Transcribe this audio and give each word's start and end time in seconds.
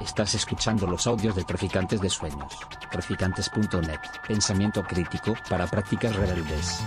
Estás 0.00 0.34
escuchando 0.34 0.86
los 0.86 1.06
audios 1.06 1.36
de 1.36 1.44
Traficantes 1.44 2.00
de 2.00 2.08
Sueños. 2.08 2.52
Traficantes.net. 2.90 4.00
Pensamiento 4.26 4.82
crítico 4.82 5.34
para 5.48 5.66
prácticas 5.66 6.14
rebeldes. 6.16 6.80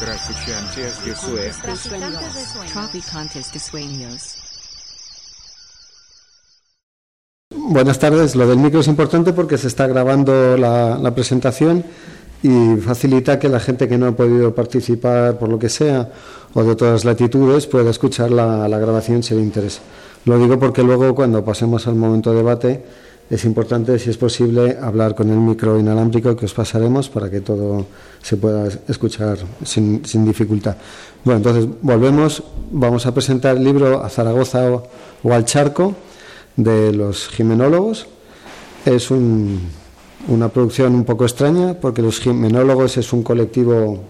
Traficantes 0.00 1.04
de 1.04 1.14
Sueños. 1.14 2.72
Traficantes 2.72 3.52
de 3.52 3.58
Sueños. 3.60 4.42
Buenas 7.54 7.98
tardes. 7.98 8.34
Lo 8.34 8.46
del 8.46 8.58
micro 8.58 8.80
es 8.80 8.88
importante 8.88 9.32
porque 9.32 9.58
se 9.58 9.68
está 9.68 9.86
grabando 9.86 10.56
la, 10.56 10.98
la, 10.98 11.14
presentación 11.14 11.84
y 12.42 12.76
facilita 12.76 13.38
que 13.38 13.48
la 13.48 13.60
gente 13.60 13.88
que 13.88 13.96
no 13.96 14.06
ha 14.06 14.12
podido 14.12 14.54
participar 14.54 15.38
por 15.38 15.48
lo 15.48 15.58
que 15.58 15.68
sea 15.68 16.10
o 16.54 16.62
de 16.64 16.70
otras 16.70 17.04
latitudes 17.04 17.66
pueda 17.66 17.90
escuchar 17.90 18.30
la, 18.30 18.68
la 18.68 18.78
grabación 18.78 19.22
si 19.22 19.34
le 19.34 19.42
interesa. 19.42 19.80
Lo 20.24 20.38
digo 20.38 20.58
porque 20.58 20.82
luego 20.82 21.14
cuando 21.14 21.44
pasemos 21.44 21.86
al 21.86 21.94
momento 21.94 22.30
de 22.30 22.36
debate 22.36 22.82
es 23.30 23.46
importante, 23.46 23.98
si 23.98 24.10
es 24.10 24.18
posible, 24.18 24.76
hablar 24.78 25.14
con 25.14 25.30
el 25.30 25.38
micro 25.38 25.78
inalámbrico 25.78 26.36
que 26.36 26.44
os 26.44 26.52
pasaremos 26.52 27.08
para 27.08 27.30
que 27.30 27.40
todo 27.40 27.86
se 28.20 28.36
pueda 28.36 28.68
escuchar 28.88 29.38
sin, 29.64 30.04
sin 30.04 30.24
dificultad. 30.24 30.76
Bueno, 31.24 31.38
entonces 31.38 31.66
volvemos. 31.80 32.42
Vamos 32.70 33.06
a 33.06 33.14
presentar 33.14 33.56
el 33.56 33.64
libro 33.64 34.04
A 34.04 34.10
Zaragoza 34.10 34.70
o, 34.70 34.88
o 35.22 35.32
al 35.32 35.46
Charco 35.46 35.94
de 36.56 36.92
los 36.92 37.28
jimenólogos. 37.28 38.06
Es 38.84 39.10
un, 39.10 39.60
una 40.28 40.48
producción 40.48 40.94
un 40.94 41.04
poco 41.04 41.24
extraña 41.24 41.74
porque 41.74 42.02
los 42.02 42.20
jimenólogos 42.20 42.96
es 42.96 43.12
un 43.12 43.22
colectivo 43.22 44.00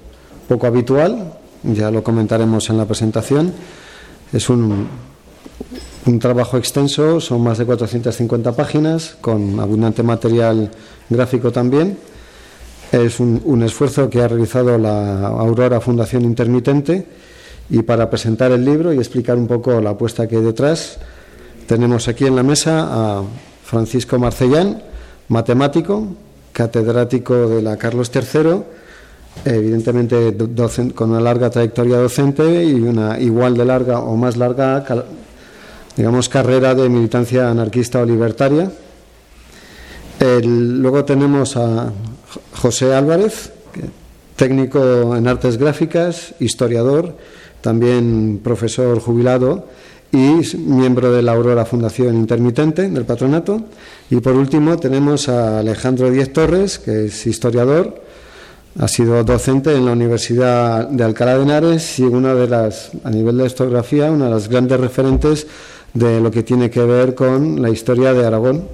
poco 0.48 0.66
habitual, 0.66 1.34
ya 1.62 1.90
lo 1.90 2.02
comentaremos 2.02 2.68
en 2.70 2.78
la 2.78 2.84
presentación. 2.84 3.52
Es 4.32 4.48
un, 4.50 4.88
un 6.06 6.18
trabajo 6.18 6.56
extenso, 6.56 7.20
son 7.20 7.42
más 7.42 7.58
de 7.58 7.66
450 7.66 8.52
páginas, 8.52 9.16
con 9.20 9.58
abundante 9.60 10.02
material 10.02 10.70
gráfico 11.08 11.52
también. 11.52 11.98
Es 12.90 13.20
un, 13.20 13.40
un 13.44 13.62
esfuerzo 13.62 14.10
que 14.10 14.20
ha 14.20 14.28
realizado 14.28 14.76
la 14.78 15.28
Aurora 15.28 15.80
Fundación 15.80 16.24
Intermitente 16.24 17.06
y 17.70 17.82
para 17.82 18.10
presentar 18.10 18.52
el 18.52 18.64
libro 18.64 18.92
y 18.92 18.98
explicar 18.98 19.36
un 19.38 19.46
poco 19.46 19.80
la 19.80 19.90
apuesta 19.90 20.28
que 20.28 20.36
hay 20.36 20.42
detrás, 20.42 20.98
tenemos 21.66 22.08
aquí 22.08 22.26
en 22.26 22.36
la 22.36 22.42
mesa 22.42 22.88
a 22.90 23.22
Francisco 23.64 24.18
Marcellán, 24.18 24.82
matemático, 25.32 26.06
catedrático 26.52 27.48
de 27.48 27.62
la 27.62 27.78
Carlos 27.78 28.10
III, 28.14 28.62
evidentemente 29.46 30.36
con 30.94 31.10
una 31.10 31.20
larga 31.20 31.48
trayectoria 31.48 31.96
docente 31.96 32.62
y 32.62 32.74
una 32.74 33.18
igual 33.18 33.56
de 33.56 33.64
larga 33.64 34.00
o 34.00 34.14
más 34.14 34.36
larga, 34.36 34.84
digamos, 35.96 36.28
carrera 36.28 36.74
de 36.74 36.88
militancia 36.90 37.50
anarquista 37.50 38.02
o 38.02 38.04
libertaria. 38.04 38.70
Luego 40.20 41.04
tenemos 41.06 41.56
a 41.56 41.90
José 42.60 42.94
Álvarez, 42.94 43.52
técnico 44.36 45.16
en 45.16 45.26
artes 45.26 45.56
gráficas, 45.56 46.34
historiador, 46.40 47.16
también 47.62 48.40
profesor 48.44 49.00
jubilado 49.00 49.66
y 50.12 50.42
miembro 50.58 51.10
de 51.10 51.22
la 51.22 51.32
Aurora 51.32 51.64
Fundación 51.64 52.16
Intermitente 52.16 52.86
del 52.88 53.06
Patronato. 53.06 53.62
Y 54.12 54.20
por 54.20 54.34
último 54.34 54.76
tenemos 54.76 55.30
a 55.30 55.60
Alejandro 55.60 56.10
Díez 56.10 56.34
Torres, 56.34 56.78
que 56.78 57.06
es 57.06 57.26
historiador, 57.26 58.02
ha 58.78 58.86
sido 58.86 59.24
docente 59.24 59.74
en 59.74 59.86
la 59.86 59.92
Universidad 59.92 60.86
de 60.86 61.02
Alcalá 61.02 61.38
de 61.38 61.44
Henares 61.44 61.98
y 61.98 62.02
una 62.02 62.34
de 62.34 62.46
las, 62.46 62.90
a 63.04 63.10
nivel 63.10 63.38
de 63.38 63.46
historiografía, 63.46 64.10
una 64.10 64.26
de 64.26 64.32
las 64.32 64.50
grandes 64.50 64.78
referentes 64.78 65.46
de 65.94 66.20
lo 66.20 66.30
que 66.30 66.42
tiene 66.42 66.68
que 66.68 66.84
ver 66.84 67.14
con 67.14 67.62
la 67.62 67.70
historia 67.70 68.12
de 68.12 68.26
Aragón. 68.26 68.68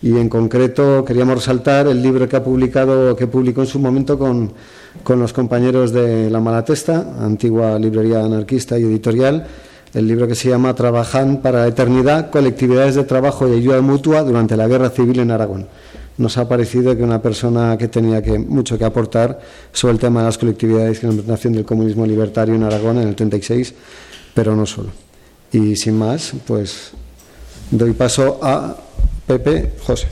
Y 0.00 0.16
en 0.16 0.30
concreto 0.30 1.04
queríamos 1.04 1.34
resaltar 1.34 1.86
el 1.86 2.02
libro 2.02 2.26
que 2.26 2.36
ha 2.36 2.42
publicado, 2.42 3.14
que 3.14 3.26
publicó 3.26 3.60
en 3.60 3.66
su 3.66 3.80
momento 3.80 4.18
con, 4.18 4.54
con 5.02 5.20
los 5.20 5.34
compañeros 5.34 5.92
de 5.92 6.30
La 6.30 6.40
Malatesta, 6.40 7.14
antigua 7.20 7.78
librería 7.78 8.24
anarquista 8.24 8.78
y 8.78 8.84
editorial, 8.84 9.46
el 9.94 10.06
libro 10.06 10.28
que 10.28 10.34
se 10.34 10.48
llama 10.48 10.74
Trabajan 10.74 11.38
para 11.38 11.60
la 11.60 11.68
Eternidad, 11.68 12.30
colectividades 12.30 12.94
de 12.94 13.04
trabajo 13.04 13.48
y 13.48 13.56
ayuda 13.56 13.80
mutua 13.80 14.22
durante 14.22 14.56
la 14.56 14.68
Guerra 14.68 14.90
Civil 14.90 15.20
en 15.20 15.30
Aragón. 15.30 15.68
Nos 16.18 16.36
ha 16.36 16.48
parecido 16.48 16.96
que 16.96 17.02
una 17.02 17.22
persona 17.22 17.78
que 17.78 17.88
tenía 17.88 18.22
que, 18.22 18.38
mucho 18.38 18.76
que 18.76 18.84
aportar 18.84 19.40
sobre 19.72 19.94
el 19.94 20.00
tema 20.00 20.20
de 20.20 20.26
las 20.26 20.38
colectividades 20.38 20.98
y 20.98 21.06
la 21.06 21.12
implementación 21.12 21.52
del 21.52 21.64
comunismo 21.64 22.04
libertario 22.04 22.54
en 22.54 22.64
Aragón 22.64 22.98
en 22.98 23.08
el 23.08 23.14
36, 23.14 23.74
pero 24.34 24.56
no 24.56 24.66
solo. 24.66 24.90
Y 25.52 25.76
sin 25.76 25.96
más, 25.96 26.32
pues 26.46 26.90
doy 27.70 27.92
paso 27.92 28.40
a 28.42 28.76
Pepe 29.26 29.74
José. 29.82 30.08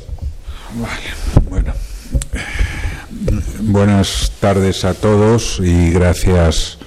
Vale, 0.75 1.51
bueno. 1.51 1.73
Buenas 3.61 4.31
tardes 4.41 4.85
a 4.85 4.95
todos 4.95 5.61
y 5.61 5.91
gracias 5.91 6.79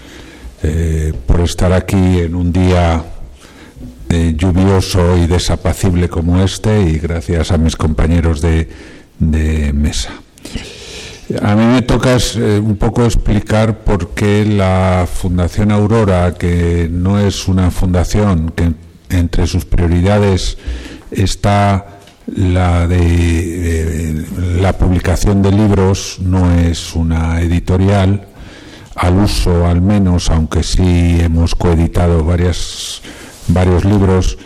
eh, 0.64 1.14
por 1.26 1.42
estar 1.42 1.72
aquí 1.72 2.20
en 2.20 2.36
un 2.36 2.52
día 2.52 3.04
eh, 4.10 4.34
lluvioso 4.36 5.18
y 5.18 5.28
desapacible 5.28 6.10
como 6.10 6.42
este 6.42 6.82
y 6.82 6.98
gracias 6.98 7.52
a 7.52 7.58
mis 7.58 7.76
compañeros 7.76 8.42
de, 8.42 8.68
mesa. 9.20 10.12
A 11.42 11.56
mí 11.56 11.66
me 11.66 11.82
toca 11.84 12.18
eh, 12.18 12.60
un 12.60 12.76
poco 12.78 13.06
explicar 13.06 13.84
por 13.84 14.10
qué 14.10 14.46
la 14.46 15.08
Fundación 15.12 15.72
Aurora, 15.72 16.34
que 16.34 16.90
no 16.92 17.20
es 17.20 17.48
una 17.48 17.70
fundación 17.70 18.52
que 18.56 18.74
entre 19.10 19.46
sus 19.48 19.66
prioridades 19.66 20.58
está 21.12 22.00
la 22.36 22.88
de 22.88 24.26
la 24.60 24.74
publicación 24.74 25.42
de 25.42 25.52
libros, 25.52 26.18
no 26.22 26.52
es 26.52 26.96
una 26.96 27.42
editorial, 27.42 28.29
al 28.96 29.18
uso 29.18 29.66
al 29.66 29.82
menos, 29.82 30.30
aunque 30.30 30.64
sí 30.64 31.18
hemos 31.20 31.56
coeditado 31.56 32.24
varias, 32.24 33.02
varios 33.48 33.86
libros, 33.86 34.38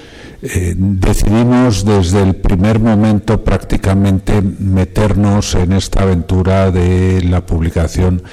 eh, 0.42 0.76
decidimos 0.78 1.86
desde 1.86 2.22
el 2.22 2.36
primer 2.36 2.80
momento 2.80 3.44
prácticamente 3.44 4.42
meternos 4.42 5.56
en 5.56 5.72
esta 5.72 6.04
aventura 6.04 6.70
de 6.70 7.22
la 7.24 7.46
publicación 7.46 8.24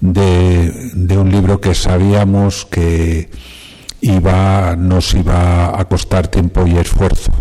de, 0.00 0.90
de 0.92 1.16
un 1.16 1.30
libro 1.30 1.60
que 1.60 1.74
sabíamos 1.74 2.66
que 2.66 3.30
iba, 4.02 4.76
nos 4.76 5.14
iba 5.14 5.80
a 5.80 5.84
costar 5.86 6.28
tiempo 6.28 6.66
y 6.66 6.76
esfuerzo. 6.76 7.32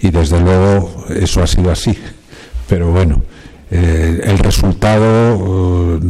Y 0.00 0.10
desde 0.10 0.40
luego 0.40 1.06
eso 1.10 1.42
ha 1.42 1.46
sido 1.46 1.70
así. 1.70 1.96
Pero 2.68 2.90
bueno, 2.90 3.22
eh, 3.68 4.20
el 4.22 4.38
resultado, 4.38 5.98
eh, 5.98 6.00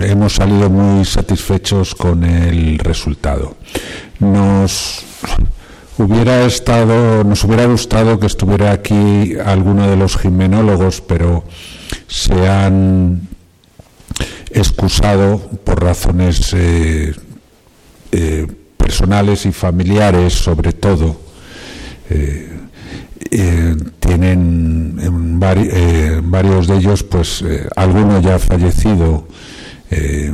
hemos 0.00 0.34
salido 0.34 0.68
muy 0.68 1.04
satisfechos 1.04 1.94
con 1.94 2.24
el 2.24 2.78
resultado. 2.80 3.54
Nos 4.18 5.04
hubiera 5.96 6.44
estado, 6.44 7.22
nos 7.22 7.44
hubiera 7.44 7.66
gustado 7.66 8.18
que 8.18 8.26
estuviera 8.26 8.72
aquí 8.72 9.34
alguno 9.44 9.88
de 9.88 9.96
los 9.96 10.16
jimenólogos, 10.16 11.00
pero 11.00 11.44
se 12.08 12.48
han 12.48 13.28
excusado 14.50 15.38
por 15.62 15.80
razones 15.80 16.52
eh, 16.52 17.14
personales 18.76 19.46
y 19.46 19.52
familiares, 19.52 20.32
sobre 20.32 20.72
todo. 20.72 21.28
Eh, 23.30 23.76
tienen 23.98 24.96
en 25.00 25.40
vari, 25.40 25.68
eh, 25.70 26.20
varios 26.22 26.66
de 26.66 26.76
ellos, 26.76 27.02
pues 27.02 27.42
eh, 27.42 27.68
alguno 27.76 28.20
ya 28.20 28.36
ha 28.36 28.38
fallecido, 28.38 29.26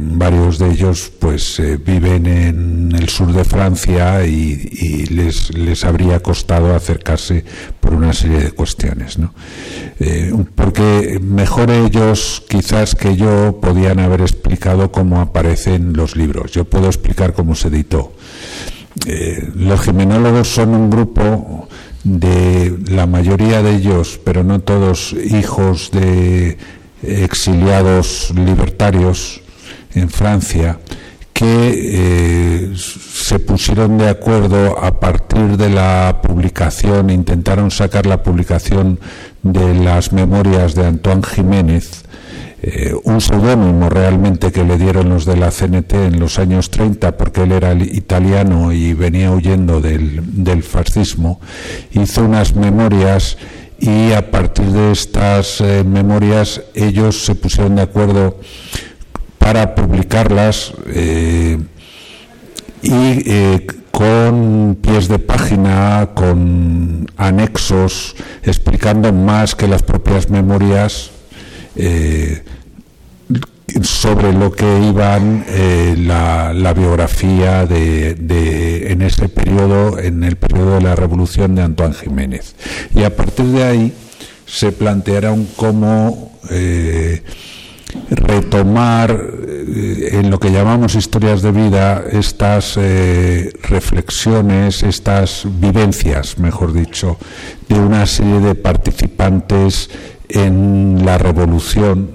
varios 0.00 0.58
de 0.58 0.72
ellos 0.72 1.12
pues 1.20 1.62
viven 1.86 2.26
en 2.26 2.92
el 2.92 3.08
sur 3.08 3.32
de 3.32 3.44
Francia 3.44 4.26
y, 4.26 4.68
y 4.72 5.06
les, 5.06 5.56
les, 5.56 5.84
habría 5.84 6.18
costado 6.18 6.74
acercarse 6.74 7.44
por 7.78 7.94
una 7.94 8.12
serie 8.12 8.40
de 8.40 8.50
cuestiones. 8.50 9.16
¿no? 9.16 9.32
porque 10.56 11.20
mejor 11.22 11.70
ellos 11.70 12.42
quizás 12.48 12.96
que 12.96 13.14
yo 13.14 13.60
podían 13.62 14.00
haber 14.00 14.22
explicado 14.22 14.90
cómo 14.90 15.20
aparecen 15.20 15.92
los 15.92 16.16
libros. 16.16 16.50
Yo 16.50 16.64
puedo 16.64 16.86
explicar 16.86 17.32
cómo 17.32 17.54
se 17.54 17.68
editó. 17.68 18.12
los 19.54 19.80
geminólogos 19.82 20.48
son 20.48 20.70
un 20.70 20.90
grupo 20.90 21.68
de 22.04 22.78
la 22.88 23.06
mayoría 23.06 23.62
de 23.62 23.76
ellos, 23.76 24.20
pero 24.22 24.44
no 24.44 24.60
todos, 24.60 25.12
hijos 25.12 25.90
de 25.90 26.58
exiliados 27.02 28.32
libertarios 28.36 29.40
en 29.94 30.10
Francia, 30.10 30.78
que 31.32 31.72
eh, 31.74 32.72
se 32.76 33.38
pusieron 33.40 33.98
de 33.98 34.08
acuerdo 34.08 34.78
a 34.78 35.00
partir 35.00 35.56
de 35.56 35.68
la 35.68 36.20
publicación, 36.22 37.10
intentaron 37.10 37.70
sacar 37.70 38.06
la 38.06 38.22
publicación 38.22 39.00
de 39.42 39.74
las 39.74 40.12
memorias 40.12 40.74
de 40.74 40.86
Antoine 40.86 41.24
Jiménez, 41.24 42.03
eh, 42.66 42.94
un 43.04 43.20
seudónimo 43.20 43.90
realmente 43.90 44.50
que 44.50 44.64
le 44.64 44.78
dieron 44.78 45.10
los 45.10 45.26
de 45.26 45.36
la 45.36 45.50
CNT 45.50 45.92
en 45.92 46.18
los 46.18 46.38
años 46.38 46.70
30 46.70 47.14
porque 47.18 47.42
él 47.42 47.52
era 47.52 47.74
italiano 47.74 48.72
y 48.72 48.94
venía 48.94 49.32
huyendo 49.32 49.82
del, 49.82 50.62
fascismo, 50.62 51.42
hizo 51.92 52.24
unas 52.24 52.56
memorias 52.56 53.36
y 53.78 54.12
a 54.12 54.30
partir 54.30 54.64
de 54.68 54.92
estas 54.92 55.60
eh, 55.60 55.84
memorias 55.84 56.62
ellos 56.72 57.26
se 57.26 57.34
pusieron 57.34 57.76
de 57.76 57.82
acuerdo 57.82 58.40
para 59.36 59.74
publicarlas 59.74 60.72
eh, 60.86 61.58
y 62.80 63.66
con 63.90 64.78
pies 64.80 65.08
de 65.08 65.18
página, 65.18 66.12
con 66.14 67.06
anexos, 67.18 68.16
explicando 68.42 69.12
más 69.12 69.54
que 69.54 69.68
las 69.68 69.82
propias 69.82 70.30
memorias 70.30 71.13
eh, 71.76 72.42
sobre 73.82 74.32
lo 74.32 74.52
que 74.52 74.66
iban 74.88 75.44
eh, 75.48 75.96
la, 75.98 76.72
biografía 76.74 77.66
de, 77.66 78.92
en 78.92 79.02
ese 79.02 79.28
periodo, 79.28 79.98
en 79.98 80.22
el 80.22 80.36
periodo 80.36 80.76
de 80.76 80.82
la 80.82 80.94
revolución 80.94 81.54
de 81.54 81.62
Antoine 81.62 81.94
Jiménez. 81.94 82.54
Y 82.94 83.02
a 83.02 83.16
partir 83.16 83.46
de 83.46 83.64
ahí 83.64 83.92
se 84.46 84.70
plantearon 84.70 85.48
cómo 85.56 86.38
eh, 86.50 87.22
retomar 88.10 89.18
en 89.66 90.30
lo 90.30 90.38
que 90.38 90.50
llamamos 90.50 90.94
historias 90.94 91.42
de 91.42 91.52
vida 91.52 92.04
estas 92.12 92.76
reflexiones, 93.62 94.82
estas 94.82 95.46
vivencias, 95.60 96.38
mejor 96.38 96.72
dicho, 96.72 97.16
de 97.68 97.76
una 97.76 98.04
serie 98.06 98.40
de 98.40 98.54
participantes 98.54 99.90
en 100.28 101.04
la 101.04 101.18
revolución, 101.18 102.10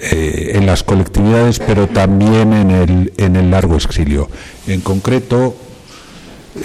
eh, 0.00 0.52
en 0.54 0.66
las 0.66 0.82
colectividades, 0.82 1.58
pero 1.58 1.88
también 1.88 2.52
en 2.52 2.70
el, 2.70 3.12
en 3.16 3.36
el 3.36 3.50
largo 3.50 3.76
exilio. 3.76 4.28
En 4.66 4.80
concreto, 4.80 5.56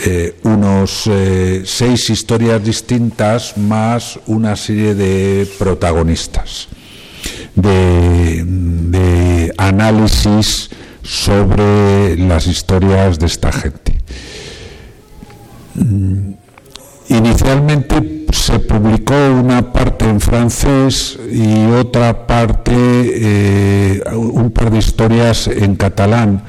eh, 0.06 0.36
unos 0.44 1.08
eh, 1.08 1.64
seis 1.66 2.12
historias 2.12 2.64
distintas 2.64 3.58
más 3.58 4.20
una 4.28 4.56
serie 4.56 4.94
de 4.94 5.48
protagonistas, 5.58 6.68
de, 7.56 8.46
análisis 9.58 10.70
sobre 11.02 12.18
las 12.18 12.46
historias 12.46 13.18
de 13.18 13.26
esta 13.26 13.52
gente. 13.52 13.96
Mm, 15.74 16.34
inicialmente 17.10 18.19
se 18.50 18.60
publicó 18.60 19.14
una 19.14 19.72
parte 19.72 20.10
en 20.10 20.20
francés 20.20 21.20
y 21.32 21.68
otra 21.68 22.26
parte, 22.26 22.74
eh, 22.74 24.02
un 24.16 24.50
par 24.50 24.72
de 24.72 24.80
historias 24.80 25.48
en 25.48 25.76
catalán, 25.76 26.44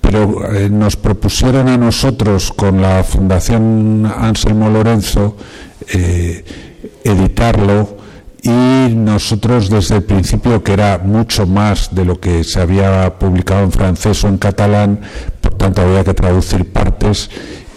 pero 0.00 0.52
eh, 0.52 0.68
nos 0.68 0.96
propusieron 0.96 1.68
a 1.68 1.76
nosotros 1.76 2.50
con 2.50 2.82
la 2.82 3.04
Fundación 3.04 4.04
Anselmo 4.04 4.68
Lorenzo 4.68 5.36
eh, 5.92 6.44
editarlo 7.04 7.98
y 8.42 8.92
nosotros 8.92 9.70
desde 9.70 9.96
el 9.96 10.02
principio, 10.02 10.64
que 10.64 10.72
era 10.72 10.98
mucho 10.98 11.46
más 11.46 11.94
de 11.94 12.04
lo 12.04 12.18
que 12.18 12.42
se 12.42 12.60
había 12.60 13.16
publicado 13.16 13.62
en 13.62 13.70
francés 13.70 14.24
o 14.24 14.28
en 14.28 14.38
catalán, 14.38 15.00
por 15.40 15.54
tanto 15.54 15.82
había 15.82 16.02
que 16.02 16.14
traducir 16.14 16.72
partes 16.72 17.30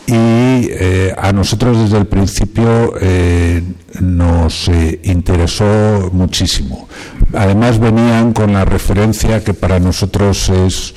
y 0.08 0.70
eh, 0.72 1.14
a 1.18 1.34
nosotros 1.34 1.78
desde 1.78 1.98
el 1.98 2.08
principio 2.08 2.94
eh, 3.02 3.62
nos 4.00 4.70
eh, 4.70 5.02
interesó 5.04 6.10
muchísimo. 6.14 6.88
Además 7.34 7.78
venían 7.78 8.32
con 8.32 8.54
la 8.54 8.64
referencia 8.64 9.44
que 9.44 9.54
para 9.54 9.80
nosotros 9.80 10.48
es 10.48 10.96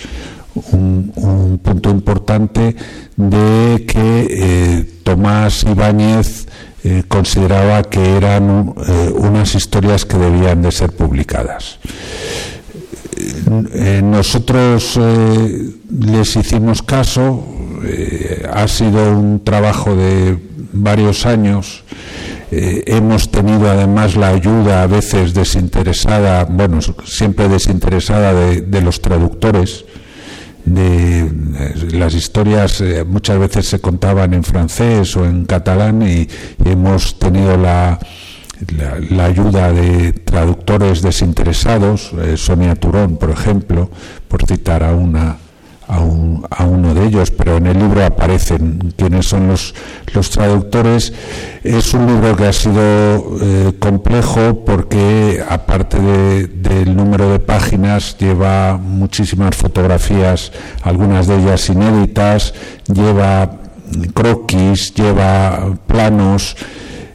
un, 0.71 1.61
punto 1.63 1.91
importante 1.91 2.77
de 3.17 3.85
que 3.87 4.87
Tomás 5.03 5.65
Ibáñez 5.65 6.47
consideraba 7.09 7.83
que 7.83 8.17
eran 8.17 8.75
unas 9.15 9.55
historias 9.55 10.05
que 10.05 10.17
debían 10.17 10.63
de 10.63 10.73
ser 10.73 10.93
publicadas. 10.93 11.79
nosotros 14.03 14.99
les 15.91 16.37
hicimos 16.37 16.83
caso, 16.83 17.60
eh, 17.85 18.47
ha 18.53 18.67
sido 18.69 19.17
un 19.17 19.43
trabajo 19.45 19.95
de 19.95 20.39
varios 20.73 21.27
años. 21.27 21.85
Eh, 22.51 22.85
hemos 22.87 23.31
tenido 23.31 23.71
además 23.71 24.17
la 24.17 24.29
ayuda 24.29 24.83
a 24.83 24.87
veces 24.87 25.35
desinteresada, 25.35 26.45
bueno, 26.45 26.81
siempre 27.05 27.49
desinteresada 27.49 28.35
de, 28.35 28.81
los 28.81 29.01
traductores. 29.01 29.85
De, 30.65 31.21
eh, 31.21 31.29
las 31.93 32.15
historias 32.15 32.83
muchas 33.07 33.39
veces 33.39 33.67
se 33.67 33.81
contaban 33.81 34.35
en 34.35 34.45
francés 34.45 35.17
o 35.17 35.25
en 35.25 35.45
catalán 35.45 36.03
y, 36.03 36.29
hemos 36.65 37.19
tenido 37.19 37.57
la, 37.57 37.99
la, 39.11 39.25
ayuda 39.25 39.73
de 39.73 40.13
traductores 40.13 41.03
desinteresados, 41.03 42.13
Sonia 42.37 42.75
Turón, 42.75 43.17
por 43.17 43.31
ejemplo, 43.31 43.91
por 44.29 44.47
citar 44.47 44.83
a 44.83 44.95
una 44.95 45.39
a, 45.91 46.65
uno 46.65 46.95
de 46.95 47.07
ellos, 47.07 47.31
pero 47.31 47.57
en 47.57 47.67
el 47.67 47.79
libro 47.79 48.05
aparecen 48.05 48.95
quiénes 48.97 49.27
son 49.27 49.49
los, 49.49 49.75
los 50.15 50.31
traductores. 50.31 51.13
Es 51.65 51.93
un 51.95 52.07
libro 52.07 52.37
que 52.37 52.47
ha 52.47 52.53
sido 52.53 53.39
eh, 53.41 53.73
complejo 53.79 54.65
porque, 54.65 55.43
aparte 55.49 55.99
del 56.01 56.97
número 56.97 57.31
de 57.31 57.41
páginas, 57.41 58.17
lleva 58.19 58.77
muchísimas 58.77 59.57
fotografías, 59.57 60.53
algunas 60.83 61.27
de 61.27 61.41
ellas 61.41 61.69
inéditas, 61.69 62.55
lleva 62.87 63.59
croquis, 64.15 64.95
lleva 64.95 65.77
planos 65.87 66.57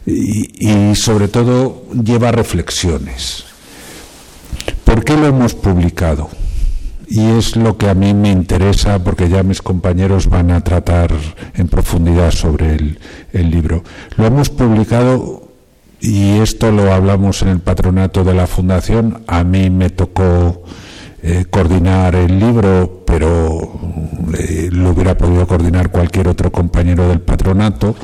y 0.06 0.94
sobre 0.96 1.30
todo 1.30 1.86
lleva 1.92 2.32
reflexiones. 2.32 3.46
¿Por 4.84 5.04
qué 5.04 5.16
lo 5.16 5.28
hemos 5.28 5.56
publicado? 5.56 6.30
Y 7.08 7.26
es 7.32 7.56
lo 7.56 7.78
que 7.78 7.90
a 7.90 7.94
mí 7.94 8.14
me 8.14 8.32
interesa 8.32 9.00
porque 9.04 9.30
ya 9.30 9.44
mis 9.44 9.62
compañeros 9.62 10.28
van 10.28 10.52
a 10.52 10.62
tratar 10.62 11.12
en 11.54 11.68
profundidad 11.68 12.32
sobre 12.32 12.76
el, 12.76 13.52
libro. 13.52 13.84
Lo 14.18 14.26
hemos 14.26 14.50
publicado 14.50 15.50
y 16.00 16.40
esto 16.40 16.72
lo 16.72 16.92
hablamos 16.92 17.42
en 17.42 17.50
el 17.50 17.60
patronato 17.60 18.24
de 18.24 18.34
la 18.34 18.48
fundación. 18.48 19.24
A 19.28 19.44
mí 19.44 19.70
me 19.70 19.90
tocó 19.90 20.64
eh, 21.22 21.46
coordinar 21.50 22.16
el 22.16 22.40
libro, 22.40 23.04
pero 23.06 23.80
eh, 24.38 24.70
lo 24.72 24.92
hubiera 24.92 25.18
podido 25.18 25.46
coordinar 25.48 25.92
cualquier 25.92 26.28
otro 26.28 26.52
compañero 26.52 27.08
del 27.08 27.22
patronato. 27.22 27.96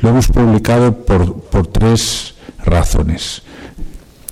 Lo 0.00 0.10
hemos 0.10 0.28
publicado 0.28 1.04
por, 1.04 1.40
por 1.42 1.66
tres 1.66 2.34
razones. 2.64 3.42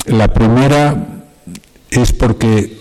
La 0.06 0.28
primera 0.28 0.96
es 1.90 2.12
porque 2.12 2.77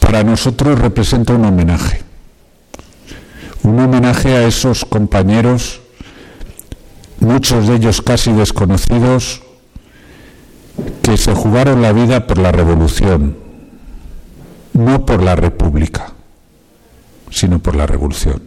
para 0.00 0.24
nosotros 0.24 0.78
representa 0.78 1.34
un 1.34 1.44
homenaje. 1.44 2.02
Un 3.62 3.78
homenaje 3.78 4.36
a 4.36 4.46
esos 4.46 4.84
compañeros, 4.84 5.80
muchos 7.20 7.68
de 7.68 7.76
ellos 7.76 8.02
casi 8.02 8.32
desconocidos, 8.32 9.42
que 11.02 11.16
se 11.16 11.34
jugaron 11.34 11.82
la 11.82 11.92
vida 11.92 12.26
por 12.26 12.38
la 12.38 12.52
revolución, 12.52 13.36
no 14.72 15.04
por 15.04 15.22
la 15.22 15.36
república, 15.36 16.12
sino 17.30 17.58
por 17.58 17.76
la 17.76 17.86
revolución, 17.86 18.42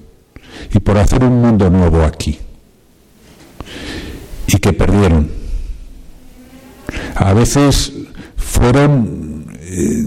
y 0.73 0.79
por 0.79 0.97
hacer 0.97 1.23
un 1.23 1.41
mundo 1.41 1.69
nuevo 1.69 2.03
aquí, 2.03 2.39
y 4.47 4.57
que 4.57 4.73
perdieron. 4.73 5.29
A 7.15 7.33
veces 7.33 7.93
fueron 8.35 9.45
eh, 9.59 10.05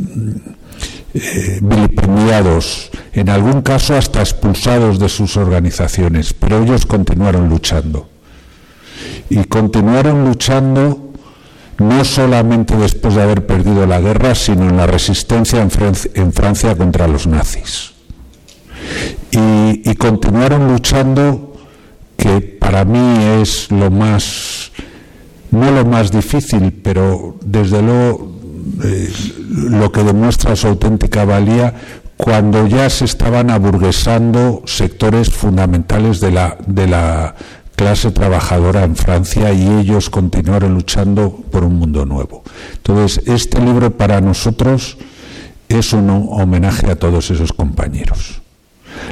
eh, 1.19 1.61
vilipendiados, 1.63 2.91
en 3.15 3.31
algún 3.31 3.63
caso 3.63 3.97
hasta 3.97 4.21
expulsados 4.21 4.99
de 4.99 5.09
sus 5.09 5.39
organizaciones, 5.39 6.35
pero 6.35 6.63
ellos 6.63 6.85
continuaron 6.85 7.49
luchando. 7.49 8.11
Y 9.31 9.45
continuaron 9.45 10.27
luchando 10.27 11.13
no 11.79 12.05
solamente 12.05 12.77
después 12.77 13.15
de 13.15 13.23
haber 13.23 13.47
perdido 13.47 13.87
la 13.87 13.99
guerra, 13.99 14.35
sino 14.35 14.69
en 14.69 14.77
la 14.77 14.87
resistencia 14.87 15.63
en 15.63 16.33
Francia, 16.33 16.77
contra 16.77 17.09
los 17.09 17.27
nazis. 17.27 17.93
Y, 19.31 19.91
y 19.91 19.95
continuaron 19.95 20.71
luchando, 20.71 21.57
que 22.19 22.43
para 22.43 22.85
mí 22.85 23.41
es 23.41 23.71
lo 23.71 23.91
más, 23.91 24.71
no 25.51 25.71
lo 25.71 25.87
más 25.87 26.13
difícil, 26.13 26.75
pero 26.83 27.37
desde 27.43 27.81
luego 27.81 28.36
eh, 28.85 29.13
lo 29.49 29.93
que 29.93 30.03
demuestra 30.03 30.57
su 30.57 30.67
auténtica 30.69 31.25
valía 31.25 31.75
cuando 32.17 32.67
ya 32.67 32.89
se 32.89 33.05
estaban 33.05 33.51
aburguesando 33.51 34.63
sectores 34.65 35.31
fundamentales 35.31 36.21
de 36.21 36.31
la, 36.31 36.57
de 36.67 36.87
la 36.87 37.35
clase 37.77 38.11
trabajadora 38.11 38.85
en 38.85 38.97
Francia 38.97 39.53
y 39.53 39.69
ellos 39.69 40.09
continuaron 40.09 40.75
luchando 40.75 41.31
por 41.51 41.63
un 41.63 41.77
mundo 41.77 42.07
nuevo. 42.07 42.43
Entonces, 42.77 43.23
este 43.27 43.61
libro 43.61 43.91
para 43.91 44.21
nosotros 44.21 44.97
es 45.69 45.93
un 45.93 46.09
homenaje 46.11 46.91
a 46.91 46.97
todos 46.97 47.31
esos 47.31 47.53
compañeros. 47.53 48.41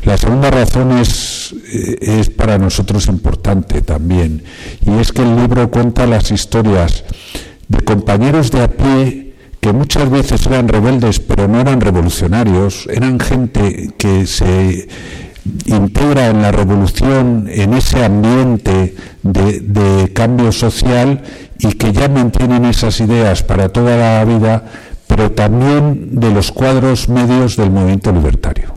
La 0.05 0.17
segunda 0.17 0.51
razón 0.51 0.93
es, 0.99 1.55
eh, 1.73 2.21
es 2.21 2.31
para 2.31 2.59
nosotros 2.59 3.07
importante 3.07 3.83
también, 3.83 4.43
y 4.87 4.99
es 4.99 5.13
que 5.13 5.23
el 5.23 5.37
libro 5.37 5.71
cuenta 5.71 6.07
las 6.07 6.31
historias 6.31 7.05
de 7.69 7.81
compañeros 7.85 8.51
de 8.51 8.63
a 8.63 8.69
pie 8.69 9.34
que 9.65 9.73
muchas 9.73 10.11
veces 10.11 10.45
eran 10.45 10.69
rebeldes, 10.69 11.21
pero 11.21 11.49
no 11.49 11.59
eran 11.59 11.81
revolucionarios, 11.81 12.87
eran 12.93 13.19
gente 13.19 13.95
que 13.97 14.27
se 14.27 14.87
integra 15.65 16.29
en 16.29 16.43
la 16.43 16.53
revolución, 16.53 17.49
en 17.49 17.73
ese 17.73 18.05
ambiente 18.05 18.95
de, 19.23 20.13
cambio 20.13 20.53
social 20.53 21.23
y 21.59 21.73
que 21.73 21.95
ya 21.95 22.11
mantienen 22.11 22.67
esas 22.67 23.01
ideas 23.01 23.43
para 23.43 23.71
toda 23.71 23.97
la 23.97 24.23
vida, 24.27 24.67
pero 25.07 25.33
también 25.33 26.21
de 26.21 26.31
los 26.31 26.53
cuadros 26.53 27.09
medios 27.09 27.57
del 27.57 27.71
movimiento 27.71 28.13
libertario, 28.13 28.75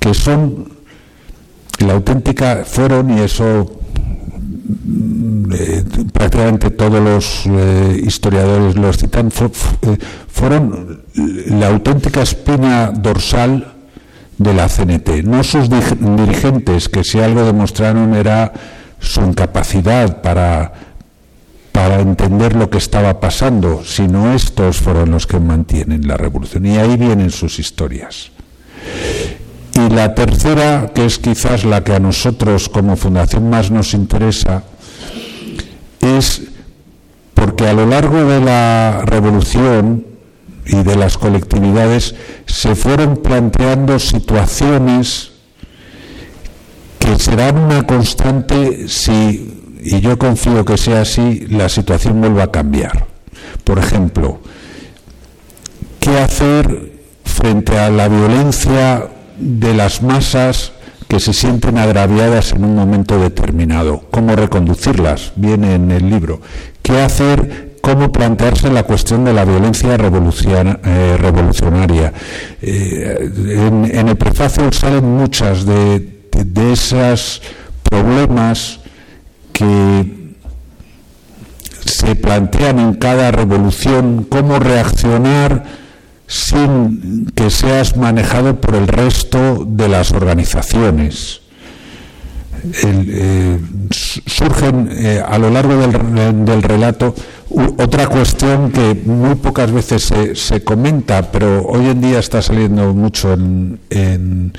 que 0.00 0.14
son 0.14 0.70
la 1.80 1.92
auténtica, 1.92 2.64
fueron, 2.64 3.18
y 3.18 3.20
eso 3.20 3.80
eh, 5.52 5.84
prácticamente 6.12 6.70
todos 6.70 7.02
los 7.02 7.46
eh, 7.46 8.00
historiadores 8.04 8.76
los 8.76 8.96
citan, 8.98 9.28
eh, 9.28 9.98
fueron 10.28 11.02
la 11.14 11.68
auténtica 11.68 12.22
espina 12.22 12.90
dorsal 12.90 13.74
de 14.38 14.54
la 14.54 14.68
CNT, 14.68 15.24
no 15.24 15.42
sus 15.44 15.68
dirigentes, 15.70 16.88
que 16.88 17.04
si 17.04 17.20
algo 17.20 17.44
demostraron 17.44 18.14
era 18.14 18.52
su 18.98 19.22
incapacidad 19.22 20.20
para, 20.20 20.72
para 21.72 22.00
entender 22.00 22.54
lo 22.54 22.68
que 22.68 22.78
estaba 22.78 23.20
pasando, 23.20 23.82
sino 23.84 24.34
estos 24.34 24.78
fueron 24.78 25.10
los 25.10 25.26
que 25.26 25.40
mantienen 25.40 26.06
la 26.06 26.16
revolución. 26.16 26.66
Y 26.66 26.76
ahí 26.76 26.96
vienen 26.96 27.30
sus 27.30 27.58
historias. 27.58 28.30
Y 29.76 29.90
la 29.90 30.14
tercera, 30.14 30.90
que 30.94 31.04
es 31.04 31.18
quizás 31.18 31.64
la 31.64 31.84
que 31.84 31.94
a 31.94 32.00
nosotros 32.00 32.68
como 32.68 32.96
fundación 32.96 33.50
más 33.50 33.70
nos 33.70 33.92
interesa, 33.94 34.64
es 36.00 36.42
porque 37.34 37.68
a 37.68 37.74
lo 37.74 37.86
largo 37.86 38.24
de 38.24 38.40
la 38.40 39.02
revolución, 39.04 40.16
y 40.66 40.82
de 40.82 40.96
las 40.96 41.16
colectividades 41.16 42.14
se 42.46 42.74
fueron 42.74 43.18
planteando 43.18 43.98
situaciones 43.98 45.32
que 46.98 47.18
serán 47.18 47.58
una 47.58 47.86
constante 47.86 48.88
si, 48.88 49.62
y 49.80 50.00
yo 50.00 50.18
confío 50.18 50.64
que 50.64 50.76
sea 50.76 51.02
así, 51.02 51.46
la 51.48 51.68
situación 51.68 52.20
vuelva 52.20 52.44
a 52.44 52.50
cambiar. 52.50 53.06
Por 53.62 53.78
ejemplo, 53.78 54.40
¿qué 56.00 56.18
hacer 56.18 56.94
frente 57.24 57.78
a 57.78 57.90
la 57.90 58.08
violencia 58.08 59.08
de 59.38 59.74
las 59.74 60.02
masas 60.02 60.72
que 61.08 61.20
se 61.20 61.32
sienten 61.32 61.78
agraviadas 61.78 62.52
en 62.52 62.64
un 62.64 62.74
momento 62.74 63.18
determinado? 63.18 64.04
¿Cómo 64.10 64.34
reconducirlas? 64.36 65.32
Viene 65.36 65.74
en 65.74 65.90
el 65.90 66.10
libro. 66.10 66.40
¿Qué 66.82 67.00
hacer 67.00 67.66
cómo 67.86 68.10
plantearse 68.10 68.68
la 68.68 68.82
cuestión 68.82 69.24
de 69.24 69.32
la 69.32 69.44
violencia 69.44 69.94
eh, 69.94 71.16
revolucionaria. 71.20 72.12
Eh, 72.60 73.30
en, 73.92 74.08
el 74.08 74.16
prefacio 74.16 74.72
salen 74.72 75.04
muchas 75.04 75.64
de, 75.64 76.10
esos 76.72 77.42
problemas 77.84 78.80
que 79.52 80.34
se 81.84 82.16
plantean 82.16 82.80
en 82.80 82.94
cada 82.94 83.30
revolución, 83.30 84.26
cómo 84.28 84.58
reaccionar 84.58 85.85
sin 86.26 87.30
que 87.34 87.50
seas 87.50 87.96
manejado 87.96 88.60
por 88.60 88.74
el 88.74 88.88
resto 88.88 89.64
de 89.66 89.88
las 89.88 90.12
organizaciones. 90.12 91.40
Eh, 92.82 93.60
surgen 93.90 94.90
a 95.24 95.38
lo 95.38 95.50
largo 95.50 95.76
del 95.76 96.62
relato 96.62 97.14
otra 97.78 98.08
cuestión 98.08 98.72
que 98.72 98.94
muy 99.04 99.36
pocas 99.36 99.70
veces 99.70 100.12
se, 100.34 100.64
comenta, 100.64 101.30
pero 101.30 101.64
hoy 101.64 101.86
en 101.86 102.00
día 102.00 102.18
está 102.18 102.42
saliendo 102.42 102.92
mucho 102.92 103.32
en, 103.32 104.52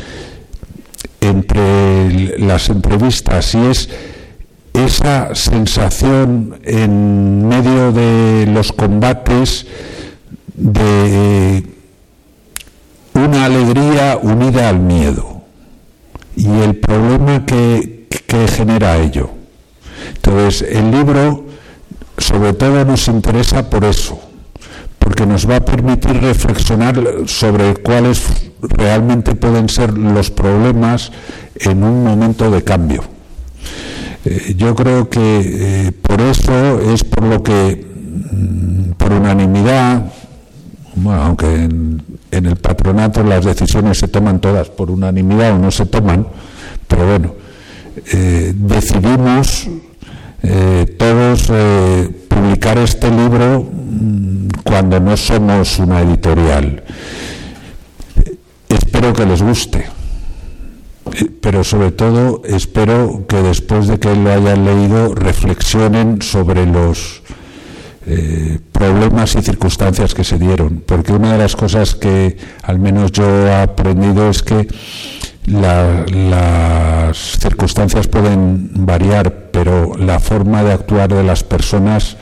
entre 1.19 2.39
las 2.39 2.69
entrevistas 2.69 3.53
y 3.55 3.65
es 3.65 3.89
esa 4.73 5.35
sensación 5.35 6.59
en 6.63 7.47
medio 7.47 7.91
de 7.91 8.45
los 8.47 8.71
combates 8.71 9.65
de 10.57 11.63
una 13.13 13.45
alegría 13.45 14.19
unida 14.21 14.69
al 14.69 14.79
miedo 14.79 15.41
y 16.35 16.47
el 16.47 16.75
problema 16.75 17.45
que, 17.45 18.07
que 18.27 18.47
genera 18.47 18.97
ello. 18.97 19.29
Entonces, 20.15 20.67
el 20.69 20.91
libro 20.91 21.45
sobre 22.17 22.53
todo 22.53 22.83
nos 22.83 23.07
interesa 23.07 23.69
por 23.69 23.85
eso, 23.85 24.19
porque 24.99 25.25
nos 25.25 25.49
va 25.49 25.57
a 25.57 25.65
permitir 25.65 26.19
reflexionar 26.19 26.99
sobre 27.27 27.75
cuáles 27.75 28.23
realmente 28.61 29.35
pueden 29.35 29.69
ser 29.69 29.97
los 29.97 30.31
problemas 30.31 31.11
en 31.55 31.83
un 31.83 32.03
momento 32.03 32.49
de 32.49 32.63
cambio. 32.63 33.03
Eh, 34.25 34.55
yo 34.57 34.75
creo 34.75 35.09
que 35.09 35.19
eh, 35.21 35.91
por 35.91 36.19
eso 36.21 36.81
es 36.91 37.03
por 37.03 37.23
lo 37.23 37.43
que, 37.43 37.85
mm, 38.31 38.91
por 38.97 39.13
unanimidad, 39.13 40.11
aunque 41.05 41.45
en, 41.53 42.01
el 42.31 42.55
patronato 42.55 43.23
las 43.23 43.45
decisiones 43.45 43.97
se 43.97 44.07
toman 44.07 44.39
todas 44.39 44.69
por 44.69 44.91
unanimidad 44.91 45.53
o 45.53 45.59
no 45.59 45.71
se 45.71 45.85
toman, 45.85 46.27
pero 46.87 47.05
bueno, 47.05 47.33
eh, 48.13 48.53
decidimos 48.55 49.67
eh, 50.43 50.95
todos 50.97 51.49
eh, 51.49 52.09
publicar 52.27 52.77
este 52.77 53.09
libro 53.09 53.63
mm, 53.63 54.47
cuando 54.63 54.99
no 54.99 55.17
somos 55.17 55.79
una 55.79 56.01
editorial. 56.01 56.83
Espero 58.69 59.13
que 59.13 59.25
les 59.25 59.41
guste, 59.41 59.85
pero 61.41 61.63
sobre 61.63 61.91
todo 61.91 62.41
espero 62.45 63.25
que 63.27 63.37
después 63.37 63.87
de 63.87 63.99
que 63.99 64.13
lo 64.15 64.31
hayan 64.31 64.65
leído 64.65 65.15
reflexionen 65.15 66.21
sobre 66.21 66.65
los 66.65 67.21
problemas 68.71 69.35
y 69.35 69.41
circunstancias 69.41 70.13
que 70.13 70.23
se 70.23 70.37
dieron, 70.37 70.83
porque 70.85 71.11
una 71.11 71.33
de 71.33 71.39
las 71.39 71.55
cosas 71.55 71.95
que 71.95 72.37
al 72.63 72.79
menos 72.79 73.11
yo 73.11 73.25
he 73.47 73.53
aprendido 73.53 74.29
es 74.29 74.43
que 74.43 74.67
las 75.45 77.17
circunstancias 77.39 78.07
pueden 78.07 78.85
variar, 78.85 79.49
pero 79.51 79.95
la 79.97 80.19
forma 80.19 80.63
de 80.63 80.73
actuar 80.73 81.13
de 81.13 81.23
las 81.23 81.43
personas, 81.43 82.17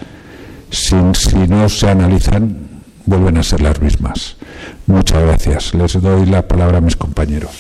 si 0.69 0.95
no 0.95 1.69
se 1.69 1.89
analizan, 1.89 2.57
vuelven 3.05 3.37
a 3.37 3.43
ser 3.43 3.61
las 3.61 3.81
mismas. 3.81 4.37
Muchas 4.87 5.21
gracias. 5.21 5.73
Les 5.73 6.01
doy 6.01 6.25
la 6.25 6.47
palabra 6.47 6.79
a 6.79 6.81
mis 6.81 6.95
compañeros. 6.95 7.51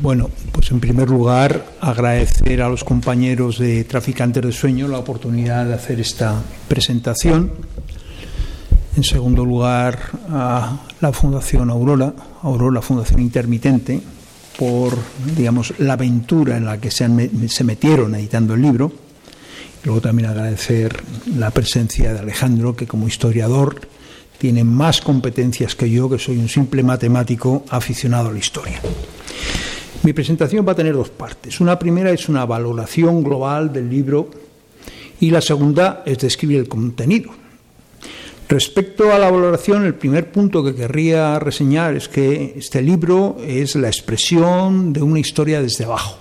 Bueno, 0.00 0.30
pues 0.52 0.70
en 0.70 0.80
primer 0.80 1.08
lugar 1.08 1.64
agradecer 1.80 2.62
a 2.62 2.68
los 2.68 2.84
compañeros 2.84 3.58
de 3.58 3.84
Traficantes 3.84 4.42
de 4.42 4.52
Sueño 4.52 4.88
la 4.88 4.98
oportunidad 4.98 5.66
de 5.66 5.74
hacer 5.74 6.00
esta 6.00 6.42
presentación 6.68 7.52
en 8.96 9.04
segundo 9.04 9.44
lugar, 9.44 9.98
a 10.30 10.78
la 11.00 11.12
Fundación 11.12 11.68
Aurora, 11.68 12.14
Aurora 12.42 12.80
Fundación 12.80 13.20
Intermitente, 13.20 14.00
por 14.58 14.96
digamos 15.36 15.74
la 15.78 15.92
aventura 15.92 16.56
en 16.56 16.64
la 16.64 16.78
que 16.80 16.90
se, 16.90 17.06
se 17.48 17.64
metieron 17.64 18.14
editando 18.14 18.54
el 18.54 18.62
libro. 18.62 18.90
luego 19.84 20.00
también 20.00 20.30
agradecer 20.30 20.96
la 21.36 21.50
presencia 21.50 22.14
de 22.14 22.20
Alejandro, 22.20 22.74
que 22.74 22.86
como 22.86 23.06
historiador 23.06 23.86
tiene 24.38 24.64
más 24.64 25.02
competencias 25.02 25.74
que 25.74 25.90
yo, 25.90 26.08
que 26.08 26.18
soy 26.18 26.38
un 26.38 26.48
simple 26.48 26.82
matemático 26.82 27.64
aficionado 27.68 28.30
a 28.30 28.32
la 28.32 28.38
historia. 28.38 28.80
Mi 30.06 30.12
presentación 30.12 30.64
va 30.64 30.70
a 30.70 30.76
tener 30.76 30.94
dos 30.94 31.10
partes. 31.10 31.58
Una 31.60 31.76
primera 31.76 32.12
es 32.12 32.28
una 32.28 32.46
valoración 32.46 33.24
global 33.24 33.72
del 33.72 33.90
libro 33.90 34.30
y 35.18 35.30
la 35.32 35.40
segunda 35.40 36.04
es 36.06 36.18
describir 36.18 36.60
el 36.60 36.68
contenido, 36.68 37.32
Respecto 38.48 39.12
a 39.12 39.18
la 39.18 39.28
valoración, 39.28 39.84
el 39.84 39.96
primer 39.96 40.30
punto 40.30 40.62
que 40.62 40.76
querría 40.76 41.40
reseñar 41.40 41.96
es 41.96 42.08
que 42.08 42.54
este 42.56 42.80
libro 42.82 43.38
es 43.44 43.74
la 43.74 43.88
expresión 43.88 44.92
de 44.92 45.02
una 45.02 45.18
historia 45.18 45.60
desde 45.60 45.86
abajo. 45.86 46.16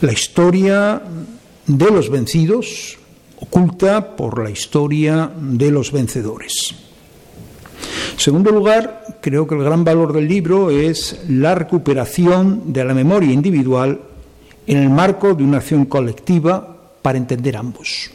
La 0.00 0.12
historia 0.12 1.00
de 1.68 1.90
los 1.92 2.10
vencidos 2.10 2.98
oculta 3.38 4.16
por 4.16 4.42
la 4.42 4.50
historia 4.50 5.30
de 5.40 5.70
los 5.70 5.92
vencedores. 5.92 6.89
Segundo 8.20 8.50
lugar, 8.50 9.16
creo 9.22 9.46
que 9.46 9.54
el 9.54 9.64
gran 9.64 9.82
valor 9.82 10.12
del 10.12 10.28
libro 10.28 10.68
es 10.68 11.20
la 11.26 11.54
recuperación 11.54 12.70
de 12.70 12.84
la 12.84 12.92
memoria 12.92 13.32
individual 13.32 13.98
en 14.66 14.76
el 14.76 14.90
marco 14.90 15.32
de 15.32 15.42
una 15.42 15.56
acción 15.56 15.86
colectiva 15.86 16.76
para 17.00 17.16
entender 17.16 17.56
ambos. 17.56 18.10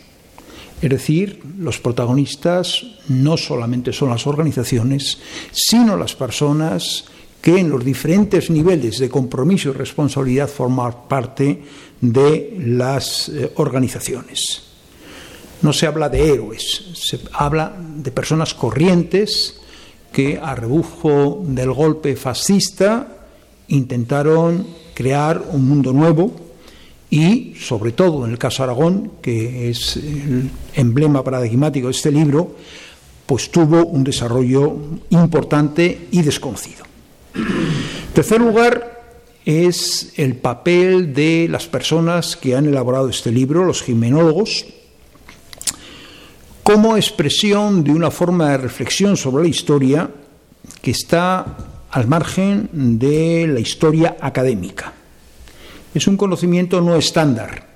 Es 0.80 0.90
decir, 0.92 1.42
los 1.58 1.80
protagonistas 1.80 2.86
no 3.08 3.36
solamente 3.36 3.92
son 3.92 4.12
las 4.12 4.28
organizaciones, 4.28 5.18
sino 5.52 5.98
las 5.98 6.14
personas 6.14 7.06
que 7.42 7.58
en 7.58 7.72
los 7.72 7.84
diferentes 7.84 8.52
niveles 8.52 9.00
de 9.00 9.10
compromiso 9.10 9.70
y 9.70 9.74
responsabilidad 9.74 10.48
forman 10.48 11.08
parte 11.10 11.64
de 12.00 12.56
las 12.60 13.30
eh, 13.30 13.54
organizaciones. 13.56 14.62
No 15.64 15.74
se 15.74 15.88
habla 15.88 16.10
de 16.10 16.32
héroes, 16.32 16.92
se 16.94 17.22
habla 17.34 17.76
de 17.76 18.12
personas 18.12 18.54
corrientes 18.54 19.62
que 20.16 20.40
a 20.42 20.56
rebufo 20.56 21.44
del 21.44 21.74
golpe 21.74 22.16
fascista 22.16 23.28
intentaron 23.68 24.66
crear 24.94 25.44
un 25.52 25.68
mundo 25.68 25.92
nuevo 25.92 26.32
y, 27.10 27.56
sobre 27.60 27.92
todo 27.92 28.24
en 28.24 28.32
el 28.32 28.38
caso 28.38 28.64
Aragón, 28.64 29.12
que 29.22 29.70
es 29.70 29.98
el 29.98 30.50
emblema 30.74 31.22
paradigmático 31.22 31.88
de 31.88 31.92
este 31.92 32.12
libro, 32.12 32.56
pues 33.26 33.52
tuvo 33.52 33.86
un 33.86 34.06
desarrollo 34.06 34.78
importante 35.10 36.08
y 36.12 36.22
desconocido. 36.22 36.86
En 37.36 38.14
tercer 38.14 38.40
lugar, 38.40 39.04
es 39.44 40.14
el 40.16 40.38
papel 40.38 41.14
de 41.14 41.48
las 41.50 41.68
personas 41.68 42.38
que 42.38 42.56
han 42.56 42.68
elaborado 42.68 43.10
este 43.10 43.34
libro, 43.34 43.66
los 43.66 43.84
jimenólogos, 43.84 44.66
como 46.66 46.98
expresión 46.98 47.84
de 47.84 47.92
una 47.92 48.10
forma 48.10 48.50
de 48.50 48.58
reflexión 48.58 49.16
sobre 49.16 49.44
la 49.44 49.50
historia 49.50 50.10
que 50.82 50.90
está 50.90 51.46
al 51.92 52.08
margen 52.08 52.98
de 52.98 53.46
la 53.46 53.60
historia 53.60 54.18
académica 54.20 54.92
es 55.94 56.08
un 56.08 56.18
conocimiento 56.18 56.82
no 56.82 56.96
estándar, 56.96 57.68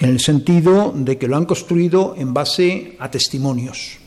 en 0.00 0.08
el 0.08 0.20
sentido 0.20 0.94
de 0.96 1.18
que 1.18 1.28
lo 1.28 1.36
han 1.36 1.44
construido 1.44 2.14
en 2.16 2.32
base 2.32 2.96
a 2.98 3.10
testimonios, 3.10 3.98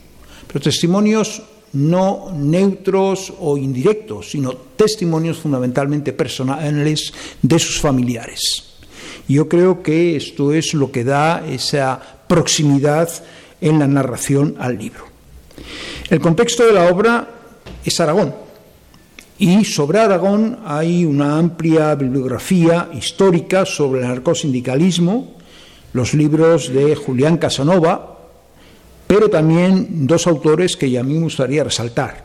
pero 0.47 0.59
testimonios 0.59 1.43
no 1.73 2.33
neutros 2.35 3.31
o 3.39 3.55
indirectos, 3.55 4.31
sino 4.31 4.53
testimonios 4.75 5.37
fundamentalmente 5.37 6.11
personales 6.11 7.13
de 7.39 7.59
sus 7.59 7.79
familiares. 7.79 8.65
Yo 9.27 9.47
creo 9.47 9.83
que 9.83 10.15
esto 10.15 10.51
es 10.53 10.73
lo 10.73 10.91
que 10.91 11.03
da 11.03 11.45
esa 11.47 12.01
proximidad 12.27 13.07
en 13.61 13.79
la 13.79 13.87
narración 13.87 14.55
al 14.59 14.77
libro. 14.77 15.05
El 16.09 16.19
contexto 16.19 16.65
de 16.65 16.73
la 16.73 16.91
obra 16.91 17.27
es 17.85 17.99
Aragón, 17.99 18.33
y 19.41 19.65
sobre 19.65 19.99
Aragón 19.99 20.59
hay 20.65 21.03
una 21.03 21.39
amplia 21.39 21.95
bibliografía 21.95 22.89
histórica 22.93 23.65
sobre 23.65 24.01
el 24.01 24.07
narcosindicalismo, 24.07 25.33
los 25.93 26.13
libros 26.13 26.71
de 26.71 26.95
Julián 26.95 27.37
Casanova, 27.37 28.19
pero 29.07 29.31
también 29.31 30.05
dos 30.05 30.27
autores 30.27 30.77
que 30.77 30.95
a 30.95 31.03
mí 31.03 31.15
me 31.15 31.23
gustaría 31.23 31.63
resaltar. 31.63 32.23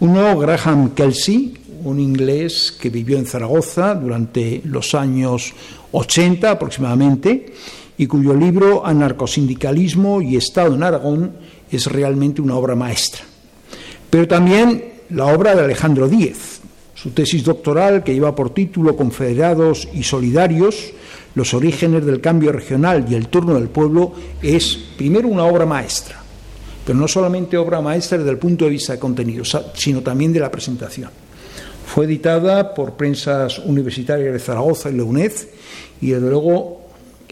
Uno, 0.00 0.38
Graham 0.38 0.90
Kelsey, 0.90 1.54
un 1.82 1.98
inglés 1.98 2.76
que 2.78 2.90
vivió 2.90 3.16
en 3.16 3.24
Zaragoza 3.24 3.94
durante 3.94 4.60
los 4.64 4.94
años 4.94 5.54
80 5.92 6.50
aproximadamente, 6.50 7.54
y 8.00 8.06
cuyo 8.06 8.32
libro 8.32 8.86
Anarcosindicalismo 8.86 10.22
y 10.22 10.36
Estado 10.36 10.74
en 10.74 10.82
Aragón 10.82 11.32
es 11.70 11.84
realmente 11.84 12.40
una 12.40 12.56
obra 12.56 12.74
maestra. 12.74 13.20
Pero 14.08 14.26
también 14.26 14.84
la 15.10 15.26
obra 15.26 15.54
de 15.54 15.64
Alejandro 15.64 16.08
Díez, 16.08 16.60
su 16.94 17.10
tesis 17.10 17.44
doctoral 17.44 18.02
que 18.02 18.14
lleva 18.14 18.34
por 18.34 18.54
título 18.54 18.96
Confederados 18.96 19.86
y 19.92 20.02
Solidarios, 20.02 20.94
los 21.34 21.52
orígenes 21.52 22.06
del 22.06 22.22
cambio 22.22 22.52
regional 22.52 23.04
y 23.06 23.16
el 23.16 23.28
turno 23.28 23.52
del 23.52 23.68
pueblo, 23.68 24.14
es 24.40 24.78
primero 24.96 25.28
una 25.28 25.44
obra 25.44 25.66
maestra, 25.66 26.22
pero 26.86 26.98
no 26.98 27.06
solamente 27.06 27.58
obra 27.58 27.82
maestra 27.82 28.16
desde 28.16 28.30
el 28.30 28.38
punto 28.38 28.64
de 28.64 28.70
vista 28.70 28.94
de 28.94 28.98
contenido, 28.98 29.44
sino 29.74 30.00
también 30.00 30.32
de 30.32 30.40
la 30.40 30.50
presentación. 30.50 31.10
Fue 31.84 32.06
editada 32.06 32.72
por 32.72 32.94
Prensas 32.94 33.58
Universitarias 33.58 34.32
de 34.32 34.38
Zaragoza 34.38 34.88
y 34.88 34.96
la 34.96 35.04
UNED 35.04 35.32
y 36.00 36.12
desde 36.12 36.30
luego 36.30 36.79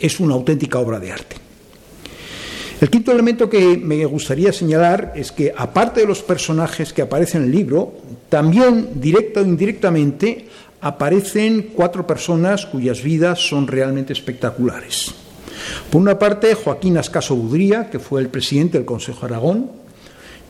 es 0.00 0.20
una 0.20 0.34
auténtica 0.34 0.78
obra 0.78 0.98
de 0.98 1.12
arte. 1.12 1.36
El 2.80 2.90
quinto 2.90 3.10
elemento 3.10 3.50
que 3.50 3.76
me 3.76 4.04
gustaría 4.04 4.52
señalar 4.52 5.12
es 5.16 5.32
que, 5.32 5.52
aparte 5.56 6.02
de 6.02 6.06
los 6.06 6.22
personajes 6.22 6.92
que 6.92 7.02
aparecen 7.02 7.42
en 7.42 7.48
el 7.48 7.54
libro, 7.54 7.92
también, 8.28 9.00
directa 9.00 9.40
o 9.40 9.44
indirectamente, 9.44 10.46
aparecen 10.80 11.72
cuatro 11.74 12.06
personas 12.06 12.66
cuyas 12.66 13.02
vidas 13.02 13.40
son 13.40 13.66
realmente 13.66 14.12
espectaculares. 14.12 15.12
Por 15.90 16.00
una 16.00 16.20
parte, 16.20 16.54
Joaquín 16.54 16.98
Ascaso 16.98 17.34
Budría, 17.34 17.90
que 17.90 17.98
fue 17.98 18.20
el 18.20 18.28
presidente 18.28 18.78
del 18.78 18.86
Consejo 18.86 19.26
Aragón, 19.26 19.72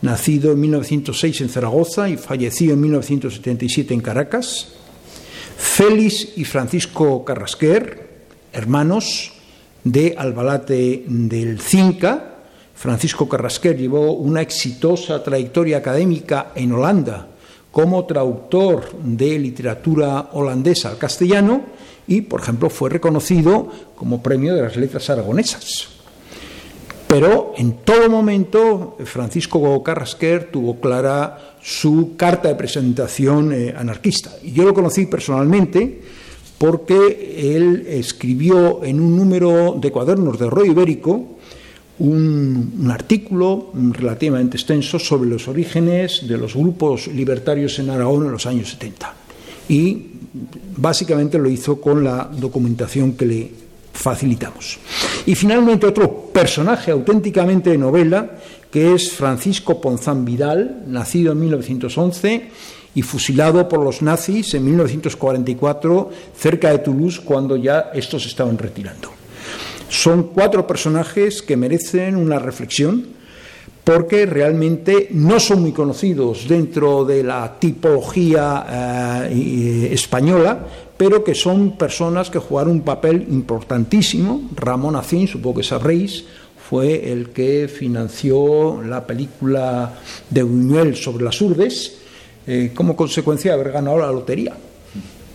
nacido 0.03 0.51
en 0.51 0.59
1906 0.59 1.41
en 1.41 1.49
Zaragoza 1.49 2.09
y 2.09 2.17
fallecido 2.17 2.73
en 2.73 2.81
1977 2.81 3.93
en 3.93 4.01
Caracas. 4.01 4.67
Félix 5.57 6.37
y 6.37 6.45
Francisco 6.45 7.25
Carrasquer, 7.25 8.07
hermanos, 8.53 9.33
de 9.83 10.15
Albalate 10.17 11.03
del 11.07 11.59
Cinca. 11.59 12.35
Francisco 12.75 13.27
Carrasquer 13.27 13.77
llevó 13.77 14.13
una 14.13 14.41
exitosa 14.41 15.21
trayectoria 15.23 15.77
académica 15.77 16.51
en 16.55 16.71
Holanda 16.71 17.27
como 17.71 18.05
traductor 18.05 18.91
de 19.03 19.37
literatura 19.37 20.29
holandesa 20.33 20.89
al 20.89 20.97
castellano 20.97 21.63
y, 22.07 22.21
por 22.21 22.41
ejemplo, 22.41 22.69
fue 22.69 22.89
reconocido 22.89 23.69
como 23.95 24.23
premio 24.23 24.55
de 24.55 24.63
las 24.63 24.75
letras 24.75 25.09
aragonesas. 25.09 25.89
Pero 27.07 27.53
en 27.57 27.77
todo 27.83 28.09
momento 28.09 28.97
Francisco 29.03 29.81
Carrasquer 29.81 30.51
tuvo 30.51 30.79
clara 30.79 31.55
su 31.61 32.15
carta 32.15 32.47
de 32.47 32.55
presentación 32.55 33.51
eh, 33.51 33.73
anarquista. 33.75 34.31
Y 34.43 34.51
yo 34.51 34.63
lo 34.63 34.73
conocí 34.73 35.07
personalmente 35.07 36.01
porque 36.59 37.55
él 37.55 37.87
escribió 37.87 38.83
en 38.83 38.99
un 38.99 39.17
número 39.17 39.77
de 39.79 39.91
cuadernos 39.91 40.37
de 40.37 40.49
Rollo 40.49 40.71
Ibérico 40.71 41.39
un, 41.99 42.87
artículo 42.91 43.71
relativamente 43.73 44.57
extenso 44.57 44.99
sobre 44.99 45.29
los 45.29 45.47
orígenes 45.47 46.27
de 46.27 46.37
los 46.37 46.55
grupos 46.55 47.07
libertarios 47.07 47.79
en 47.79 47.89
Aragón 47.89 48.25
en 48.25 48.31
los 48.33 48.45
años 48.45 48.69
70. 48.71 49.13
Y 49.69 50.05
básicamente 50.75 51.37
lo 51.37 51.49
hizo 51.49 51.79
con 51.79 52.03
la 52.03 52.29
documentación 52.31 53.13
que 53.13 53.25
le 53.25 53.51
facilitamos. 53.93 54.79
Y 55.25 55.35
finalmente 55.35 55.87
otro 55.87 56.29
personaje 56.33 56.91
auténticamente 56.91 57.69
de 57.69 57.77
novela, 57.77 58.31
que 58.69 58.93
es 58.93 59.11
Francisco 59.11 59.79
Ponzán 59.79 60.25
Vidal, 60.25 60.83
nacido 60.87 61.31
en 61.31 61.39
1911 61.39 62.49
y 62.95 63.01
fusilado 63.01 63.67
por 63.67 63.83
los 63.83 64.01
nazis 64.01 64.53
en 64.53 64.65
1944 64.65 66.09
cerca 66.35 66.71
de 66.71 66.79
Toulouse 66.79 67.19
cuando 67.19 67.55
ya 67.55 67.91
estos 67.93 68.25
estaban 68.25 68.57
retirando. 68.57 69.09
Son 69.89 70.23
cuatro 70.33 70.67
personajes 70.67 71.41
que 71.41 71.57
merecen 71.57 72.15
una 72.15 72.39
reflexión 72.39 73.19
porque 73.83 74.27
realmente 74.27 75.07
no 75.11 75.39
son 75.39 75.61
muy 75.61 75.71
conocidos 75.71 76.47
dentro 76.47 77.05
de 77.05 77.23
la 77.23 77.57
tipología 77.59 79.25
eh, 79.31 79.89
española, 79.91 80.59
pero 80.95 81.23
que 81.23 81.33
son 81.33 81.75
personas 81.75 82.29
que 82.29 82.37
jugaron 82.37 82.73
un 82.73 82.81
papel 82.81 83.25
importantísimo. 83.31 84.49
Ramón 84.55 84.95
Acín, 84.95 85.27
supongo 85.27 85.57
que 85.57 85.63
sabréis, 85.63 86.25
fue 86.69 87.11
el 87.11 87.29
que 87.29 87.67
financió 87.67 88.79
la 88.83 89.07
película 89.07 89.95
de 90.29 90.43
Buñuel 90.43 90.95
sobre 90.95 91.23
las 91.23 91.41
urdes, 91.41 91.98
eh, 92.51 92.71
como 92.73 92.95
consecuencia 92.95 93.51
de 93.51 93.61
haber 93.61 93.71
ganado 93.71 93.99
la 93.99 94.11
lotería. 94.11 94.57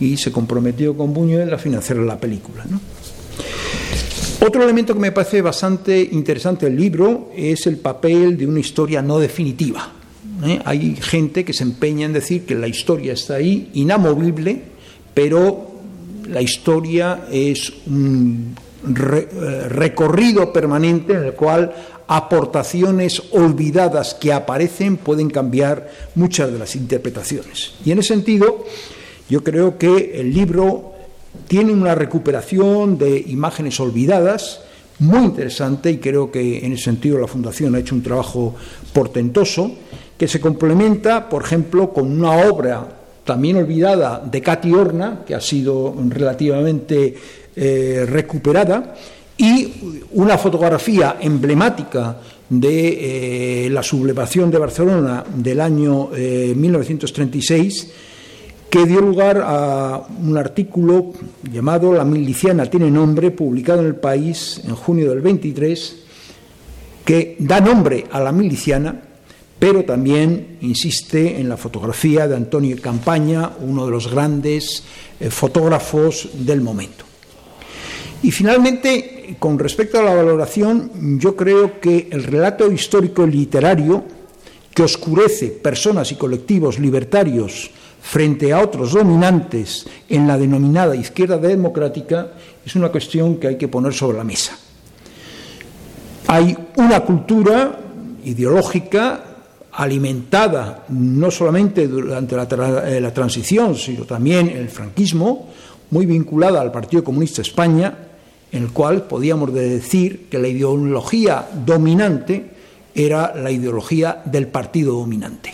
Y 0.01 0.17
se 0.17 0.33
comprometió 0.33 0.97
con 0.97 1.13
Buñuel 1.13 1.53
a 1.53 1.57
financiar 1.57 1.99
la 1.99 2.19
película. 2.19 2.65
Otro 4.45 4.61
elemento 4.61 4.93
que 4.93 4.99
me 4.99 5.13
parece 5.13 5.41
bastante 5.41 6.09
interesante 6.11 6.65
del 6.65 6.75
libro 6.75 7.31
es 7.33 7.67
el 7.67 7.77
papel 7.77 8.37
de 8.37 8.45
una 8.45 8.59
historia 8.59 9.01
no 9.01 9.17
definitiva. 9.17 9.93
¿eh? 10.45 10.59
Hay 10.65 10.97
gente 10.97 11.45
que 11.45 11.53
se 11.53 11.63
empeña 11.63 12.05
en 12.05 12.11
decir 12.11 12.45
que 12.45 12.53
la 12.53 12.67
historia 12.67 13.13
está 13.13 13.35
ahí, 13.35 13.69
inamovible, 13.75 14.61
pero 15.13 15.71
la 16.27 16.41
historia 16.41 17.27
es 17.31 17.71
un 17.87 18.55
eh, 18.85 19.67
recorrido 19.69 20.51
permanente 20.51 21.13
en 21.13 21.23
el 21.23 21.33
cual 21.33 21.73
aportaciones 22.07 23.21
olvidadas 23.31 24.13
que 24.13 24.33
aparecen 24.33 24.97
pueden 24.97 25.29
cambiar 25.29 25.89
muchas 26.15 26.51
de 26.51 26.59
las 26.59 26.75
interpretaciones. 26.75 27.73
Y 27.83 27.91
en 27.91 27.99
ese 27.99 28.13
sentido, 28.13 28.65
yo 29.29 29.43
creo 29.43 29.77
que 29.77 30.19
el 30.19 30.33
libro 30.33 30.93
tiene 31.47 31.73
una 31.73 31.95
recuperación 31.95 32.97
de 32.97 33.17
imágenes 33.27 33.79
olvidadas 33.79 34.61
muy 34.99 35.25
interesante 35.25 35.91
y 35.91 35.97
creo 35.97 36.31
que 36.31 36.65
en 36.65 36.73
ese 36.73 36.85
sentido 36.85 37.19
la 37.19 37.27
Fundación 37.27 37.75
ha 37.75 37.79
hecho 37.79 37.95
un 37.95 38.03
trabajo 38.03 38.55
portentoso. 38.93 39.71
que 40.17 40.29
se 40.29 40.39
complementa, 40.39 41.27
por 41.27 41.43
ejemplo, 41.43 41.91
con 41.91 42.09
una 42.09 42.47
obra 42.47 42.87
también 43.25 43.57
olvidada 43.57 44.23
de 44.23 44.39
Katy 44.39 44.71
Horna, 44.71 45.23
que 45.27 45.35
ha 45.35 45.41
sido 45.41 45.93
relativamente 46.07 47.15
eh, 47.53 48.05
recuperada, 48.07 48.95
y 49.37 50.03
una 50.11 50.37
fotografía 50.37 51.17
emblemática 51.19 52.17
de 52.49 53.65
eh, 53.65 53.69
la 53.69 53.83
sublevación 53.83 54.51
de 54.51 54.57
Barcelona 54.57 55.23
del 55.35 55.59
año 55.59 56.09
1936 56.11 57.83
eh, 57.83 57.91
que 58.75 58.85
dio 58.85 58.99
lugar 58.99 59.41
a 59.41 60.05
un 60.21 60.37
artículo 60.37 61.13
llamado 61.49 61.93
La 61.93 62.03
miliciana 62.03 62.65
tiene 62.65 62.91
nombre, 62.91 63.31
publicado 63.31 63.79
en 63.79 63.87
el 63.87 63.95
país 63.95 64.61
en 64.65 64.75
junio 64.75 65.09
del 65.09 65.21
23, 65.21 65.95
que 67.05 67.37
da 67.39 67.61
nombre 67.61 68.03
a 68.11 68.19
la 68.19 68.33
miliciana, 68.33 69.01
pero 69.57 69.85
también 69.85 70.57
insiste 70.59 71.39
en 71.39 71.47
la 71.47 71.55
fotografía 71.55 72.27
de 72.27 72.35
Antonio 72.35 72.75
Campaña, 72.81 73.51
uno 73.61 73.85
de 73.85 73.91
los 73.91 74.11
grandes 74.11 74.83
eh, 75.21 75.29
fotógrafos 75.29 76.27
del 76.33 76.59
momento. 76.59 77.05
Y 78.25 78.31
finalmente, 78.31 79.35
con 79.37 79.59
respecto 79.59 79.99
a 79.99 80.01
la 80.01 80.15
valoración, 80.15 81.19
yo 81.19 81.35
creo 81.35 81.79
que 81.79 82.09
el 82.11 82.23
relato 82.23 82.71
histórico 82.71 83.23
literario 83.23 84.03
que 84.73 84.81
oscurece 84.81 85.49
personas 85.49 86.11
y 86.11 86.15
colectivos 86.15 86.79
libertarios 86.79 87.69
frente 88.01 88.51
a 88.51 88.61
otros 88.61 88.93
dominantes 88.93 89.85
en 90.09 90.27
la 90.27 90.39
denominada 90.39 90.95
izquierda 90.95 91.37
democrática 91.37 92.31
es 92.65 92.75
una 92.75 92.89
cuestión 92.89 93.37
que 93.37 93.45
hay 93.45 93.57
que 93.59 93.67
poner 93.67 93.93
sobre 93.93 94.17
la 94.17 94.23
mesa. 94.23 94.57
Hay 96.25 96.57
una 96.77 97.01
cultura 97.01 97.77
ideológica 98.23 99.23
alimentada 99.71 100.85
no 100.89 101.29
solamente 101.29 101.87
durante 101.87 102.35
la, 102.35 102.89
eh, 102.89 102.99
la, 102.99 103.13
transición, 103.13 103.75
sino 103.75 104.05
también 104.05 104.49
el 104.49 104.69
franquismo, 104.69 105.49
muy 105.91 106.07
vinculada 106.07 106.59
al 106.59 106.71
Partido 106.71 107.03
Comunista 107.03 107.43
España, 107.43 108.04
en 108.55 108.63
el 108.63 108.71
cual 108.71 109.03
podíamos 109.03 109.53
decir 109.53 110.27
que 110.29 110.39
la 110.39 110.47
ideología 110.47 111.47
dominante 111.65 112.45
era 112.95 113.35
la 113.35 113.51
ideología 113.51 114.21
del 114.23 114.47
partido 114.47 114.93
dominante. 114.93 115.53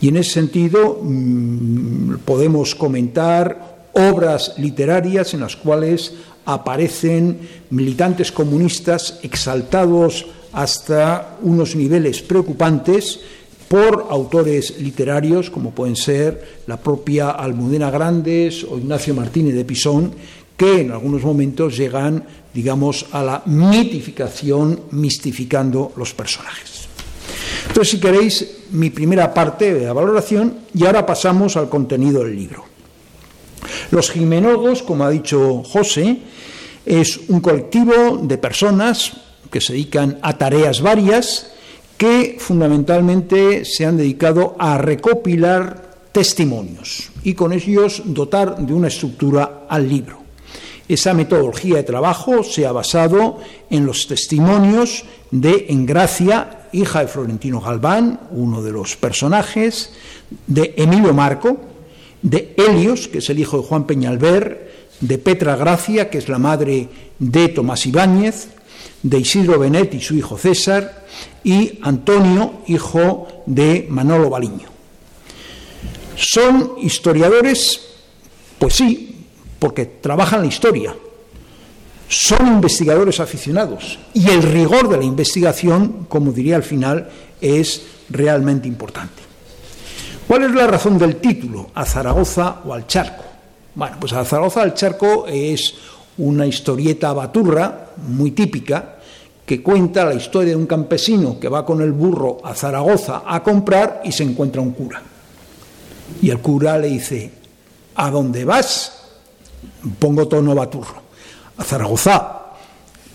Y 0.00 0.08
en 0.08 0.18
ese 0.18 0.30
sentido 0.30 1.00
mm, 1.02 2.18
podemos 2.24 2.74
comentar 2.74 3.88
obras 3.94 4.54
literarias 4.58 5.34
en 5.34 5.40
las 5.40 5.56
cuales 5.56 6.14
aparecen 6.44 7.38
militantes 7.70 8.30
comunistas 8.30 9.18
exaltados 9.22 10.26
hasta 10.52 11.38
unos 11.42 11.74
niveles 11.74 12.22
preocupantes 12.22 13.20
por 13.66 14.06
autores 14.10 14.78
literarios 14.78 15.50
como 15.50 15.70
pueden 15.70 15.96
ser 15.96 16.62
la 16.66 16.76
propia 16.76 17.30
Almudena 17.30 17.90
Grandes 17.90 18.62
o 18.62 18.78
Ignacio 18.78 19.14
Martínez 19.14 19.54
de 19.54 19.64
Pisón, 19.64 20.12
que 20.56 20.80
en 20.80 20.92
algunos 20.92 21.22
momentos 21.22 21.76
llegan, 21.76 22.24
digamos, 22.52 23.06
a 23.12 23.22
la 23.22 23.42
mitificación, 23.46 24.82
mistificando 24.92 25.92
los 25.96 26.14
personajes. 26.14 26.88
Entonces, 27.66 27.90
si 27.90 28.00
queréis, 28.00 28.48
mi 28.70 28.90
primera 28.90 29.32
parte 29.32 29.74
de 29.74 29.86
la 29.86 29.92
valoración 29.92 30.58
y 30.74 30.84
ahora 30.84 31.04
pasamos 31.04 31.56
al 31.56 31.68
contenido 31.68 32.22
del 32.24 32.36
libro. 32.36 32.64
Los 33.90 34.10
jimenólogos, 34.10 34.82
como 34.82 35.04
ha 35.04 35.10
dicho 35.10 35.62
José, 35.62 36.18
es 36.84 37.20
un 37.28 37.40
colectivo 37.40 38.18
de 38.22 38.38
personas 38.38 39.12
que 39.50 39.60
se 39.60 39.72
dedican 39.72 40.18
a 40.22 40.36
tareas 40.36 40.80
varias 40.80 41.50
que 41.96 42.36
fundamentalmente 42.38 43.64
se 43.64 43.86
han 43.86 43.96
dedicado 43.96 44.56
a 44.58 44.78
recopilar 44.78 45.94
testimonios 46.12 47.10
y 47.22 47.34
con 47.34 47.52
ellos 47.52 48.02
dotar 48.04 48.58
de 48.58 48.74
una 48.74 48.88
estructura 48.88 49.66
al 49.68 49.88
libro. 49.88 50.23
Esa 50.88 51.14
metodología 51.14 51.76
de 51.76 51.82
trabajo 51.82 52.44
se 52.44 52.66
ha 52.66 52.72
basado 52.72 53.38
en 53.70 53.86
los 53.86 54.06
testimonios 54.06 55.04
de 55.30 55.66
Engracia, 55.70 56.68
hija 56.72 57.00
de 57.00 57.08
Florentino 57.08 57.60
Galván, 57.60 58.20
uno 58.30 58.62
de 58.62 58.72
los 58.72 58.96
personajes, 58.96 59.92
de 60.46 60.74
Emilio 60.76 61.14
Marco, 61.14 61.56
de 62.20 62.54
Helios, 62.56 63.08
que 63.08 63.18
es 63.18 63.30
el 63.30 63.38
hijo 63.38 63.58
de 63.58 63.64
Juan 63.64 63.86
Peñalver, 63.86 64.72
de 65.00 65.18
Petra 65.18 65.56
Gracia, 65.56 66.10
que 66.10 66.18
es 66.18 66.28
la 66.28 66.38
madre 66.38 66.88
de 67.18 67.48
Tomás 67.48 67.86
Ibáñez, 67.86 68.48
de 69.02 69.18
Isidro 69.18 69.58
Benet 69.58 69.94
y 69.94 70.00
su 70.00 70.14
hijo 70.14 70.36
César, 70.36 71.04
y 71.42 71.78
Antonio, 71.82 72.62
hijo 72.66 73.28
de 73.46 73.86
Manolo 73.88 74.30
Baliño. 74.30 74.68
Son 76.16 76.74
historiadores, 76.80 77.80
pues 78.58 78.74
sí, 78.74 79.13
porque 79.58 79.86
trabajan 79.86 80.40
la 80.42 80.46
historia, 80.46 80.94
son 82.08 82.46
investigadores 82.46 83.20
aficionados 83.20 83.98
y 84.12 84.28
el 84.28 84.42
rigor 84.42 84.88
de 84.88 84.98
la 84.98 85.04
investigación, 85.04 86.06
como 86.08 86.32
diría 86.32 86.56
al 86.56 86.62
final, 86.62 87.08
es 87.40 87.82
realmente 88.10 88.68
importante. 88.68 89.22
¿Cuál 90.26 90.44
es 90.44 90.52
la 90.52 90.66
razón 90.66 90.98
del 90.98 91.16
título? 91.16 91.70
¿A 91.74 91.84
Zaragoza 91.84 92.60
o 92.64 92.72
al 92.72 92.86
Charco? 92.86 93.24
Bueno, 93.74 93.96
pues 94.00 94.12
a 94.12 94.24
Zaragoza 94.24 94.62
al 94.62 94.74
Charco 94.74 95.26
es 95.26 95.74
una 96.18 96.46
historieta 96.46 97.12
baturra 97.12 97.90
muy 98.08 98.30
típica 98.30 98.96
que 99.44 99.62
cuenta 99.62 100.04
la 100.04 100.14
historia 100.14 100.50
de 100.50 100.56
un 100.56 100.66
campesino 100.66 101.38
que 101.38 101.48
va 101.48 101.66
con 101.66 101.82
el 101.82 101.92
burro 101.92 102.38
a 102.42 102.54
Zaragoza 102.54 103.22
a 103.26 103.42
comprar 103.42 104.00
y 104.04 104.12
se 104.12 104.22
encuentra 104.22 104.62
un 104.62 104.72
cura. 104.72 105.02
Y 106.22 106.30
el 106.30 106.38
cura 106.38 106.78
le 106.78 106.88
dice, 106.88 107.30
¿a 107.96 108.10
dónde 108.10 108.44
vas? 108.44 109.03
Pongo 109.98 110.28
tono 110.28 110.54
baturro, 110.54 111.02
a 111.56 111.64
Zaragoza. 111.64 112.40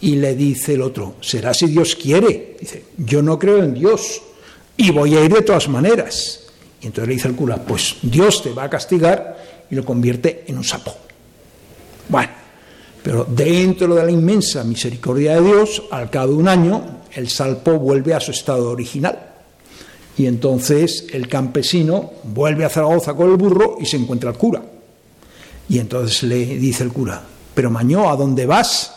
Y 0.01 0.15
le 0.15 0.33
dice 0.33 0.75
el 0.75 0.81
otro, 0.81 1.15
será 1.19 1.53
si 1.53 1.67
Dios 1.67 1.95
quiere. 1.95 2.55
Dice, 2.59 2.85
yo 2.97 3.21
no 3.21 3.37
creo 3.37 3.63
en 3.63 3.73
Dios 3.73 4.21
y 4.77 4.91
voy 4.91 5.15
a 5.15 5.25
ir 5.25 5.33
de 5.33 5.41
todas 5.41 5.67
maneras. 5.67 6.45
Y 6.81 6.87
entonces 6.87 7.09
le 7.09 7.13
dice 7.15 7.27
el 7.27 7.35
cura, 7.35 7.57
pues 7.57 7.97
Dios 8.01 8.41
te 8.41 8.53
va 8.53 8.63
a 8.63 8.69
castigar 8.69 9.65
y 9.69 9.75
lo 9.75 9.83
convierte 9.83 10.45
en 10.47 10.57
un 10.57 10.63
sapo. 10.63 10.95
Bueno, 12.07 12.31
pero 13.03 13.25
dentro 13.25 13.93
de 13.93 14.05
la 14.05 14.11
inmensa 14.11 14.63
misericordia 14.63 15.35
de 15.35 15.47
Dios, 15.47 15.83
al 15.91 16.09
cabo 16.09 16.31
de 16.31 16.37
un 16.37 16.47
año, 16.47 17.01
el 17.13 17.29
salpo 17.29 17.77
vuelve 17.77 18.13
a 18.13 18.21
su 18.21 18.31
estado 18.31 18.71
original. 18.71 19.27
Y 20.17 20.25
entonces 20.25 21.07
el 21.11 21.27
campesino 21.27 22.13
vuelve 22.23 22.65
a 22.65 22.69
Zaragoza 22.69 23.13
con 23.13 23.29
el 23.31 23.37
burro 23.37 23.77
y 23.79 23.85
se 23.85 23.97
encuentra 23.97 24.29
el 24.29 24.37
cura. 24.37 24.61
Y 25.69 25.79
entonces 25.79 26.23
le 26.23 26.45
dice 26.45 26.83
el 26.83 26.91
cura, 26.91 27.21
pero 27.53 27.69
Mañó, 27.69 28.09
¿a 28.09 28.15
dónde 28.15 28.45
vas? 28.45 28.95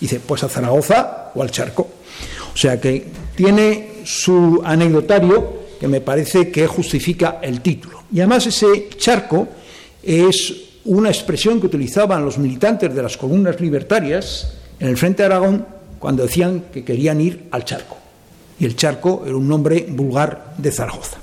dice, 0.00 0.20
pues 0.20 0.44
a 0.44 0.48
Zaragoza 0.48 1.32
o 1.34 1.42
al 1.42 1.50
charco. 1.50 1.88
O 2.52 2.56
sea 2.56 2.80
que 2.80 3.06
tiene 3.34 4.02
su 4.04 4.60
anecdotario 4.64 5.58
que 5.78 5.88
me 5.88 6.00
parece 6.00 6.50
que 6.50 6.66
justifica 6.66 7.38
el 7.42 7.60
título. 7.60 8.02
Y 8.12 8.20
además 8.20 8.46
ese 8.46 8.88
charco 8.96 9.48
es 10.02 10.54
una 10.84 11.08
expresión 11.08 11.60
que 11.60 11.66
utilizaban 11.66 12.24
los 12.24 12.38
militantes 12.38 12.94
de 12.94 13.02
las 13.02 13.16
columnas 13.16 13.60
libertarias 13.60 14.54
en 14.80 14.88
el 14.88 14.96
Frente 14.96 15.22
de 15.22 15.26
Aragón 15.26 15.66
cuando 15.98 16.22
decían 16.22 16.64
que 16.72 16.84
querían 16.84 17.20
ir 17.20 17.48
al 17.50 17.64
charco. 17.64 17.96
Y 18.58 18.64
el 18.64 18.74
charco 18.74 19.22
era 19.26 19.36
un 19.36 19.48
nombre 19.48 19.86
vulgar 19.88 20.54
de 20.56 20.72
Zaragoza. 20.72 21.18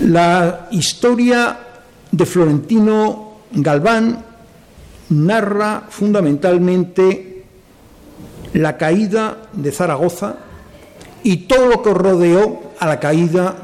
La 0.00 0.68
historia 0.72 1.69
de 2.12 2.26
Florentino 2.26 3.40
Galván 3.52 4.24
narra 5.10 5.86
fundamentalmente 5.88 7.44
la 8.54 8.76
caída 8.76 9.48
de 9.52 9.72
Zaragoza 9.72 10.36
y 11.22 11.36
todo 11.48 11.66
lo 11.66 11.82
que 11.82 11.94
rodeó 11.94 12.72
a 12.78 12.86
la 12.86 12.98
caída 12.98 13.56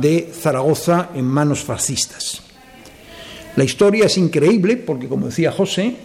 de 0.00 0.32
Zaragoza 0.32 1.10
en 1.14 1.24
manos 1.24 1.60
fascistas. 1.60 2.42
La 3.56 3.64
historia 3.64 4.06
es 4.06 4.16
increíble 4.16 4.76
porque, 4.76 5.08
como 5.08 5.26
decía 5.26 5.52
José, 5.52 5.96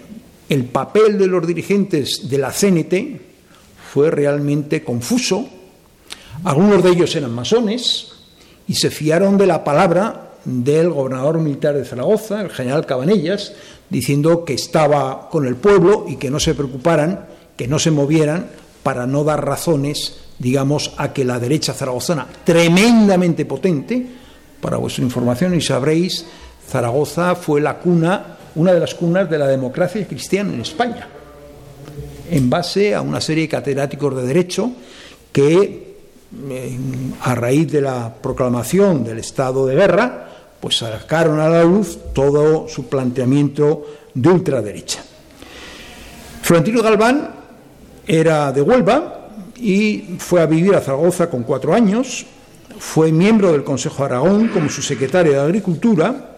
el 0.49 0.65
papel 0.65 1.17
de 1.17 1.27
los 1.27 1.45
dirigentes 1.45 2.29
de 2.29 2.37
la 2.37 2.51
CNT 2.51 3.21
fue 3.93 4.11
realmente 4.11 4.83
confuso. 4.83 5.47
Algunos 6.43 6.83
de 6.83 6.91
ellos 6.91 7.15
eran 7.15 7.33
masones 7.33 8.11
y 8.67 8.75
se 8.75 8.89
fiaron 8.89 9.37
de 9.37 9.47
la 9.47 9.63
palabra 9.63 10.26
del 10.47 10.89
gobernador 10.89 11.39
militar 11.39 11.75
de 11.75 11.83
Zaragoza, 11.83 12.39
el 12.39 12.49
general 12.49 12.85
Cabanellas, 12.85 13.51
diciendo 13.89 14.45
que 14.45 14.53
estaba 14.53 15.27
con 15.29 15.45
el 15.45 15.57
pueblo 15.57 16.05
y 16.07 16.15
que 16.15 16.31
no 16.31 16.39
se 16.39 16.55
preocuparan, 16.55 17.25
que 17.57 17.67
no 17.67 17.79
se 17.79 17.91
movieran 17.91 18.47
para 18.81 19.05
no 19.05 19.25
dar 19.25 19.45
razones, 19.45 20.15
digamos, 20.39 20.93
a 20.97 21.11
que 21.11 21.25
la 21.25 21.37
derecha 21.37 21.73
zaragozana, 21.73 22.27
tremendamente 22.45 23.43
potente, 23.45 24.07
para 24.61 24.77
vuestra 24.77 25.03
información 25.03 25.53
y 25.53 25.61
sabréis, 25.61 26.25
Zaragoza 26.65 27.35
fue 27.35 27.59
la 27.59 27.77
cuna, 27.79 28.37
una 28.55 28.73
de 28.73 28.79
las 28.79 28.95
cunas 28.95 29.29
de 29.29 29.37
la 29.37 29.47
democracia 29.47 30.07
cristiana 30.07 30.53
en 30.53 30.61
España, 30.61 31.09
en 32.31 32.49
base 32.49 32.95
a 32.95 33.01
una 33.01 33.19
serie 33.19 33.43
de 33.43 33.49
catedráticos 33.49 34.15
de 34.15 34.23
derecho 34.23 34.71
que 35.33 35.87
a 37.21 37.35
raíz 37.35 37.71
de 37.71 37.81
la 37.81 38.13
proclamación 38.13 39.03
del 39.03 39.19
estado 39.19 39.65
de 39.65 39.75
guerra, 39.75 40.26
pues 40.59 40.77
sacaron 40.77 41.39
a 41.39 41.49
la 41.49 41.63
luz 41.63 41.97
todo 42.13 42.67
su 42.67 42.87
planteamiento 42.87 43.85
de 44.13 44.29
ultraderecha. 44.29 45.03
Florentino 46.41 46.81
Galván 46.81 47.29
era 48.05 48.51
de 48.51 48.61
Huelva 48.61 49.29
y 49.57 50.15
fue 50.17 50.41
a 50.41 50.45
vivir 50.45 50.75
a 50.75 50.81
Zaragoza 50.81 51.29
con 51.29 51.43
cuatro 51.43 51.73
años, 51.73 52.25
fue 52.79 53.11
miembro 53.11 53.51
del 53.51 53.63
Consejo 53.63 53.97
de 53.97 54.05
Aragón 54.05 54.47
como 54.49 54.69
su 54.69 54.81
secretario 54.81 55.33
de 55.33 55.39
Agricultura 55.39 56.37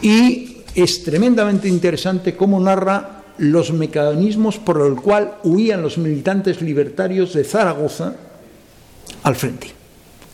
y 0.00 0.58
es 0.74 1.04
tremendamente 1.04 1.68
interesante 1.68 2.34
cómo 2.36 2.58
narra 2.58 3.22
los 3.38 3.72
mecanismos 3.72 4.58
por 4.58 4.76
los 4.76 5.00
cuales 5.00 5.30
huían 5.44 5.82
los 5.82 5.98
militantes 5.98 6.62
libertarios 6.62 7.34
de 7.34 7.44
Zaragoza 7.44 8.14
al 9.22 9.36
frente, 9.36 9.68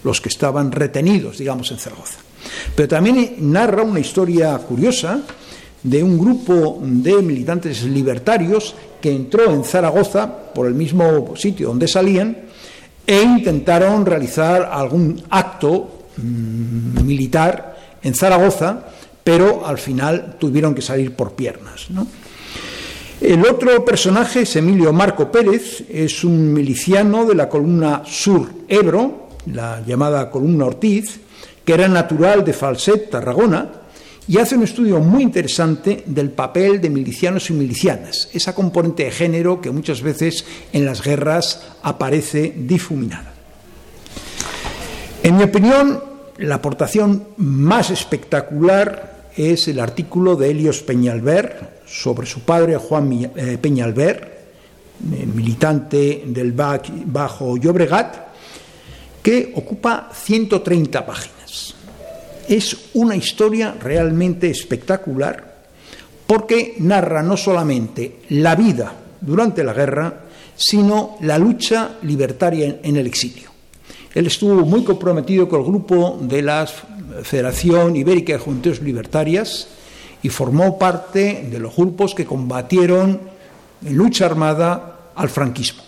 los 0.04 0.20
que 0.20 0.28
estaban 0.28 0.72
retenidos, 0.72 1.38
digamos, 1.38 1.70
en 1.70 1.78
Zaragoza. 1.78 2.27
Pero 2.75 2.88
también 2.88 3.37
narra 3.40 3.83
una 3.83 4.01
historia 4.01 4.57
curiosa 4.59 5.23
de 5.83 6.03
un 6.03 6.18
grupo 6.18 6.79
de 6.83 7.23
militantes 7.23 7.85
libertarios 7.85 8.75
que 9.01 9.14
entró 9.14 9.51
en 9.53 9.64
Zaragoza 9.64 10.53
por 10.55 10.66
el 10.66 10.75
mismo 10.75 11.37
sitio 11.37 11.68
donde 11.68 11.87
salían 11.87 12.37
e 13.07 13.23
intentaron 13.23 14.05
realizar 14.05 14.68
algún 14.71 15.23
acto 15.31 16.09
mm, 16.16 17.05
militar 17.05 17.77
en 18.03 18.14
Zaragoza, 18.14 18.85
pero 19.25 19.66
al 19.66 19.79
final 19.79 20.37
tuvieron 20.38 20.75
que 20.75 20.83
salir 20.83 21.12
por 21.12 21.33
piernas. 21.33 21.88
El 23.21 23.44
otro 23.47 23.85
personaje 23.85 24.42
es 24.42 24.57
Emilio 24.57 24.92
Marco 24.92 25.31
Pérez, 25.33 25.85
es 25.88 26.23
un 26.23 26.53
miliciano 26.53 27.25
de 27.25 27.35
la 27.35 27.49
columna 27.49 28.03
Sur 28.05 28.49
Ebro, 28.68 29.29
la 29.47 29.83
llamada 29.87 30.31
columna 30.31 30.66
Ortiz, 30.66 31.21
que 31.68 31.74
era 31.74 31.87
natural 31.87 32.46
de 32.46 32.54
Falset, 32.54 33.11
Tarragona, 33.11 33.68
y 34.26 34.38
hace 34.38 34.57
un 34.57 34.62
estudio 34.62 35.00
muy 35.00 35.22
interesante 35.22 36.02
del 36.07 36.31
papel 36.31 36.81
de 36.81 36.88
milicianos 36.88 37.50
y 37.50 37.52
milicianas, 37.52 38.31
esa 38.33 38.54
componente 38.54 39.04
de 39.04 39.11
género 39.11 39.61
que 39.61 39.70
muchas 39.70 40.00
veces 40.00 40.46
en 40.72 40.87
las 40.87 41.02
guerras 41.02 41.61
aparece 41.83 42.54
difuminada. 42.57 43.35
En 45.22 45.37
mi 45.37 45.42
opinión, 45.42 46.02
la 46.38 46.54
aportación 46.54 47.24
más 47.37 47.90
espectacular 47.90 49.28
es 49.37 49.68
el 49.68 49.78
artículo 49.78 50.37
de 50.37 50.48
Helios 50.48 50.81
Peñalver 50.81 51.83
sobre 51.85 52.26
su 52.26 52.40
padre 52.40 52.78
Juan 52.78 53.12
eh, 53.12 53.59
Peñalver, 53.61 54.46
eh, 55.12 55.26
militante 55.26 56.22
del 56.28 56.52
Bajo 56.52 57.59
Llobregat, 57.59 58.16
que 59.22 59.52
ocupa 59.54 60.09
130 60.14 61.04
páginas 61.04 61.38
es 62.48 62.90
una 62.94 63.14
historia 63.14 63.76
realmente 63.80 64.50
espectacular 64.50 65.48
porque 66.26 66.76
narra 66.78 67.22
no 67.22 67.37
solamente 67.37 68.20
la 68.30 68.54
vida 68.54 68.92
durante 69.20 69.64
la 69.64 69.72
guerra, 69.72 70.20
sino 70.54 71.16
la 71.20 71.38
lucha 71.38 71.96
libertaria 72.02 72.80
en 72.82 72.96
el 72.96 73.06
exilio. 73.06 73.50
Él 74.14 74.26
estuvo 74.26 74.54
muy 74.66 74.84
comprometido 74.84 75.48
con 75.48 75.61
el 75.61 75.66
grupo 75.66 76.18
de 76.20 76.42
la 76.42 76.66
Federación 77.22 77.96
Ibérica 77.96 78.34
de 78.34 78.38
Juventudes 78.38 78.82
Libertarias 78.82 79.68
y 80.22 80.28
formó 80.28 80.78
parte 80.78 81.46
de 81.50 81.58
los 81.58 81.74
grupos 81.74 82.14
que 82.14 82.26
combatieron 82.26 83.20
en 83.84 83.96
lucha 83.96 84.26
armada 84.26 85.12
al 85.14 85.28
franquismo. 85.28 85.88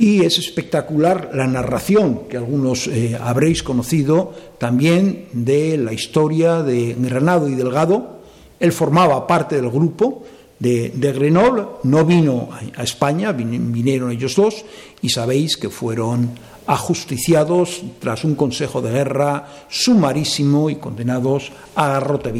Y 0.00 0.24
es 0.24 0.38
espectacular 0.38 1.30
la 1.34 1.46
narración 1.46 2.22
que 2.30 2.38
algunos 2.38 2.86
eh, 2.86 3.18
habréis 3.20 3.62
conocido 3.62 4.32
también 4.56 5.26
de 5.34 5.76
la 5.76 5.92
historia 5.92 6.62
de 6.62 6.96
Granado 6.98 7.46
y 7.50 7.54
Delgado. 7.54 8.20
Él 8.58 8.72
formaba 8.72 9.26
parte 9.26 9.56
del 9.56 9.68
grupo 9.68 10.24
de, 10.58 10.88
Grenoble, 10.96 11.64
no 11.82 12.06
vino 12.06 12.48
a, 12.76 12.82
España, 12.82 13.32
vinieron 13.32 14.10
ellos 14.10 14.36
dos 14.36 14.64
y 15.02 15.10
sabéis 15.10 15.58
que 15.58 15.68
fueron 15.68 16.30
ajusticiados 16.66 17.82
tras 17.98 18.24
un 18.24 18.36
consejo 18.36 18.80
de 18.80 18.92
guerra 18.92 19.48
sumarísimo 19.68 20.70
y 20.70 20.76
condenados 20.76 21.52
a 21.74 21.88
garrote 21.88 22.32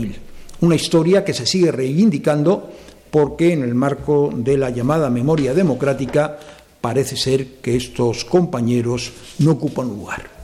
Una 0.63 0.77
historia 0.77 1.27
que 1.27 1.35
se 1.35 1.45
sigue 1.45 1.71
reivindicando 1.71 2.71
porque 3.11 3.53
en 3.53 3.65
el 3.65 3.75
marco 3.75 4.31
de 4.35 4.57
la 4.57 4.71
llamada 4.71 5.11
memoria 5.11 5.53
democrática 5.53 6.39
parece 6.81 7.17
ser 7.17 7.61
que 7.63 7.77
estos 7.77 8.25
compañeros 8.25 9.13
no 9.39 9.53
ocupan 9.53 9.89
lugar. 9.89 10.41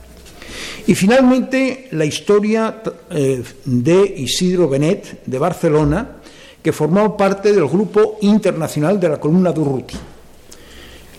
Y 0.85 0.95
finalmente 0.95 1.89
la 1.91 2.05
historia 2.05 2.81
eh, 3.09 3.43
de 3.65 4.13
Isidro 4.17 4.69
Benet 4.69 5.25
de 5.25 5.39
Barcelona, 5.39 6.17
que 6.61 6.71
formó 6.71 7.17
parte 7.17 7.51
del 7.51 7.67
grupo 7.67 8.17
internacional 8.21 8.99
de 8.99 9.09
la 9.09 9.19
columna 9.19 9.51
Durruti. 9.51 9.95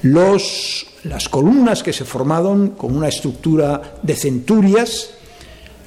Las 0.02 1.28
columnas 1.30 1.82
que 1.82 1.92
se 1.92 2.04
formaron 2.04 2.70
con 2.70 2.96
una 2.96 3.08
estructura 3.08 3.98
de 4.02 4.14
centurias 4.14 5.10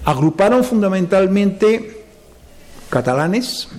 agruparon 0.05 0.63
fundamentalmente 0.63 2.05
catalanes, 2.89 3.69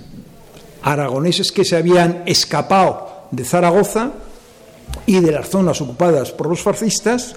aragoneses 0.83 1.53
que 1.53 1.65
se 1.65 1.77
habían 1.77 2.23
escapado 2.27 3.29
de 3.31 3.45
Zaragoza 3.45 4.13
y 5.07 5.21
de 5.21 5.33
las 5.33 5.49
zonas 5.49 5.81
ocupadas 5.81 6.33
por 6.33 6.49
los 6.49 6.61
fascistas, 6.61 7.35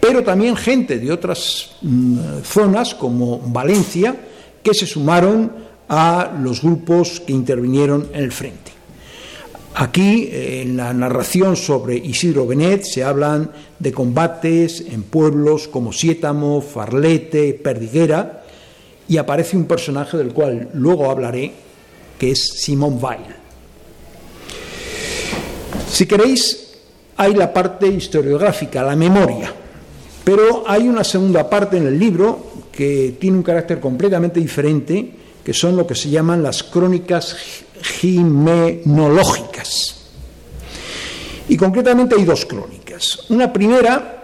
pero 0.00 0.22
también 0.22 0.56
gente 0.56 0.98
de 0.98 1.12
otras 1.12 1.70
mm, 1.82 2.42
zonas 2.42 2.94
como 2.94 3.38
Valencia 3.38 4.16
que 4.62 4.74
se 4.74 4.86
sumaron 4.86 5.52
a 5.88 6.32
los 6.42 6.62
grupos 6.62 7.20
que 7.20 7.32
intervinieron 7.32 8.08
en 8.12 8.24
el 8.24 8.32
frente. 8.32 8.72
Aquí, 9.78 10.30
en 10.32 10.76
la 10.76 10.94
narración 10.94 11.54
sobre 11.54 11.96
Isidro 11.96 12.46
Benet, 12.46 12.82
se 12.82 13.04
hablan 13.04 13.50
de 13.78 13.92
combates 13.92 14.80
en 14.80 15.02
pueblos 15.02 15.68
como 15.68 15.92
Siétamo, 15.92 16.62
Farlete, 16.62 17.52
Perdiguera, 17.52 18.42
y 19.06 19.18
aparece 19.18 19.54
un 19.54 19.66
personaje 19.66 20.16
del 20.16 20.32
cual 20.32 20.70
luego 20.72 21.10
hablaré, 21.10 21.52
que 22.18 22.30
es 22.30 22.42
Simón 22.56 22.98
Weil. 23.00 23.36
Si 25.90 26.06
queréis, 26.06 26.65
hay 27.16 27.34
la 27.34 27.52
parte 27.52 27.86
historiográfica, 27.86 28.82
la 28.82 28.96
memoria, 28.96 29.52
pero 30.24 30.64
hay 30.66 30.88
una 30.88 31.04
segunda 31.04 31.48
parte 31.48 31.76
en 31.76 31.86
el 31.86 31.96
libro 31.98 32.46
que 32.72 33.16
tiene 33.18 33.38
un 33.38 33.42
carácter 33.42 33.80
completamente 33.80 34.40
diferente, 34.40 35.12
que 35.42 35.54
son 35.54 35.76
lo 35.76 35.86
que 35.86 35.94
se 35.94 36.10
llaman 36.10 36.42
las 36.42 36.62
crónicas 36.62 37.36
jimenológicas. 37.80 39.94
Y 41.48 41.56
concretamente 41.56 42.16
hay 42.16 42.24
dos 42.24 42.44
crónicas. 42.44 43.30
Una 43.30 43.52
primera 43.52 44.16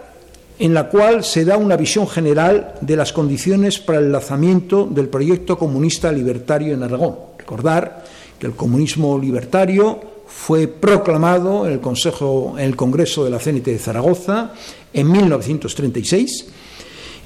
en 0.59 0.73
la 0.73 0.89
cual 0.89 1.23
se 1.23 1.45
da 1.45 1.57
una 1.57 1.77
visión 1.77 2.07
general 2.07 2.75
de 2.81 2.95
las 2.95 3.11
condiciones 3.11 3.79
para 3.79 3.99
el 3.99 4.11
lanzamiento 4.11 4.85
del 4.85 5.09
proyecto 5.09 5.57
comunista 5.57 6.11
libertario 6.11 6.73
en 6.73 6.83
Aragón. 6.83 7.15
Recordar 7.37 8.03
que 8.37 8.47
el 8.47 8.53
comunismo 8.53 9.17
libertario 9.17 10.12
fue 10.27 10.67
proclamado 10.67 11.65
en 11.65 11.73
el, 11.73 11.79
Consejo, 11.79 12.55
en 12.57 12.65
el 12.65 12.75
Congreso 12.75 13.23
de 13.23 13.29
la 13.29 13.39
CNT 13.39 13.65
de 13.65 13.79
Zaragoza 13.79 14.53
en 14.93 15.11
1936 15.11 16.47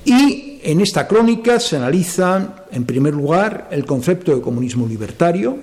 y 0.06 0.60
en 0.64 0.82
esta 0.82 1.08
crónica 1.08 1.60
se 1.60 1.78
analiza, 1.78 2.66
en 2.72 2.86
primer 2.86 3.14
lugar, 3.14 3.68
el 3.72 3.86
concepto 3.86 4.36
de 4.36 4.42
comunismo 4.42 4.88
libertario, 4.88 5.58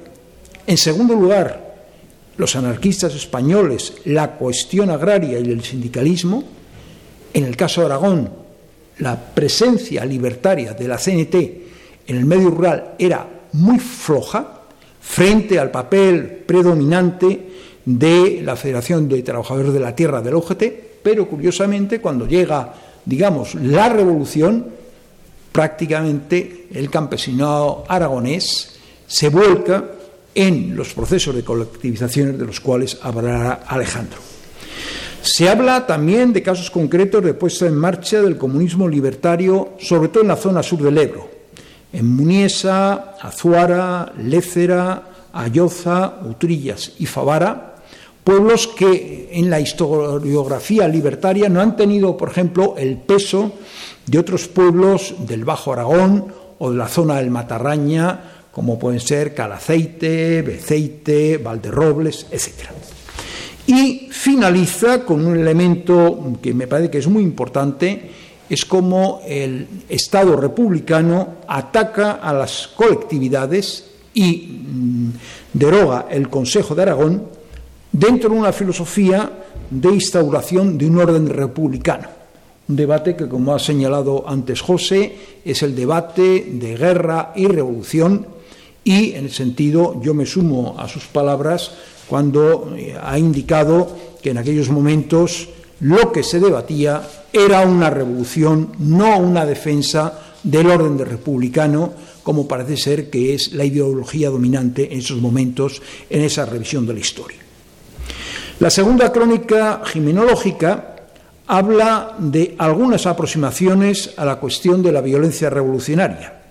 en 0.66 0.76
segundo 0.76 1.14
lugar, 1.14 1.74
los 2.36 2.56
anarquistas 2.56 3.14
españoles, 3.14 3.94
la 4.04 4.32
cuestión 4.32 4.90
agraria 4.90 5.38
y 5.38 5.50
el 5.50 5.62
sindicalismo, 5.62 6.44
en 7.32 7.44
el 7.44 7.56
caso 7.56 7.80
de 7.80 7.86
Aragón, 7.86 8.30
la 8.98 9.18
presencia 9.18 10.04
libertaria 10.04 10.72
de 10.72 10.88
la 10.88 10.98
CNT 10.98 11.34
en 12.06 12.16
el 12.16 12.26
medio 12.26 12.50
rural 12.50 12.94
era 12.98 13.26
muy 13.52 13.78
floja, 13.78 14.53
frente 15.04 15.58
al 15.58 15.70
papel 15.70 16.42
predominante 16.46 17.48
de 17.84 18.40
la 18.42 18.56
Federación 18.56 19.08
de 19.08 19.22
Trabajadores 19.22 19.72
de 19.72 19.80
la 19.80 19.94
Tierra 19.94 20.22
del 20.22 20.34
OGT, 20.34 20.62
pero 21.02 21.28
curiosamente 21.28 22.00
cuando 22.00 22.26
llega, 22.26 22.74
digamos, 23.04 23.54
la 23.54 23.88
revolución, 23.90 24.66
prácticamente 25.52 26.66
el 26.72 26.90
campesinado 26.90 27.84
aragonés 27.86 28.76
se 29.06 29.28
vuelca 29.28 29.84
en 30.34 30.74
los 30.74 30.94
procesos 30.94 31.34
de 31.34 31.44
colectivizaciones 31.44 32.38
de 32.38 32.46
los 32.46 32.58
cuales 32.58 32.98
hablará 33.02 33.64
Alejandro. 33.66 34.18
Se 35.20 35.48
habla 35.48 35.86
también 35.86 36.32
de 36.32 36.42
casos 36.42 36.70
concretos 36.70 37.22
de 37.22 37.34
puesta 37.34 37.66
en 37.66 37.76
marcha 37.76 38.20
del 38.20 38.36
comunismo 38.36 38.88
libertario, 38.88 39.74
sobre 39.78 40.08
todo 40.08 40.22
en 40.22 40.28
la 40.28 40.36
zona 40.36 40.62
sur 40.62 40.82
del 40.82 40.98
Ebro, 40.98 41.33
en 41.94 42.16
Muniesa, 42.16 43.14
Azuara, 43.20 44.12
Lécera, 44.18 45.30
Ayoza, 45.32 46.18
Utrillas 46.28 46.92
y 46.98 47.06
Favara, 47.06 47.76
pueblos 48.24 48.66
que 48.66 49.30
en 49.32 49.48
la 49.48 49.60
historiografía 49.60 50.88
libertaria 50.88 51.48
no 51.48 51.60
han 51.60 51.76
tenido, 51.76 52.16
por 52.16 52.30
ejemplo, 52.30 52.74
el 52.76 52.96
peso 52.98 53.52
de 54.06 54.18
otros 54.18 54.48
pueblos 54.48 55.14
del 55.20 55.44
Bajo 55.44 55.72
Aragón 55.72 56.26
o 56.58 56.70
de 56.70 56.76
la 56.76 56.88
zona 56.88 57.16
del 57.16 57.30
Matarraña, 57.30 58.20
como 58.50 58.78
pueden 58.78 59.00
ser 59.00 59.32
Calaceite, 59.32 60.42
Beceite, 60.42 61.38
Valderrobles, 61.38 62.26
etc. 62.30 62.70
Y 63.66 64.08
finaliza 64.10 65.04
con 65.04 65.24
un 65.24 65.36
elemento 65.36 66.38
que 66.42 66.54
me 66.54 66.66
parece 66.66 66.90
que 66.90 66.98
es 66.98 67.06
muy 67.06 67.22
importante, 67.22 68.10
es 68.48 68.64
como 68.64 69.20
el 69.26 69.66
Estado 69.88 70.36
republicano 70.36 71.34
ataca 71.48 72.12
a 72.12 72.32
las 72.32 72.68
colectividades 72.68 73.90
y 74.12 74.36
mm, 74.36 75.10
deroga 75.52 76.06
el 76.10 76.28
Consejo 76.28 76.74
de 76.74 76.82
Aragón 76.82 77.24
dentro 77.90 78.30
de 78.30 78.36
una 78.36 78.52
filosofía 78.52 79.30
de 79.70 79.88
instauración 79.88 80.76
de 80.76 80.86
un 80.86 80.98
orden 80.98 81.28
republicano. 81.28 82.08
Un 82.68 82.76
debate 82.76 83.14
que, 83.14 83.28
como 83.28 83.54
ha 83.54 83.58
señalado 83.58 84.24
antes 84.26 84.60
José, 84.60 85.40
es 85.44 85.62
el 85.62 85.74
debate 85.74 86.46
de 86.52 86.76
guerra 86.76 87.32
y 87.36 87.46
revolución 87.46 88.26
y, 88.84 89.12
en 89.12 89.24
el 89.26 89.32
sentido, 89.32 90.00
yo 90.02 90.14
me 90.14 90.26
sumo 90.26 90.76
a 90.78 90.88
sus 90.88 91.04
palabras 91.04 91.72
cuando 92.08 92.74
eh, 92.76 92.96
ha 93.00 93.18
indicado 93.18 93.88
que 94.22 94.30
en 94.30 94.38
aquellos 94.38 94.70
momentos 94.70 95.48
lo 95.84 96.10
que 96.10 96.22
se 96.22 96.40
debatía 96.40 97.02
era 97.30 97.60
una 97.60 97.90
revolución, 97.90 98.72
no 98.78 99.18
una 99.18 99.44
defensa 99.44 100.18
del 100.42 100.70
orden 100.70 100.98
republicano, 100.98 101.92
como 102.22 102.48
parece 102.48 102.78
ser 102.78 103.10
que 103.10 103.34
es 103.34 103.52
la 103.52 103.66
ideología 103.66 104.30
dominante 104.30 104.90
en 104.90 105.00
esos 105.00 105.20
momentos 105.20 105.82
en 106.08 106.22
esa 106.22 106.46
revisión 106.46 106.86
de 106.86 106.94
la 106.94 107.00
historia. 107.00 107.36
La 108.60 108.70
segunda 108.70 109.12
crónica 109.12 109.82
jimenológica 109.84 110.96
habla 111.46 112.16
de 112.18 112.54
algunas 112.56 113.04
aproximaciones 113.06 114.14
a 114.16 114.24
la 114.24 114.36
cuestión 114.36 114.82
de 114.82 114.92
la 114.92 115.02
violencia 115.02 115.50
revolucionaria. 115.50 116.43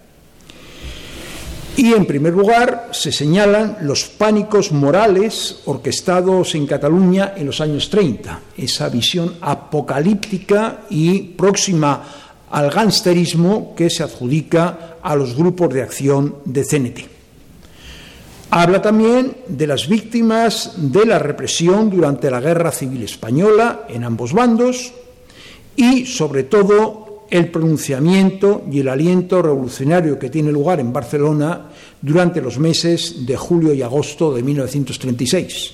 Y 1.75 1.93
en 1.93 2.05
primer 2.05 2.33
lugar 2.33 2.89
se 2.91 3.11
señalan 3.11 3.77
los 3.81 4.05
pánicos 4.05 4.71
morales 4.71 5.61
orquestados 5.65 6.53
en 6.53 6.67
Cataluña 6.67 7.33
en 7.35 7.47
los 7.47 7.61
años 7.61 7.89
30, 7.89 8.41
esa 8.57 8.89
visión 8.89 9.35
apocalíptica 9.41 10.81
y 10.91 11.19
próxima 11.33 12.03
al 12.51 12.69
gangsterismo 12.69 13.73
que 13.75 13.89
se 13.89 14.03
adjudica 14.03 14.97
a 15.01 15.15
los 15.15 15.35
grupos 15.35 15.73
de 15.73 15.81
acción 15.81 16.35
de 16.45 16.63
CNT. 16.63 16.99
Habla 18.51 18.83
también 18.83 19.37
de 19.47 19.65
las 19.65 19.87
víctimas 19.87 20.73
de 20.77 21.07
la 21.07 21.17
represión 21.17 21.89
durante 21.89 22.29
la 22.29 22.39
Guerra 22.39 22.71
Civil 22.71 23.01
Española 23.01 23.87
en 23.89 24.03
ambos 24.03 24.31
bandos 24.31 24.93
y, 25.75 26.05
sobre 26.05 26.43
todo, 26.43 27.02
el 27.33 27.49
pronunciamiento 27.49 28.63
y 28.71 28.79
el 28.81 28.87
aliento 28.87 29.41
revolucionario 29.41 30.19
que 30.19 30.29
tiene 30.29 30.51
lugar 30.51 30.79
en 30.79 30.93
Barcelona 30.93 31.69
durante 31.99 32.41
los 32.41 32.59
meses 32.59 33.25
de 33.25 33.35
julio 33.35 33.73
y 33.73 33.81
agosto 33.81 34.33
de 34.33 34.43
1936. 34.43 35.71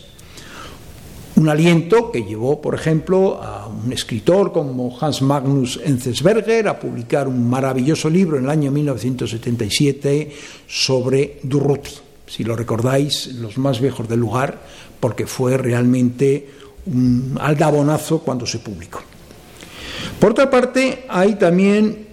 Un 1.36 1.50
aliento 1.50 2.12
que 2.12 2.24
llevó, 2.24 2.62
por 2.62 2.76
ejemplo, 2.76 3.44
a 3.44 3.68
un 3.68 3.92
escritor 3.92 4.54
como 4.54 4.98
Hans 5.00 5.22
Magnus 5.22 5.80
Enzensberger 5.84 6.70
a 6.70 6.80
publicar 6.80 7.28
un 7.28 7.50
maravilloso 7.50 8.10
libro 8.10 8.38
en 8.38 8.46
el 8.46 8.50
año 8.50 8.72
1977 8.72 10.32
sobre 10.66 11.40
Durruti 11.44 11.92
si 12.30 12.44
lo 12.44 12.56
recordáis, 12.56 13.34
los 13.34 13.58
más 13.58 13.82
viejos 13.82 14.08
del 14.08 14.20
lugar, 14.20 14.60
porque 15.00 15.26
fue 15.26 15.58
realmente 15.58 16.48
un 16.86 17.36
aldabonazo 17.42 18.20
cuando 18.20 18.46
se 18.46 18.60
publicó. 18.60 19.02
Por 20.20 20.32
otra 20.32 20.50
parte, 20.50 21.06
hay 21.08 21.36
también, 21.36 22.08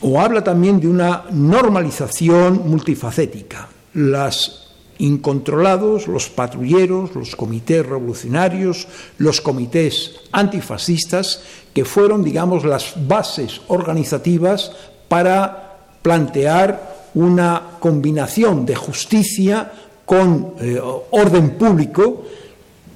o 0.00 0.20
habla 0.20 0.42
también 0.42 0.80
de 0.80 0.88
una 0.88 1.24
normalización 1.30 2.68
multifacética. 2.68 3.68
Los 3.94 4.60
incontrolados, 4.98 6.06
los 6.06 6.28
patrulleros, 6.28 7.14
los 7.14 7.34
comités 7.34 7.84
revolucionarios, 7.84 8.86
los 9.18 9.40
comités 9.40 10.12
antifascistas, 10.30 11.42
que 11.74 11.84
fueron, 11.84 12.22
digamos, 12.22 12.64
las 12.64 12.94
bases 13.08 13.62
organizativas 13.68 14.72
para 15.08 15.78
plantear 16.02 17.08
una 17.14 17.62
combinación 17.80 18.66
de 18.66 18.76
justicia 18.76 19.72
con 20.04 20.54
eh, 20.60 20.80
orden 21.10 21.50
público 21.56 22.24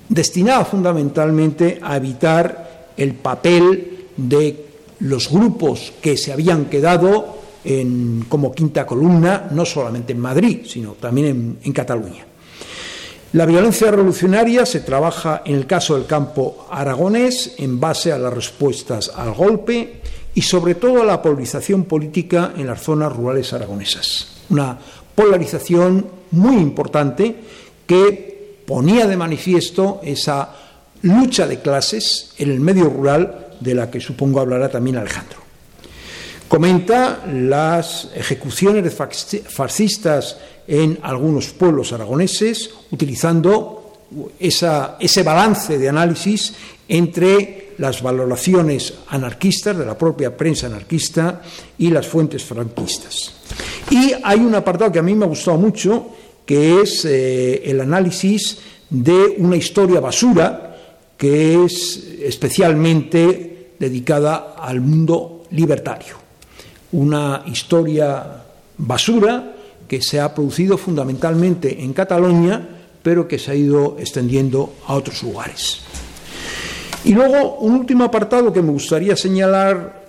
destinada 0.09 0.65
fundamentalmente 0.65 1.81
a 1.83 1.97
evitar 1.97 2.93
el 2.97 3.15
papel 3.15 3.94
de 4.17 4.67
los 5.01 5.31
grupos 5.31 5.93
que 6.01 6.17
se 6.17 6.33
habían 6.33 6.67
quedado 6.67 7.39
en, 7.65 8.27
como 8.29 8.53
quinta 8.53 8.87
columna, 8.87 9.49
no 9.51 9.65
solamente 9.65 10.13
en 10.13 10.21
Madrid, 10.21 10.61
sino 10.67 10.93
también 10.93 11.59
en 11.63 11.73
Cataluña. 11.73 12.27
La 13.35 13.47
violencia 13.47 13.91
revolucionaria 13.91 14.65
se 14.65 14.81
trabaja 14.81 15.43
en 15.45 15.57
el 15.57 15.67
caso 15.67 15.97
del 15.97 16.07
campo 16.07 16.69
aragonés 16.71 17.57
en 17.59 17.81
base 17.81 18.13
a 18.13 18.19
las 18.19 18.33
respuestas 18.33 19.11
al 19.13 19.35
golpe 19.35 20.01
y 20.35 20.43
sobre 20.43 20.77
todo 20.77 21.03
a 21.03 21.05
la 21.05 21.21
polarización 21.21 21.85
política 21.85 22.53
en 22.57 22.69
las 22.69 22.83
zonas 22.83 23.13
rurales 23.13 23.53
aragonesas. 23.53 24.29
Una 24.51 24.79
polarización 25.17 26.07
muy 26.31 26.59
importante 26.59 27.35
que 27.89 28.63
ponía 28.67 29.09
de 29.09 29.17
manifiesto 29.17 30.01
esa 30.05 30.55
lucha 31.03 31.49
de 31.49 31.61
clases 31.61 32.35
en 32.39 32.53
el 32.53 32.61
medio 32.61 32.85
rural 32.85 33.44
de 33.61 33.75
la 33.75 33.91
que 33.91 34.01
supongo 34.01 34.41
hablará 34.41 34.69
también 34.69 34.97
Alejandro. 34.97 35.39
Comenta 36.49 37.25
las 37.27 38.09
ejecuciones 38.15 38.95
fascistas 39.49 40.37
en 40.69 40.99
algunos 41.03 41.49
pueblos 41.49 41.93
aragoneses, 41.93 42.71
utilizando 42.91 43.93
ese 44.39 45.23
balance 45.23 45.79
de 45.79 45.89
análisis 45.89 46.55
entre 46.89 47.75
las 47.79 48.03
valoraciones 48.03 48.95
anarquistas 49.09 49.77
de 49.77 49.85
la 49.85 49.99
propia 49.99 50.37
prensa 50.37 50.67
anarquista 50.67 51.43
y 51.79 51.91
las 51.91 52.07
fuentes 52.07 52.45
franquistas. 52.45 53.33
Y 53.91 54.13
hay 54.23 54.39
un 54.39 54.55
apartado 54.55 54.93
que 54.93 54.99
a 54.99 55.03
mí 55.03 55.15
me 55.15 55.25
ha 55.25 55.29
gustado 55.29 55.57
mucho, 55.59 56.09
que 56.47 56.83
es 56.83 57.05
eh, 57.05 57.63
el 57.65 57.81
análisis 57.81 58.59
de 58.91 59.35
una 59.39 59.57
historia 59.57 59.99
basura 59.99 60.74
que 61.25 61.65
es 61.65 62.05
especialmente 62.21 63.73
dedicada 63.79 64.57
al 64.59 64.83
mundo 64.83 65.45
libertario. 65.53 66.17
Una 66.93 67.45
historia 67.47 68.45
basura 68.77 69.55
que 69.89 70.03
se 70.03 70.21
ha 70.21 70.35
producido 70.35 70.77
fundamentalmente 70.77 71.83
en 71.83 71.95
Cataluña, 71.95 72.61
pero 73.03 73.27
que 73.27 73.39
se 73.39 73.53
ha 73.53 73.55
ido 73.55 73.97
extendiendo 73.99 74.75
a 74.87 74.97
otros 74.97 75.23
lugares. 75.23 75.81
Y 77.05 77.15
luego 77.15 77.57
un 77.61 77.73
último 77.73 78.05
apartado 78.05 78.53
que 78.53 78.61
me 78.61 78.73
gustaría 78.73 79.17
señalar, 79.17 80.05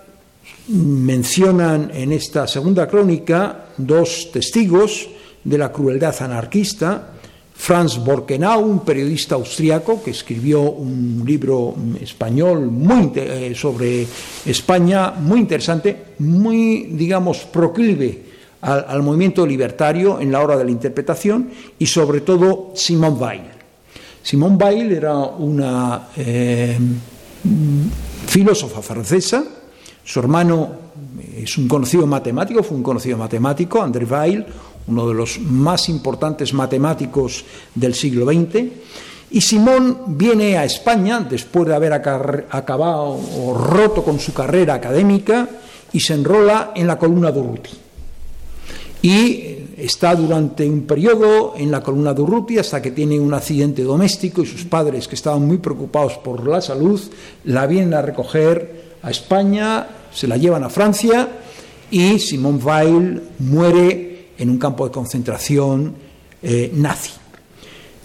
mencionan 0.68 1.92
en 1.94 2.12
esta 2.12 2.46
segunda 2.46 2.86
crónica 2.86 3.68
dos 3.78 4.28
testigos 4.34 5.08
de 5.42 5.56
la 5.56 5.72
crueldad 5.72 6.14
anarquista, 6.20 7.15
Franz 7.56 7.98
Borkenau, 7.98 8.62
un 8.62 8.84
periodista 8.84 9.34
austriaco 9.34 10.02
que 10.02 10.10
escribió 10.10 10.60
un 10.60 11.24
libro 11.26 11.74
español 12.00 12.70
muy 12.70 13.10
eh, 13.16 13.54
sobre 13.56 14.06
España, 14.44 15.10
muy 15.12 15.40
interesante, 15.40 16.14
muy, 16.18 16.90
digamos, 16.92 17.38
proclive 17.38 18.22
al, 18.60 19.02
movimiento 19.02 19.46
libertario 19.46 20.20
en 20.20 20.30
la 20.30 20.42
hora 20.42 20.56
de 20.56 20.64
la 20.64 20.70
interpretación, 20.70 21.50
y 21.78 21.86
sobre 21.86 22.20
todo 22.20 22.72
Simone 22.74 23.16
Weil. 23.16 23.42
Simone 24.22 24.56
Weil 24.56 24.92
era 24.92 25.16
una 25.16 26.08
eh, 26.16 26.78
filósofa 28.26 28.82
francesa, 28.82 29.44
su 30.04 30.20
hermano 30.20 30.86
es 31.36 31.58
un 31.58 31.66
conocido 31.68 32.06
matemático, 32.06 32.62
fue 32.62 32.76
un 32.76 32.82
conocido 32.82 33.18
matemático, 33.18 33.82
André 33.82 34.04
Weil, 34.04 34.46
uno 34.88 35.08
de 35.08 35.14
los 35.14 35.38
más 35.40 35.88
importantes 35.88 36.52
matemáticos 36.52 37.44
del 37.74 37.94
siglo 37.94 38.26
XX, 38.26 38.64
y 39.30 39.40
Simón 39.40 39.98
viene 40.06 40.56
a 40.56 40.64
España 40.64 41.20
después 41.20 41.66
de 41.66 41.74
haber 41.74 41.92
acabado 41.92 43.18
o 43.38 43.54
roto 43.54 44.04
con 44.04 44.20
su 44.20 44.32
carrera 44.32 44.74
académica 44.74 45.48
y 45.92 46.00
se 46.00 46.14
enrola 46.14 46.72
en 46.74 46.86
la 46.86 46.98
columna 46.98 47.32
Durruti. 47.32 47.70
Y 49.02 49.56
está 49.76 50.14
durante 50.14 50.68
un 50.68 50.82
periodo 50.82 51.54
en 51.56 51.70
la 51.70 51.82
columna 51.82 52.14
de 52.14 52.22
Urruti 52.22 52.58
hasta 52.58 52.80
que 52.80 52.92
tiene 52.92 53.20
un 53.20 53.34
accidente 53.34 53.82
doméstico 53.82 54.42
y 54.42 54.46
sus 54.46 54.64
padres, 54.64 55.06
que 55.06 55.16
estaban 55.16 55.46
muy 55.46 55.58
preocupados 55.58 56.14
por 56.18 56.46
la 56.46 56.60
salud, 56.60 57.00
la 57.44 57.66
vienen 57.66 57.94
a 57.94 58.02
recoger 58.02 58.96
a 59.02 59.10
España, 59.10 59.86
se 60.12 60.26
la 60.26 60.36
llevan 60.36 60.64
a 60.64 60.70
Francia 60.70 61.28
y 61.90 62.18
Simone 62.18 62.62
Weil 62.62 63.22
muere 63.38 64.15
en 64.38 64.50
un 64.50 64.58
campo 64.58 64.86
de 64.86 64.92
concentración 64.92 65.94
eh, 66.42 66.70
nazi. 66.74 67.12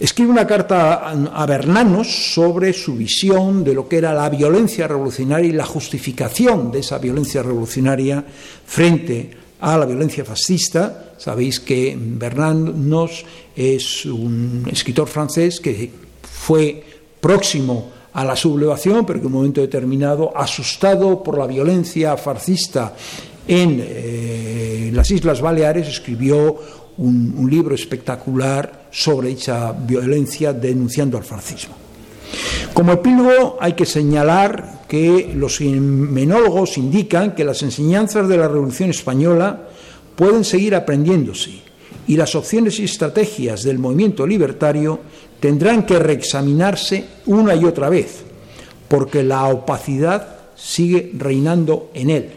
escribe 0.00 0.30
una 0.30 0.46
carta 0.46 1.10
a 1.10 1.46
Bernanos 1.46 2.32
sobre 2.34 2.72
su 2.72 2.96
visión 2.96 3.62
de 3.62 3.74
lo 3.74 3.88
que 3.88 3.98
era 3.98 4.12
la 4.12 4.28
violencia 4.28 4.88
revolucionaria 4.88 5.48
y 5.48 5.52
la 5.52 5.66
justificación 5.66 6.72
de 6.72 6.80
esa 6.80 6.98
violencia 6.98 7.42
revolucionaria 7.42 8.24
frente 8.66 9.30
a 9.60 9.78
la 9.78 9.86
violencia 9.86 10.24
fascista. 10.24 11.12
Sabéis 11.18 11.60
que 11.60 11.96
Bernanos 11.96 13.24
es 13.54 14.06
un 14.06 14.66
escritor 14.70 15.06
francés 15.06 15.60
que 15.60 15.90
fue 16.22 16.82
próximo 17.20 17.92
a 18.14 18.24
la 18.24 18.36
sublevación, 18.36 19.06
pero 19.06 19.20
que 19.20 19.26
en 19.26 19.32
un 19.32 19.38
momento 19.38 19.60
determinado, 19.60 20.36
asustado 20.36 21.22
por 21.22 21.38
la 21.38 21.46
violencia 21.46 22.16
fascista 22.16 22.94
en 23.46 23.82
eh, 23.82 24.90
las 24.92 25.10
Islas 25.10 25.40
Baleares, 25.40 25.88
escribió 25.88 26.58
un, 26.98 27.34
un 27.36 27.50
libro 27.50 27.74
espectacular 27.74 28.86
sobre 28.90 29.28
dicha 29.28 29.72
violencia 29.72 30.52
denunciando 30.52 31.16
al 31.16 31.24
fascismo. 31.24 31.74
Como 32.72 32.92
epílogo 32.92 33.58
hay 33.60 33.74
que 33.74 33.84
señalar 33.84 34.84
que 34.88 35.32
los 35.34 35.60
menólogos 35.60 36.78
indican 36.78 37.34
que 37.34 37.44
las 37.44 37.62
enseñanzas 37.62 38.28
de 38.28 38.36
la 38.36 38.48
Revolución 38.48 38.90
Española 38.90 39.68
pueden 40.16 40.44
seguir 40.44 40.74
aprendiéndose 40.74 41.62
y 42.06 42.16
las 42.16 42.34
opciones 42.34 42.78
y 42.78 42.84
estrategias 42.84 43.62
del 43.62 43.78
movimiento 43.78 44.26
libertario 44.26 45.00
tendrán 45.40 45.84
que 45.84 45.98
reexaminarse 45.98 47.04
una 47.26 47.54
y 47.54 47.64
otra 47.64 47.88
vez, 47.88 48.22
porque 48.88 49.22
la 49.22 49.44
opacidad 49.46 50.36
sigue 50.54 51.12
reinando 51.14 51.90
en 51.94 52.10
él, 52.10 52.30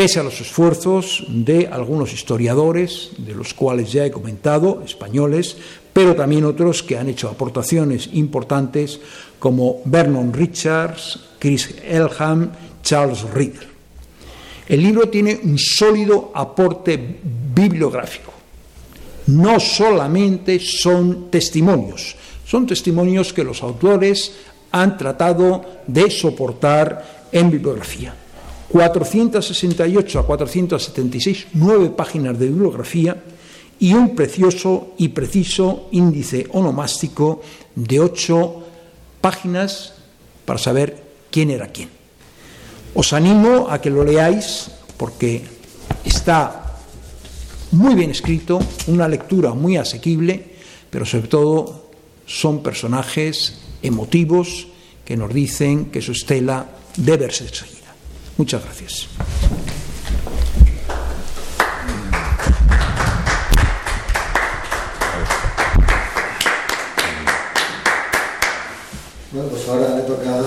pese 0.00 0.18
a 0.18 0.22
los 0.22 0.40
esfuerzos 0.40 1.26
de 1.28 1.66
algunos 1.66 2.14
historiadores, 2.14 3.10
de 3.18 3.34
los 3.34 3.52
cuales 3.52 3.92
ya 3.92 4.06
he 4.06 4.10
comentado, 4.10 4.82
españoles, 4.82 5.58
pero 5.92 6.16
también 6.16 6.46
otros 6.46 6.82
que 6.82 6.96
han 6.96 7.10
hecho 7.10 7.28
aportaciones 7.28 8.08
importantes, 8.14 8.98
como 9.38 9.82
Vernon 9.84 10.32
Richards, 10.32 11.20
Chris 11.38 11.74
Elham, 11.84 12.50
Charles 12.82 13.24
Riddle. 13.34 13.68
El 14.66 14.82
libro 14.82 15.10
tiene 15.10 15.38
un 15.44 15.58
sólido 15.58 16.32
aporte 16.34 17.20
bibliográfico 17.54 18.32
no 19.26 19.60
solamente 19.60 20.58
son 20.58 21.30
testimonios, 21.30 22.16
son 22.46 22.66
testimonios 22.66 23.34
que 23.34 23.44
los 23.44 23.62
autores 23.62 24.32
han 24.72 24.96
tratado 24.96 25.62
de 25.86 26.10
soportar 26.10 27.28
en 27.30 27.50
bibliografía. 27.50 28.14
468 28.70 30.18
a 30.18 30.26
476, 30.26 31.46
nueve 31.54 31.90
páginas 31.90 32.38
de 32.38 32.46
bibliografía 32.46 33.20
y 33.80 33.94
un 33.94 34.14
precioso 34.14 34.94
y 34.98 35.08
preciso 35.08 35.88
índice 35.90 36.46
onomástico 36.52 37.42
de 37.74 37.98
ocho 37.98 38.62
páginas 39.20 39.94
para 40.44 40.58
saber 40.58 41.02
quién 41.30 41.50
era 41.50 41.68
quién. 41.68 41.88
Os 42.94 43.12
animo 43.12 43.66
a 43.70 43.80
que 43.80 43.90
lo 43.90 44.04
leáis 44.04 44.70
porque 44.96 45.42
está 46.04 46.78
muy 47.72 47.94
bien 47.94 48.10
escrito, 48.10 48.60
una 48.86 49.08
lectura 49.08 49.54
muy 49.54 49.76
asequible, 49.76 50.44
pero 50.90 51.06
sobre 51.06 51.28
todo 51.28 51.90
son 52.26 52.62
personajes 52.62 53.58
emotivos 53.82 54.68
que 55.04 55.16
nos 55.16 55.32
dicen 55.32 55.86
que 55.86 56.02
su 56.02 56.12
estela 56.12 56.66
debe 56.96 57.30
ser 57.30 57.54
seguida. 57.54 57.79
Muchas 58.40 58.64
gracias. 58.64 59.06
Bueno, 69.30 69.48
pues 69.50 69.68
ahora 69.68 69.94
le 69.94 70.02
toca 70.04 70.38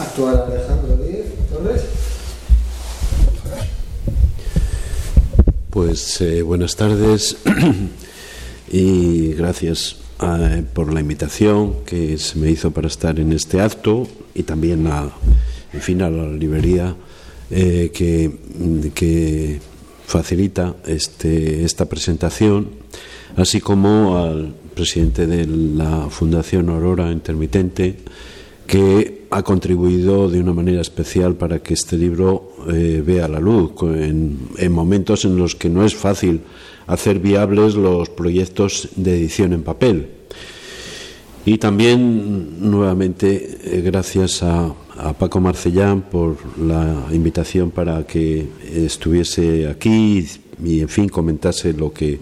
actuar 0.00 0.36
a 0.36 0.46
Alejandro 0.46 0.96
Díez 0.96 1.26
Torres. 1.52 1.82
Pues 5.68 6.20
eh, 6.22 6.40
buenas 6.40 6.76
tardes 6.76 7.36
y 8.72 9.34
gracias 9.34 9.96
eh, 10.22 10.64
por 10.72 10.94
la 10.94 11.00
invitación 11.00 11.84
que 11.84 12.16
se 12.16 12.38
me 12.38 12.50
hizo 12.50 12.70
para 12.70 12.86
estar 12.86 13.20
en 13.20 13.34
este 13.34 13.60
acto 13.60 14.08
y 14.32 14.44
también 14.44 14.86
a, 14.86 15.10
en 15.74 15.80
fin, 15.82 16.00
a 16.00 16.08
la 16.08 16.26
librería 16.26 16.96
eh, 17.56 17.90
que, 17.92 19.60
facilita 20.06 20.76
este, 20.86 21.64
esta 21.64 21.86
presentación, 21.86 22.68
así 23.36 23.60
como 23.60 24.18
al 24.18 24.54
presidente 24.74 25.26
de 25.26 25.46
la 25.46 26.08
Fundación 26.10 26.68
Aurora 26.68 27.10
Intermitente 27.10 27.96
que 28.66 29.26
ha 29.30 29.42
contribuido 29.42 30.28
de 30.28 30.40
una 30.40 30.52
manera 30.52 30.80
especial 30.80 31.34
para 31.36 31.60
que 31.60 31.74
este 31.74 31.96
libro 31.98 32.52
eh, 32.72 33.02
vea 33.04 33.28
la 33.28 33.40
luz 33.40 33.72
en, 33.82 34.72
momentos 34.72 35.24
en 35.24 35.36
los 35.36 35.54
que 35.54 35.68
no 35.68 35.84
es 35.84 35.94
fácil 35.94 36.40
hacer 36.86 37.18
viables 37.18 37.74
los 37.74 38.08
proyectos 38.08 38.88
de 38.96 39.16
edición 39.16 39.52
en 39.52 39.62
papel. 39.62 40.08
Y 41.46 41.58
también, 41.58 42.70
nuevamente, 42.70 43.58
eh, 43.64 43.82
gracias 43.82 44.42
a, 44.42 44.74
Paco 45.18 45.40
Marcellán 45.40 46.02
por 46.02 46.36
la 46.56 47.08
invitación 47.12 47.72
para 47.72 48.06
que 48.06 48.46
estuviese 48.72 49.66
aquí 49.66 50.24
y, 50.64 50.80
en 50.80 50.88
fin, 50.88 51.08
comentase 51.08 51.72
lo 51.72 51.92
que, 51.92 52.20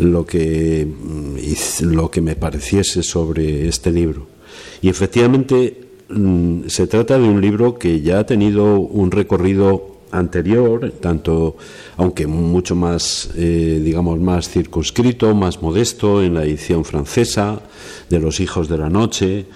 lo 0.00 0.26
que, 0.26 0.86
mm, 0.86 1.84
lo 1.84 2.10
que 2.10 2.20
me 2.20 2.34
pareciese 2.34 3.04
sobre 3.04 3.68
este 3.68 3.92
libro. 3.92 4.26
Y 4.82 4.88
efectivamente 4.88 5.86
mm, 6.08 6.62
se 6.66 6.88
trata 6.88 7.16
de 7.16 7.28
un 7.28 7.40
libro 7.40 7.78
que 7.78 8.00
ya 8.00 8.18
ha 8.18 8.26
tenido 8.26 8.80
un 8.80 9.12
recorrido 9.12 9.99
anterior, 10.12 10.92
tanto, 11.00 11.56
aunque 11.96 12.26
mucho 12.26 12.74
más, 12.74 13.30
eh, 13.36 13.80
digamos, 13.82 14.18
más 14.18 14.48
circunscrito, 14.48 15.34
más 15.34 15.62
modesto, 15.62 16.22
en 16.22 16.34
la 16.34 16.44
edición 16.44 16.84
francesa 16.84 17.60
de 18.08 18.18
Los 18.18 18.40
Hijos 18.40 18.68
de 18.68 18.78
la 18.78 18.90
Noche 18.90 19.46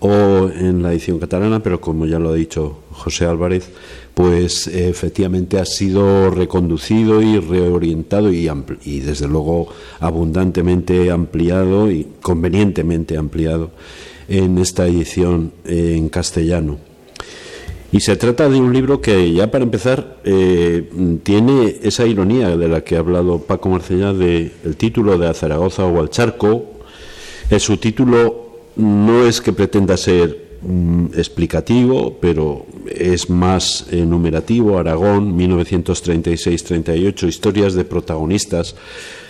o 0.00 0.48
en 0.48 0.82
la 0.82 0.92
edición 0.92 1.20
catalana, 1.20 1.62
pero 1.62 1.80
como 1.80 2.06
ya 2.06 2.18
lo 2.18 2.30
ha 2.30 2.34
dicho 2.34 2.80
José 2.90 3.24
Álvarez, 3.24 3.70
pues 4.14 4.66
efectivamente 4.66 5.58
ha 5.58 5.64
sido 5.64 6.30
reconducido 6.30 7.22
y 7.22 7.38
reorientado 7.38 8.32
y, 8.32 9.00
desde 9.00 9.28
luego 9.28 9.68
abundantemente 10.00 11.10
ampliado 11.10 11.90
y 11.90 12.08
convenientemente 12.20 13.16
ampliado 13.16 13.70
en 14.28 14.58
esta 14.58 14.86
edición 14.86 15.52
en 15.64 16.08
castellano. 16.08 16.91
Y 17.92 18.00
se 18.00 18.16
trata 18.16 18.48
de 18.48 18.58
un 18.58 18.72
libro 18.72 19.02
que 19.02 19.34
ya 19.34 19.50
para 19.50 19.64
empezar 19.64 20.16
eh, 20.24 20.88
tiene 21.22 21.76
esa 21.82 22.06
ironía 22.06 22.56
de 22.56 22.66
la 22.66 22.82
que 22.82 22.96
ha 22.96 23.00
hablado 23.00 23.40
Paco 23.40 23.68
Marcellá 23.68 24.14
de 24.14 24.50
el 24.64 24.76
título 24.76 25.18
de 25.18 25.28
A 25.28 25.34
Zaragoza 25.34 25.84
o 25.84 26.00
al 26.00 26.08
Charco. 26.08 26.80
El 27.50 27.60
subtítulo 27.60 28.62
no 28.76 29.26
es 29.26 29.42
que 29.42 29.52
pretenda 29.52 29.98
ser 29.98 30.56
mm, 30.62 31.08
explicativo, 31.18 32.16
pero 32.18 32.64
es 32.88 33.28
más 33.28 33.84
enumerativo. 33.90 34.78
Aragón, 34.78 35.36
1936-38, 35.36 37.28
historias 37.28 37.74
de 37.74 37.84
protagonistas, 37.84 38.74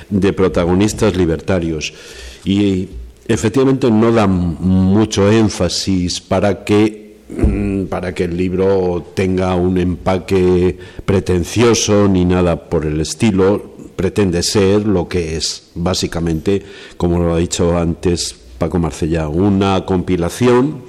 de 0.09 0.33
protagonistas 0.33 1.17
libertarios. 1.17 1.95
Y 2.45 2.91
efectivamente 3.27 3.91
no 3.91 4.13
dan 4.13 4.31
mucho 4.61 5.29
énfasis 5.33 6.21
para 6.21 6.63
que 6.63 7.12
para 7.89 8.15
que 8.15 8.25
el 8.25 8.37
libro 8.37 9.05
tenga 9.15 9.55
un 9.55 9.79
empaque 9.79 10.79
pretencioso 11.05 12.09
ni 12.09 12.25
nada 12.25 12.69
por 12.69 12.87
el 12.87 13.01
estilo, 13.01 13.73
pretende 13.97 14.43
ser 14.43 14.87
lo 14.87 15.09
que 15.09 15.37
es, 15.37 15.71
básicamente, 15.75 16.63
como 16.97 17.19
lo 17.19 17.35
ha 17.35 17.39
dicho 17.39 17.77
antes 17.77 18.35
Paco 18.59 18.79
Marcella, 18.79 19.29
una 19.29 19.85
compilación 19.85 20.83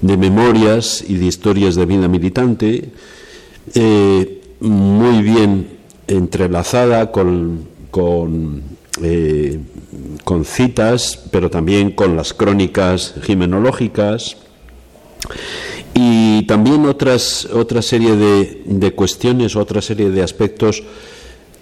de 0.00 0.16
memorias 0.16 1.04
y 1.06 1.16
de 1.16 1.26
historias 1.26 1.74
de 1.74 1.86
vida 1.86 2.08
militante, 2.08 2.90
eh, 3.74 4.40
muy 4.60 5.22
bien 5.22 5.78
entrelazada 6.06 7.12
con, 7.12 7.66
con 7.90 8.62
eh, 9.02 9.58
con 10.24 10.44
citas, 10.44 11.18
pero 11.30 11.50
también 11.50 11.92
con 11.92 12.16
las 12.16 12.34
crónicas 12.34 13.14
jimenológicas 13.22 14.36
y 15.94 16.42
también 16.46 16.86
otras, 16.86 17.46
otra 17.46 17.82
serie 17.82 18.16
de, 18.16 18.62
de 18.64 18.92
cuestiones, 18.92 19.56
otra 19.56 19.82
serie 19.82 20.10
de 20.10 20.22
aspectos 20.22 20.82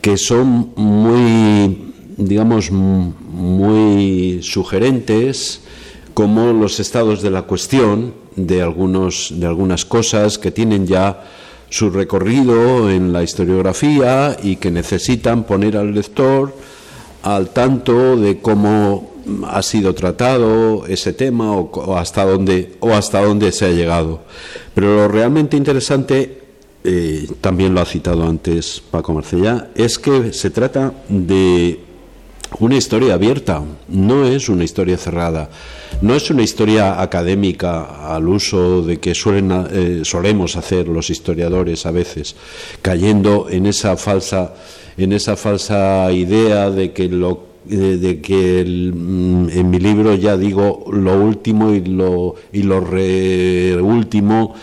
que 0.01 0.17
son 0.17 0.73
muy, 0.77 1.93
digamos, 2.17 2.71
muy 2.71 4.41
sugerentes, 4.43 5.61
como 6.15 6.53
los 6.53 6.81
estados 6.81 7.23
de 7.23 7.31
la 7.31 7.43
cuestión 7.43 8.15
de, 8.35 8.63
algunos, 8.63 9.33
de 9.37 9.47
algunas 9.47 9.85
cosas 9.85 10.39
que 10.39 10.51
tienen 10.51 10.87
ya 10.87 11.25
su 11.71 11.91
recorrido 11.91 12.91
en 12.91 13.13
la 13.13 13.23
historiografía 13.23 14.37
y 14.43 14.57
que 14.57 14.71
necesitan 14.71 15.45
poner 15.45 15.77
al 15.77 15.95
lector 15.95 16.55
al 17.23 17.51
tanto 17.51 18.17
de 18.17 18.41
cómo 18.41 19.08
ha 19.47 19.63
sido 19.63 19.95
tratado 19.95 20.87
ese 20.87 21.13
tema 21.13 21.53
o, 21.53 21.97
hasta 21.97 22.25
dónde 22.25 22.77
o 22.81 22.93
hasta 22.93 23.23
dónde 23.23 23.53
se 23.53 23.67
ha 23.67 23.71
llegado. 23.71 24.21
Pero 24.75 24.97
lo 24.97 25.09
realmente 25.09 25.57
interesante, 25.57 26.43
eh, 26.85 27.29
también 27.41 27.75
lo 27.75 27.81
ha 27.81 27.85
citado 27.85 28.27
antes 28.27 28.83
Paco 28.91 29.13
Marcellá, 29.13 29.71
es 29.75 29.99
que 29.99 30.33
se 30.33 30.51
trata 30.51 30.93
de 31.09 31.81
una 32.61 32.77
historia 32.77 33.15
abierta, 33.15 33.63
no 33.89 34.27
es 34.27 34.49
una 34.49 34.65
historia 34.65 34.97
cerrada, 34.97 35.51
no 36.01 36.15
es 36.15 36.31
una 36.31 36.43
historia 36.43 37.01
académica 37.01 38.15
al 38.15 38.27
uso 38.27 38.83
de 38.83 38.99
que 38.99 39.15
suelen, 39.15 39.67
eh, 39.71 40.01
solemos 40.05 40.57
hacer 40.57 40.89
los 40.89 41.11
historiadores 41.11 41.85
a 41.85 41.91
veces, 41.91 42.37
cayendo 42.81 43.49
en 43.51 43.67
esa 43.67 43.97
falsa 43.97 44.55
en 44.99 45.13
esa 45.13 45.37
falsa 45.37 46.11
idea 46.11 46.71
de 46.71 46.93
que 46.93 47.09
lo 47.09 47.48
de 47.77 48.21
que 48.21 48.65
mm, 48.65 49.51
en 49.51 49.71
mi 49.71 49.79
libro 49.79 50.15
ya 50.15 50.37
digo 50.37 50.85
lo 50.91 51.21
último 51.21 51.73
y 51.73 51.85
lo, 51.85 52.35
y 52.53 52.63
lo 52.63 52.79
último 53.85 54.55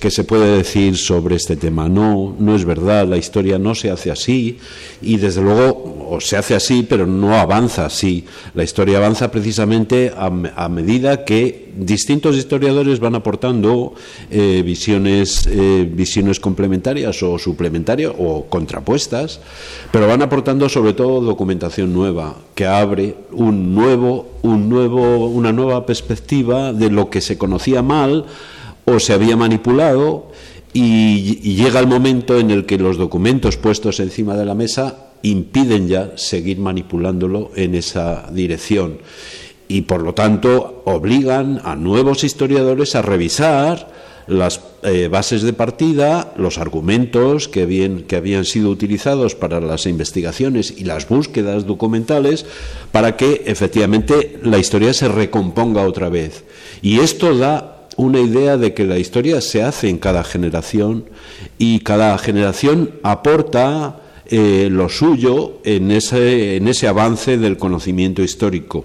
que 0.00 0.10
se 0.10 0.24
puede 0.24 0.56
decir 0.56 0.96
sobre 0.96 1.36
este 1.36 1.56
tema. 1.56 1.88
No, 1.88 2.34
no 2.38 2.56
es 2.56 2.64
verdad, 2.64 3.06
la 3.06 3.16
historia 3.16 3.58
no 3.58 3.74
se 3.74 3.90
hace 3.90 4.10
así 4.10 4.58
y 5.00 5.16
desde 5.16 5.42
luego 5.42 6.18
se 6.20 6.36
hace 6.36 6.54
así, 6.54 6.86
pero 6.88 7.06
no 7.06 7.34
avanza 7.34 7.86
así. 7.86 8.24
La 8.54 8.64
historia 8.64 8.98
avanza 8.98 9.30
precisamente 9.30 10.12
a 10.16 10.68
medida 10.68 11.24
que 11.24 11.71
distintos 11.76 12.36
historiadores 12.36 13.00
van 13.00 13.14
aportando 13.14 13.94
eh, 14.30 14.62
visiones, 14.64 15.46
eh, 15.46 15.88
visiones 15.90 16.40
complementarias 16.40 17.22
o 17.22 17.38
suplementarias 17.38 18.12
o 18.18 18.46
contrapuestas, 18.46 19.40
pero 19.90 20.06
van 20.06 20.22
aportando 20.22 20.68
sobre 20.68 20.92
todo 20.92 21.20
documentación 21.20 21.92
nueva 21.92 22.36
que 22.54 22.66
abre 22.66 23.16
un 23.32 23.74
nuevo, 23.74 24.30
un 24.42 24.68
nuevo, 24.68 25.26
una 25.26 25.52
nueva 25.52 25.86
perspectiva 25.86 26.72
de 26.72 26.90
lo 26.90 27.10
que 27.10 27.20
se 27.20 27.38
conocía 27.38 27.82
mal 27.82 28.26
o 28.84 28.98
se 28.98 29.12
había 29.12 29.36
manipulado 29.36 30.30
y, 30.72 31.40
y 31.42 31.54
llega 31.54 31.80
el 31.80 31.86
momento 31.86 32.38
en 32.38 32.50
el 32.50 32.66
que 32.66 32.78
los 32.78 32.96
documentos 32.96 33.56
puestos 33.56 34.00
encima 34.00 34.36
de 34.36 34.46
la 34.46 34.54
mesa 34.54 35.08
impiden 35.22 35.88
ya 35.88 36.12
seguir 36.16 36.58
manipulándolo 36.58 37.50
en 37.54 37.74
esa 37.74 38.28
dirección 38.32 38.98
y 39.72 39.82
por 39.82 40.02
lo 40.02 40.12
tanto 40.12 40.82
obligan 40.84 41.58
a 41.64 41.76
nuevos 41.76 42.24
historiadores 42.24 42.94
a 42.94 43.00
revisar 43.00 43.88
las 44.26 44.60
eh, 44.82 45.08
bases 45.08 45.42
de 45.42 45.54
partida, 45.54 46.34
los 46.36 46.58
argumentos 46.58 47.48
que, 47.48 47.62
habían 47.62 48.44
sido 48.44 48.68
utilizados 48.68 49.34
para 49.34 49.62
las 49.62 49.86
investigaciones 49.86 50.74
y 50.76 50.84
las 50.84 51.08
búsquedas 51.08 51.64
documentales 51.64 52.44
para 52.92 53.16
que 53.16 53.44
efectivamente 53.46 54.38
la 54.42 54.58
historia 54.58 54.92
se 54.92 55.08
recomponga 55.08 55.86
otra 55.86 56.10
vez. 56.10 56.44
Y 56.82 57.00
esto 57.00 57.34
da 57.36 57.88
una 57.96 58.20
idea 58.20 58.58
de 58.58 58.74
que 58.74 58.84
la 58.84 58.98
historia 58.98 59.40
se 59.40 59.62
hace 59.62 59.88
en 59.88 59.96
cada 59.96 60.22
generación 60.22 61.06
y 61.56 61.80
cada 61.80 62.18
generación 62.18 62.90
aporta 63.02 64.00
eh, 64.26 64.68
lo 64.70 64.90
suyo 64.90 65.60
en 65.64 65.90
ese, 65.90 66.56
en 66.56 66.68
ese 66.68 66.88
avance 66.88 67.38
del 67.38 67.56
conocimiento 67.56 68.22
histórico 68.22 68.84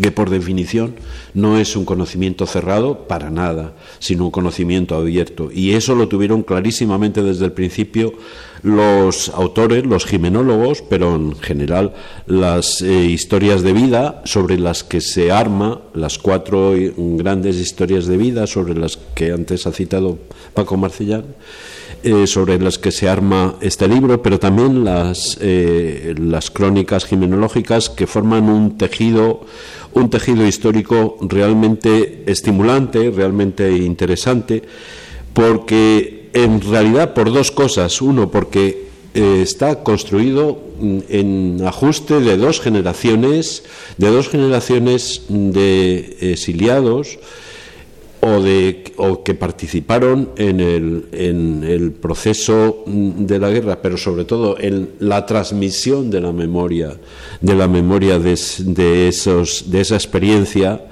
que 0.00 0.10
por 0.10 0.30
definición 0.30 0.94
no 1.34 1.58
es 1.58 1.76
un 1.76 1.84
conocimiento 1.84 2.46
cerrado 2.46 3.06
para 3.06 3.30
nada, 3.30 3.74
sino 3.98 4.24
un 4.24 4.30
conocimiento 4.30 4.94
abierto. 4.94 5.50
Y 5.52 5.72
eso 5.72 5.94
lo 5.94 6.08
tuvieron 6.08 6.42
clarísimamente 6.42 7.22
desde 7.22 7.44
el 7.44 7.52
principio 7.52 8.14
los 8.62 9.28
autores, 9.30 9.84
los 9.84 10.06
jimenólogos, 10.06 10.82
pero 10.82 11.16
en 11.16 11.36
general 11.36 11.94
las 12.26 12.80
eh, 12.80 13.04
historias 13.06 13.62
de 13.62 13.72
vida 13.72 14.22
sobre 14.24 14.58
las 14.58 14.84
que 14.84 15.00
se 15.00 15.32
arma, 15.32 15.80
las 15.94 16.18
cuatro 16.18 16.72
grandes 16.96 17.56
historias 17.56 18.06
de 18.06 18.16
vida 18.16 18.46
sobre 18.46 18.74
las 18.74 18.98
que 19.14 19.32
antes 19.32 19.66
ha 19.66 19.72
citado 19.72 20.18
Paco 20.54 20.76
Marcellán, 20.76 21.24
eh, 22.04 22.26
sobre 22.26 22.58
las 22.58 22.78
que 22.78 22.90
se 22.90 23.08
arma 23.08 23.54
este 23.60 23.86
libro, 23.86 24.22
pero 24.22 24.40
también 24.40 24.84
las, 24.84 25.38
eh, 25.40 26.14
las 26.18 26.50
crónicas 26.50 27.04
jimenológicas 27.04 27.90
que 27.90 28.08
forman 28.08 28.48
un 28.48 28.76
tejido 28.76 29.46
un 29.94 30.10
tejido 30.10 30.46
histórico 30.46 31.18
realmente 31.20 32.24
estimulante, 32.26 33.10
realmente 33.10 33.70
interesante, 33.76 34.62
porque 35.32 36.30
en 36.32 36.60
realidad 36.60 37.14
por 37.14 37.32
dos 37.32 37.50
cosas. 37.50 38.00
Uno, 38.00 38.30
porque 38.30 38.88
eh, 39.14 39.40
está 39.42 39.82
construido 39.82 40.58
mm, 40.80 40.98
en 41.08 41.62
ajuste 41.66 42.20
de 42.20 42.36
dos 42.36 42.60
generaciones, 42.60 43.64
de 43.98 44.08
dos 44.08 44.28
generaciones 44.28 45.22
de 45.28 46.16
exiliados 46.20 47.18
o, 48.24 49.24
que 49.24 49.34
participaron 49.34 50.30
en 50.36 50.60
el, 50.60 51.92
proceso 52.00 52.84
de 52.86 53.38
la 53.38 53.50
guerra, 53.50 53.82
pero 53.82 53.96
sobre 53.96 54.24
todo 54.24 54.56
en 54.60 54.90
la 55.00 55.26
transmisión 55.26 56.08
de 56.08 56.20
la 56.20 56.32
memoria, 56.32 56.96
de 57.40 57.54
la 57.54 57.66
memoria 57.66 58.20
de, 58.20 59.08
esos, 59.08 59.70
de 59.70 59.80
esa 59.80 59.96
experiencia 59.96 60.84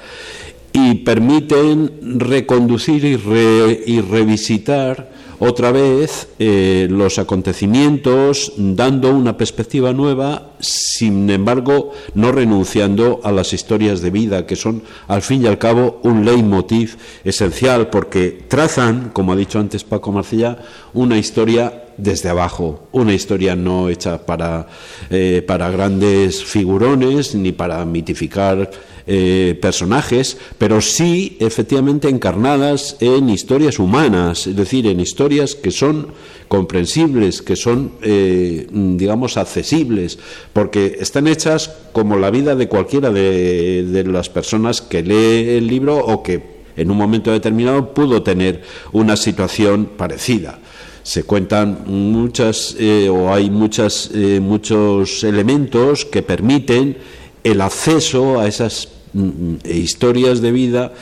y 0.72 0.95
permiten 0.97 2.18
reconducir 2.18 3.05
y 3.05 4.01
revisitar 4.01 5.11
otra 5.41 5.72
vez 5.72 6.28
eh, 6.38 6.86
los 6.91 7.18
acontecimientos 7.18 8.53
dando 8.59 9.11
una 9.11 9.38
perspectiva 9.38 9.93
nueva, 9.95 10.53
sin 10.61 11.30
embargo 11.30 11.93
no 12.14 12.30
renunciando 12.30 13.20
a 13.24 13.32
las 13.32 13.55
historias 13.55 14.03
de 14.03 14.11
vida, 14.11 14.47
que 14.47 14.55
son 14.55 14.82
al 15.09 15.22
fin 15.22 15.43
y 15.43 15.47
al 15.47 15.57
cabo 15.57 15.99
un 16.03 16.26
leitmotiv 16.26 16.99
esencial, 17.24 17.88
porque 17.88 18.45
trazan, 18.49 19.11
como 19.14 19.32
ha 19.32 19.36
dicho 19.36 19.59
antes 19.59 19.82
Paco 19.82 20.12
Marcella, 20.12 20.59
una 20.93 21.16
historia 21.16 21.84
desde 21.97 22.28
abajo, 22.28 22.88
una 22.93 23.14
historia 23.14 23.57
no 23.57 23.88
hecha 23.88 24.24
para, 24.26 24.66
eh, 25.09 25.43
para 25.47 25.70
grandes 25.70 26.45
figurones 26.45 27.34
ni 27.34 27.53
para 27.53 27.84
mitificar 27.84 28.70
eh, 29.13 29.59
personajes, 29.61 30.37
pero 30.57 30.81
sí 30.81 31.37
efectivamente 31.41 32.09
encarnadas 32.09 32.97
en 33.01 33.29
historias 33.29 33.81
humanas, 33.81 34.47
es 34.47 34.55
decir, 34.55 34.87
en 34.87 35.01
historias 35.01 35.57
que 35.57 35.73
son 35.73 36.13
comprensibles, 36.47 37.43
que 37.43 37.57
son, 37.57 37.91
eh, 38.03 38.69
digamos, 38.71 39.37
accesibles, 39.37 40.17
porque 40.53 40.99
están 41.01 41.27
hechas 41.27 41.73
como 41.91 42.19
la 42.19 42.31
vida 42.31 42.55
de 42.55 42.69
cualquiera 42.69 43.11
de, 43.11 43.83
de 43.83 44.05
las 44.05 44.29
personas 44.29 44.81
que 44.81 45.03
lee 45.03 45.57
el 45.57 45.67
libro 45.67 45.97
o 45.99 46.23
que 46.23 46.61
en 46.77 46.89
un 46.89 46.97
momento 46.97 47.33
determinado 47.33 47.93
pudo 47.93 48.23
tener 48.23 48.63
una 48.93 49.17
situación 49.17 49.87
parecida. 49.97 50.61
Se 51.03 51.25
cuentan 51.25 51.83
muchas 51.87 52.77
eh, 52.79 53.09
o 53.09 53.35
hay 53.35 53.51
muchas, 53.51 54.13
muchos 54.41 55.25
elementos 55.25 56.05
que 56.05 56.23
permiten 56.23 56.97
el 57.43 57.61
acceso 57.61 58.39
a 58.39 58.47
esas 58.47 59.00
e 59.13 59.77
historias 59.77 60.41
de 60.41 60.53
vida 60.53 60.93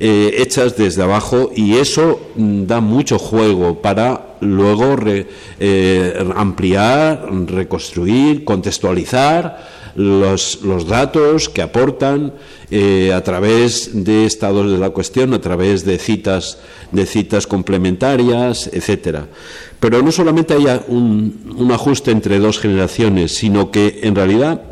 eh, 0.00 0.34
hechas 0.38 0.76
desde 0.76 1.02
abajo 1.02 1.52
y 1.54 1.76
eso 1.76 2.20
mm, 2.34 2.66
da 2.66 2.80
mucho 2.80 3.16
juego 3.18 3.80
para 3.80 4.34
luego 4.40 4.96
eh, 5.06 6.32
ampliar, 6.34 7.28
reconstruir, 7.46 8.44
contextualizar 8.44 9.84
los, 9.94 10.62
los 10.62 10.88
datos 10.88 11.48
que 11.48 11.62
aportan 11.62 12.32
eh, 12.72 13.12
a 13.14 13.22
través 13.22 14.04
de 14.04 14.26
estados 14.26 14.70
de 14.70 14.78
la 14.78 14.90
cuestión, 14.90 15.32
a 15.32 15.40
través 15.40 15.84
de 15.84 15.98
citas, 15.98 16.58
de 16.90 17.06
citas 17.06 17.46
complementarias, 17.46 18.68
etcétera. 18.72 19.28
Pero 19.78 20.02
no 20.02 20.10
solamente 20.10 20.54
haya 20.54 20.82
un, 20.88 21.54
un 21.56 21.70
ajuste 21.70 22.10
entre 22.10 22.40
dos 22.40 22.58
generaciones, 22.58 23.32
sino 23.36 23.70
que 23.70 24.00
en 24.02 24.16
realidad 24.16 24.62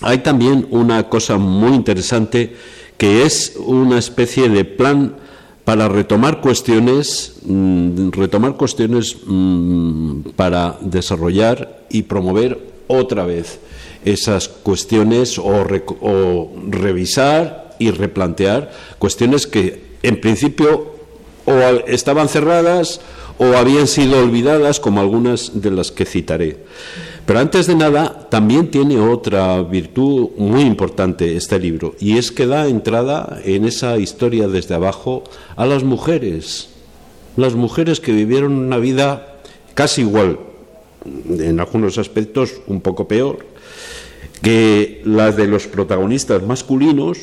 hay 0.00 0.18
también 0.18 0.66
una 0.70 1.08
cosa 1.08 1.38
muy 1.38 1.74
interesante 1.74 2.54
que 2.96 3.24
es 3.24 3.54
una 3.64 3.98
especie 3.98 4.48
de 4.48 4.64
plan 4.64 5.16
para 5.64 5.88
retomar 5.88 6.40
cuestiones, 6.40 7.34
mm, 7.44 8.10
retomar 8.10 8.56
cuestiones 8.56 9.16
mm, 9.26 10.20
para 10.34 10.78
desarrollar 10.80 11.84
y 11.90 12.02
promover 12.02 12.58
otra 12.86 13.24
vez 13.24 13.60
esas 14.04 14.48
cuestiones 14.48 15.38
o, 15.38 15.66
o 16.00 16.52
revisar 16.68 17.76
y 17.78 17.90
replantear 17.90 18.72
cuestiones 18.98 19.46
que 19.46 19.82
en 20.02 20.20
principio 20.20 20.94
o 21.44 21.52
estaban 21.86 22.28
cerradas 22.28 23.00
o 23.38 23.44
habían 23.56 23.86
sido 23.86 24.18
olvidadas 24.18 24.80
como 24.80 25.00
algunas 25.00 25.60
de 25.60 25.70
las 25.70 25.92
que 25.92 26.04
citaré. 26.04 26.58
Pero 27.28 27.40
antes 27.40 27.66
de 27.66 27.74
nada, 27.74 28.26
también 28.30 28.70
tiene 28.70 28.98
otra 28.98 29.60
virtud 29.60 30.30
muy 30.38 30.62
importante 30.62 31.36
este 31.36 31.58
libro, 31.58 31.94
y 32.00 32.16
es 32.16 32.32
que 32.32 32.46
da 32.46 32.66
entrada 32.68 33.38
en 33.44 33.66
esa 33.66 33.98
historia 33.98 34.48
desde 34.48 34.74
abajo 34.74 35.24
a 35.54 35.66
las 35.66 35.84
mujeres, 35.84 36.70
las 37.36 37.54
mujeres 37.54 38.00
que 38.00 38.12
vivieron 38.12 38.54
una 38.54 38.78
vida 38.78 39.36
casi 39.74 40.00
igual, 40.00 40.38
en 41.04 41.60
algunos 41.60 41.98
aspectos 41.98 42.62
un 42.66 42.80
poco 42.80 43.06
peor, 43.06 43.44
que 44.40 45.02
las 45.04 45.36
de 45.36 45.48
los 45.48 45.66
protagonistas 45.66 46.42
masculinos, 46.44 47.18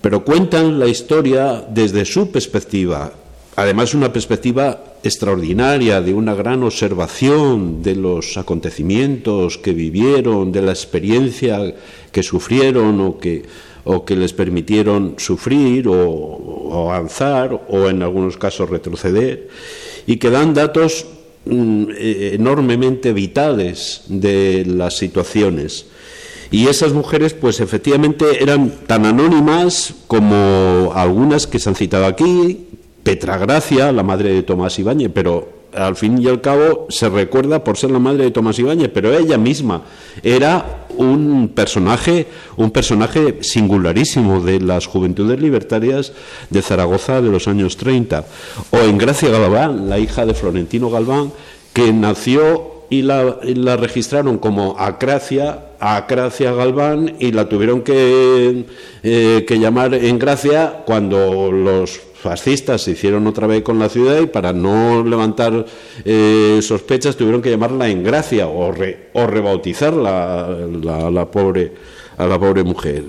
pero 0.00 0.24
cuentan 0.24 0.80
la 0.80 0.88
historia 0.88 1.64
desde 1.70 2.04
su 2.04 2.32
perspectiva. 2.32 3.12
Además, 3.54 3.94
una 3.94 4.12
perspectiva 4.12 4.89
extraordinaria, 5.02 6.00
de 6.00 6.14
una 6.14 6.34
gran 6.34 6.62
observación 6.62 7.82
de 7.82 7.96
los 7.96 8.36
acontecimientos 8.36 9.58
que 9.58 9.72
vivieron, 9.72 10.52
de 10.52 10.62
la 10.62 10.72
experiencia 10.72 11.74
que 12.12 12.22
sufrieron 12.22 13.00
o 13.00 13.18
que, 13.18 13.44
o 13.84 14.04
que 14.04 14.16
les 14.16 14.32
permitieron 14.32 15.14
sufrir 15.18 15.88
o, 15.88 16.84
avanzar 16.86 17.66
o 17.68 17.88
en 17.88 18.02
algunos 18.02 18.36
casos 18.36 18.70
retroceder, 18.70 19.48
y 20.06 20.16
que 20.16 20.30
dan 20.30 20.54
datos 20.54 21.06
mm, 21.46 21.84
e, 21.96 22.34
enormemente 22.34 23.12
vitales 23.12 24.02
de 24.08 24.64
las 24.66 24.96
situaciones. 24.96 25.86
Y 26.50 26.66
esas 26.66 26.92
mujeres, 26.92 27.32
pues 27.32 27.60
efectivamente 27.60 28.42
eran 28.42 28.70
tan 28.86 29.06
anónimas 29.06 29.94
como 30.08 30.92
algunas 30.94 31.46
que 31.46 31.60
se 31.60 31.68
han 31.68 31.76
citado 31.76 32.06
aquí, 32.06 32.66
Petra 33.02 33.38
Gracia, 33.38 33.92
la 33.92 34.02
madre 34.02 34.32
de 34.32 34.42
Tomás 34.42 34.78
Ibáñez, 34.78 35.10
pero 35.12 35.60
al 35.74 35.96
fin 35.96 36.20
y 36.20 36.28
al 36.28 36.40
cabo 36.40 36.86
se 36.88 37.08
recuerda 37.08 37.62
por 37.62 37.76
ser 37.76 37.90
la 37.90 37.98
madre 37.98 38.24
de 38.24 38.30
Tomás 38.30 38.58
Ibáñez, 38.58 38.90
pero 38.92 39.16
ella 39.16 39.38
misma 39.38 39.82
era 40.22 40.86
un 40.96 41.52
personaje, 41.54 42.26
un 42.56 42.70
personaje 42.70 43.38
singularísimo 43.40 44.40
de 44.40 44.60
las 44.60 44.86
juventudes 44.86 45.40
libertarias 45.40 46.12
de 46.50 46.62
Zaragoza 46.62 47.22
de 47.22 47.30
los 47.30 47.48
años 47.48 47.76
30. 47.76 48.24
O 48.70 48.78
en 48.78 48.98
Gracia 48.98 49.30
Galván, 49.30 49.88
la 49.88 49.98
hija 49.98 50.26
de 50.26 50.34
Florentino 50.34 50.90
Galván, 50.90 51.32
que 51.72 51.92
nació 51.92 52.80
y 52.90 53.02
la, 53.02 53.76
registraron 53.76 54.38
como 54.38 54.76
Acracia, 54.78 55.66
Acracia 55.78 56.52
Galván, 56.52 57.14
y 57.20 57.30
la 57.30 57.48
tuvieron 57.48 57.82
que, 57.82 58.66
eh, 59.04 59.44
que 59.46 59.58
llamar 59.60 59.94
en 59.94 60.18
Gracia 60.18 60.82
cuando 60.84 61.52
los 61.52 62.00
fascistas 62.20 62.82
se 62.82 62.92
hicieron 62.92 63.26
otra 63.26 63.46
vez 63.46 63.62
con 63.62 63.78
la 63.78 63.88
ciudad 63.88 64.20
y 64.20 64.26
para 64.26 64.52
no 64.52 65.02
levantar 65.02 65.64
eh, 66.04 66.60
sospechas 66.62 67.16
tuvieron 67.16 67.40
que 67.40 67.50
llamarla 67.50 67.88
en 67.88 68.04
gracia 68.04 68.46
o, 68.46 68.72
o 69.12 69.26
rebautizarla 69.26 70.56
la, 70.82 71.10
la, 71.10 71.30
pobre, 71.30 71.72
a 72.18 72.26
la 72.26 72.38
pobre 72.38 72.62
mujer. 72.62 73.04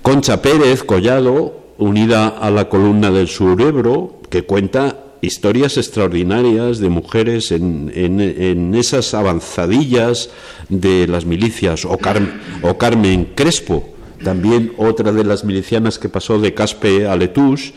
Concha 0.00 0.40
Pérez 0.40 0.84
Collado, 0.84 1.60
unida 1.78 2.28
a 2.28 2.50
la 2.50 2.68
columna 2.68 3.10
del 3.10 3.28
Surebro, 3.28 4.20
que 4.30 4.42
cuenta 4.42 4.98
historias 5.20 5.76
extraordinarias 5.76 6.78
de 6.78 6.88
mujeres 6.88 7.52
en, 7.52 7.92
en, 7.94 8.74
esas 8.74 9.14
avanzadillas 9.14 10.30
de 10.68 11.06
las 11.06 11.24
milicias, 11.24 11.84
o, 11.84 11.98
o 12.62 12.78
Carmen 12.78 13.32
Crespo, 13.34 13.88
también 14.22 14.72
otra 14.76 15.12
de 15.12 15.24
las 15.24 15.44
milicianas 15.44 15.98
que 15.98 16.08
pasó 16.08 16.38
de 16.38 16.54
Caspe 16.54 17.06
a 17.06 17.16
Letús, 17.16 17.72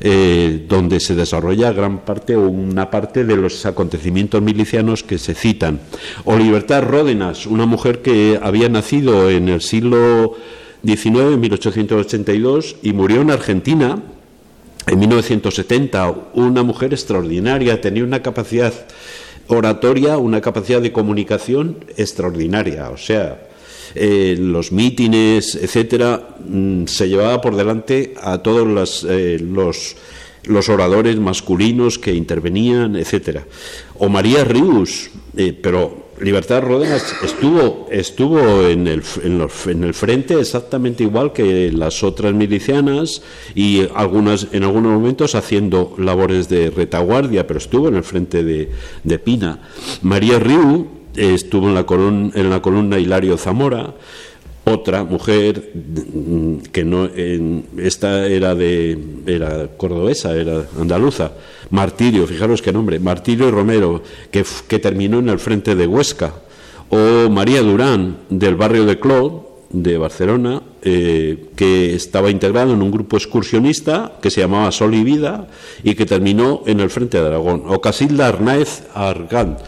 eh, 0.00 0.64
donde 0.66 0.98
se 0.98 1.14
desarrolla 1.14 1.72
gran 1.72 1.98
parte 1.98 2.34
o 2.34 2.48
una 2.48 2.90
parte 2.90 3.24
de 3.24 3.36
los 3.36 3.66
acontecimientos 3.66 4.40
milicianos 4.40 5.02
que 5.02 5.18
se 5.18 5.34
citan. 5.34 5.80
O 6.24 6.38
Libertad 6.38 6.82
Ródenas, 6.82 7.46
una 7.46 7.66
mujer 7.66 8.00
que 8.00 8.40
había 8.42 8.70
nacido 8.70 9.28
en 9.28 9.50
el 9.50 9.60
siglo 9.60 10.36
XIX, 10.84 11.34
en 11.34 11.40
1882, 11.40 12.76
y 12.82 12.94
murió 12.94 13.20
en 13.20 13.30
Argentina 13.30 14.02
en 14.86 14.98
1970. 14.98 16.14
Una 16.32 16.62
mujer 16.62 16.94
extraordinaria, 16.94 17.80
tenía 17.80 18.04
una 18.04 18.22
capacidad 18.22 18.72
oratoria, 19.48 20.16
una 20.16 20.40
capacidad 20.40 20.80
de 20.80 20.92
comunicación 20.92 21.84
extraordinaria. 21.96 22.88
O 22.90 22.96
sea, 22.96 23.49
los 23.94 24.72
mítines, 24.72 25.54
etcétera, 25.54 26.36
mm, 26.46 26.86
se 26.86 27.08
llevaba 27.08 27.40
por 27.40 27.56
delante 27.56 28.14
a 28.20 28.38
todos 28.38 29.06
eh, 29.08 29.38
los, 29.40 29.96
los, 30.44 30.68
oradores 30.68 31.18
masculinos 31.18 31.98
que 31.98 32.14
intervenían, 32.14 32.96
etcétera. 32.96 33.46
O 33.98 34.08
María 34.08 34.44
Rius, 34.44 35.10
eh, 35.36 35.52
pero 35.52 36.10
Libertad 36.20 36.62
Ródenas 36.62 37.14
estuvo, 37.22 37.88
estuvo 37.90 38.66
en, 38.66 38.86
el, 38.86 39.02
en, 39.24 39.84
el 39.84 39.94
frente 39.94 40.38
exactamente 40.38 41.02
igual 41.02 41.32
que 41.32 41.72
las 41.72 42.02
otras 42.02 42.34
milicianas 42.34 43.22
y 43.54 43.86
algunas, 43.94 44.48
en 44.52 44.64
algunos 44.64 44.92
momentos 44.92 45.34
haciendo 45.34 45.94
labores 45.96 46.48
de 46.50 46.70
retaguardia, 46.70 47.46
pero 47.46 47.58
estuvo 47.58 47.88
en 47.88 47.96
el 47.96 48.04
frente 48.04 48.44
de, 48.44 48.68
de 49.02 49.18
Pina. 49.18 49.60
María 50.02 50.38
Riu 50.38 50.99
estuvo 51.16 51.68
en 51.68 51.74
la, 51.74 51.84
columna, 51.84 52.32
en 52.34 52.50
la 52.50 52.60
columna 52.60 52.98
Hilario 52.98 53.36
Zamora, 53.36 53.94
otra 54.64 55.04
mujer 55.04 55.72
mm, 55.74 56.56
que 56.72 56.84
no 56.84 57.08
esta 57.78 58.26
era 58.26 58.54
de 58.54 58.98
era 59.26 59.68
cordobesa 59.76 60.36
era 60.36 60.64
andaluza 60.78 61.32
Martirio 61.70 62.26
fijaros 62.26 62.62
qué 62.62 62.72
nombre 62.72 62.98
Martirio 62.98 63.50
Romero 63.50 64.02
que, 64.30 64.44
que 64.68 64.78
terminó 64.78 65.18
en 65.18 65.28
el 65.30 65.38
frente 65.38 65.74
de 65.74 65.86
Huesca 65.86 66.34
o 66.90 67.30
María 67.30 67.62
Durán 67.62 68.18
del 68.28 68.56
barrio 68.56 68.84
de 68.84 68.98
Clot 68.98 69.50
de 69.70 69.96
Barcelona 69.96 70.62
eh, 70.82 71.50
que 71.54 71.94
estaba 71.94 72.30
integrado 72.30 72.72
en 72.72 72.82
un 72.82 72.90
grupo 72.90 73.16
excursionista 73.16 74.12
que 74.20 74.30
se 74.30 74.40
llamaba 74.40 74.72
Sol 74.72 74.94
y 74.94 75.04
Vida 75.04 75.46
y 75.84 75.94
que 75.94 76.06
terminó 76.06 76.62
en 76.66 76.80
el 76.80 76.90
frente 76.90 77.20
de 77.20 77.26
Aragón 77.26 77.64
o 77.66 77.80
Casilda 77.80 78.28
Arnaez 78.28 78.82
Argán 78.94 79.58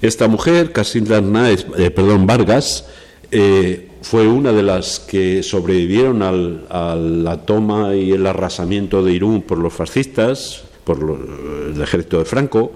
esta 0.00 0.28
mujer, 0.28 0.72
Casilda 0.72 1.18
eh, 1.18 1.90
perdón, 1.90 2.26
Vargas, 2.26 2.86
eh, 3.30 3.88
fue 4.00 4.28
una 4.28 4.52
de 4.52 4.62
las 4.62 5.00
que 5.00 5.42
sobrevivieron 5.42 6.22
a 6.22 6.94
la 6.94 7.44
toma 7.44 7.94
y 7.94 8.12
el 8.12 8.26
arrasamiento 8.26 9.02
de 9.02 9.12
Irún 9.12 9.42
por 9.42 9.58
los 9.58 9.72
fascistas, 9.72 10.62
por 10.84 10.98
el 11.74 11.80
ejército 11.82 12.18
de 12.18 12.24
Franco, 12.24 12.72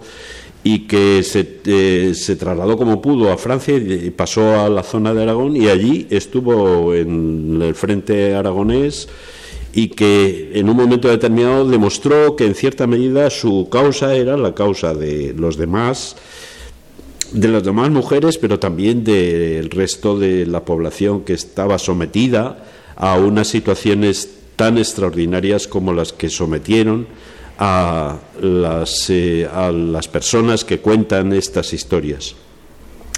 y 0.65 0.87
que 0.87 1.23
se, 1.23 1.61
eh, 1.65 2.13
se, 2.15 2.37
trasladó 2.37 2.77
como 2.77 3.01
pudo 3.01 3.33
a 3.33 3.39
Francia 3.39 3.77
y 3.77 4.11
pasó 4.11 4.61
a 4.61 4.69
la 4.69 4.83
zona 4.83 5.15
de 5.15 5.23
Aragón 5.23 5.57
y 5.57 5.69
allí 5.69 6.07
estuvo 6.11 6.95
en 6.95 7.61
el 7.63 7.75
frente 7.75 8.35
aragonés 8.35 9.09
y 9.73 9.89
que 9.89 10.53
en 10.55 10.69
un 10.69 10.77
momento 10.77 11.09
determinado 11.09 11.69
demostró 11.69 12.37
que 12.37 12.47
en 12.47 12.55
cierta 12.55 12.87
medida 12.87 13.31
su 13.31 13.69
causa 13.71 14.15
era 14.15 14.37
la 14.37 14.55
causa 14.55 14.95
de 14.95 15.35
los 15.37 15.57
demás 15.57 16.17
de 17.33 17.49
las 17.49 17.63
demás 17.63 17.91
mujeres, 17.91 18.39
pero 18.39 18.59
también 18.59 19.05
del 19.05 19.71
resto 19.71 20.19
de 20.19 20.47
la 20.47 20.65
población 20.65 21.23
que 21.23 21.33
estaba 21.33 21.79
sometida 21.79 22.65
a 22.97 23.17
unas 23.17 23.49
situaciones 23.49 24.31
tan 24.57 24.79
extraordinarias 24.79 25.67
como 25.67 25.93
las 25.93 26.13
que 26.13 26.29
sometieron 26.29 27.07
a 27.59 28.19
las, 28.41 29.09
eh, 29.11 29.49
a 29.53 29.71
las 29.73 30.09
personas 30.09 30.65
que 30.65 30.79
cuentan 30.79 31.33
estas 31.33 31.73
historias. 31.73 32.35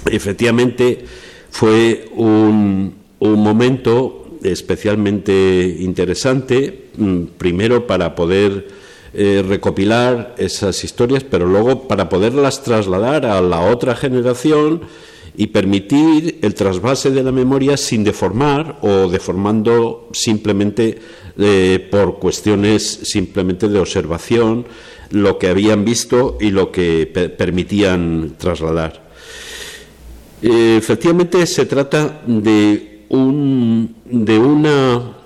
Efectivamente, 0.09 1.05
fue 1.49 2.09
un, 2.15 2.95
un 3.19 3.39
momento 3.43 4.37
especialmente 4.43 5.77
interesante, 5.79 6.89
mm, 6.97 7.23
primero 7.37 7.87
para 7.87 8.15
poder 8.15 8.84
eh, 9.17 9.43
recopilar 9.47 10.35
esas 10.37 10.83
historias, 10.83 11.23
pero 11.23 11.45
luego 11.45 11.87
para 11.87 12.09
poderlas 12.09 12.63
trasladar 12.63 13.25
a 13.25 13.41
la 13.41 13.61
otra 13.61 13.95
generación 13.95 14.81
y 15.37 15.47
permitir 15.47 16.39
el 16.41 16.53
trasvase 16.53 17.11
de 17.11 17.23
la 17.23 17.31
memoria 17.31 17.77
sin 17.77 18.03
deformar 18.03 18.79
o 18.81 19.07
deformando 19.07 20.09
simplemente 20.11 20.99
eh, 21.37 21.87
por 21.91 22.19
cuestiones 22.19 22.83
simplemente 23.03 23.67
de 23.67 23.79
observación 23.79 24.65
lo 25.11 25.37
que 25.37 25.47
habían 25.47 25.85
visto 25.85 26.37
y 26.41 26.51
lo 26.51 26.71
que 26.71 27.05
permitían 27.37 28.35
trasladar. 28.37 29.05
Eh, 30.41 30.75
efectivamente 30.77 31.45
se 31.45 31.65
trata 31.65 32.21
de, 32.27 33.05
un, 33.09 33.95
de 34.05 34.39
una 34.39 35.24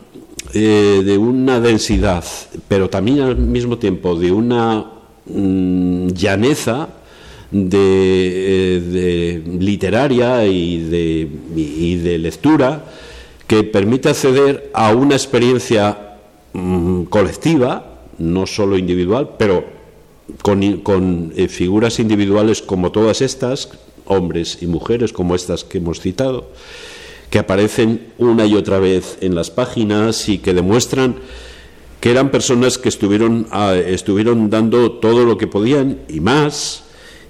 eh, 0.53 1.01
de 1.05 1.17
una 1.17 1.59
densidad, 1.59 2.23
pero 2.67 2.89
también 2.89 3.21
al 3.21 3.37
mismo 3.37 3.77
tiempo 3.77 4.15
de 4.15 4.31
una 4.31 4.85
mm, 5.25 6.07
llaneza 6.09 6.89
de, 7.51 8.81
eh, 8.81 9.43
literaria 9.59 10.45
y 10.45 10.79
de, 10.79 11.29
de, 12.01 12.17
lectura 12.17 12.83
que 13.47 13.63
permite 13.63 14.09
acceder 14.09 14.71
a 14.73 14.93
una 14.93 15.15
experiencia 15.15 16.17
mm, 16.53 17.03
colectiva, 17.03 17.99
no 18.17 18.45
solo 18.45 18.77
individual, 18.77 19.31
pero 19.37 19.65
con, 20.41 20.77
con 20.81 21.33
eh, 21.35 21.47
figuras 21.47 21.99
individuales 21.99 22.61
como 22.61 22.91
todas 22.91 23.21
estas, 23.21 23.69
hombres 24.05 24.57
y 24.61 24.67
mujeres 24.67 25.13
como 25.13 25.35
estas 25.35 25.63
que 25.63 25.77
hemos 25.77 25.99
citado, 25.99 26.49
que 27.29 27.39
aparecen 27.39 28.07
una 28.17 28.45
y 28.45 28.55
otra 28.55 28.79
vez 28.79 29.17
en 29.21 29.35
las 29.35 29.51
páginas 29.51 30.29
y 30.29 30.39
que 30.39 30.53
demuestran 30.53 31.15
que 31.99 32.11
eran 32.11 32.31
personas 32.31 32.77
que 32.77 32.89
estuvieron, 32.89 33.47
ah, 33.51 33.75
estuvieron 33.75 34.49
dando 34.49 34.93
todo 34.93 35.25
lo 35.25 35.37
que 35.37 35.47
podían 35.47 35.99
y 36.07 36.21
más, 36.21 36.83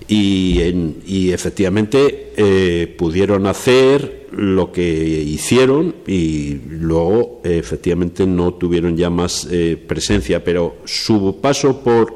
y, 0.07 0.59
y 1.05 1.31
efectivamente 1.31 2.33
eh, 2.35 2.95
pudieron 2.97 3.45
hacer 3.47 4.27
lo 4.31 4.71
que 4.71 4.83
hicieron 4.83 5.95
y 6.07 6.55
luego 6.67 7.41
efectivamente 7.43 8.25
no 8.25 8.53
tuvieron 8.55 8.97
ya 8.97 9.09
más 9.09 9.47
eh, 9.51 9.77
presencia, 9.87 10.43
pero 10.43 10.77
su 10.85 11.37
paso 11.41 11.81
por, 11.81 12.15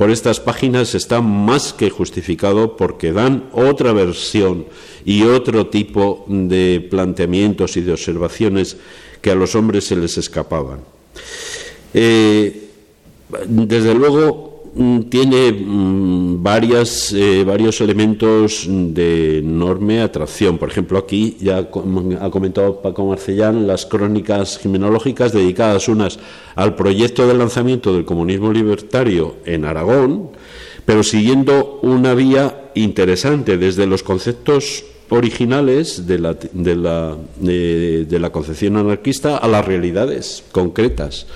por 0.00 0.10
estas 0.10 0.40
páginas 0.40 0.94
está 0.94 1.20
más 1.20 1.74
que 1.74 1.90
justificado 1.90 2.74
porque 2.78 3.12
dan 3.12 3.50
otra 3.52 3.92
versión 3.92 4.64
y 5.04 5.24
otro 5.24 5.66
tipo 5.66 6.24
de 6.26 6.80
planteamientos 6.88 7.76
y 7.76 7.82
de 7.82 7.92
observaciones 7.92 8.78
que 9.20 9.30
a 9.30 9.34
los 9.34 9.54
hombres 9.54 9.84
se 9.84 9.96
les 9.96 10.16
escapaban. 10.16 10.80
Eh, 11.92 12.70
desde 13.44 13.92
luego, 13.92 14.49
tiene 15.08 15.52
mm, 15.52 16.42
varias, 16.42 17.12
eh, 17.12 17.42
varios 17.44 17.80
elementos 17.80 18.66
de 18.68 19.38
enorme 19.38 20.00
atracción. 20.00 20.58
Por 20.58 20.70
ejemplo, 20.70 20.98
aquí 20.98 21.36
ya 21.40 21.58
ha 21.58 22.30
comentado 22.30 22.80
Paco 22.80 23.06
Marcellán 23.06 23.66
las 23.66 23.86
crónicas 23.86 24.58
criminológicas 24.58 25.32
dedicadas 25.32 25.88
unas 25.88 26.18
al 26.54 26.76
proyecto 26.76 27.26
de 27.26 27.34
lanzamiento 27.34 27.92
del 27.92 28.04
comunismo 28.04 28.52
libertario 28.52 29.36
en 29.44 29.64
Aragón, 29.64 30.30
pero 30.84 31.02
siguiendo 31.02 31.80
una 31.82 32.14
vía 32.14 32.70
interesante 32.74 33.58
desde 33.58 33.86
los 33.86 34.02
conceptos 34.02 34.84
originales 35.08 36.06
de 36.06 36.18
la, 36.20 36.34
de 36.34 38.18
la 38.20 38.30
concepción 38.30 38.76
anarquista 38.76 39.36
a 39.36 39.48
las 39.48 39.64
realidades 39.64 40.44
concretas 40.52 41.26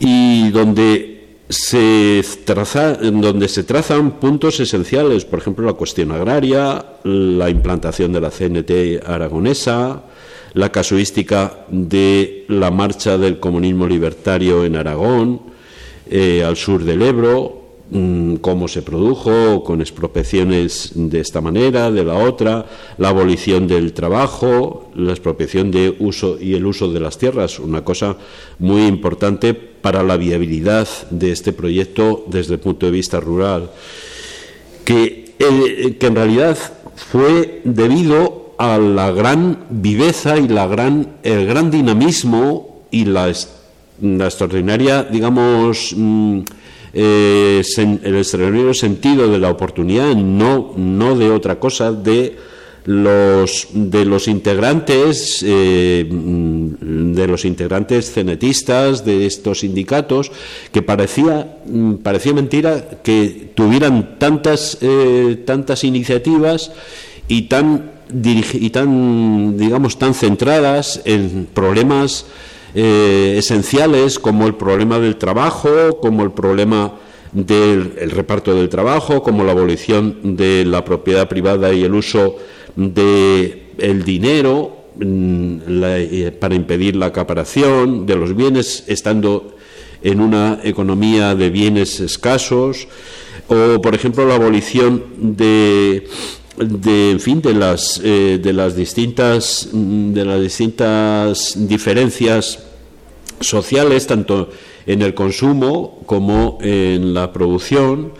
y 0.00 0.50
donde 0.50 1.13
se 1.48 2.22
traza, 2.44 2.94
donde 2.94 3.48
se 3.48 3.64
trazan 3.64 4.12
puntos 4.12 4.60
esenciales, 4.60 5.24
por 5.24 5.38
ejemplo, 5.38 5.66
la 5.66 5.74
cuestión 5.74 6.12
agraria, 6.12 6.84
la 7.04 7.50
implantación 7.50 8.12
de 8.12 8.20
la 8.20 8.30
CNT 8.30 9.06
aragonesa, 9.06 10.02
la 10.54 10.70
casuística 10.70 11.66
de 11.68 12.44
la 12.48 12.70
marcha 12.70 13.18
del 13.18 13.40
comunismo 13.40 13.86
libertario 13.86 14.64
en 14.64 14.76
Aragón, 14.76 15.40
eh, 16.08 16.44
al 16.44 16.56
sur 16.56 16.84
del 16.84 17.02
Ebro, 17.02 17.63
cómo 18.40 18.66
se 18.66 18.82
produjo, 18.82 19.62
con 19.62 19.80
expropiaciones 19.80 20.92
de 20.94 21.20
esta 21.20 21.40
manera, 21.40 21.92
de 21.92 22.02
la 22.02 22.14
otra, 22.14 22.66
la 22.98 23.10
abolición 23.10 23.68
del 23.68 23.92
trabajo, 23.92 24.90
la 24.96 25.12
expropiación 25.12 25.70
de 25.70 25.94
uso 26.00 26.36
y 26.40 26.54
el 26.54 26.66
uso 26.66 26.92
de 26.92 26.98
las 26.98 27.18
tierras, 27.18 27.60
una 27.60 27.84
cosa 27.84 28.16
muy 28.58 28.86
importante 28.86 29.54
para 29.54 30.02
la 30.02 30.16
viabilidad 30.16 30.88
de 31.10 31.30
este 31.30 31.52
proyecto 31.52 32.24
desde 32.26 32.54
el 32.54 32.60
punto 32.60 32.86
de 32.86 32.92
vista 32.92 33.20
rural, 33.20 33.70
que, 34.84 35.36
eh, 35.38 35.96
en 36.00 36.14
realidad 36.16 36.58
fue 36.96 37.60
debido 37.62 38.54
a 38.58 38.76
la 38.76 39.12
gran 39.12 39.66
viveza 39.70 40.36
y 40.36 40.48
la 40.48 40.66
gran, 40.66 41.18
el 41.22 41.46
gran 41.46 41.70
dinamismo 41.70 42.86
y 42.90 43.04
la, 43.04 43.32
la 44.00 44.24
extraordinaria, 44.24 45.04
digamos, 45.04 45.94
eh, 46.94 47.62
el 47.76 48.16
extraordinario 48.16 48.74
sentido 48.74 49.28
de 49.28 49.38
la 49.38 49.50
oportunidad, 49.50 50.14
no, 50.14 50.72
no 50.76 51.16
de 51.16 51.30
otra 51.30 51.58
cosa, 51.58 51.92
de 51.92 52.36
los 52.84 53.68
de 53.72 54.04
los 54.04 54.28
integrantes 54.28 55.42
eh, 55.46 56.06
de 56.06 57.26
los 57.26 57.46
integrantes 57.46 58.12
cenetistas 58.12 59.04
de 59.06 59.24
estos 59.24 59.60
sindicatos 59.60 60.30
que 60.70 60.82
parecía 60.82 61.60
mm, 61.66 61.94
parecía 61.94 62.34
mentira 62.34 63.00
que 63.02 63.52
tuvieran 63.54 64.18
tantas 64.18 64.76
eh, 64.82 65.42
tantas 65.46 65.82
iniciativas 65.84 66.72
y 67.26 67.42
tan 67.42 67.90
y 68.12 68.68
tan 68.68 69.56
digamos 69.56 69.98
tan 69.98 70.12
centradas 70.12 71.00
en 71.06 71.48
problemas 71.54 72.26
eh, 72.74 73.36
esenciales 73.38 74.18
como 74.18 74.46
el 74.46 74.54
problema 74.54 74.98
del 74.98 75.16
trabajo, 75.16 75.98
como 76.00 76.24
el 76.24 76.32
problema 76.32 76.94
del 77.32 78.10
reparto 78.10 78.54
del 78.54 78.68
trabajo, 78.68 79.22
como 79.22 79.44
la 79.44 79.52
abolición 79.52 80.36
de 80.36 80.64
la 80.64 80.84
propiedad 80.84 81.28
privada 81.28 81.72
y 81.72 81.82
el 81.82 81.94
uso 81.94 82.36
del 82.76 84.04
dinero 84.04 84.86
mm, 84.96 85.58
eh, 85.68 86.36
para 86.38 86.54
impedir 86.54 86.96
la 86.96 87.06
acaparación 87.06 88.06
de 88.06 88.16
los 88.16 88.34
bienes, 88.34 88.84
estando 88.86 89.56
en 90.02 90.20
una 90.20 90.60
economía 90.62 91.34
de 91.34 91.50
bienes 91.50 91.98
escasos, 92.00 92.88
o 93.48 93.80
por 93.80 93.94
ejemplo 93.94 94.26
la 94.26 94.36
abolición 94.36 95.04
de 95.18 96.06
de 96.56 97.10
en 97.12 97.20
fin 97.20 97.40
de 97.40 97.54
las 97.54 98.00
eh, 98.02 98.38
de 98.42 98.52
las 98.52 98.76
distintas 98.76 99.68
de 99.72 100.24
las 100.24 100.40
distintas 100.40 101.54
diferencias 101.56 102.60
sociales 103.40 104.06
tanto 104.06 104.50
en 104.86 105.02
el 105.02 105.14
consumo 105.14 106.02
como 106.06 106.58
en 106.60 107.14
la 107.14 107.32
producción 107.32 108.12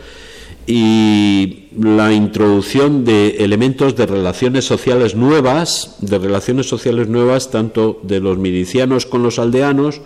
y 0.66 1.66
la 1.78 2.12
introducción 2.12 3.04
de 3.04 3.36
elementos 3.40 3.96
de 3.96 4.06
relaciones 4.06 4.64
sociales 4.64 5.14
nuevas, 5.14 5.96
de 6.00 6.18
relaciones 6.18 6.66
sociales 6.66 7.08
nuevas 7.08 7.50
tanto 7.50 8.00
de 8.02 8.20
los 8.20 8.38
milicianos 8.38 9.04
con 9.04 9.22
los 9.22 9.38
aldeanos 9.38 10.00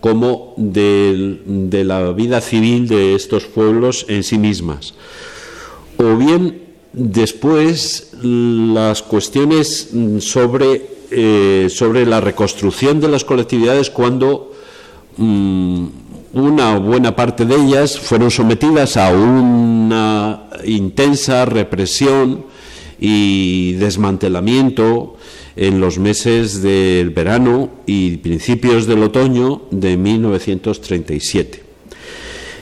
como 0.00 0.54
de, 0.56 1.40
de 1.46 1.84
la 1.84 2.12
vida 2.12 2.40
civil 2.40 2.86
de 2.86 3.14
estos 3.14 3.46
pueblos 3.46 4.06
en 4.08 4.22
sí 4.22 4.38
mismas. 4.38 4.94
O 5.96 6.16
bien 6.16 6.63
Después, 6.96 8.12
las 8.22 9.02
cuestiones 9.02 9.90
sobre, 10.20 10.90
eh, 11.10 11.66
sobre 11.68 12.06
la 12.06 12.20
reconstrucción 12.20 13.00
de 13.00 13.08
las 13.08 13.24
colectividades 13.24 13.90
cuando 13.90 14.52
mm, 15.16 15.86
una 16.34 16.78
buena 16.78 17.16
parte 17.16 17.46
de 17.46 17.56
ellas 17.56 17.98
fueron 17.98 18.30
sometidas 18.30 18.96
a 18.96 19.12
una 19.12 20.44
intensa 20.64 21.44
represión 21.46 22.44
y 23.00 23.72
desmantelamiento 23.72 25.16
en 25.56 25.80
los 25.80 25.98
meses 25.98 26.62
del 26.62 27.10
verano 27.10 27.70
y 27.86 28.18
principios 28.18 28.86
del 28.86 29.02
otoño 29.02 29.62
de 29.72 29.96
1937. 29.96 31.63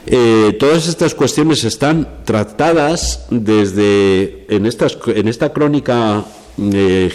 Eh, 0.07 0.57
todas 0.59 0.89
estas 0.89 1.15
cuestiones 1.15 1.63
están 1.65 2.09
tratadas 2.25 3.27
desde 3.31 4.47
en, 4.49 4.67
estas, 4.67 4.99
en 5.07 5.29
esta 5.29 5.53
crónica 5.53 6.25
eh, 6.59 7.11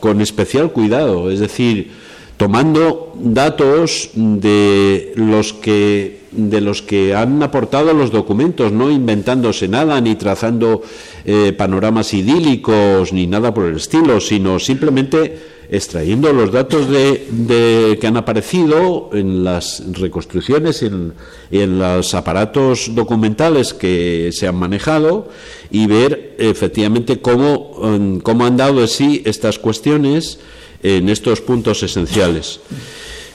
con 0.00 0.20
especial 0.20 0.72
cuidado, 0.72 1.30
es 1.30 1.40
decir, 1.40 1.90
tomando 2.36 3.12
datos 3.16 4.10
de 4.14 5.12
los 5.16 5.52
que 5.52 6.26
de 6.36 6.60
los 6.60 6.82
que 6.82 7.14
han 7.14 7.42
aportado 7.42 7.94
los 7.94 8.10
documentos, 8.10 8.70
no 8.70 8.90
inventándose 8.90 9.68
nada 9.68 10.00
ni 10.00 10.16
trazando 10.16 10.82
eh, 11.24 11.54
panoramas 11.56 12.12
idílicos 12.12 13.12
ni 13.12 13.26
nada 13.26 13.54
por 13.54 13.64
el 13.64 13.76
estilo, 13.76 14.20
sino 14.20 14.58
simplemente 14.58 15.55
extrayendo 15.70 16.32
los 16.32 16.52
datos 16.52 16.88
de, 16.88 17.98
que 18.00 18.06
han 18.06 18.16
aparecido 18.16 19.10
en 19.12 19.44
las 19.44 19.82
reconstrucciones 19.92 20.82
y 20.82 20.86
en, 20.86 21.78
los 21.78 22.14
aparatos 22.14 22.94
documentales 22.94 23.74
que 23.74 24.30
se 24.32 24.46
han 24.46 24.56
manejado 24.56 25.28
y 25.70 25.86
ver 25.86 26.36
efectivamente 26.38 27.20
cómo, 27.20 28.20
cómo 28.22 28.46
han 28.46 28.56
dado 28.56 28.80
de 28.80 28.88
sí 28.88 29.22
estas 29.24 29.58
cuestiones 29.58 30.38
en 30.82 31.08
estos 31.08 31.40
puntos 31.40 31.82
esenciales. 31.82 32.60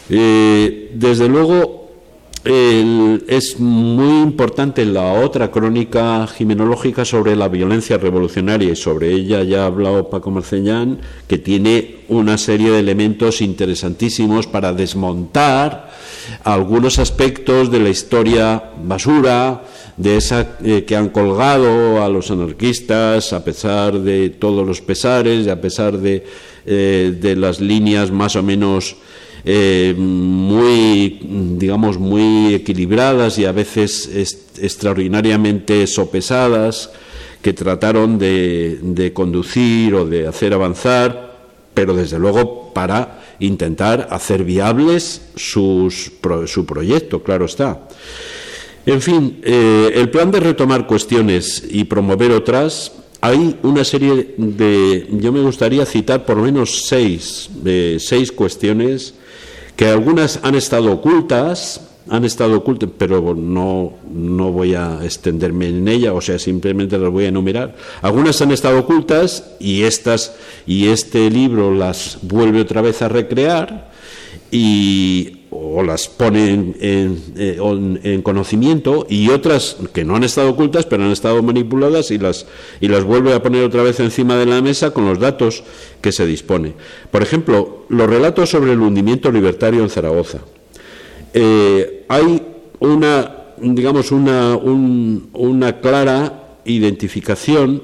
Eh, 0.09 0.91
desde 0.93 1.27
luego, 1.27 1.80
es 2.43 3.59
muy 3.59 4.21
importante 4.21 4.83
la 4.83 5.13
otra 5.13 5.51
crónica 5.51 6.25
jimenológica 6.25 7.05
sobre 7.05 7.35
la 7.35 7.47
violencia 7.47 7.99
revolucionaria 7.99 8.71
y 8.71 8.75
sobre 8.75 9.13
ella 9.13 9.43
ya 9.43 9.63
ha 9.63 9.65
hablado 9.67 10.09
Paco 10.09 10.31
Marceñán, 10.31 10.99
que 11.27 11.37
tiene 11.37 11.97
una 12.07 12.39
serie 12.39 12.71
de 12.71 12.79
elementos 12.79 13.41
interesantísimos 13.41 14.47
para 14.47 14.73
desmontar 14.73 15.91
algunos 16.43 16.97
aspectos 16.97 17.71
de 17.71 17.79
la 17.79 17.89
historia 17.89 18.71
basura, 18.83 19.63
de 19.97 20.17
esa 20.17 20.57
eh, 20.63 20.83
que 20.83 20.95
han 20.95 21.09
colgado 21.09 22.03
a 22.03 22.09
los 22.09 22.31
anarquistas 22.31 23.33
a 23.33 23.43
pesar 23.43 23.99
de 23.99 24.31
todos 24.31 24.65
los 24.65 24.81
pesares, 24.81 25.47
a 25.47 25.61
pesar 25.61 25.97
de, 25.97 26.25
eh, 26.65 27.15
de 27.19 27.35
las 27.35 27.59
líneas 27.59 28.09
más 28.09 28.35
o 28.35 28.41
menos 28.41 28.95
eh, 29.43 29.95
muy, 29.97 31.19
digamos, 31.57 31.97
muy 31.97 32.53
equilibradas 32.53 33.39
y 33.39 33.45
a 33.45 33.51
veces 33.51 34.09
extraordinariamente 34.59 35.87
sopesadas 35.87 36.91
que 37.41 37.53
trataron 37.53 38.19
de, 38.19 39.11
conducir 39.13 39.95
o 39.95 40.05
de 40.05 40.27
hacer 40.27 40.53
avanzar, 40.53 41.37
pero 41.73 41.95
desde 41.95 42.19
luego 42.19 42.71
para 42.73 43.21
intentar 43.39 44.07
hacer 44.11 44.43
viables 44.43 45.21
sus, 45.35 46.11
su 46.45 46.65
proyecto, 46.65 47.23
claro 47.23 47.45
está. 47.45 47.87
En 48.85 49.01
fin, 49.01 49.41
eh, 49.43 49.91
el 49.95 50.09
plan 50.09 50.31
de 50.31 50.39
retomar 50.39 50.87
cuestiones 50.87 51.63
y 51.69 51.83
promover 51.85 52.31
otras, 52.31 52.91
hay 53.21 53.59
una 53.61 53.83
serie 53.83 54.33
de, 54.35 55.07
yo 55.11 55.31
me 55.31 55.41
gustaría 55.41 55.85
citar 55.85 56.25
por 56.25 56.37
lo 56.37 56.43
menos 56.43 56.87
seis, 56.87 57.49
eh, 57.63 57.97
seis 57.99 58.31
cuestiones 58.31 59.13
que 59.75 59.87
algunas 59.87 60.39
han 60.43 60.55
estado 60.55 60.91
ocultas, 60.91 61.87
han 62.09 62.25
estado 62.25 62.57
ocultas, 62.57 62.89
pero 62.97 63.35
no, 63.35 63.93
no 64.11 64.51
voy 64.51 64.73
a 64.73 64.99
extenderme 65.03 65.69
en 65.69 65.87
ella, 65.87 66.13
o 66.13 66.21
sea, 66.21 66.39
simplemente 66.39 66.97
las 66.97 67.11
voy 67.11 67.25
a 67.25 67.29
enumerar. 67.29 67.75
Algunas 68.01 68.41
han 68.41 68.51
estado 68.51 68.79
ocultas 68.79 69.51
y 69.59 69.83
estas 69.83 70.35
y 70.65 70.87
este 70.87 71.29
libro 71.29 71.73
las 71.73 72.17
vuelve 72.23 72.61
otra 72.61 72.81
vez 72.81 73.03
a 73.03 73.07
recrear 73.07 73.91
y 74.51 75.40
o 75.51 75.83
las 75.83 76.07
pone 76.07 76.73
eh, 76.79 77.57
en, 78.03 78.21
conocimiento 78.21 79.05
y 79.09 79.29
otras 79.29 79.75
que 79.93 80.05
no 80.05 80.15
han 80.15 80.23
estado 80.23 80.49
ocultas 80.49 80.85
pero 80.85 81.03
han 81.03 81.11
estado 81.11 81.43
manipuladas 81.43 82.09
y 82.11 82.17
las 82.17 82.47
y 82.79 82.87
las 82.87 83.03
vuelve 83.03 83.33
a 83.33 83.43
poner 83.43 83.65
otra 83.65 83.83
vez 83.83 83.99
encima 83.99 84.37
de 84.37 84.45
la 84.45 84.61
mesa 84.61 84.91
con 84.91 85.05
los 85.05 85.19
datos 85.19 85.63
que 85.99 86.13
se 86.13 86.25
dispone. 86.25 86.73
Por 87.11 87.21
ejemplo, 87.21 87.85
los 87.89 88.09
relatos 88.09 88.49
sobre 88.49 88.71
el 88.71 88.79
hundimiento 88.79 89.29
libertario 89.29 89.83
en 89.83 89.89
Zaragoza. 89.89 90.39
Eh, 91.33 92.05
hay 92.07 92.41
una 92.79 93.37
digamos 93.57 94.11
una, 94.11 94.55
una 94.55 95.81
clara 95.81 96.59
identificación 96.63 97.83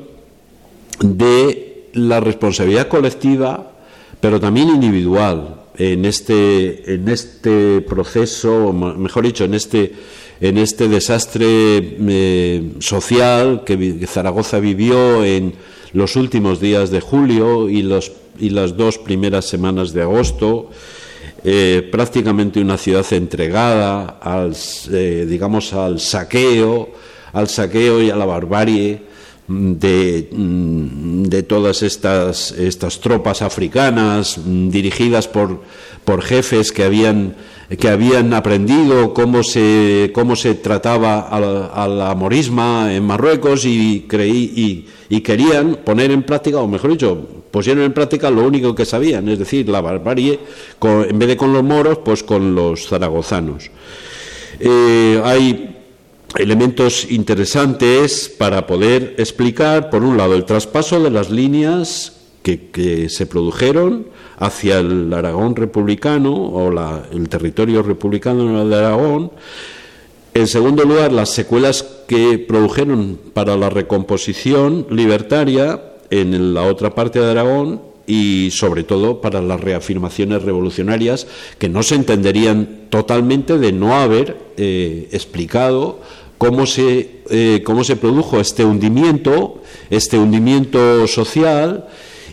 de 1.01 1.89
la 1.93 2.21
responsabilidad 2.21 2.87
colectiva 2.87 3.73
pero 4.21 4.39
también 4.39 4.69
individual 4.69 5.56
en 5.77 6.05
este, 6.05 6.93
en 6.95 7.07
este 7.07 7.81
proceso, 7.81 8.73
mejor 8.73 9.25
dicho, 9.25 9.45
en 9.45 9.53
este, 9.53 9.93
en 10.41 10.57
este 10.57 10.87
desastre 10.87 11.45
eh, 11.47 12.71
social 12.79 13.63
que 13.65 14.05
Zaragoza 14.07 14.59
vivió 14.59 15.23
en 15.23 15.53
los 15.93 16.15
últimos 16.15 16.59
días 16.59 16.89
de 16.89 17.01
julio 17.01 17.69
y, 17.69 17.83
los, 17.83 18.11
y 18.39 18.49
las 18.49 18.75
dos 18.75 18.97
primeras 18.97 19.45
semanas 19.45 19.93
de 19.93 20.01
agosto. 20.01 20.69
Eh, 21.43 21.87
prácticamente 21.91 22.59
una 22.59 22.77
ciudad 22.77 23.05
entregada 23.11 24.17
al, 24.21 24.55
eh, 24.91 25.25
digamos, 25.29 25.73
al 25.73 25.99
saqueo, 25.99 26.89
al 27.31 27.47
saqueo 27.47 28.01
y 28.01 28.09
a 28.09 28.15
la 28.15 28.25
barbarie 28.25 29.06
de, 29.47 30.29
mm, 30.31 31.23
de 31.23 31.43
todas 31.43 31.81
estas, 31.83 32.51
estas 32.51 32.99
tropas 32.99 33.41
africanas 33.41 34.37
mm, 34.37 34.69
dirigidas 34.69 35.27
por, 35.27 35.61
por 36.03 36.21
jefes 36.21 36.71
que 36.71 36.83
habían, 36.83 37.35
que 37.79 37.89
habían 37.89 38.33
aprendido 38.33 39.13
cómo 39.13 39.43
se, 39.43 40.11
cómo 40.13 40.35
se 40.35 40.55
trataba 40.55 41.21
a 41.21 41.87
la, 41.87 42.15
morisma 42.15 42.93
en 42.93 43.05
Marruecos 43.05 43.65
y, 43.65 44.05
creí, 44.07 44.85
y, 45.09 45.21
querían 45.21 45.79
poner 45.83 46.11
en 46.11 46.23
práctica, 46.23 46.59
o 46.59 46.67
mejor 46.67 46.91
dicho, 46.91 47.17
pusieron 47.49 47.83
en 47.83 47.93
práctica 47.93 48.29
lo 48.29 48.45
único 48.45 48.75
que 48.75 48.85
sabían, 48.85 49.29
es 49.29 49.39
decir, 49.39 49.67
la 49.69 49.81
barbarie, 49.81 50.39
en 50.81 51.19
vez 51.19 51.29
de 51.29 51.37
con 51.37 51.53
los 51.53 51.63
moros, 51.63 51.99
pues 52.03 52.23
con 52.23 52.53
los 52.53 52.87
zaragozanos. 52.87 53.69
Eh, 54.59 55.21
hay 55.23 55.76
elementos 56.35 57.09
interesantes 57.09 58.29
para 58.29 58.67
poder 58.67 59.15
explicar, 59.17 59.89
por 59.89 60.03
un 60.03 60.17
lado, 60.17 60.35
el 60.35 60.45
traspaso 60.45 61.01
de 61.01 61.09
las 61.09 61.29
líneas 61.29 62.13
que, 62.43 63.09
se 63.09 63.25
produjeron 63.25 64.07
hacia 64.37 64.79
el 64.79 65.13
Aragón 65.13 65.55
republicano 65.55 66.33
o 66.33 66.71
el 67.11 67.27
territorio 67.29 67.83
republicano 67.83 68.67
de 68.67 68.75
Aragón. 68.75 69.31
En 70.33 70.47
segundo 70.47 70.85
lugar, 70.85 71.11
las 71.11 71.29
secuelas 71.29 71.83
que 72.07 72.37
produjeron 72.37 73.19
para 73.33 73.57
la 73.57 73.69
recomposición 73.69 74.87
libertaria 74.89 75.81
en 76.09 76.53
la 76.53 76.63
otra 76.63 76.95
parte 76.95 77.19
de 77.19 77.31
Aragón 77.31 77.81
y 78.05 78.49
sobre 78.51 78.83
todo 78.83 79.19
para 79.19 79.41
las 79.41 79.59
reafirmaciones 79.59 80.41
revolucionarias 80.43 81.27
que 81.57 81.67
no 81.67 81.83
se 81.83 81.95
entenderían 81.95 82.87
totalmente 82.89 83.57
de 83.57 83.73
no 83.73 83.95
haber 83.95 84.37
eh, 84.55 85.09
explicado 85.11 85.99
cómo 86.37 86.65
se, 86.65 87.21
eh, 87.29 87.61
cómo 87.65 87.83
se 87.83 87.95
produjo 87.95 88.39
este 88.39 88.63
hundimiento, 88.63 89.61
este 89.89 90.17
hundimiento 90.17 91.07
social 91.07 91.87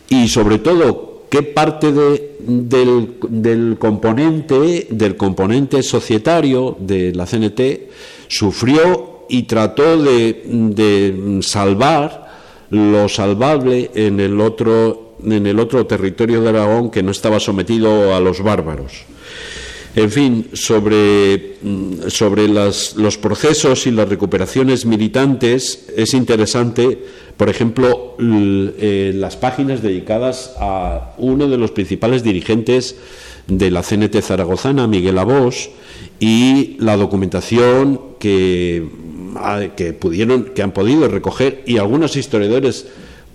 y 0.09 0.29
sobre 0.29 0.59
todo 0.59 1.25
qué 1.31 1.43
parte 1.43 1.93
de, 1.93 2.37
del, 2.41 3.17
del, 3.29 3.77
componente, 3.79 4.87
del 4.91 5.17
componente 5.17 5.83
societario 5.83 6.77
de 6.79 7.15
la 7.15 7.27
CNT 7.27 7.91
sufrió 8.29 9.27
y 9.29 9.45
trató 9.45 10.03
de, 10.03 10.43
de 10.45 11.43
salvar 11.43 12.25
lo 12.71 13.09
salvable 13.09 13.91
en 13.95 14.21
el 14.21 14.41
otro 14.41 15.05
en 15.23 15.47
el 15.47 15.59
otro 15.59 15.87
territorio 15.87 16.43
de 16.43 16.51
Aragón 16.51 16.91
que 16.91 17.03
no 17.03 17.11
estaba 17.11 17.41
sometido 17.41 18.15
a 18.15 18.21
los 18.21 18.43
bárbaros. 18.43 19.05
En 19.97 20.11
fin, 20.11 20.47
sobre, 20.55 21.57
mm, 21.63 22.09
sobre 22.09 22.49
los 22.49 23.19
procesos 23.21 23.87
y 23.87 23.93
las 23.93 24.09
recuperaciones 24.09 24.87
militantes 24.87 25.87
es 25.97 26.15
interesante, 26.15 26.99
por 27.37 27.49
ejemplo, 27.49 28.17
eh, 28.19 29.13
las 29.15 29.37
páginas 29.37 29.83
dedicadas 29.83 30.55
a 30.59 31.15
uno 31.19 31.49
de 31.49 31.59
los 31.59 31.71
principales 31.71 32.25
dirigentes 32.25 32.97
de 33.47 33.71
la 33.71 33.83
CNT 33.83 34.21
zaragozana, 34.21 34.89
Miguel 34.89 35.19
Abos, 35.19 35.71
y 36.19 36.77
la 36.81 36.97
documentación 36.97 38.01
que, 38.19 38.89
ah, 39.37 39.63
que, 39.77 39.93
pudieron, 39.93 40.45
que 40.55 40.63
han 40.63 40.73
podido 40.73 41.07
recoger 41.07 41.63
y 41.67 41.79
algunos 41.79 42.17
historiadores 42.17 42.87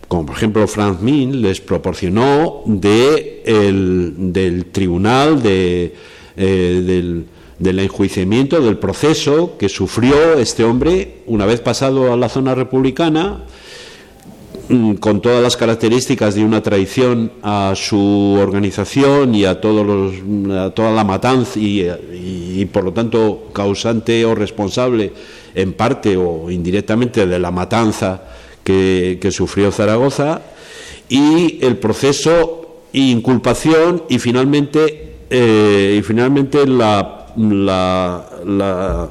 como 0.08 0.26
por 0.26 0.36
ejemplo 0.36 0.68
Franz 0.68 1.02
Min 1.02 1.44
les 1.44 1.62
proporcionó 1.62 2.64
de 2.66 3.44
del 3.46 4.66
tribunal 4.72 5.44
de 5.44 5.94
eh, 6.42 6.82
del, 6.86 7.26
del, 7.60 7.80
enjuiciamiento, 7.80 8.62
del 8.62 8.78
proceso 8.78 9.58
que 9.58 9.68
sufrió 9.68 10.40
este 10.40 10.64
hombre 10.64 11.18
una 11.26 11.46
vez 11.46 11.60
pasado 11.60 12.14
a 12.14 12.16
la 12.16 12.30
zona 12.30 12.56
republicana, 12.56 13.44
mm, 14.70 14.94
con 14.94 15.20
todas 15.20 15.44
las 15.44 15.58
características 15.58 16.36
de 16.36 16.46
una 16.46 16.64
traición 16.64 17.34
a 17.44 17.74
su 17.76 18.38
organización 18.40 19.36
y 19.36 19.44
a, 19.44 19.60
todos 19.60 19.86
los, 19.86 20.58
a 20.58 20.70
toda 20.70 20.92
la 20.92 21.04
matanza 21.04 21.60
y, 21.60 22.64
por 22.72 22.86
lo 22.86 22.94
tanto 22.94 23.50
causante 23.52 24.24
o 24.24 24.34
responsable 24.34 25.12
en 25.56 25.74
parte 25.74 26.16
o 26.16 26.50
indirectamente 26.50 27.28
de 27.28 27.38
la 27.38 27.52
matanza 27.52 28.24
que, 28.64 29.18
que 29.22 29.30
sufrió 29.32 29.74
Zaragoza 29.74 30.42
y 31.10 31.60
el 31.66 31.76
proceso 31.76 32.60
inculpación 32.94 34.04
y 34.08 34.20
finalmente 34.20 35.09
eh, 35.30 35.98
y 36.00 36.02
finalmente 36.02 36.66
la, 36.66 37.28
la, 37.38 39.10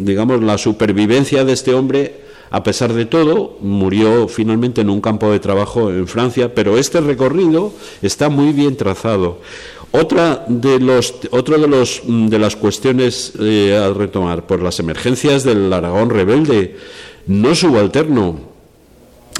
digamos, 0.00 0.42
la 0.42 0.58
supervivencia 0.58 1.44
de 1.44 1.52
este 1.52 1.74
hombre, 1.74 2.22
a 2.50 2.62
pesar 2.62 2.92
de 2.92 3.04
todo, 3.04 3.58
murió 3.60 4.28
finalmente 4.28 4.80
en 4.80 4.90
un 4.90 5.00
campo 5.00 5.30
de 5.30 5.40
trabajo 5.40 5.90
en 5.90 6.06
Francia, 6.06 6.54
pero 6.54 6.78
este 6.78 7.00
recorrido 7.00 7.72
está 8.00 8.28
muy 8.28 8.52
bien 8.52 8.76
trazado. 8.76 9.40
Otra 9.90 10.44
de, 10.48 10.80
los, 10.80 11.14
otro 11.30 11.58
de, 11.58 11.66
los, 11.66 12.02
de 12.04 12.38
las 12.38 12.56
cuestiones 12.56 13.32
eh, 13.40 13.76
a 13.76 13.92
retomar, 13.92 14.46
por 14.46 14.62
las 14.62 14.80
emergencias 14.80 15.44
del 15.44 15.72
Aragón 15.72 16.10
rebelde, 16.10 16.76
no 17.26 17.54
subalterno 17.54 18.48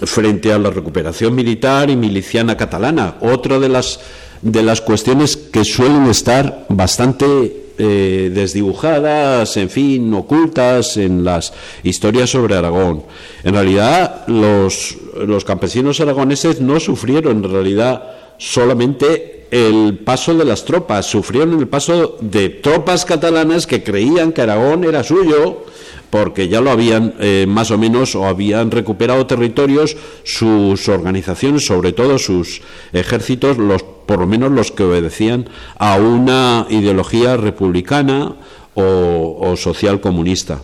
frente 0.02 0.52
a 0.52 0.58
la 0.58 0.70
recuperación 0.70 1.34
militar 1.34 1.90
y 1.90 1.96
miliciana 1.96 2.56
catalana. 2.56 3.16
Otra 3.20 3.58
de 3.58 3.68
las 3.68 4.00
de 4.42 4.62
las 4.62 4.80
cuestiones 4.80 5.36
que 5.36 5.64
suelen 5.64 6.06
estar 6.06 6.66
bastante 6.68 7.68
eh, 7.78 8.30
desdibujadas, 8.34 9.56
en 9.56 9.70
fin, 9.70 10.12
ocultas 10.14 10.96
en 10.96 11.24
las 11.24 11.52
historias 11.82 12.30
sobre 12.30 12.56
Aragón. 12.56 13.04
En 13.44 13.54
realidad, 13.54 14.26
los, 14.26 14.96
los 15.16 15.44
campesinos 15.44 16.00
aragoneses 16.00 16.60
no 16.60 16.80
sufrieron 16.80 17.44
en 17.44 17.52
realidad 17.52 18.02
solamente 18.36 19.46
el 19.50 19.98
paso 20.04 20.34
de 20.34 20.44
las 20.44 20.64
tropas, 20.64 21.06
sufrieron 21.06 21.58
el 21.58 21.68
paso 21.68 22.18
de 22.20 22.48
tropas 22.48 23.04
catalanas 23.04 23.66
que 23.66 23.82
creían 23.82 24.32
que 24.32 24.42
Aragón 24.42 24.84
era 24.84 25.02
suyo 25.02 25.64
porque 26.10 26.48
ya 26.48 26.60
lo 26.60 26.70
habían 26.70 27.14
eh, 27.20 27.46
más 27.48 27.70
o 27.70 27.78
menos 27.78 28.14
o 28.14 28.26
habían 28.26 28.70
recuperado 28.70 29.26
territorios 29.26 29.96
sus 30.24 30.88
organizaciones, 30.88 31.66
sobre 31.66 31.92
todo 31.92 32.18
sus 32.18 32.62
ejércitos, 32.92 33.58
los 33.58 33.82
por 33.82 34.20
lo 34.20 34.26
menos 34.26 34.50
los 34.50 34.72
que 34.72 34.84
obedecían 34.84 35.50
a 35.78 35.96
una 35.96 36.66
ideología 36.70 37.36
republicana 37.36 38.36
o, 38.74 39.54
social 39.56 40.00
comunista. 40.00 40.62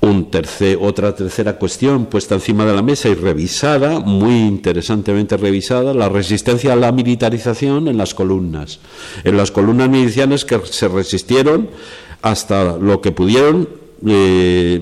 Un 0.00 0.30
otra 0.80 1.14
tercera 1.16 1.58
cuestión 1.58 2.06
puesta 2.06 2.36
encima 2.36 2.64
de 2.64 2.72
la 2.72 2.82
mesa 2.82 3.08
y 3.08 3.14
revisada, 3.14 3.98
muy 3.98 4.36
interesantemente 4.36 5.36
revisada, 5.36 5.92
la 5.92 6.08
resistencia 6.08 6.74
a 6.74 6.76
la 6.76 6.92
militarización 6.92 7.88
en 7.88 7.96
las 7.96 8.14
columnas. 8.14 8.78
En 9.24 9.36
las 9.36 9.50
columnas 9.50 9.88
milicianas 9.88 10.44
que 10.44 10.60
se 10.64 10.86
resistieron 10.86 11.68
hasta 12.22 12.76
lo 12.76 13.00
que 13.00 13.10
pudieron 13.10 13.68
eh, 14.06 14.80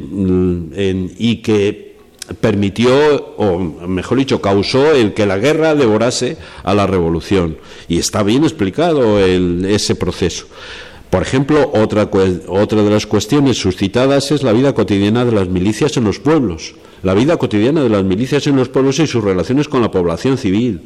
y 1.18 1.36
que 1.36 1.96
permitió, 2.40 3.34
o 3.36 3.58
mejor 3.86 4.18
dicho, 4.18 4.40
causó 4.40 4.92
el 4.92 5.14
que 5.14 5.26
la 5.26 5.38
guerra 5.38 5.74
devorase 5.74 6.36
a 6.64 6.74
la 6.74 6.86
revolución. 6.86 7.56
Y 7.88 7.98
está 7.98 8.22
bien 8.22 8.42
explicado 8.44 9.20
el- 9.20 9.64
ese 9.64 9.94
proceso. 9.94 10.46
Por 11.10 11.22
ejemplo, 11.22 11.70
otra, 11.74 12.10
otra 12.48 12.82
de 12.82 12.90
las 12.90 13.06
cuestiones 13.06 13.58
suscitadas 13.58 14.32
es 14.32 14.42
la 14.42 14.52
vida 14.52 14.74
cotidiana 14.74 15.24
de 15.24 15.32
las 15.32 15.48
milicias 15.48 15.96
en 15.96 16.04
los 16.04 16.18
pueblos. 16.18 16.74
La 17.04 17.14
vida 17.14 17.36
cotidiana 17.36 17.82
de 17.82 17.88
las 17.90 18.02
milicias 18.04 18.46
en 18.48 18.56
los 18.56 18.68
pueblos 18.68 18.98
y 18.98 19.06
sus 19.06 19.22
relaciones 19.22 19.68
con 19.68 19.80
la 19.82 19.90
población 19.92 20.36
civil, 20.36 20.80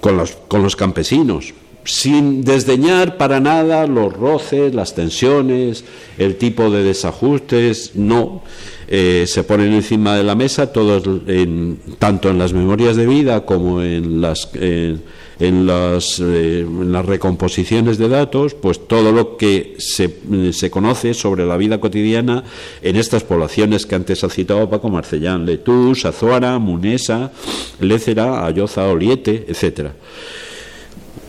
con 0.00 0.16
los, 0.16 0.32
con 0.48 0.62
los 0.64 0.74
campesinos, 0.74 1.54
sin 1.88 2.42
desdeñar 2.44 3.16
para 3.16 3.40
nada 3.40 3.86
los 3.86 4.12
roces, 4.12 4.74
las 4.74 4.94
tensiones, 4.94 5.84
el 6.18 6.36
tipo 6.36 6.70
de 6.70 6.82
desajustes, 6.82 7.92
no. 7.94 8.42
Eh, 8.90 9.24
se 9.26 9.42
ponen 9.42 9.72
encima 9.72 10.16
de 10.16 10.24
la 10.24 10.34
mesa 10.34 10.72
todos, 10.72 11.02
en- 11.26 11.78
tanto 11.98 12.30
en 12.30 12.38
las 12.38 12.52
memorias 12.52 12.96
de 12.96 13.06
vida 13.06 13.44
como 13.44 13.82
en 13.82 14.20
las, 14.20 14.50
en- 14.54 15.02
en 15.40 15.66
las, 15.66 16.20
eh, 16.20 16.66
recomposiciones 17.02 17.96
de 17.96 18.08
datos, 18.08 18.54
pues 18.54 18.86
todo 18.88 19.12
lo 19.12 19.36
que 19.36 19.76
se, 19.78 20.10
se 20.52 20.70
conoce 20.70 21.14
sobre 21.14 21.46
la 21.46 21.56
vida 21.56 21.80
cotidiana 21.80 22.44
en 22.82 22.96
estas 22.96 23.24
poblaciones 23.24 23.86
que 23.86 23.94
antes 23.94 24.24
ha 24.24 24.30
citado 24.30 24.68
Paco 24.68 24.88
Marcellán, 24.88 25.46
Letús, 25.46 26.04
Azuara, 26.04 26.58
Munesa, 26.58 27.30
Lécera, 27.80 28.44
Ayoza, 28.46 28.88
Oliete, 28.88 29.44
etcétera. 29.48 29.94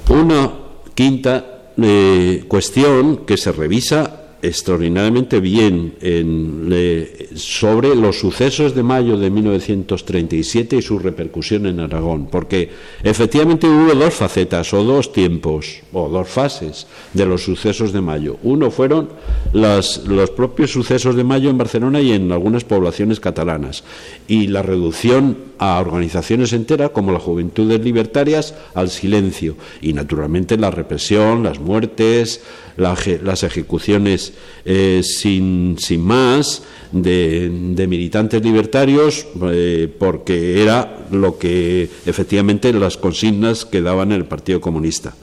Una 0.10 0.51
quinta 0.95 1.72
eh, 1.82 2.43
cuestión 2.47 3.18
que 3.26 3.38
se 3.38 3.51
revisa 3.51 4.16
extraordinariamente 4.41 5.41
bien 5.41 5.95
en, 6.01 6.70
le- 6.70 7.36
sobre 7.36 7.93
los 7.93 8.20
sucesos 8.20 8.74
de 8.74 8.84
mayo 8.84 9.18
de 9.18 9.30
1937 9.30 10.78
y 10.78 10.82
su 10.82 10.97
repercusión 10.97 11.66
en 11.66 11.82
Aragón, 11.82 12.28
porque 12.28 12.70
efectivamente 13.03 13.68
hubo 13.68 13.93
dos 13.95 14.14
facetas 14.14 14.74
o 14.74 14.84
dos 14.84 15.12
tiempos 15.12 15.82
o 15.91 16.07
dos 16.07 16.28
fases 16.30 16.88
de 17.14 17.26
los 17.26 17.43
sucesos 17.43 17.91
de 17.91 17.99
mayo. 17.99 18.38
Uno 18.43 18.72
fueron 18.72 19.10
las- 19.51 20.05
los 20.07 20.30
propios 20.32 20.72
sucesos 20.72 21.16
de 21.16 21.24
mayo 21.26 21.49
en 21.49 21.57
Barcelona 21.57 21.99
y 21.99 22.14
en 22.14 22.32
algunas 22.32 22.64
poblaciones 22.64 23.20
catalanas 23.20 23.84
y 24.28 24.47
la 24.47 24.62
reducción 24.62 25.49
a 25.60 25.80
organizaciones 25.80 26.53
enteras 26.53 26.91
como 26.91 27.12
las 27.12 27.22
Juventudes 27.22 27.80
Libertarias 27.82 28.55
al 28.74 28.89
silencio 28.89 29.55
y 29.82 29.93
naturalmente 29.93 30.57
la 30.57 30.72
represión, 30.72 31.43
las 31.43 31.60
muertes, 31.60 32.41
las 32.78 33.43
ejecuciones 33.43 34.34
eh, 34.66 35.01
sin, 35.03 35.78
sin 35.78 36.01
más 36.01 36.64
de, 36.91 37.49
de 37.51 37.88
militantes 37.88 38.41
libertarios 38.41 39.28
eh, 39.51 39.93
porque 39.99 40.62
era 40.62 41.05
lo 41.12 41.38
que 41.38 41.89
efectivamente 42.05 42.72
las 42.74 42.97
consignas 42.97 43.66
que 43.66 43.82
daban 43.82 44.12
el 44.12 44.26
Partido 44.26 44.62
Comunista. 44.62 45.14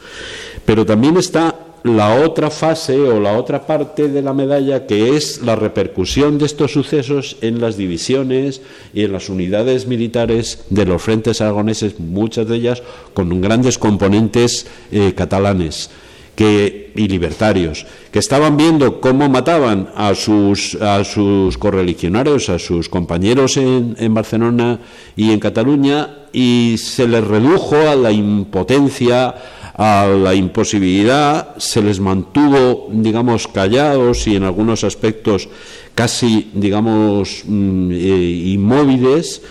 Pero 0.64 0.84
también 0.84 1.16
está 1.16 1.55
la 1.86 2.22
otra 2.24 2.50
fase 2.50 2.98
o 2.98 3.20
la 3.20 3.36
otra 3.38 3.66
parte 3.66 4.08
de 4.08 4.22
la 4.22 4.34
medalla 4.34 4.86
que 4.86 5.16
es 5.16 5.42
la 5.42 5.56
repercusión 5.56 6.38
de 6.38 6.46
estos 6.46 6.72
sucesos 6.72 7.36
en 7.40 7.60
las 7.60 7.76
divisiones 7.76 8.60
y 8.92 9.04
en 9.04 9.12
las 9.12 9.28
unidades 9.28 9.86
militares 9.86 10.64
de 10.70 10.84
los 10.84 11.02
frentes 11.02 11.40
aragoneses, 11.40 11.98
muchas 12.00 12.48
de 12.48 12.56
ellas 12.56 12.82
con 13.14 13.40
grandes 13.40 13.78
componentes 13.78 14.66
eh, 14.90 15.14
catalanes 15.14 15.90
y 16.38 17.08
libertarios, 17.08 17.86
que 18.10 18.18
estaban 18.18 18.56
viendo 18.56 19.00
cómo 19.00 19.28
mataban 19.28 19.88
a 19.94 20.14
sus, 20.14 20.74
a 20.76 21.02
sus 21.04 21.56
correligionarios, 21.56 22.48
a 22.50 22.58
sus 22.58 22.88
compañeros 22.88 23.56
en, 23.56 23.96
en 23.98 24.12
Barcelona 24.12 24.80
y 25.16 25.32
en 25.32 25.40
Cataluña, 25.40 26.26
y 26.32 26.76
se 26.78 27.08
les 27.08 27.24
redujo 27.24 27.76
a 27.76 27.96
la 27.96 28.12
impotencia, 28.12 29.34
a 29.76 30.06
la 30.06 30.34
imposibilidad, 30.34 31.54
se 31.58 31.82
les 31.82 32.00
mantuvo, 32.00 32.88
digamos, 32.90 33.46
callados 33.46 34.26
y 34.26 34.36
en 34.36 34.44
algunos 34.44 34.84
aspectos 34.84 35.48
casi, 35.94 36.50
digamos, 36.54 37.42
mm, 37.44 37.90
eh, 37.92 38.42
inmóviles, 38.56 39.42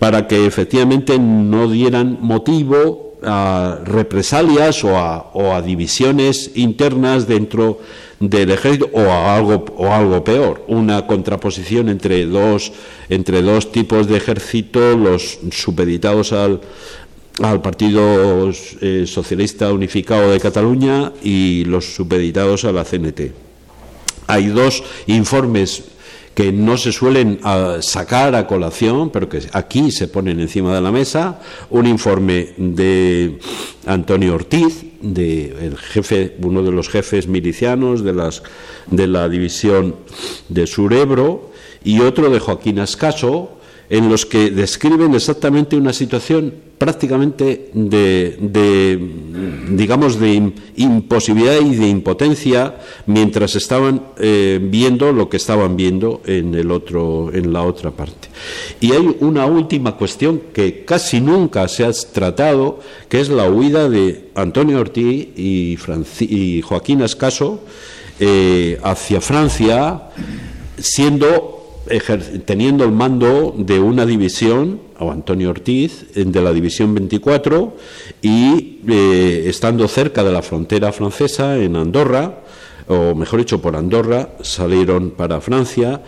para 0.00 0.26
que 0.26 0.46
efectivamente 0.46 1.18
no 1.18 1.70
dieran 1.70 2.18
motivo 2.20 3.14
a 3.22 3.78
represalias 3.84 4.84
o 4.84 4.96
a, 4.96 5.30
o 5.34 5.52
a 5.52 5.62
divisiones 5.62 6.52
internas 6.54 7.26
dentro 7.26 7.80
del 8.20 8.50
ejército 8.50 8.90
o 8.92 9.00
a 9.00 9.34
algo 9.34 9.64
o 9.76 9.92
algo 9.92 10.22
peor. 10.22 10.64
Una 10.68 11.06
contraposición 11.06 11.88
entre 11.88 12.26
dos 12.26 12.72
entre 13.08 13.42
dos 13.42 13.72
tipos 13.72 14.06
de 14.06 14.16
ejército 14.16 14.96
los 14.96 15.38
supeditados 15.50 16.32
al 16.32 16.60
al 17.42 17.62
Partido 17.62 18.50
eh, 18.80 19.04
Socialista 19.06 19.72
Unificado 19.72 20.30
de 20.30 20.40
Cataluña 20.40 21.12
y 21.22 21.64
los 21.64 21.94
supeditados 21.94 22.64
a 22.64 22.72
la 22.72 22.84
CNT. 22.84 23.32
Hay 24.26 24.48
dos 24.48 24.82
informes 25.06 25.84
que 26.34 26.52
no 26.52 26.76
se 26.76 26.92
suelen 26.92 27.40
ah, 27.42 27.78
sacar 27.80 28.36
a 28.36 28.46
colación, 28.46 29.10
pero 29.10 29.28
que 29.28 29.42
aquí 29.52 29.90
se 29.90 30.06
ponen 30.06 30.38
encima 30.38 30.72
de 30.72 30.80
la 30.80 30.92
mesa. 30.92 31.40
Un 31.70 31.86
informe 31.86 32.54
de 32.56 33.40
Antonio 33.86 34.36
Ortiz, 34.36 34.84
de 35.00 35.66
el 35.66 35.76
jefe, 35.76 36.36
uno 36.40 36.62
de 36.62 36.70
los 36.70 36.88
jefes 36.88 37.26
milicianos 37.26 38.04
de, 38.04 38.12
las, 38.12 38.44
de 38.86 39.08
la 39.08 39.28
división 39.28 39.96
de 40.48 40.68
Surebro, 40.68 41.50
y 41.82 42.00
otro 42.00 42.30
de 42.30 42.38
Joaquín 42.38 42.78
Ascaso, 42.78 43.57
en 43.90 44.08
los 44.08 44.26
que 44.26 44.50
describen 44.50 45.14
exactamente 45.14 45.76
una 45.76 45.92
situación 45.92 46.52
prácticamente 46.78 47.70
de, 47.74 48.36
digamos 49.70 50.20
de 50.20 50.34
im- 50.34 50.52
imposibilidad 50.76 51.60
y 51.60 51.74
de 51.74 51.88
impotencia 51.88 52.76
mientras 53.06 53.56
estaban 53.56 54.02
eh, 54.18 54.60
viendo 54.62 55.12
lo 55.12 55.28
que 55.28 55.38
estaban 55.38 55.76
viendo 55.76 56.22
en 56.26 56.54
el 56.54 56.70
otro 56.70 57.30
en 57.32 57.52
la 57.52 57.62
otra 57.62 57.90
parte. 57.90 58.28
Y 58.80 58.92
hay 58.92 59.16
una 59.20 59.46
última 59.46 59.96
cuestión 59.96 60.40
que 60.52 60.84
casi 60.84 61.20
nunca 61.20 61.66
se 61.66 61.84
ha 61.84 61.90
tratado 61.92 62.78
que 63.08 63.20
es 63.20 63.28
la 63.28 63.50
huida 63.50 63.88
de 63.88 64.30
Antonio 64.34 64.78
Ortiz 64.78 65.28
y, 65.36 65.76
Joaquín 66.62 67.02
Ascaso 67.02 67.60
eh, 68.20 68.78
hacia 68.84 69.20
Francia 69.20 70.02
siendo 70.78 71.57
teniendo 72.44 72.84
el 72.84 72.92
mando 72.92 73.54
de 73.56 73.80
una 73.80 74.04
división, 74.06 74.80
o 74.98 75.10
Antonio 75.10 75.50
Ortiz, 75.50 76.06
de 76.14 76.42
la 76.42 76.52
división 76.52 76.94
24, 76.94 77.76
y 78.22 78.80
eh, 78.88 79.44
estando 79.46 79.88
cerca 79.88 80.22
de 80.24 80.32
la 80.32 80.42
frontera 80.42 80.92
francesa, 80.92 81.56
en 81.56 81.76
Andorra, 81.76 82.40
o 82.88 83.14
mejor 83.14 83.40
dicho, 83.40 83.60
por 83.60 83.76
Andorra, 83.76 84.30
salieron 84.40 85.10
para 85.10 85.40
Francia, 85.40 86.02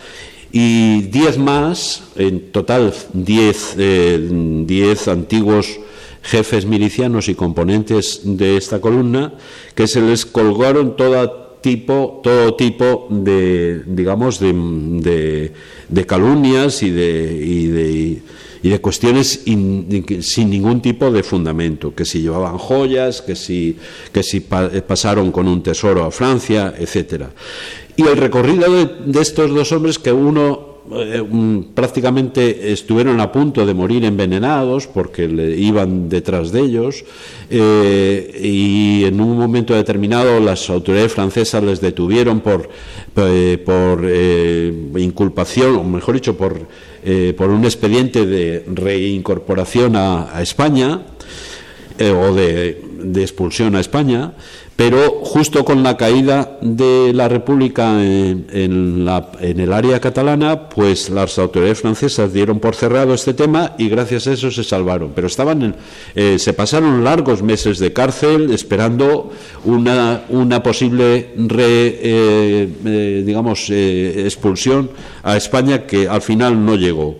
y 0.52 1.02
diez 1.02 1.38
más, 1.38 2.02
en 2.16 2.50
total 2.50 2.92
diez, 3.12 3.74
eh, 3.78 4.18
diez 4.66 5.06
antiguos 5.08 5.78
jefes 6.22 6.66
milicianos 6.66 7.28
y 7.28 7.34
componentes 7.34 8.22
de 8.24 8.56
esta 8.56 8.80
columna, 8.80 9.34
que 9.74 9.86
se 9.86 10.00
les 10.00 10.26
colgaron 10.26 10.96
toda 10.96 11.49
tipo, 11.60 12.20
todo 12.22 12.54
tipo 12.54 13.06
de, 13.10 13.82
digamos, 13.86 14.38
de, 14.40 15.52
de- 15.88 16.06
calumnias 16.06 16.82
y 16.82 16.90
de, 16.90 17.40
y 17.44 17.66
de, 17.66 18.22
y 18.62 18.68
de 18.68 18.80
cuestiones 18.80 19.42
sin 19.44 20.50
ningún 20.50 20.80
tipo 20.80 21.10
de 21.10 21.22
fundamento, 21.22 21.94
que 21.94 22.04
si 22.04 22.20
llevaban 22.22 22.58
joyas, 22.58 23.22
que 23.22 23.34
si, 23.36 23.76
que 24.12 24.22
si 24.22 24.40
pa- 24.40 24.70
pasaron 24.86 25.30
con 25.32 25.46
un 25.48 25.62
tesoro 25.62 26.04
a 26.04 26.10
Francia, 26.10 26.74
etcétera. 26.78 27.30
Y 27.96 28.02
el 28.02 28.16
recorrido 28.16 28.66
de 29.04 29.20
estos 29.20 29.50
dos 29.54 29.72
hombres, 29.72 29.98
que 29.98 30.12
uno 30.12 30.69
eh, 30.92 31.62
prácticamente 31.74 32.72
estuvieron 32.72 33.20
a 33.20 33.30
punto 33.30 33.66
de 33.66 33.74
morir 33.74 34.04
envenenados 34.04 34.86
porque 34.86 35.28
le 35.28 35.54
iban 35.56 36.08
detrás 36.08 36.52
de 36.52 36.60
ellos 36.60 37.04
eh, 37.50 38.40
y 38.42 39.04
en 39.04 39.20
un 39.20 39.38
momento 39.38 39.74
determinado 39.74 40.40
las 40.40 40.70
autoridades 40.70 41.12
francesas 41.12 41.62
les 41.62 41.80
detuvieron 41.80 42.40
por, 42.40 42.68
eh, 43.16 43.58
por 43.64 45.00
inculpación, 45.00 45.76
o 45.76 45.84
mejor 45.84 46.14
dicho, 46.14 46.36
por, 46.36 46.58
por 47.36 47.50
un 47.50 47.64
expediente 47.64 48.26
de 48.26 48.64
reincorporación 48.66 49.96
a 49.96 50.40
España. 50.40 51.02
Eh, 52.00 52.12
o 52.12 52.34
de, 52.34 52.80
expulsión 53.20 53.76
a 53.76 53.80
España, 53.80 54.32
pero 54.74 55.20
justo 55.22 55.66
con 55.66 55.82
la 55.82 55.98
caída 55.98 56.56
de 56.62 57.12
la 57.12 57.28
República 57.28 58.02
en, 58.02 59.04
la, 59.04 59.30
en, 59.38 59.60
el 59.60 59.70
área 59.70 60.00
catalana, 60.00 60.70
pues 60.70 61.10
las 61.10 61.38
autoridades 61.38 61.80
francesas 61.80 62.32
dieron 62.32 62.58
por 62.58 62.74
cerrado 62.74 63.12
este 63.12 63.34
tema 63.34 63.74
y 63.76 63.90
gracias 63.90 64.26
a 64.26 64.32
eso 64.32 64.50
se 64.50 64.64
salvaron. 64.64 65.12
Pero 65.14 65.26
estaban 65.26 65.60
en, 65.60 65.74
eh, 66.14 66.38
se 66.38 66.54
pasaron 66.54 67.04
largos 67.04 67.42
meses 67.42 67.78
de 67.78 67.92
cárcel 67.92 68.50
esperando 68.50 69.30
una, 69.64 70.62
posible 70.62 71.34
re, 71.36 71.98
eh, 72.02 73.22
digamos 73.26 73.68
expulsión 73.68 74.90
a 75.22 75.36
España 75.36 75.86
que 75.86 76.08
al 76.08 76.22
final 76.22 76.64
no 76.64 76.76
llegó. 76.76 77.18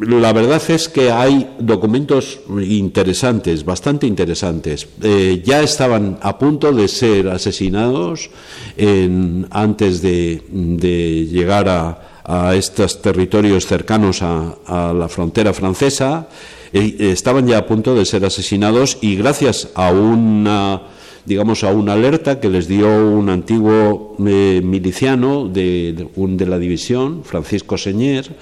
La 0.00 0.32
verdad 0.32 0.62
es 0.68 0.88
que 0.88 1.10
hay 1.10 1.56
documentos 1.58 2.40
interesantes, 2.48 3.64
bastante 3.64 4.06
interesantes. 4.06 4.88
Eh, 5.02 5.42
ya 5.44 5.62
estaban 5.62 6.18
a 6.22 6.38
punto 6.38 6.72
de 6.72 6.88
ser 6.88 7.28
asesinados 7.28 8.30
en, 8.76 9.46
antes 9.50 10.00
de, 10.00 10.42
de 10.50 11.26
llegar 11.26 11.68
a, 11.68 12.06
estos 12.54 13.02
territorios 13.02 13.66
cercanos 13.66 14.22
a, 14.22 14.92
la 14.94 15.08
frontera 15.08 15.52
francesa. 15.52 16.28
Eh, 16.72 17.10
estaban 17.10 17.46
ya 17.48 17.58
a 17.58 17.66
punto 17.66 17.92
de 17.94 18.04
ser 18.04 18.24
asesinados 18.24 18.98
y 19.00 19.16
gracias 19.16 19.68
a 19.74 19.90
una 19.90 20.82
digamos, 21.24 21.64
a 21.64 21.72
una 21.72 21.92
alerta 21.92 22.40
que 22.40 22.48
les 22.48 22.66
dio 22.66 22.88
un 22.88 23.28
antiguo 23.28 24.16
eh, 24.26 24.60
miliciano 24.64 25.48
de, 25.48 26.08
un, 26.16 26.36
de, 26.36 26.46
la 26.46 26.58
división, 26.58 27.22
Francisco 27.24 27.76
Señer, 27.76 28.34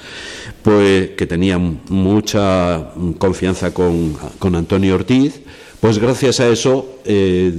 pues, 0.68 1.12
que 1.16 1.26
tenía 1.26 1.56
mucha 1.56 2.90
confianza 3.16 3.72
con, 3.72 4.12
con 4.38 4.54
Antonio 4.54 4.96
Ortiz, 4.96 5.40
pues 5.80 5.98
gracias 5.98 6.40
a 6.40 6.48
eso 6.48 6.98
eh, 7.06 7.50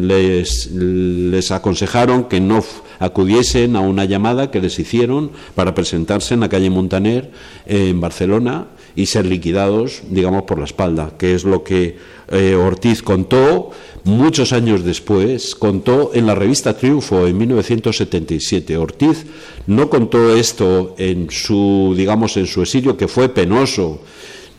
les, 0.00 1.50
aconsejaron 1.50 2.24
que 2.24 2.40
no 2.40 2.64
acudiesen 2.98 3.76
a 3.76 3.80
una 3.80 4.06
llamada 4.06 4.50
que 4.50 4.62
les 4.62 4.78
hicieron 4.78 5.32
para 5.54 5.74
presentarse 5.74 6.32
en 6.32 6.40
la 6.40 6.48
calle 6.48 6.70
Montaner 6.70 7.30
en 7.66 8.00
Barcelona 8.00 8.68
y 8.96 9.06
ser 9.06 9.26
liquidados, 9.26 10.02
digamos, 10.08 10.44
por 10.44 10.58
la 10.58 10.64
espalda, 10.64 11.12
que 11.18 11.34
es 11.34 11.44
lo 11.44 11.62
que 11.62 11.98
eh, 12.28 12.54
Ortiz 12.54 13.02
contó 13.02 13.70
muchos 14.04 14.52
años 14.54 14.84
después, 14.84 15.54
contó 15.54 16.12
en 16.14 16.26
la 16.26 16.34
revista 16.34 16.76
Triunfo 16.76 17.26
en 17.26 17.36
1977. 17.36 18.76
Ortiz 18.78 19.26
no 19.66 19.90
contó 19.90 20.34
esto 20.34 20.94
en 20.96 21.30
su, 21.30 21.94
digamos, 21.96 22.38
en 22.38 22.46
su 22.46 22.62
exilio, 22.62 22.96
que 22.96 23.06
fue 23.06 23.28
penoso, 23.28 24.00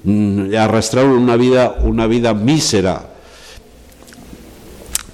mm, 0.04 0.54
arrastraron 0.56 1.14
una 1.14 1.36
vida, 1.36 1.80
una 1.84 2.06
vida 2.06 2.36
mísera, 2.36 3.17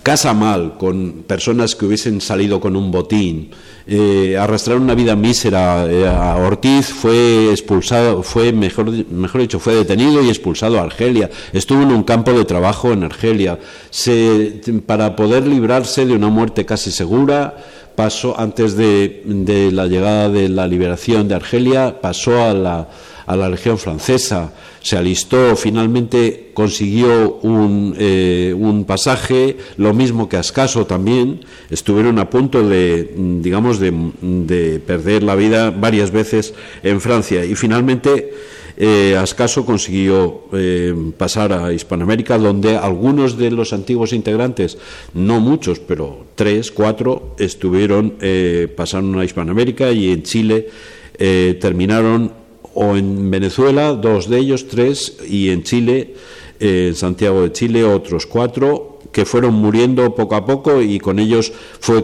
casa 0.03 0.33
mal, 0.33 0.77
con 0.77 1.23
personas 1.25 1.75
que 1.75 1.85
hubiesen 1.85 2.19
salido 2.19 2.59
con 2.59 2.75
un 2.75 2.91
botín, 2.91 3.51
eh, 3.87 4.37
arrastraron 4.37 4.83
una 4.83 4.95
vida 4.95 5.15
mísera. 5.15 5.85
Eh, 5.89 6.05
a 6.05 6.35
Ortiz 6.35 6.87
fue 6.87 7.49
expulsado, 7.51 8.21
fue 8.21 8.51
mejor, 8.51 8.91
mejor 8.91 9.41
dicho, 9.41 9.59
fue 9.59 9.75
detenido 9.75 10.21
y 10.21 10.27
expulsado 10.29 10.77
a 10.77 10.83
Argelia. 10.83 11.29
Estuvo 11.53 11.81
en 11.83 11.91
un 11.91 12.03
campo 12.03 12.33
de 12.33 12.43
trabajo 12.45 12.91
en 12.91 13.03
Argelia. 13.03 13.59
Se, 13.89 14.61
para 14.85 15.15
poder 15.15 15.47
librarse 15.47 16.05
de 16.05 16.13
una 16.13 16.27
muerte 16.27 16.65
casi 16.65 16.91
segura, 16.91 17.55
pasó 17.95 18.39
antes 18.39 18.75
de, 18.75 19.23
de 19.25 19.71
la 19.71 19.87
llegada 19.87 20.29
de 20.29 20.49
la 20.49 20.67
liberación 20.67 21.27
de 21.27 21.35
Argelia, 21.35 22.01
pasó 22.01 22.43
a 22.43 22.53
la 22.53 22.87
a 23.25 23.35
la 23.35 23.49
Legión 23.49 23.77
Francesa, 23.77 24.53
se 24.81 24.97
alistó, 24.97 25.55
finalmente 25.55 26.51
consiguió 26.53 27.39
un, 27.41 27.95
eh, 27.97 28.53
un 28.57 28.85
pasaje, 28.85 29.57
lo 29.77 29.93
mismo 29.93 30.27
que 30.27 30.37
Ascaso 30.37 30.85
también, 30.85 31.41
estuvieron 31.69 32.19
a 32.19 32.29
punto 32.29 32.67
de, 32.67 33.13
digamos, 33.15 33.79
de, 33.79 33.93
de 34.21 34.79
perder 34.79 35.23
la 35.23 35.35
vida 35.35 35.71
varias 35.71 36.11
veces 36.11 36.53
en 36.83 36.99
Francia. 36.99 37.45
Y 37.45 37.55
finalmente 37.55 38.31
eh, 38.75 39.15
Ascaso 39.15 39.65
consiguió 39.65 40.45
eh, 40.53 40.93
pasar 41.17 41.53
a 41.53 41.71
Hispanoamérica, 41.71 42.37
donde 42.37 42.75
algunos 42.75 43.37
de 43.37 43.51
los 43.51 43.71
antiguos 43.71 44.13
integrantes, 44.13 44.77
no 45.13 45.39
muchos, 45.39 45.79
pero 45.79 46.25
tres, 46.35 46.71
cuatro, 46.71 47.35
estuvieron, 47.37 48.15
eh, 48.19 48.67
pasaron 48.75 49.19
a 49.19 49.25
Hispanoamérica 49.25 49.91
y 49.91 50.11
en 50.11 50.23
Chile 50.23 50.69
terminaron 51.15 52.33
o 52.73 52.95
en 52.95 53.29
Venezuela, 53.29 53.93
dos 53.93 54.29
de 54.29 54.39
ellos, 54.39 54.67
tres, 54.67 55.17
y 55.27 55.49
en 55.49 55.63
Chile, 55.63 56.15
eh, 56.59 56.87
en 56.89 56.95
Santiago 56.95 57.41
de 57.41 57.51
Chile, 57.51 57.83
otros 57.83 58.25
cuatro, 58.25 58.93
que 59.11 59.25
fueron 59.25 59.53
muriendo 59.53 60.15
poco 60.15 60.35
a 60.35 60.45
poco 60.45 60.81
y 60.81 60.99
con 60.99 61.19
ellos 61.19 61.53
fue 61.79 62.03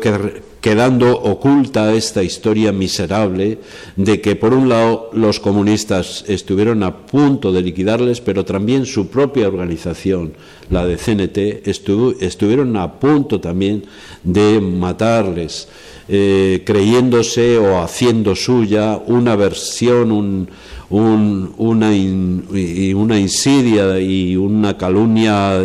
quedando 0.61 1.11
oculta 1.19 1.93
esta 1.93 2.21
historia 2.21 2.71
miserable 2.71 3.57
de 3.95 4.21
que, 4.21 4.35
por 4.35 4.53
un 4.53 4.69
lado, 4.69 5.09
los 5.13 5.39
comunistas 5.39 6.23
estuvieron 6.27 6.83
a 6.83 7.07
punto 7.07 7.51
de 7.51 7.61
liquidarles, 7.61 8.21
pero 8.21 8.45
también 8.45 8.85
su 8.85 9.07
propia 9.07 9.47
organización, 9.47 10.33
la 10.69 10.85
de 10.85 10.97
CNT, 10.97 11.67
estuvieron 12.21 12.77
a 12.77 12.99
punto 12.99 13.41
también 13.41 13.85
de 14.23 14.61
matarles 14.61 15.67
eh, 16.11 16.63
creyéndose 16.65 17.57
o 17.59 17.81
haciendo 17.81 18.35
suya 18.35 18.99
una 19.05 19.35
versión, 19.35 20.11
un, 20.11 20.49
un, 20.89 21.53
una, 21.57 21.95
in, 21.95 22.45
una, 22.95 23.19
insidia 23.19 23.99
y 23.99 24.35
una 24.35 24.75
calumnia 24.75 25.61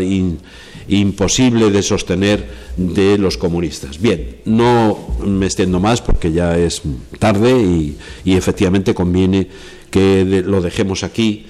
imposible 0.89 1.71
de 1.71 1.83
sostener 1.83 2.47
de 2.77 3.17
los 3.17 3.39
comunistas. 3.39 3.99
Bien, 3.99 4.37
no 4.45 4.99
me 5.25 5.47
extiendo 5.47 5.81
más 5.81 6.03
porque 6.03 6.31
ya 6.31 6.59
es 6.59 6.83
tarde 7.19 7.59
y, 7.59 7.97
y 8.25 8.37
efectivamente 8.37 8.93
conviene 8.93 9.49
que 9.91 10.43
lo 10.45 10.61
dejemos 10.61 11.05
aquí, 11.05 11.47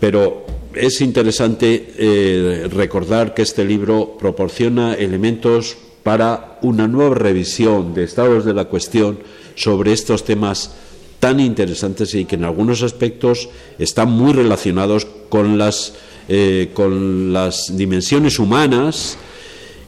pero 0.00 0.44
es 0.74 1.00
interesante 1.00 1.94
eh, 1.96 2.68
recordar 2.70 3.34
que 3.34 3.42
este 3.42 3.64
libro 3.64 4.16
proporciona 4.18 4.94
elementos 4.94 5.76
para 6.04 6.58
una 6.62 6.86
nueva 6.86 7.16
revisión 7.16 7.94
de 7.94 8.04
estados 8.04 8.44
de 8.44 8.54
la 8.54 8.66
cuestión 8.66 9.18
sobre 9.56 9.92
estos 9.92 10.24
temas 10.24 10.70
tan 11.18 11.40
interesantes 11.40 12.14
y 12.14 12.26
que 12.26 12.36
en 12.36 12.44
algunos 12.44 12.82
aspectos 12.82 13.48
están 13.78 14.10
muy 14.12 14.34
relacionados 14.34 15.06
con 15.30 15.56
las, 15.56 15.94
eh, 16.28 16.70
con 16.74 17.32
las 17.32 17.76
dimensiones 17.76 18.38
humanas, 18.38 19.16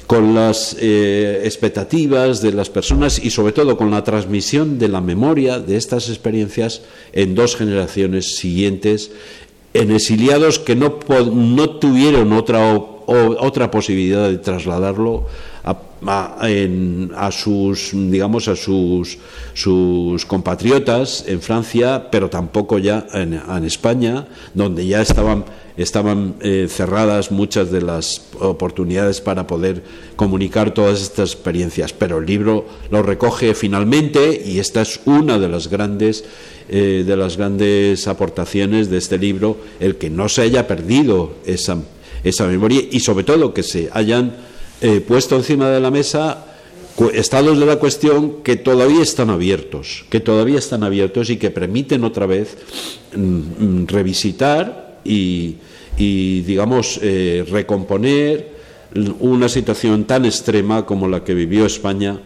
con 0.06 0.34
las 0.34 0.76
eh, 0.80 1.42
expectativas 1.44 2.40
de 2.40 2.52
las 2.52 2.70
personas 2.70 3.22
y 3.22 3.30
sobre 3.30 3.52
todo 3.52 3.76
con 3.76 3.90
la 3.90 4.02
transmisión 4.02 4.78
de 4.78 4.88
la 4.88 5.00
memoria 5.02 5.58
de 5.58 5.76
estas 5.76 6.08
experiencias 6.08 6.82
en 7.12 7.34
dos 7.34 7.56
generaciones 7.56 8.36
siguientes, 8.36 9.10
en 9.74 9.90
exiliados 9.90 10.58
que 10.58 10.76
no, 10.76 11.00
no 11.34 11.70
tuvieron 11.70 12.32
otra, 12.32 12.74
o, 12.74 13.04
otra 13.06 13.70
posibilidad 13.70 14.30
de 14.30 14.38
trasladarlo 14.38 15.26
a, 15.66 17.30
sus 17.32 17.90
digamos 17.92 18.48
a 18.48 18.56
sus, 18.56 19.18
sus 19.52 20.24
compatriotas 20.24 21.24
en 21.26 21.40
Francia 21.40 22.08
pero 22.10 22.30
tampoco 22.30 22.78
ya 22.78 23.06
en, 23.12 23.34
en 23.34 23.64
España 23.64 24.26
donde 24.54 24.86
ya 24.86 25.02
estaban 25.02 25.44
estaban 25.76 26.36
eh, 26.40 26.68
cerradas 26.70 27.30
muchas 27.30 27.70
de 27.70 27.82
las 27.82 28.22
oportunidades 28.40 29.20
para 29.20 29.46
poder 29.46 29.82
comunicar 30.16 30.72
todas 30.72 31.02
estas 31.02 31.32
experiencias. 31.32 31.92
Pero 31.92 32.18
el 32.18 32.26
libro 32.26 32.66
lo 32.90 33.02
recoge 33.02 33.54
finalmente 33.54 34.42
y 34.44 34.58
esta 34.58 34.82
es 34.82 35.00
una 35.04 35.38
de 35.38 35.48
las 35.48 35.68
grandes 35.68 36.24
eh, 36.68 37.04
de 37.06 37.16
las 37.16 37.36
grandes 37.36 38.08
aportaciones 38.08 38.90
de 38.90 38.98
este 38.98 39.18
libro 39.18 39.56
el 39.78 39.96
que 39.96 40.10
no 40.10 40.28
se 40.28 40.42
haya 40.42 40.66
perdido 40.66 41.34
esa, 41.46 41.78
esa 42.24 42.46
memoria 42.46 42.80
y 42.90 42.98
sobre 43.00 43.24
todo 43.24 43.54
que 43.54 43.62
se 43.62 43.88
hayan 43.92 44.34
eh, 44.80 45.00
puesto 45.00 45.36
encima 45.36 45.70
de 45.70 45.80
la 45.80 45.90
mesa 45.90 46.44
estados 47.12 47.58
de 47.58 47.66
la 47.66 47.76
cuestión 47.76 48.42
que 48.42 48.56
todavía 48.56 49.02
están 49.02 49.30
abiertos, 49.30 50.04
que 50.08 50.20
todavía 50.20 50.58
están 50.58 50.82
abiertos 50.82 51.28
y 51.30 51.36
que 51.36 51.50
permiten 51.50 52.04
otra 52.04 52.26
vez 52.26 52.56
mm, 53.14 53.86
revisitar 53.86 55.00
y, 55.04 55.56
digamos, 55.98 56.98
eh, 57.02 57.44
recomponer 57.48 58.56
una 59.20 59.48
situación 59.48 60.04
tan 60.04 60.24
extrema 60.24 60.86
como 60.86 61.06
la 61.06 61.22
que 61.22 61.34
vivió 61.34 61.66
España 61.66 62.18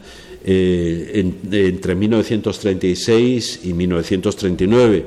eh, 0.45 1.11
en, 1.15 1.39
entre 1.53 1.95
1936 1.95 3.61
y 3.65 3.73
1939. 3.73 5.07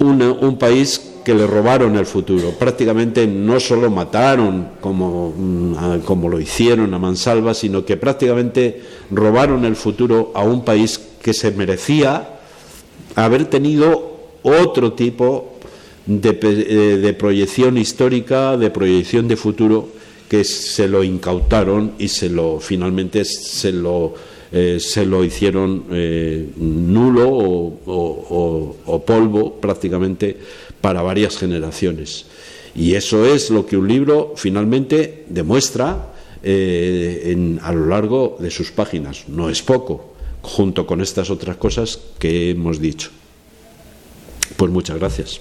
Una, 0.00 0.32
un 0.32 0.58
país 0.58 1.13
que 1.24 1.34
le 1.34 1.46
robaron 1.46 1.96
el 1.96 2.06
futuro. 2.06 2.50
Prácticamente 2.50 3.26
no 3.26 3.58
solo 3.58 3.90
mataron 3.90 4.68
como, 4.80 5.32
mm, 5.36 6.00
como 6.04 6.28
lo 6.28 6.38
hicieron 6.38 6.92
a 6.94 6.98
Mansalva, 6.98 7.54
sino 7.54 7.84
que 7.84 7.96
prácticamente 7.96 8.82
robaron 9.10 9.64
el 9.64 9.74
futuro 9.74 10.32
a 10.34 10.42
un 10.42 10.64
país 10.64 11.00
que 11.22 11.32
se 11.32 11.50
merecía 11.52 12.38
haber 13.14 13.46
tenido 13.46 14.12
otro 14.42 14.92
tipo 14.92 15.54
de, 16.06 16.32
de 16.32 17.12
proyección 17.14 17.78
histórica, 17.78 18.56
de 18.56 18.70
proyección 18.70 19.26
de 19.26 19.36
futuro, 19.36 19.88
que 20.28 20.44
se 20.44 20.88
lo 20.88 21.02
incautaron 21.02 21.92
y 21.98 22.08
se 22.08 22.28
lo 22.28 22.60
finalmente 22.60 23.24
se 23.24 23.72
lo 23.72 24.14
eh, 24.56 24.78
se 24.78 25.04
lo 25.04 25.24
hicieron 25.24 25.84
eh, 25.90 26.48
nulo 26.58 27.28
o, 27.28 29.02
polvo 29.04 29.54
prácticamente 29.54 30.36
para 30.84 31.00
varias 31.00 31.38
generaciones. 31.38 32.26
Y 32.74 32.94
eso 32.94 33.24
es 33.24 33.48
lo 33.48 33.64
que 33.64 33.78
un 33.78 33.88
libro 33.88 34.34
finalmente 34.36 35.24
demuestra 35.30 36.12
eh, 36.42 37.58
a 37.62 37.72
lo 37.72 37.86
largo 37.86 38.36
de 38.38 38.50
sus 38.50 38.70
páginas. 38.70 39.24
No 39.28 39.48
es 39.48 39.62
poco, 39.62 40.12
junto 40.42 40.86
con 40.86 41.00
estas 41.00 41.30
otras 41.30 41.56
cosas 41.56 41.98
que 42.18 42.50
hemos 42.50 42.82
dicho. 42.82 43.08
Pues 44.58 44.70
muchas 44.70 44.98
gracias. 44.98 45.40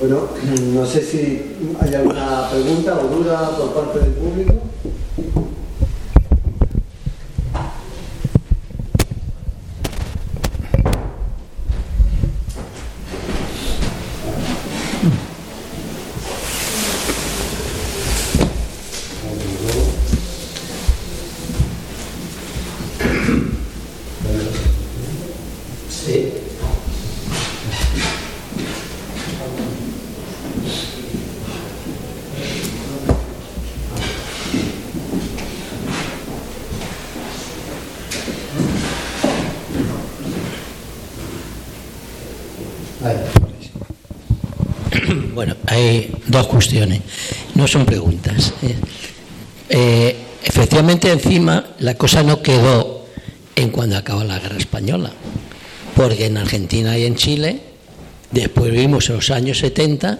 Bueno, 0.00 0.30
no 0.74 0.84
sé 0.84 1.00
si 1.00 1.42
hay 1.80 1.94
alguna 1.94 2.50
pregunta 2.50 2.98
o 2.98 3.06
duda 3.06 3.56
por 3.56 3.72
parte 3.72 4.00
del 4.00 4.14
público. 4.14 4.62
Dos 46.26 46.46
cuestiones, 46.46 47.00
no 47.54 47.66
son 47.66 47.84
preguntas. 47.84 48.52
¿eh? 48.62 48.74
Eh, 49.68 50.16
efectivamente, 50.44 51.10
encima, 51.10 51.64
la 51.80 51.94
cosa 51.94 52.22
no 52.22 52.42
quedó 52.42 53.06
en 53.54 53.70
cuando 53.70 53.96
acabó 53.96 54.24
la 54.24 54.38
guerra 54.38 54.58
española, 54.58 55.12
porque 55.94 56.26
en 56.26 56.38
Argentina 56.38 56.96
y 56.98 57.04
en 57.04 57.16
Chile, 57.16 57.60
después 58.30 58.72
vimos 58.72 59.08
en 59.10 59.16
los 59.16 59.30
años 59.30 59.58
70 59.58 60.18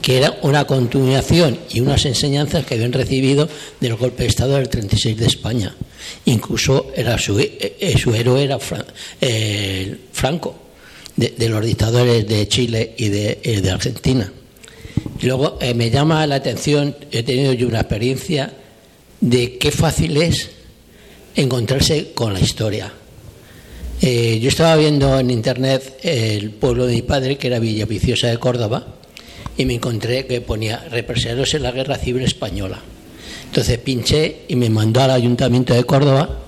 que 0.00 0.16
era 0.16 0.36
una 0.42 0.64
continuación 0.64 1.56
y 1.70 1.78
unas 1.78 2.04
enseñanzas 2.06 2.66
que 2.66 2.74
habían 2.74 2.92
recibido 2.92 3.48
del 3.78 3.94
golpe 3.94 4.24
de 4.24 4.30
Estado 4.30 4.56
del 4.56 4.68
36 4.68 5.16
de 5.16 5.26
España. 5.26 5.76
Incluso 6.24 6.88
era 6.96 7.16
su, 7.18 7.38
eh, 7.38 7.94
su 7.96 8.12
héroe 8.12 8.42
era 8.42 8.58
Franco, 8.58 10.56
de, 11.14 11.48
los 11.48 11.64
dictadores 11.64 12.26
de 12.26 12.48
Chile 12.48 12.94
y 12.96 13.10
de 13.10 13.70
Argentina. 13.70 14.32
Luego 15.22 15.58
eh, 15.60 15.74
me 15.74 15.90
llama 15.90 16.26
la 16.26 16.36
atención, 16.36 16.96
he 17.10 17.22
tenido 17.22 17.52
yo 17.52 17.68
una 17.68 17.80
experiencia 17.80 18.52
de 19.20 19.56
qué 19.56 19.70
fácil 19.70 20.16
es 20.16 20.50
encontrarse 21.36 22.12
con 22.12 22.32
la 22.32 22.40
historia. 22.40 22.92
Eh, 24.00 24.40
yo 24.40 24.48
estaba 24.48 24.74
viendo 24.76 25.18
en 25.18 25.30
internet 25.30 25.98
el 26.02 26.50
pueblo 26.50 26.86
de 26.86 26.94
mi 26.94 27.02
padre, 27.02 27.38
que 27.38 27.46
era 27.46 27.60
Villaviciosa 27.60 28.28
de 28.28 28.38
Córdoba, 28.38 28.84
y 29.56 29.64
me 29.64 29.74
encontré 29.74 30.26
que 30.26 30.40
ponía 30.40 30.78
represaliados 30.90 31.54
en 31.54 31.62
la 31.62 31.70
Guerra 31.70 31.96
Civil 31.98 32.24
Española. 32.24 32.80
Entonces 33.44 33.78
pinché 33.78 34.42
y 34.48 34.56
me 34.56 34.70
mandó 34.70 35.02
al 35.02 35.12
Ayuntamiento 35.12 35.72
de 35.74 35.84
Córdoba 35.84 36.40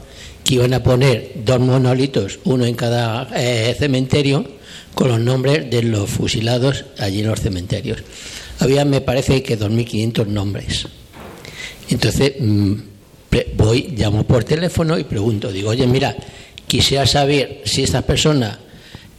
que 0.43 0.55
iban 0.55 0.75
a 0.75 0.83
poner 0.83 1.33
dos 1.45 1.61
monolitos, 1.61 2.41
uno 2.45 2.65
en 2.65 2.75
cada 2.75 3.29
eh, 3.37 3.75
cementerio, 3.79 4.45
con 4.95 5.09
los 5.09 5.21
nombres 5.21 5.71
de 5.71 5.83
los 5.83 6.11
fusilados 6.11 6.85
allí 6.99 7.21
en 7.21 7.29
los 7.29 7.41
cementerios 7.41 8.03
había, 8.61 8.85
me 8.85 9.01
parece 9.01 9.43
que 9.43 9.59
2.500 9.59 10.27
nombres. 10.27 10.87
Entonces 11.91 12.35
mm, 12.39 12.75
voy, 13.57 13.95
llamo 13.97 14.25
por 14.25 14.45
teléfono 14.45 14.99
y 14.99 15.05
pregunto, 15.05 15.51
digo, 15.53 15.71
oye, 15.71 15.87
mira, 15.87 16.17
quisiera 16.67 17.07
saber 17.07 17.63
si 17.65 17.83
estas 17.83 18.05
personas, 18.05 18.59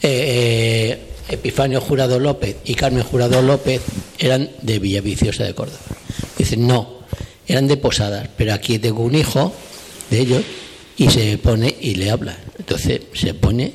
eh, 0.02 1.00
Epifanio 1.28 1.82
Jurado 1.82 2.20
López 2.20 2.58
y 2.66 2.76
Carmen 2.76 3.04
Jurado 3.04 3.42
López, 3.42 3.82
eran 4.20 4.50
de 4.62 4.80
Villaviciosa 4.80 5.44
de 5.44 5.54
Córdoba. 5.54 5.80
Dicen, 6.38 6.68
no, 6.68 7.00
eran 7.48 7.68
de 7.68 7.78
Posadas, 7.78 8.30
pero 8.36 8.54
aquí 8.54 8.80
tengo 8.80 9.04
un 9.04 9.16
hijo 9.16 9.54
de 10.10 10.20
ellos 10.20 10.44
y 10.98 11.10
se 11.10 11.38
pone 11.38 11.76
y 11.82 11.96
le 11.96 12.12
habla. 12.12 12.38
Entonces 12.58 13.02
se 13.14 13.34
pone, 13.34 13.74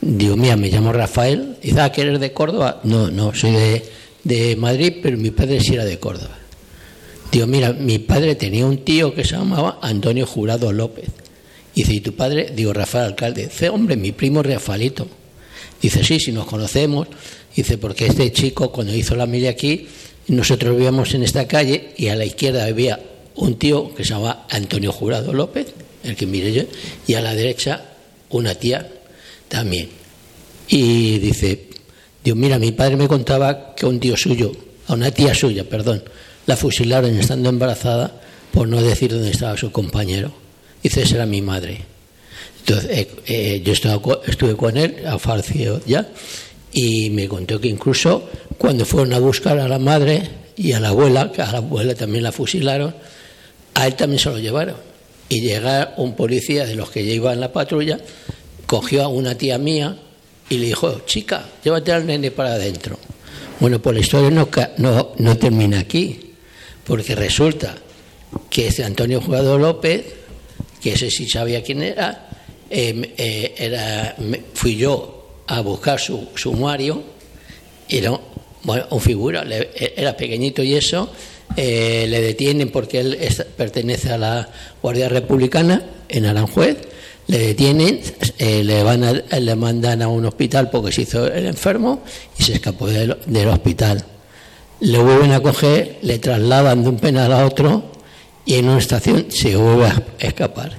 digo, 0.00 0.36
mira, 0.36 0.56
me 0.56 0.68
llamo 0.68 0.92
Rafael, 0.92 1.56
dice, 1.62 1.80
ah, 1.80 1.90
que 1.90 2.02
eres 2.02 2.20
de 2.20 2.32
Córdoba. 2.32 2.80
No, 2.84 3.10
no, 3.10 3.34
soy 3.34 3.52
de 3.52 3.84
de 4.24 4.56
Madrid, 4.56 4.94
pero 5.02 5.16
mi 5.16 5.30
padre 5.30 5.60
sí 5.60 5.74
era 5.74 5.84
de 5.84 5.98
Córdoba. 5.98 6.38
Digo, 7.30 7.46
mira, 7.46 7.72
mi 7.72 7.98
padre 7.98 8.34
tenía 8.34 8.66
un 8.66 8.78
tío 8.78 9.14
que 9.14 9.24
se 9.24 9.32
llamaba 9.32 9.78
Antonio 9.82 10.26
Jurado 10.26 10.72
López. 10.72 11.06
Dice, 11.74 11.92
¿y 11.92 12.00
tu 12.00 12.14
padre? 12.14 12.52
Digo, 12.54 12.72
Rafael 12.72 13.06
Alcalde. 13.06 13.46
Dice, 13.46 13.68
hombre, 13.68 13.96
mi 13.96 14.12
primo 14.12 14.42
Rafaelito. 14.42 15.08
Dice, 15.82 16.04
sí, 16.04 16.20
si 16.20 16.32
nos 16.32 16.46
conocemos. 16.46 17.08
Dice, 17.54 17.78
porque 17.78 18.06
este 18.06 18.32
chico, 18.32 18.70
cuando 18.70 18.94
hizo 18.94 19.16
la 19.16 19.26
milla 19.26 19.50
aquí, 19.50 19.88
nosotros 20.28 20.76
vivíamos 20.76 21.12
en 21.14 21.22
esta 21.24 21.46
calle 21.46 21.92
y 21.96 22.08
a 22.08 22.16
la 22.16 22.24
izquierda 22.24 22.64
había 22.64 23.00
un 23.34 23.58
tío 23.58 23.94
que 23.94 24.04
se 24.04 24.10
llamaba 24.10 24.46
Antonio 24.50 24.92
Jurado 24.92 25.32
López, 25.32 25.66
el 26.04 26.16
que 26.16 26.26
mire 26.26 26.52
yo, 26.52 26.62
y 27.06 27.14
a 27.14 27.20
la 27.20 27.34
derecha 27.34 27.84
una 28.30 28.54
tía 28.54 28.88
también. 29.48 29.88
Y 30.68 31.18
dice, 31.18 31.68
Dios, 32.24 32.38
mira, 32.38 32.58
mi 32.58 32.72
padre 32.72 32.96
me 32.96 33.06
contaba 33.06 33.74
que 33.74 33.84
un 33.84 34.00
tío 34.00 34.16
suyo, 34.16 34.50
a 34.86 34.94
una 34.94 35.10
tía 35.10 35.34
suya, 35.34 35.68
perdón, 35.68 36.02
la 36.46 36.56
fusilaron 36.56 37.14
estando 37.18 37.50
embarazada 37.50 38.18
por 38.50 38.66
no 38.66 38.80
decir 38.80 39.12
dónde 39.12 39.30
estaba 39.30 39.58
su 39.58 39.70
compañero. 39.70 40.32
Dice, 40.82 41.02
esa 41.02 41.16
era 41.16 41.26
mi 41.26 41.42
madre. 41.42 41.82
Entonces, 42.60 42.90
eh, 42.90 43.08
eh, 43.26 43.62
yo 43.62 43.72
estuve 43.72 44.56
con 44.56 44.78
él, 44.78 45.06
a 45.06 45.18
Farcio 45.18 45.82
ya, 45.84 46.08
y 46.72 47.10
me 47.10 47.28
contó 47.28 47.60
que 47.60 47.68
incluso 47.68 48.26
cuando 48.56 48.86
fueron 48.86 49.12
a 49.12 49.18
buscar 49.18 49.58
a 49.58 49.68
la 49.68 49.78
madre 49.78 50.22
y 50.56 50.72
a 50.72 50.80
la 50.80 50.88
abuela, 50.88 51.30
que 51.30 51.42
a 51.42 51.52
la 51.52 51.58
abuela 51.58 51.94
también 51.94 52.24
la 52.24 52.32
fusilaron, 52.32 52.94
a 53.74 53.86
él 53.86 53.96
también 53.96 54.18
se 54.18 54.30
lo 54.30 54.38
llevaron. 54.38 54.76
Y 55.28 55.42
llega 55.42 55.92
un 55.98 56.16
policía 56.16 56.64
de 56.64 56.74
los 56.74 56.88
que 56.90 57.14
en 57.14 57.40
la 57.40 57.52
patrulla, 57.52 57.98
cogió 58.66 59.02
a 59.04 59.08
una 59.08 59.36
tía 59.36 59.58
mía, 59.58 59.98
y 60.48 60.58
le 60.58 60.66
dijo, 60.66 61.02
chica, 61.06 61.46
llévate 61.62 61.92
al 61.92 62.06
nene 62.06 62.30
para 62.30 62.54
adentro. 62.54 62.98
Bueno, 63.60 63.80
pues 63.80 63.94
la 63.94 64.00
historia 64.00 64.30
no, 64.30 64.48
no, 64.78 65.12
no 65.16 65.36
termina 65.38 65.80
aquí, 65.80 66.32
porque 66.84 67.14
resulta 67.14 67.74
que 68.50 68.68
ese 68.68 68.84
Antonio 68.84 69.20
Jugador 69.20 69.60
López, 69.60 70.04
que 70.82 70.92
ese 70.92 71.10
sí 71.10 71.28
sabía 71.28 71.62
quién 71.62 71.82
era, 71.82 72.28
em, 72.68 73.02
eh, 73.16 73.54
era 73.56 74.16
fui 74.54 74.76
yo 74.76 75.42
a 75.46 75.60
buscar 75.60 76.00
su 76.00 76.28
sumario, 76.34 77.02
era 77.88 78.18
bueno, 78.62 78.86
un 78.90 79.00
figura, 79.00 79.44
era 79.96 80.16
pequeñito 80.16 80.62
y 80.62 80.74
eso, 80.74 81.10
eh, 81.56 82.06
le 82.08 82.20
detienen 82.20 82.70
porque 82.70 83.00
él 83.00 83.18
pertenece 83.56 84.10
a 84.10 84.18
la 84.18 84.48
Guardia 84.82 85.08
Republicana 85.08 85.82
en 86.08 86.26
Aranjuez 86.26 86.93
le 87.26 87.38
detienen, 87.38 88.00
eh, 88.38 88.62
le, 88.62 88.82
van 88.82 89.22
le 89.30 89.56
mandan 89.56 90.02
a 90.02 90.08
un 90.08 90.26
hospital 90.26 90.70
porque 90.70 90.92
se 90.92 91.02
hizo 91.02 91.26
el 91.26 91.46
enfermo 91.46 92.02
y 92.38 92.42
se 92.42 92.54
escapó 92.54 92.86
del, 92.86 93.16
hospital. 93.48 94.04
Le 94.80 94.98
vuelven 94.98 95.32
a 95.32 95.40
coger, 95.40 95.98
le 96.02 96.18
trasladan 96.18 96.82
de 96.82 96.88
un 96.90 96.96
penal 96.96 97.32
a 97.32 97.46
otro 97.46 97.84
y 98.44 98.54
en 98.54 98.68
una 98.68 98.78
estación 98.78 99.26
se 99.30 99.56
vuelve 99.56 99.86
a 99.86 100.02
escapar. 100.18 100.78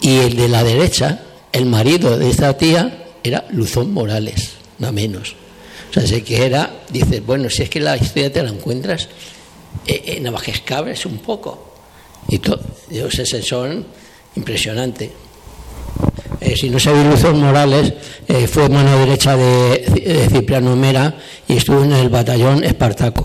Y 0.00 0.18
el 0.18 0.36
de 0.36 0.48
la 0.48 0.64
derecha, 0.64 1.22
el 1.52 1.66
marido 1.66 2.18
de 2.18 2.28
esta 2.28 2.56
tía, 2.56 3.04
era 3.22 3.46
Luzón 3.50 3.92
Morales, 3.92 4.54
no 4.78 4.90
menos. 4.90 5.36
O 5.90 5.92
sea, 5.92 6.06
sé 6.06 6.24
que 6.24 6.44
era, 6.44 6.70
dices, 6.88 7.24
bueno, 7.24 7.48
si 7.50 7.62
es 7.62 7.70
que 7.70 7.78
la 7.78 7.96
historia 7.96 8.32
te 8.32 8.42
la 8.42 8.48
encuentras 8.48 9.08
eh, 9.86 10.02
en 10.06 10.24
Navajescabres 10.24 11.06
un 11.06 11.18
poco. 11.18 11.74
Y 12.28 12.38
todo, 12.38 12.60
ese 12.90 13.42
son 13.42 13.86
impresionante. 14.34 15.12
Eh, 16.44 16.56
si 16.56 16.70
no 16.70 16.80
sabéis, 16.80 17.06
Luzón 17.06 17.40
Morales 17.40 17.92
eh, 18.26 18.48
fue 18.48 18.68
mano 18.68 18.98
derecha 18.98 19.36
de, 19.36 20.28
Cipriano 20.28 20.74
Mera 20.74 21.14
y 21.46 21.56
estuvo 21.56 21.84
en 21.84 21.92
el 21.92 22.08
batallón 22.08 22.64
Espartaco. 22.64 23.24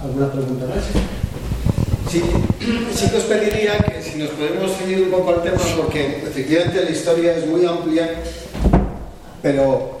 ¿Alguna 0.00 0.30
pregunta 0.30 0.66
más? 0.66 0.84
Sí. 2.12 2.22
sí 2.94 3.10
que 3.10 3.16
os 3.16 3.24
pediría 3.24 3.78
que 3.78 4.00
si 4.00 4.18
nos 4.18 4.30
podemos 4.30 4.70
seguir 4.70 5.02
un 5.02 5.10
poco 5.10 5.30
al 5.30 5.42
tema, 5.42 5.58
porque 5.76 6.22
efectivamente 6.24 6.84
la 6.84 6.90
historia 6.90 7.36
es 7.36 7.46
muy 7.46 7.66
amplia, 7.66 8.22
pero 9.42 10.00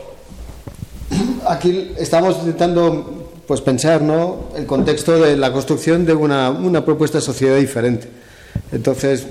aquí 1.48 1.90
estamos 1.98 2.36
intentando 2.38 3.32
pues 3.48 3.60
pensar 3.62 4.00
¿no? 4.00 4.50
el 4.54 4.64
contexto 4.66 5.18
de 5.18 5.36
la 5.36 5.52
construcción 5.52 6.06
de 6.06 6.14
una, 6.14 6.50
una 6.50 6.84
propuesta 6.84 7.18
de 7.18 7.22
sociedad 7.22 7.56
diferente. 7.56 8.27
Entonces, 8.72 9.26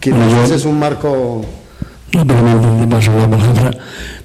quizás 0.00 0.50
es 0.50 0.64
un 0.64 0.78
marco 0.78 1.44
no, 2.14 2.24
pero 2.24 2.42
me 2.42 2.86
paso 2.86 3.10
la 3.18 3.28
palabra. 3.28 3.70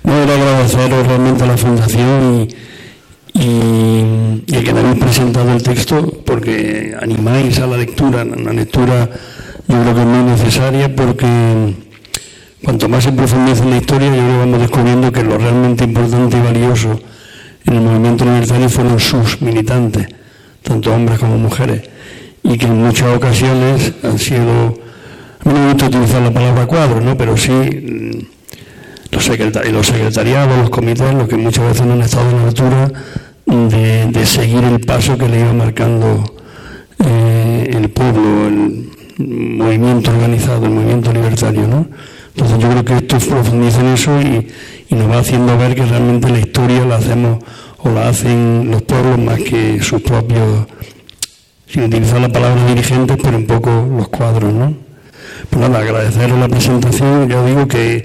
No, 0.04 0.14
era 0.14 0.34
agradeceros 0.36 1.08
realmente 1.08 1.44
a 1.44 1.48
la 1.48 1.58
Fundación 1.58 2.48
y, 3.34 3.40
y, 3.40 4.44
y, 4.46 4.64
que 4.64 4.74
me 4.74 4.82
habéis 4.82 5.00
presentado 5.00 5.52
el 5.52 5.64
texto 5.64 6.22
porque 6.24 6.96
animáis 7.02 7.58
a 7.60 7.66
la 7.66 7.78
lectura. 7.78 8.24
La 8.24 8.54
lectura 8.54 9.10
yo 9.68 9.82
creo 9.82 9.96
que 9.96 10.02
es 10.02 10.08
muy 10.08 10.24
necesaria 10.24 10.96
porque 10.96 11.28
cuanto 12.64 12.90
más 12.90 13.04
se 13.04 13.12
profundiza 13.12 13.64
en 13.64 13.70
la 13.72 13.78
historia, 13.78 14.10
yo 14.10 14.16
creo 14.16 14.32
que 14.32 14.38
vamos 14.38 14.60
descubriendo 14.60 15.12
que 15.12 15.24
lo 15.24 15.38
realmente 15.40 15.84
importante 15.84 16.38
y 16.38 16.42
valioso 16.42 17.00
en 17.66 17.74
el 17.74 17.82
movimiento 17.82 18.24
libertario 18.24 18.70
fueron 18.70 19.00
sus 19.00 19.42
militantes, 19.42 20.08
tanto 20.62 20.94
hombres 20.94 21.18
como 21.18 21.38
mujeres, 21.38 21.90
y 22.44 22.58
que 22.58 22.66
en 22.66 22.82
muchas 22.84 23.16
ocasiones 23.16 23.94
han 24.04 24.18
sido 24.18 24.76
no 25.46 25.54
me 25.54 25.68
gusta 25.68 25.88
utilizar 25.88 26.22
la 26.22 26.32
palabra 26.32 26.66
cuadro, 26.66 27.02
¿no? 27.02 27.18
pero 27.18 27.38
sí 27.38 27.52
mm, 27.52 28.20
los, 29.12 29.24
secretariados, 29.24 30.58
los 30.58 30.70
comités, 30.70 31.14
los 31.14 31.28
que 31.28 31.38
muchas 31.38 31.66
veces 31.66 31.86
no 31.86 31.94
han 31.94 32.02
estado 32.02 32.30
en 32.30 32.38
la 32.38 32.48
altura 32.48 32.92
de, 33.46 34.26
seguir 34.26 34.64
el 34.64 34.80
paso 34.82 35.18
que 35.18 35.28
le 35.28 35.40
iba 35.40 35.54
marcando 35.54 36.36
eh, 37.00 37.72
el 37.74 37.90
pueblo, 37.90 38.48
el 38.48 38.90
movimiento 39.18 40.12
organizado, 40.12 40.66
el 40.66 40.72
movimiento 40.72 41.12
libertario. 41.12 41.68
¿no? 41.68 41.88
Entonces 42.36 42.60
yo 42.60 42.70
creo 42.70 42.86
que 42.86 42.98
esto 42.98 43.18
profundiza 43.18 43.80
en 43.80 43.88
eso 43.88 44.22
y, 44.22 44.48
y 44.90 44.96
nos 44.96 45.10
va 45.10 45.20
haciendo 45.20 45.58
ver 45.58 45.74
que 45.74 45.86
realmente 45.86 46.30
la 46.30 46.40
historia 46.40 46.86
la 46.86 46.98
hacemos 46.98 47.44
o 47.80 47.90
la 47.90 48.10
hacen 48.10 48.70
los 48.70 48.82
pueblos 48.84 49.18
más 49.18 49.40
que 49.40 49.82
sus 49.82 50.02
propios, 50.02 50.68
sin 51.72 51.84
utilizar 51.84 52.20
la 52.20 52.30
palabra 52.30 52.66
dirigentes, 52.66 53.18
pero 53.22 53.38
un 53.38 53.46
poco 53.46 53.88
los 53.96 54.10
cuadros, 54.10 54.54
¿no? 54.54 54.76
Pues 55.50 55.62
nada, 55.62 55.80
agradeceros 55.80 56.40
la 56.40 56.48
presentación, 56.48 57.30
ya 57.30 57.46
digo 57.46 57.68
que 57.68 58.04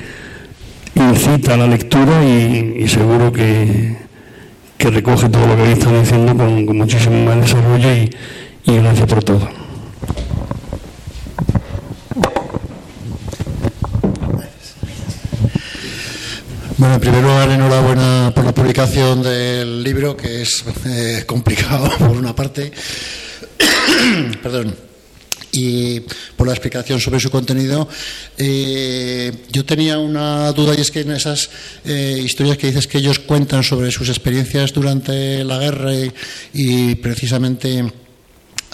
incita 0.94 1.54
a 1.54 1.56
la 1.56 1.66
lectura 1.66 2.24
y, 2.24 2.86
seguro 2.88 3.32
que, 3.32 3.96
recoge 4.78 5.30
todo 5.30 5.46
lo 5.46 5.56
que 5.56 5.62
habéis 5.62 5.78
estado 5.78 5.98
diciendo 5.98 6.36
con, 6.36 6.76
muchísimo 6.76 7.24
más 7.24 7.40
desarrollo 7.40 7.90
y, 7.94 8.10
y 8.64 8.76
gracias 8.76 9.06
por 9.08 9.24
todo. 9.24 9.48
Bueno, 16.76 16.96
en 16.96 17.00
primer 17.00 17.22
lugar, 17.22 17.48
enhorabuena 17.48 18.32
por 18.34 18.44
la 18.44 18.52
publicación 18.52 19.22
del 19.22 19.82
libro, 19.82 20.14
que 20.14 20.42
es 20.42 20.64
eh, 20.84 21.24
complicado 21.26 21.88
por 21.98 22.10
una 22.10 22.36
parte. 22.36 22.72
Perdón 24.42 24.74
y 25.54 26.00
por 26.36 26.46
la 26.46 26.52
explicación 26.52 27.00
sobre 27.00 27.20
su 27.20 27.30
contenido. 27.30 27.88
Eh, 28.36 29.32
yo 29.50 29.64
tenía 29.64 29.98
una 29.98 30.52
duda 30.52 30.74
y 30.76 30.80
es 30.80 30.90
que 30.90 31.00
en 31.00 31.12
esas 31.12 31.50
eh, 31.84 32.20
historias 32.22 32.58
que 32.58 32.66
dices 32.68 32.86
que 32.86 32.98
ellos 32.98 33.20
cuentan 33.20 33.62
sobre 33.62 33.90
sus 33.90 34.08
experiencias 34.08 34.72
durante 34.72 35.44
la 35.44 35.58
guerra 35.58 35.92
y, 36.52 36.94
precisamente 36.96 37.84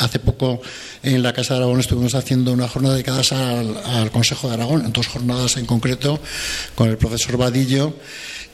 hace 0.01 0.19
poco 0.19 0.61
en 1.03 1.23
la 1.23 1.33
Casa 1.33 1.55
de 1.55 1.59
Aragón 1.59 1.81
estuvimos 1.81 2.15
haciendo 2.15 2.53
una 2.53 2.69
jornada 2.69 2.95
dedicada 2.95 3.23
al, 3.31 3.77
al 3.85 4.11
Consejo 4.11 4.49
de 4.49 4.55
Aragón, 4.55 4.93
dos 4.93 5.07
jornadas 5.07 5.57
en 5.57 5.67
concreto 5.67 6.21
con 6.75 6.89
el 6.89 6.97
profesor 6.97 7.37
Vadillo 7.37 7.95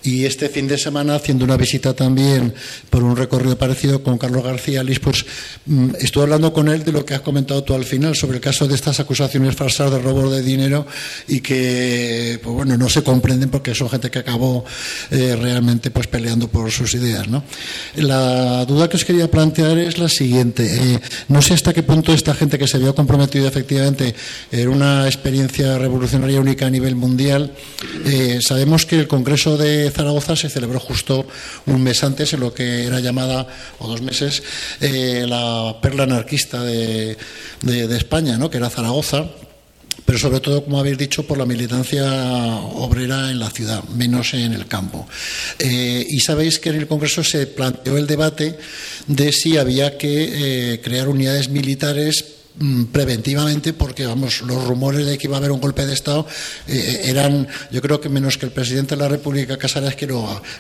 y 0.07 0.25
este 0.25 0.49
fin 0.49 0.69
de 0.69 0.79
semana, 0.79 1.17
haciendo 1.17 1.45
una 1.45 1.57
visita 1.57 1.93
también 1.93 2.55
por 2.91 3.03
un 3.03 3.17
recorrido 3.17 3.59
parecido 3.59 4.05
con 4.05 4.19
Carlos 4.19 4.45
García 4.45 4.85
Lis, 4.85 5.01
pues 5.01 5.27
mm, 5.67 5.97
estuve 5.99 6.25
hablando 6.25 6.53
con 6.53 6.69
él 6.69 6.85
de 6.85 6.93
lo 6.93 7.05
que 7.05 7.15
has 7.15 7.23
comentado 7.23 7.65
tú 7.65 7.75
al 7.75 7.85
final, 7.85 8.15
sobre 8.15 8.37
el 8.37 8.41
caso 8.41 8.69
de 8.69 8.77
estas 8.77 9.01
acusaciones 9.01 9.57
falsas 9.57 9.91
de 9.91 9.99
robo 9.99 10.31
de 10.31 10.43
dinero 10.43 10.87
y 11.27 11.41
que, 11.41 12.39
pues 12.41 12.55
bueno, 12.55 12.77
no 12.77 12.89
se 12.89 13.03
comprenden 13.03 13.49
porque 13.49 13.75
son 13.75 13.91
gente 13.91 14.11
que 14.11 14.21
acabó 14.21 14.65
eh, 15.11 15.35
realmente 15.35 15.91
pues 15.91 16.07
peleando 16.07 16.47
por 16.47 16.71
sus 16.71 16.95
ideas. 16.95 17.27
La 17.97 18.65
duda 18.65 18.89
que 18.89 18.97
os 18.97 19.05
quería 19.05 19.29
plantear 19.29 19.77
es 19.79 19.99
la 19.99 20.09
siguiente. 20.09 20.67
Eh, 20.67 21.01
no 21.37 21.43
sé 21.43 21.53
hasta 21.53 21.75
qué 21.75 21.83
punto 21.83 22.15
esta 22.15 22.33
gente 22.33 22.59
que 22.59 22.67
se 22.67 22.79
había 22.79 22.95
comprometido 22.95 23.47
efectivamente 23.47 24.15
en 24.51 24.69
una 24.69 25.05
experiencia 25.05 25.77
revolucionaria 25.77 26.41
única 26.41 26.67
a 26.67 26.71
nivel 26.71 26.97
mundial, 26.97 27.53
eh, 28.07 28.39
sabemos 28.41 28.87
que 28.87 28.99
el 28.99 29.07
Congreso 29.07 29.59
de 29.59 29.91
Zaragoza 29.91 30.35
se 30.35 30.49
celebró 30.49 30.81
justo 30.81 31.27
un 31.67 31.83
mes 31.83 32.03
antes, 32.05 32.33
en 32.33 32.41
lo 32.41 32.55
que 32.55 32.87
era 32.87 33.01
llamada, 33.01 33.47
o 33.81 33.87
dos 33.87 34.01
meses, 34.01 34.43
eh, 34.81 35.27
la 35.29 35.77
perla 35.83 36.05
anarquista 36.05 36.65
de, 36.65 37.19
España, 37.99 38.39
¿no? 38.39 38.49
que 38.49 38.57
era 38.57 38.71
Zaragoza, 38.71 39.27
pero 40.05 40.19
sobre 40.19 40.41
todo, 40.41 40.65
como 40.65 40.79
habéis 40.79 40.99
dicho, 40.99 41.27
por 41.27 41.39
la 41.39 41.47
militancia 41.47 42.05
obrera 42.07 43.31
en 43.31 43.39
la 43.39 43.51
ciudad, 43.51 43.83
menos 43.85 44.35
en 44.35 44.53
el 44.53 44.67
campo. 44.67 45.09
Eh, 45.59 46.07
y 46.09 46.21
sabéis 46.21 46.59
que 46.59 46.71
en 46.71 46.77
el 46.77 46.87
Congreso 46.87 47.25
se 47.25 47.47
planteó 47.47 47.97
el 47.97 48.07
debate 48.07 48.59
de 49.07 49.33
si 49.33 49.57
había 49.57 49.99
que 49.99 50.75
eh, 50.75 50.81
crear 50.81 51.09
unidades 51.09 51.49
militares 51.49 52.36
preventivamente 52.91 53.73
porque 53.73 54.07
vamos 54.07 54.41
los 54.43 54.65
rumores 54.65 55.05
de 55.05 55.19
que 55.19 55.27
iba 55.27 55.37
a 55.37 55.39
haber 55.39 55.53
un 55.53 55.61
golpe 55.61 55.85
de 55.85 55.93
estado 55.93 56.27
eh, 56.67 57.03
eran 57.05 57.47
yo 57.71 57.83
creo 57.83 58.01
que 58.01 58.09
menos 58.09 58.39
que 58.39 58.47
el 58.47 58.53
presidente 58.53 58.97
de 58.97 59.03
la 59.03 59.09
República 59.09 59.59
Casares 59.59 59.95
que 59.95 60.07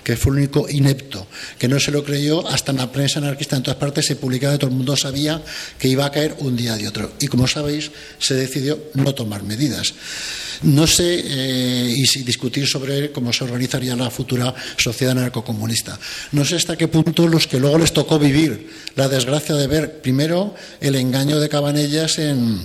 que 0.05 0.17
fue 0.17 0.33
el 0.33 0.39
único 0.39 0.67
inepto 0.69 1.27
que 1.59 1.69
no 1.69 1.81
se 1.81 1.91
lo 1.91 2.05
creyó 2.05 2.47
hasta 2.49 2.73
en 2.73 2.79
la 2.79 2.93
prensa 2.93 3.19
anarquista 3.19 3.57
en 3.57 3.63
todas 3.63 3.79
partes 3.79 4.07
se 4.07 4.17
publicaba 4.17 4.59
todo 4.59 4.71
el 4.71 4.77
mundo 4.77 4.97
sabía 4.97 5.43
que 5.79 5.89
iba 5.89 6.05
a 6.05 6.11
caer 6.11 6.37
un 6.41 6.57
día 6.57 6.77
de 6.77 6.89
otro. 6.89 7.13
Y 7.21 7.27
como 7.27 7.47
sabéis 7.47 7.91
se 8.19 8.35
decidió 8.35 8.79
no 8.95 9.15
tomar 9.15 9.43
medidas 9.43 9.95
no 10.63 10.87
sé, 10.87 11.23
eh, 11.25 11.95
y 11.95 12.23
discutir 12.23 12.67
sobre 12.67 13.13
cómo 13.13 13.33
se 13.33 13.45
organizaría 13.45 13.97
la 13.97 14.11
futura 14.11 14.55
sociedad 14.77 15.15
narcocomunista. 15.15 15.99
No 16.33 16.45
sé 16.45 16.57
hasta 16.57 16.77
qué 16.77 16.89
punto 16.89 17.29
los 17.29 17.47
que 17.47 17.59
luego 17.59 17.79
les 17.79 17.93
tocó 17.93 18.19
vivir 18.19 18.71
la 18.95 19.09
desgracia 19.09 19.55
de 19.55 19.67
ver 19.67 20.01
primero 20.01 20.55
el 20.81 20.95
engaño 20.95 21.41
de 21.41 21.49
Cabanellas 21.49 22.19
en, 22.19 22.61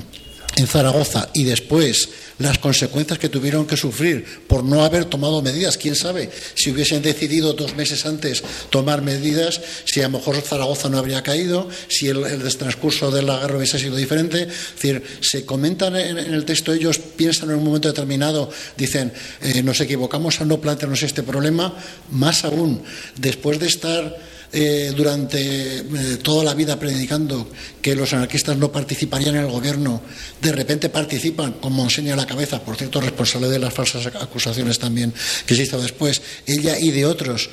en 0.58 0.68
Zaragoza 0.68 1.30
y 1.34 1.44
después 1.44 2.10
las 2.40 2.58
consecuencias 2.58 3.20
que 3.20 3.30
tuvieron 3.30 3.66
que 3.66 3.78
sufrir 3.78 4.26
por 4.48 4.64
no 4.64 4.84
haber 4.84 5.06
tomado 5.06 5.42
medidas. 5.42 5.78
¿Quién 5.78 5.96
sabe 5.96 6.30
si 6.56 6.72
hubiesen 6.72 7.02
decidido 7.02 7.54
dos 7.54 7.76
meses 7.76 8.06
antes 8.06 8.44
tomar 8.70 9.02
medidas, 9.02 9.62
si 9.86 10.02
a 10.02 10.04
lo 10.04 10.18
mejor 10.18 10.42
Zaragoza 10.42 10.90
no 10.90 10.98
habría 10.98 11.24
caído, 11.24 11.70
si 11.88 12.08
el, 12.08 12.42
transcurso 12.58 13.12
de 13.12 13.22
la 13.22 13.40
guerra 13.40 13.58
hubiese 13.58 13.80
sido 13.80 13.96
diferente? 13.96 14.44
Es 14.44 14.76
decir, 14.76 15.04
se 15.22 15.46
comentan 15.46 15.96
en, 15.96 16.18
el 16.18 16.46
texto, 16.46 16.74
ellos 16.74 16.98
piensan 16.98 17.50
en 17.52 17.58
un 17.58 17.64
momento 17.64 17.88
determinado, 17.88 18.50
dicen, 18.78 19.14
eh, 19.42 19.62
nos 19.64 19.80
equivocamos 19.80 20.42
al 20.42 20.48
no 20.48 20.60
plantearnos 20.60 21.04
este 21.04 21.24
problema, 21.24 21.76
más 22.10 22.44
aún, 22.44 22.82
después 23.18 23.60
de 23.60 23.68
estar 23.68 24.31
eh, 24.54 24.92
durante 24.96 25.78
eh, 25.78 25.84
toda 26.22 26.44
la 26.44 26.54
vida 26.54 26.78
predicando 26.78 27.48
que 27.82 27.96
los 27.96 28.12
anarquistas 28.12 28.58
no 28.58 28.72
participarían 28.72 29.36
en 29.36 29.46
el 29.46 29.52
gobierno, 29.52 30.02
de 30.42 30.52
repente 30.52 30.90
participan, 30.90 31.54
como 31.54 31.84
enseña 31.84 32.18
la 32.18 32.26
cabeza, 32.26 32.62
por 32.62 32.76
cierto, 32.76 33.00
responsable 33.00 33.48
de 33.48 33.60
las 33.60 33.74
falsas 33.74 34.08
acusaciones 34.08 34.78
también 34.78 35.14
que 35.46 35.56
se 35.56 35.64
hizo 35.64 35.82
después, 35.82 36.22
ella 36.46 36.78
y 36.78 36.92
de 36.92 37.06
otros. 37.06 37.50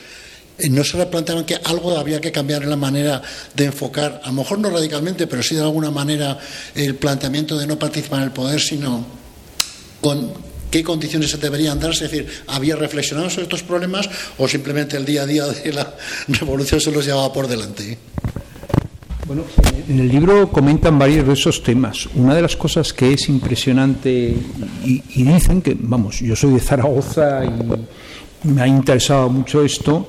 Eh, 0.58 0.68
no 0.68 0.82
se 0.82 1.06
planteaban 1.06 1.44
que 1.44 1.54
algo 1.54 1.96
había 1.96 2.20
que 2.20 2.32
cambiar 2.32 2.64
en 2.64 2.70
la 2.70 2.76
manera 2.76 3.22
de 3.54 3.66
enfocar, 3.66 4.20
a 4.24 4.26
lo 4.28 4.32
mejor 4.32 4.58
no 4.58 4.68
radicalmente, 4.68 5.28
pero 5.28 5.42
sí 5.42 5.54
de 5.54 5.62
alguna 5.62 5.92
manera 5.92 6.36
el 6.74 6.96
planteamiento 6.96 7.56
de 7.56 7.66
no 7.68 7.78
participar 7.78 8.20
en 8.20 8.24
el 8.24 8.32
poder, 8.32 8.60
sino 8.60 9.06
con, 10.00 10.32
qué 10.70 10.82
condiciones 10.82 11.30
se 11.30 11.38
deberían 11.38 11.78
dar, 11.78 11.90
es 11.90 12.00
decir, 12.00 12.26
¿había 12.46 12.76
reflexionado 12.76 13.30
sobre 13.30 13.44
estos 13.44 13.62
problemas 13.62 14.08
o 14.38 14.48
simplemente 14.48 14.96
el 14.96 15.04
día 15.04 15.22
a 15.22 15.26
día 15.26 15.46
de 15.46 15.72
la 15.72 15.94
revolución 16.28 16.80
se 16.80 16.90
los 16.90 17.04
llevaba 17.04 17.32
por 17.32 17.48
delante? 17.48 17.98
Bueno, 19.26 19.44
en 19.88 20.00
el 20.00 20.08
libro 20.08 20.50
comentan 20.50 20.98
varios 20.98 21.26
de 21.26 21.34
esos 21.34 21.62
temas. 21.62 22.08
Una 22.14 22.34
de 22.34 22.40
las 22.40 22.56
cosas 22.56 22.94
que 22.94 23.12
es 23.12 23.28
impresionante, 23.28 24.34
y, 24.84 25.02
y 25.14 25.22
dicen 25.22 25.60
que, 25.60 25.76
vamos, 25.78 26.20
yo 26.20 26.34
soy 26.34 26.54
de 26.54 26.60
Zaragoza 26.60 27.44
y 27.44 28.48
me 28.48 28.62
ha 28.62 28.66
interesado 28.66 29.28
mucho 29.28 29.62
esto, 29.62 30.06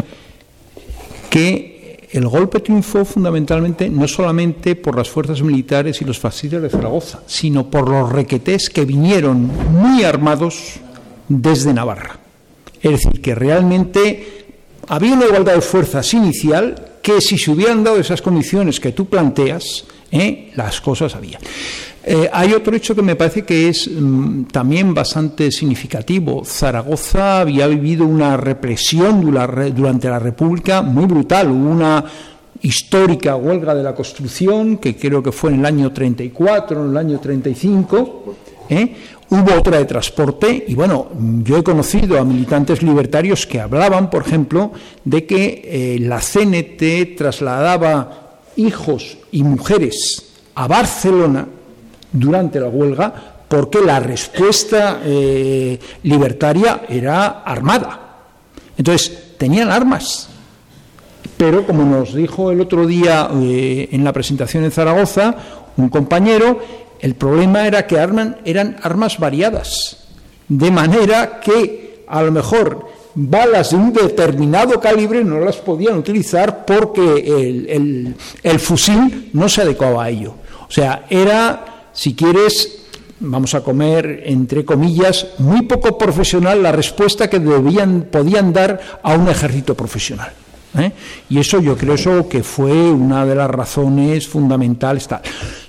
que 1.29 1.78
el 2.11 2.27
golpe 2.27 2.59
triunfó 2.59 3.05
fundamentalmente 3.05 3.87
no 3.89 4.07
solamente 4.07 4.75
por 4.75 4.97
las 4.97 5.09
fuerzas 5.09 5.41
militares 5.41 6.01
y 6.01 6.05
los 6.05 6.17
fascistas 6.17 6.61
de 6.61 6.69
Zaragoza, 6.69 7.21
sino 7.27 7.69
por 7.69 7.89
los 7.89 8.11
requetés 8.11 8.69
que 8.69 8.85
vinieron 8.85 9.49
muy 9.71 10.03
armados 10.03 10.79
desde 11.27 11.73
Navarra. 11.73 12.17
Es 12.81 12.91
decir, 12.91 13.21
que 13.21 13.35
realmente 13.35 14.45
había 14.87 15.13
una 15.13 15.25
igualdad 15.25 15.53
de 15.53 15.61
fuerzas 15.61 16.13
inicial 16.13 16.89
que 17.01 17.21
si 17.21 17.37
se 17.37 17.51
hubieran 17.51 17.83
dado 17.83 17.97
esas 17.97 18.21
condiciones 18.21 18.79
que 18.79 18.91
tú 18.91 19.05
planteas, 19.05 19.85
¿eh? 20.11 20.51
las 20.55 20.81
cosas 20.81 21.15
había. 21.15 21.39
Eh, 22.11 22.27
hay 22.33 22.53
otro 22.53 22.75
hecho 22.75 22.95
que 22.95 23.03
me 23.03 23.15
parece 23.15 23.43
que 23.43 23.69
es 23.69 23.87
mm, 23.87 24.45
también 24.45 24.95
bastante 24.95 25.51
significativo. 25.51 26.43
Zaragoza 26.43 27.41
había 27.41 27.67
vivido 27.67 28.03
una 28.03 28.35
represión 28.35 29.21
durante 29.21 30.09
la 30.09 30.17
República 30.17 30.81
muy 30.81 31.05
brutal. 31.05 31.51
Hubo 31.51 31.69
una 31.69 32.03
histórica 32.63 33.35
huelga 33.35 33.75
de 33.75 33.83
la 33.83 33.93
construcción, 33.93 34.77
que 34.77 34.95
creo 34.95 35.21
que 35.21 35.31
fue 35.31 35.51
en 35.51 35.59
el 35.59 35.65
año 35.67 35.93
34, 35.93 36.83
en 36.83 36.89
el 36.89 36.97
año 36.97 37.19
35. 37.19 38.35
¿eh? 38.69 38.95
Hubo 39.29 39.59
otra 39.59 39.77
de 39.77 39.85
transporte 39.85 40.65
y 40.67 40.73
bueno, 40.73 41.09
yo 41.43 41.57
he 41.57 41.63
conocido 41.63 42.17
a 42.17 42.25
militantes 42.25 42.81
libertarios 42.81 43.45
que 43.45 43.61
hablaban, 43.61 44.09
por 44.09 44.25
ejemplo, 44.25 44.71
de 45.05 45.27
que 45.27 45.61
eh, 45.63 45.99
la 45.99 46.21
CNT 46.21 47.15
trasladaba 47.15 48.39
hijos 48.55 49.19
y 49.31 49.43
mujeres 49.43 50.25
a 50.55 50.67
Barcelona 50.67 51.47
durante 52.11 52.59
la 52.59 52.67
huelga 52.67 53.39
porque 53.49 53.81
la 53.81 53.99
respuesta 53.99 55.01
eh, 55.03 55.77
libertaria 56.03 56.83
era 56.87 57.41
armada. 57.41 57.99
Entonces, 58.77 59.35
tenían 59.37 59.71
armas. 59.71 60.29
Pero, 61.35 61.65
como 61.65 61.83
nos 61.83 62.13
dijo 62.13 62.51
el 62.51 62.61
otro 62.61 62.85
día 62.85 63.29
eh, 63.41 63.89
en 63.91 64.03
la 64.03 64.13
presentación 64.13 64.63
en 64.63 64.71
Zaragoza, 64.71 65.35
un 65.77 65.89
compañero, 65.89 66.59
el 66.99 67.15
problema 67.15 67.65
era 67.65 67.87
que 67.87 67.99
arman, 67.99 68.37
eran 68.45 68.77
armas 68.83 69.17
variadas. 69.17 70.05
De 70.47 70.69
manera 70.69 71.39
que, 71.39 72.05
a 72.07 72.21
lo 72.21 72.31
mejor, 72.31 72.85
balas 73.15 73.71
de 73.71 73.77
un 73.77 73.91
determinado 73.91 74.79
calibre 74.79 75.23
no 75.23 75.39
las 75.39 75.57
podían 75.57 75.97
utilizar 75.97 76.65
porque 76.65 78.15
el 78.43 78.59
fusil 78.59 79.31
no 79.33 79.49
se 79.49 79.61
adecuaba 79.61 80.03
a 80.03 80.09
ello. 80.09 80.35
O 80.67 80.71
sea, 80.71 81.05
era 81.09 81.68
si 81.99 82.13
quieres, 82.13 82.77
vamos 83.19 83.53
a 83.55 83.61
comer, 83.61 84.23
entre 84.23 84.63
comillas, 84.63 85.27
muy 85.39 85.63
poco 85.63 85.97
profesional 85.97 86.63
la 86.63 86.71
respuesta 86.71 87.29
que 87.29 87.39
debían, 87.39 88.07
podían 88.09 88.53
dar 88.53 88.79
a 89.03 89.15
un 89.15 89.27
ejército 89.27 89.75
profesional. 89.75 90.31
¿eh? 90.77 90.93
Y 91.29 91.39
eso 91.39 91.59
yo 91.59 91.75
creo 91.75 91.95
eso 91.95 92.29
que 92.29 92.41
fue 92.41 92.71
una 92.89 93.25
de 93.25 93.35
las 93.35 93.51
razones 93.51 94.29
fundamentales. 94.29 95.09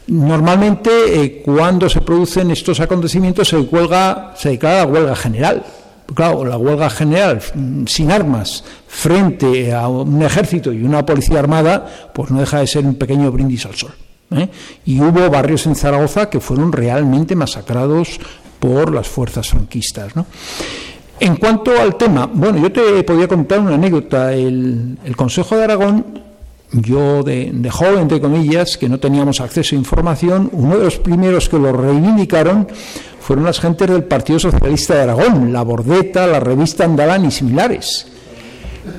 Normalmente, 0.07 0.91
eh, 1.21 1.43
cuando 1.45 1.89
se 1.89 2.01
producen 2.01 2.53
estos 2.53 2.79
acontecimientos, 2.79 3.49
se, 3.49 3.57
huelga, 3.57 4.33
se 4.37 4.51
declara 4.51 4.85
la 4.85 4.87
huelga 4.87 5.17
general. 5.17 5.65
Claro, 6.15 6.45
la 6.45 6.57
huelga 6.57 6.91
general 6.91 7.41
mm, 7.57 7.87
sin 7.87 8.13
armas 8.13 8.63
frente 8.87 9.73
a 9.73 9.89
un 9.89 10.23
ejército 10.23 10.73
y 10.73 10.85
una 10.85 11.05
policía 11.05 11.41
armada, 11.41 12.13
pues 12.15 12.31
no 12.31 12.39
deja 12.39 12.61
de 12.61 12.69
ser 12.69 12.85
un 12.85 12.95
pequeño 12.95 13.33
brindis 13.33 13.67
al 13.67 13.75
sol. 13.75 13.91
¿Eh? 14.31 14.49
Y 14.87 15.01
hubo 15.01 15.29
barrios 15.31 15.67
en 15.67 15.75
Zaragoza 15.75 16.31
que 16.31 16.41
fueron 16.41 16.73
realmente 16.73 17.35
masacrados 17.35 18.21
por 18.59 18.93
las 18.93 19.09
fuerzas 19.09 19.49
franquistas. 19.49 20.13
En 21.19 21.37
cuanto 21.37 21.79
al 21.79 21.97
tema, 21.97 22.31
bueno, 22.33 22.59
yo 22.59 22.73
te 22.73 23.03
podía 23.03 23.29
contar 23.29 23.61
una 23.61 23.75
anécdota. 23.75 24.33
El, 24.33 24.99
Consejo 25.17 25.57
de 25.57 25.65
Aragón, 25.65 26.21
yo 26.73 27.23
de, 27.23 27.69
joven, 27.71 28.01
entre 28.01 28.21
comillas, 28.21 28.77
que 28.77 28.89
no 28.89 28.99
teníamos 28.99 29.41
acceso 29.41 29.75
a 29.75 29.79
información, 29.79 30.49
uno 30.53 30.79
de 30.79 30.85
los 30.85 30.99
primeros 30.99 31.49
que 31.49 31.59
lo 31.59 31.73
reivindicaron 31.73 32.69
fueron 33.21 33.45
las 33.45 33.61
gentes 33.61 33.89
del 33.89 34.05
Partido 34.05 34.39
Socialista 34.39 34.95
de 34.95 35.03
Aragón, 35.03 35.53
la 35.53 35.63
Bordeta, 35.63 36.27
la 36.27 36.41
revista 36.41 36.85
Andalán 36.85 37.27
y 37.27 37.31
similares, 37.31 38.07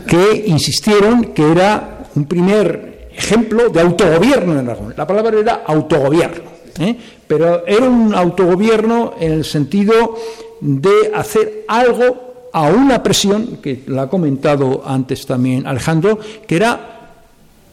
que 0.05 0.43
insistieron 0.45 1.33
que 1.33 1.51
era 1.51 2.05
un 2.15 2.25
primer 2.25 2.90
ejemplo 3.21 3.69
de 3.69 3.81
autogobierno 3.81 4.59
en 4.59 4.67
Aragón. 4.67 4.93
La 4.97 5.07
palabra 5.07 5.39
era 5.39 5.61
autogobierno, 5.65 6.49
¿eh? 6.79 6.97
pero 7.27 7.65
era 7.65 7.87
un 7.87 8.13
autogobierno 8.13 9.13
en 9.19 9.31
el 9.33 9.45
sentido 9.45 10.17
de 10.59 11.11
hacer 11.13 11.65
algo 11.67 12.49
a 12.53 12.69
una 12.69 13.01
presión, 13.01 13.59
que 13.61 13.83
la 13.87 14.03
ha 14.03 14.09
comentado 14.09 14.83
antes 14.85 15.25
también 15.25 15.65
Alejandro, 15.65 16.19
que 16.45 16.55
era 16.55 17.19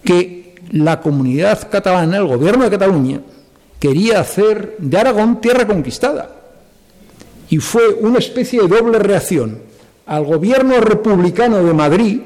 que 0.05 0.55
la 0.71 1.01
comunidad 1.01 1.69
catalana, 1.71 2.19
el 2.19 2.27
gobierno 2.27 2.65
de 2.65 2.71
Cataluña, 2.71 3.21
quería 3.81 4.21
hacer 4.21 4.77
de 4.79 4.99
Aragón 4.99 5.41
tierra 5.41 5.67
conquistada. 5.67 6.31
Y 7.51 7.59
fue 7.59 7.89
una 8.01 8.19
especie 8.19 8.61
de 8.61 8.69
doble 8.69 8.99
reacción 8.99 9.59
al 10.07 10.25
gobierno 10.25 10.81
republicano 10.81 11.63
de 11.63 11.75
Madrid, 11.75 12.21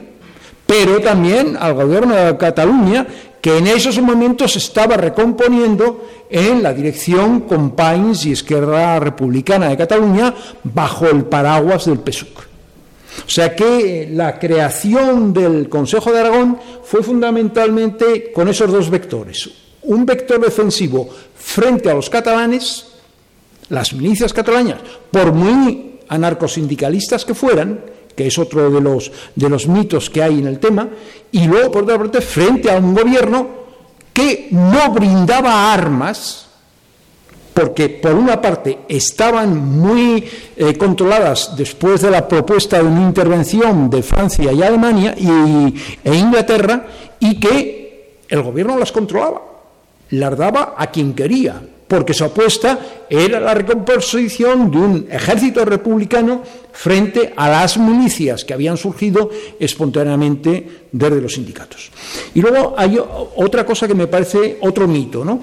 pero 0.67 1.01
también 1.01 1.57
al 1.59 1.75
gobierno 1.75 2.15
de 2.15 2.37
Cataluña, 2.37 3.07
que 3.41 3.59
en 3.59 3.67
esos 3.67 4.01
momentos 4.01 4.57
estaba 4.57 4.97
recomponiendo 4.97 6.09
en 6.31 6.63
la 6.63 6.73
dirección 6.73 7.41
Companys 7.41 8.25
y 8.25 8.33
Esquerra 8.33 8.99
Republicana 9.01 9.69
de 9.69 9.77
Cataluña 9.77 10.33
bajo 10.63 11.07
el 11.09 11.25
paraguas 11.25 11.87
del 11.87 11.99
PSUC. 11.99 12.53
O 13.27 13.31
sea 13.31 13.55
que 13.55 14.09
la 14.11 14.39
creación 14.39 15.33
del 15.33 15.69
Consejo 15.69 16.13
de 16.13 16.21
Aragón 16.21 16.59
fue 16.83 17.03
fundamentalmente 17.03 18.33
con 18.33 18.49
esos 18.49 18.71
dos 18.71 18.89
vectores. 18.89 19.51
Un 19.83 20.07
vector 20.07 20.41
defensivo 20.41 21.09
frente 21.37 21.91
a 21.91 21.95
los 21.95 22.09
catalanes, 22.09 22.87
las 23.69 23.93
milicias 23.93 24.33
catalanas, 24.33 24.79
por 25.11 25.33
muy 25.33 25.99
anarcosindicalistas 26.09 27.25
que 27.25 27.35
fueran, 27.35 27.81
que 28.15 28.27
es 28.27 28.39
otro 28.39 28.71
de 28.71 28.81
los, 28.81 29.11
de 29.35 29.49
los 29.49 29.67
mitos 29.67 30.11
que 30.11 30.23
hay 30.23 30.39
en 30.39 30.47
el 30.47 30.59
tema, 30.59 30.89
y 31.31 31.47
luego, 31.47 31.71
por 31.71 31.85
otra 31.85 31.99
parte, 31.99 32.21
frente 32.21 32.71
a 32.71 32.77
un 32.77 32.95
gobierno 32.95 33.63
que 34.13 34.49
no 34.51 34.91
brindaba 34.91 35.73
armas, 35.73 36.47
porque 37.55 37.89
por 37.89 38.15
una 38.15 38.41
parte 38.41 38.81
estaban 38.89 39.57
muy 39.79 40.25
eh, 40.57 40.77
controladas 40.77 41.55
después 41.57 42.01
de 42.01 42.11
la 42.11 42.27
propuesta 42.27 42.79
de 42.79 42.85
una 42.85 43.03
intervención 43.03 43.91
de 43.91 44.03
Francia 44.03 44.53
y 44.53 44.63
Alemania 44.63 45.15
y, 45.19 45.75
e 46.05 46.15
Inglaterra, 46.15 46.87
y 47.21 47.39
que 47.39 48.23
el 48.29 48.43
gobierno 48.43 48.79
las 48.79 48.93
controlaba, 48.93 49.43
las 50.11 50.37
daba 50.37 50.75
a 50.77 50.91
quien 50.91 51.15
quería, 51.15 51.63
porque 51.93 52.15
su 52.15 52.25
apuesta 52.25 52.79
era 53.11 53.39
la 53.39 53.53
recomposición 53.53 54.71
de 54.71 54.79
un 54.79 55.07
ejército 55.11 55.63
republicano 55.63 56.41
frente 56.73 57.35
a 57.37 57.51
las 57.51 57.77
milicias 57.77 58.47
que 58.47 58.55
habían 58.55 58.79
surgido 58.79 59.29
espontáneamente 59.61 60.87
desde 60.91 61.21
los 61.21 61.35
sindicatos. 61.35 61.91
Y 62.33 62.41
luego 62.41 62.75
hay 62.79 62.99
otra 62.99 63.67
cosa 63.67 63.87
que 63.87 63.95
me 63.95 64.07
parece 64.07 64.57
otro 64.63 64.89
mito, 64.89 65.23
¿no? 65.23 65.39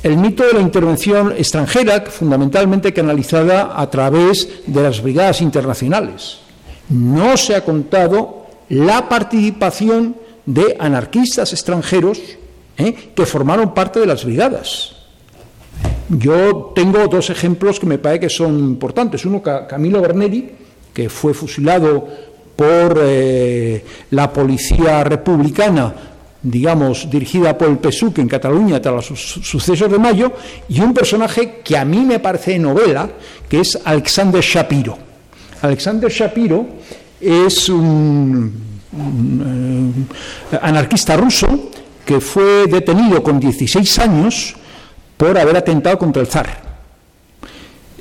El 0.00 0.16
mito 0.16 0.46
de 0.46 0.52
la 0.52 0.60
intervención 0.60 1.32
extranjera, 1.32 2.02
fundamentalmente 2.02 2.92
canalizada 2.92 3.72
a 3.74 3.90
través 3.90 4.62
de 4.68 4.82
las 4.84 5.02
brigadas 5.02 5.40
internacionales. 5.40 6.38
No 6.88 7.36
se 7.36 7.56
ha 7.56 7.64
contado 7.64 8.46
la 8.68 9.08
participación 9.08 10.14
de 10.46 10.76
anarquistas 10.78 11.52
extranjeros 11.52 12.20
¿eh? 12.78 13.10
que 13.12 13.26
formaron 13.26 13.74
parte 13.74 13.98
de 13.98 14.06
las 14.06 14.24
brigadas. 14.24 14.99
Yo 16.08 16.72
tengo 16.74 17.06
dos 17.06 17.30
ejemplos 17.30 17.78
que 17.78 17.86
me 17.86 17.98
parece 17.98 18.20
que 18.20 18.28
son 18.28 18.58
importantes. 18.58 19.24
Uno, 19.24 19.40
Camilo 19.42 20.00
Berneri, 20.00 20.50
que 20.92 21.08
fue 21.08 21.32
fusilado 21.34 22.08
por 22.56 23.00
eh, 23.02 23.84
la 24.10 24.32
policía 24.32 25.04
republicana, 25.04 25.94
digamos, 26.42 27.08
dirigida 27.08 27.56
por 27.56 27.68
el 27.68 27.78
PSUC 27.78 28.18
en 28.18 28.28
Cataluña 28.28 28.82
tras 28.82 29.08
los 29.08 29.20
sucesos 29.20 29.90
de 29.90 29.98
mayo, 29.98 30.32
y 30.68 30.80
un 30.80 30.92
personaje 30.92 31.60
que 31.64 31.76
a 31.76 31.84
mí 31.84 32.00
me 32.00 32.18
parece 32.18 32.58
novela, 32.58 33.08
que 33.48 33.60
es 33.60 33.78
Alexander 33.84 34.42
Shapiro. 34.42 34.98
Alexander 35.62 36.10
Shapiro 36.10 36.66
es 37.20 37.68
un 37.68 38.52
eh, 40.52 40.58
anarquista 40.60 41.16
ruso 41.16 41.70
que 42.04 42.20
fue 42.20 42.66
detenido 42.66 43.22
con 43.22 43.38
16 43.38 43.98
años 44.00 44.56
por 45.20 45.38
haber 45.38 45.54
atentado 45.54 45.98
contra 45.98 46.22
el 46.22 46.28
zar. 46.28 46.48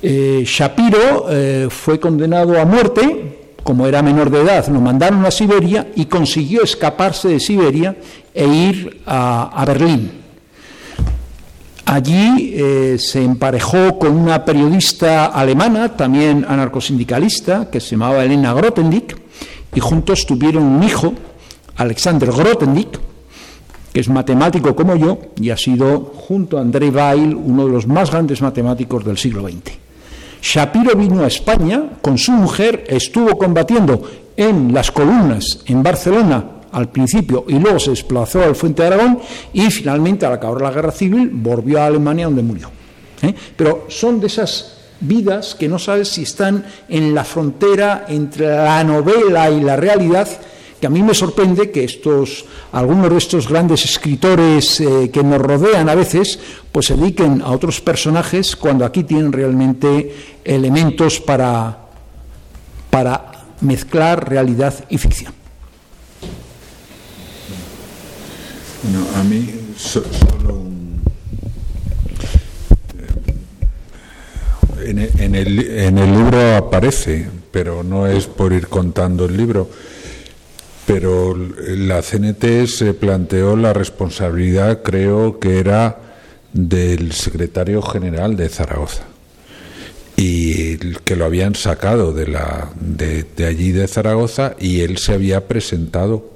Eh, 0.01 0.43
Shapiro 0.45 1.25
eh, 1.29 1.67
fue 1.69 1.99
condenado 1.99 2.57
a 2.57 2.63
muerte, 2.63 3.55
como 3.61 3.85
era 3.85 4.01
menor 4.01 4.29
de 4.29 4.39
edad, 4.39 4.65
lo 4.69 4.79
mandaron 4.79 5.25
a 5.25 5.29
Siberia 5.29 5.89
y 5.95 6.05
consiguió 6.05 6.63
escaparse 6.63 7.27
de 7.27 7.41
Siberia 7.41 7.97
e 8.33 8.47
ir 8.47 9.01
a, 9.05 9.65
Berlín. 9.67 10.11
Allí 11.83 12.53
eh, 12.55 12.95
se 12.97 13.21
emparejó 13.21 13.99
con 13.99 14.15
una 14.15 14.45
periodista 14.45 15.25
alemana, 15.25 15.97
también 15.97 16.45
anarcosindicalista, 16.47 17.69
que 17.69 17.81
se 17.81 17.91
llamaba 17.91 18.23
Elena 18.23 18.53
Grothendieck, 18.53 19.17
y 19.75 19.79
juntos 19.81 20.25
tuvieron 20.25 20.63
un 20.63 20.83
hijo, 20.83 21.13
Alexander 21.75 22.31
Grothendieck, 22.31 23.08
que 23.93 23.99
es 23.99 24.09
matemático 24.09 24.75
como 24.75 24.95
yo 24.95 25.19
y 25.39 25.49
ha 25.49 25.57
sido, 25.57 26.13
junto 26.15 26.57
a 26.57 26.61
André 26.61 26.89
Weil, 26.89 27.35
uno 27.35 27.65
de 27.65 27.71
los 27.71 27.87
más 27.87 28.11
grandes 28.11 28.41
matemáticos 28.41 29.03
del 29.03 29.17
siglo 29.17 29.47
XX. 29.47 29.77
Shapiro 30.41 30.95
vino 30.95 31.23
a 31.23 31.27
España 31.27 31.83
con 32.01 32.17
su 32.17 32.31
mujer, 32.31 32.85
estuvo 32.87 33.37
combatiendo 33.37 34.01
en 34.37 34.73
las 34.73 34.91
columnas 34.91 35.59
en 35.65 35.83
Barcelona 35.83 36.45
al 36.71 36.89
principio 36.89 37.45
y 37.47 37.59
luego 37.59 37.79
se 37.79 37.89
desplazó 37.89 38.43
al 38.43 38.55
Fuente 38.55 38.83
de 38.83 38.89
Aragón 38.89 39.19
y 39.53 39.69
finalmente 39.69 40.25
al 40.25 40.33
acabar 40.33 40.61
la 40.61 40.71
guerra 40.71 40.91
civil 40.91 41.29
volvió 41.33 41.81
a 41.81 41.87
Alemania 41.87 42.25
donde 42.25 42.43
murió. 42.43 42.69
¿eh? 43.21 43.33
Pero 43.55 43.85
son 43.89 44.19
de 44.19 44.27
esas 44.27 44.75
vidas 45.01 45.55
que 45.55 45.67
no 45.67 45.79
sabes 45.79 46.09
si 46.09 46.23
están 46.23 46.65
en 46.87 47.15
la 47.15 47.23
frontera 47.23 48.05
entre 48.07 48.47
la 48.47 48.83
novela 48.83 49.49
y 49.49 49.61
la 49.61 49.75
realidad, 49.75 50.27
que 50.79 50.87
a 50.87 50.89
mí 50.89 51.03
me 51.03 51.13
sorprende 51.13 51.71
que 51.71 51.83
estos, 51.83 52.45
algunos 52.71 53.09
de 53.09 53.17
estos 53.17 53.47
grandes 53.47 53.83
escritores 53.85 54.79
eh, 54.79 55.09
que 55.11 55.23
nos 55.23 55.41
rodean 55.41 55.89
a 55.89 55.95
veces, 55.95 56.39
pues 56.71 56.87
se 56.87 56.95
dediquen 56.95 57.41
a 57.41 57.51
otros 57.51 57.81
personajes 57.81 58.55
cuando 58.55 58.85
aquí 58.85 59.03
tienen 59.03 59.31
realmente 59.31 60.15
elementos 60.43 61.19
para, 61.19 61.89
para 62.89 63.45
mezclar 63.61 64.29
realidad 64.29 64.73
y 64.89 64.97
ficción. 64.97 65.33
No, 68.93 69.19
a 69.19 69.23
mí 69.23 69.73
solo 69.77 70.53
un... 70.53 71.01
Eh, 74.79 75.11
en, 75.19 75.35
el, 75.35 75.59
en 75.59 75.97
el 75.97 76.11
libro 76.13 76.55
aparece, 76.55 77.27
pero 77.51 77.83
no 77.83 78.07
es 78.07 78.27
por 78.27 78.53
ir 78.53 78.67
contando 78.67 79.25
el 79.25 79.35
libro. 79.35 79.69
Pero 80.89 81.35
la 81.35 82.01
CNT 82.01 82.65
se 82.65 82.95
planteó 82.95 83.55
la 83.55 83.73
responsabilidad, 83.73 84.81
creo 84.81 85.39
que 85.39 85.59
era 85.59 85.99
del 86.51 87.11
secretario 87.11 87.83
general 87.83 88.35
de 88.35 88.49
Zaragoza 88.49 89.03
y 90.15 90.77
que 90.77 91.15
lo 91.15 91.25
habían 91.25 91.53
sacado 91.53 92.11
de, 92.11 92.25
la, 92.29 92.71
de, 92.79 93.23
allí 93.45 93.71
de 93.71 93.87
Zaragoza 93.87 94.55
y 94.59 94.81
él 94.81 94.97
se 94.97 95.13
había 95.13 95.47
presentado 95.47 96.31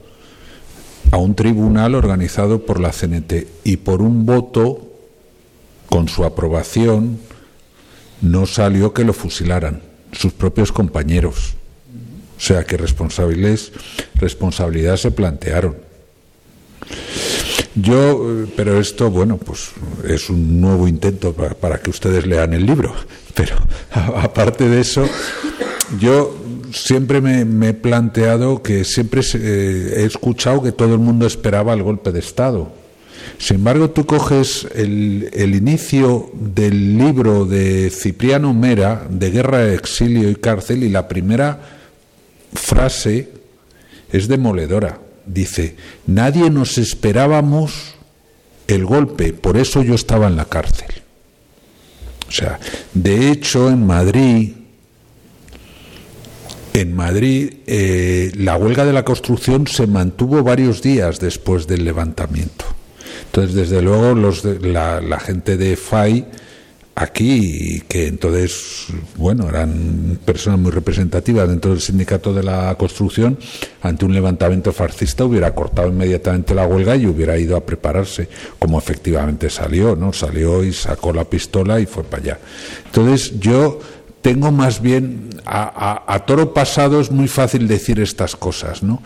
a 1.09 1.17
un 1.17 1.33
tribunal 1.33 1.95
organizado 1.95 2.63
por 2.63 2.79
la 2.79 2.91
CNT 2.91 3.47
y 3.63 3.77
por 3.77 4.03
un 4.03 4.27
voto, 4.27 4.87
con 5.89 6.07
su 6.07 6.25
aprobación, 6.25 7.17
no 8.21 8.45
salió 8.45 8.93
que 8.93 9.03
lo 9.03 9.13
fusilaran 9.13 9.81
sus 10.11 10.31
propios 10.31 10.71
compañeros. 10.71 11.55
O 12.43 12.45
sea 12.45 12.65
que 12.65 12.75
responsabilidades, 12.75 13.71
responsabilidad 14.15 14.97
se 14.97 15.11
plantearon. 15.11 15.77
Yo, 17.73 18.45
pero 18.57 18.81
esto, 18.81 19.09
bueno, 19.09 19.37
pues 19.37 19.71
es 20.03 20.29
un 20.29 20.59
nuevo 20.59 20.89
intento 20.89 21.31
para, 21.31 21.55
para 21.55 21.77
que 21.79 21.89
ustedes 21.89 22.27
lean 22.27 22.53
el 22.53 22.65
libro. 22.65 22.93
Pero 23.33 23.55
aparte 23.93 24.67
de 24.67 24.81
eso, 24.81 25.07
yo 26.01 26.35
siempre 26.73 27.21
me, 27.21 27.69
he 27.69 27.73
planteado 27.73 28.61
que 28.61 28.83
siempre 28.83 29.21
eh, 29.35 29.93
he 29.99 30.03
escuchado 30.03 30.61
que 30.61 30.73
todo 30.73 30.95
el 30.95 30.99
mundo 30.99 31.25
esperaba 31.25 31.73
el 31.73 31.81
golpe 31.81 32.11
de 32.11 32.19
Estado. 32.19 32.73
Sin 33.37 33.55
embargo, 33.55 33.89
tú 33.91 34.05
coges 34.05 34.67
el, 34.75 35.29
el, 35.31 35.55
inicio 35.55 36.29
del 36.33 36.97
libro 36.97 37.45
de 37.45 37.89
Cipriano 37.89 38.53
Mera, 38.53 39.07
de 39.09 39.31
Guerra, 39.31 39.71
Exilio 39.71 40.29
y 40.29 40.35
Cárcel, 40.35 40.83
y 40.83 40.89
la 40.89 41.07
primera 41.07 41.79
frase 42.53 43.29
es 44.11 44.27
demoledora. 44.27 44.99
Dice, 45.25 45.75
nadie 46.05 46.49
nos 46.49 46.77
esperábamos 46.77 47.95
el 48.67 48.85
golpe, 48.85 49.33
por 49.33 49.57
eso 49.57 49.83
yo 49.83 49.95
estaba 49.95 50.27
en 50.27 50.35
la 50.35 50.45
cárcel. 50.45 50.89
O 52.27 52.31
sea, 52.31 52.59
de 52.93 53.29
hecho, 53.29 53.69
en 53.69 53.85
Madrid, 53.85 54.53
en 56.73 56.95
Madrid, 56.95 57.53
eh, 57.67 58.31
la 58.35 58.57
huelga 58.57 58.85
de 58.85 58.93
la 58.93 59.05
construcción 59.05 59.67
se 59.67 59.85
mantuvo 59.85 60.41
varios 60.41 60.81
días 60.81 61.19
después 61.19 61.67
del 61.67 61.85
levantamiento. 61.85 62.65
Entonces, 63.25 63.55
desde 63.55 63.81
luego, 63.81 64.15
los 64.15 64.41
de, 64.43 64.59
la, 64.59 64.99
la, 64.99 65.19
gente 65.19 65.57
de 65.57 65.75
FAI 65.75 66.25
aquí, 66.95 67.81
que 67.87 68.07
entonces, 68.07 68.87
bueno, 69.15 69.49
eran 69.49 70.19
personas 70.23 70.59
muy 70.59 70.71
representativas 70.71 71.49
dentro 71.49 71.71
del 71.71 71.81
sindicato 71.81 72.33
de 72.33 72.43
la 72.43 72.75
construcción, 72.75 73.37
ante 73.81 74.05
un 74.05 74.13
levantamiento 74.13 74.71
fascista 74.71 75.25
hubiera 75.25 75.53
cortado 75.55 75.89
inmediatamente 75.89 76.53
la 76.53 76.67
huelga 76.67 76.95
y 76.95 77.07
hubiera 77.07 77.37
ido 77.37 77.57
a 77.57 77.65
prepararse, 77.65 78.29
como 78.59 78.77
efectivamente 78.77 79.49
salió, 79.49 79.95
¿no? 79.95 80.13
Salió 80.13 80.63
y 80.63 80.71
sacó 80.71 81.13
la 81.13 81.25
pistola 81.25 81.79
y 81.79 81.85
fue 81.85 82.03
para 82.03 82.23
allá. 82.23 82.39
Entonces, 82.85 83.39
yo 83.39 83.79
tengo 84.21 84.51
más 84.51 84.81
bien 84.81 85.29
a, 85.45 86.03
a, 86.07 86.15
a, 86.15 86.25
toro 86.25 86.53
pasado 86.53 87.01
es 87.01 87.11
muy 87.11 87.27
fácil 87.27 87.67
decir 87.67 87.99
estas 87.99 88.35
cosas, 88.37 88.81
¿no? 88.81 89.01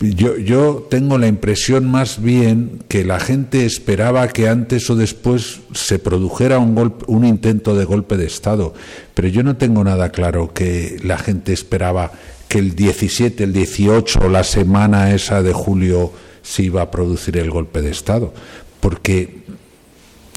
Yo, 0.00 0.36
yo 0.36 0.86
tengo 0.90 1.16
la 1.16 1.26
impresión 1.26 1.90
más 1.90 2.20
bien 2.20 2.82
que 2.86 3.04
la 3.04 3.18
gente 3.18 3.64
esperaba 3.64 4.28
que 4.28 4.46
antes 4.46 4.90
o 4.90 4.96
después 4.96 5.60
se 5.72 5.98
produjera 5.98 6.58
un, 6.58 6.74
golpe, 6.74 7.06
un 7.08 7.24
intento 7.24 7.74
de 7.74 7.86
golpe 7.86 8.18
de 8.18 8.26
Estado, 8.26 8.74
pero 9.14 9.28
yo 9.28 9.42
no 9.42 9.56
tengo 9.56 9.82
nada 9.84 10.10
claro 10.10 10.52
que 10.52 10.98
la 11.02 11.16
gente 11.16 11.54
esperaba 11.54 12.12
que 12.48 12.58
el 12.58 12.74
17, 12.74 13.44
el 13.44 13.54
18 13.54 14.20
o 14.22 14.28
la 14.28 14.44
semana 14.44 15.14
esa 15.14 15.42
de 15.42 15.54
julio 15.54 16.12
se 16.42 16.64
iba 16.64 16.82
a 16.82 16.90
producir 16.90 17.38
el 17.38 17.50
golpe 17.50 17.80
de 17.80 17.90
Estado, 17.90 18.34
porque 18.80 19.44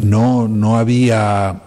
no, 0.01 0.47
no 0.47 0.77
había 0.77 1.63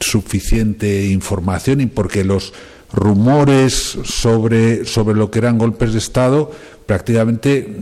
suficiente 0.00 1.06
información 1.06 1.80
y 1.80 1.86
porque 1.86 2.24
los 2.24 2.52
rumores 2.92 3.98
sobre, 4.04 4.84
sobre 4.84 5.16
lo 5.16 5.30
que 5.30 5.40
eran 5.40 5.58
golpes 5.58 5.92
de 5.92 5.98
Estado 5.98 6.52
prácticamente 6.86 7.76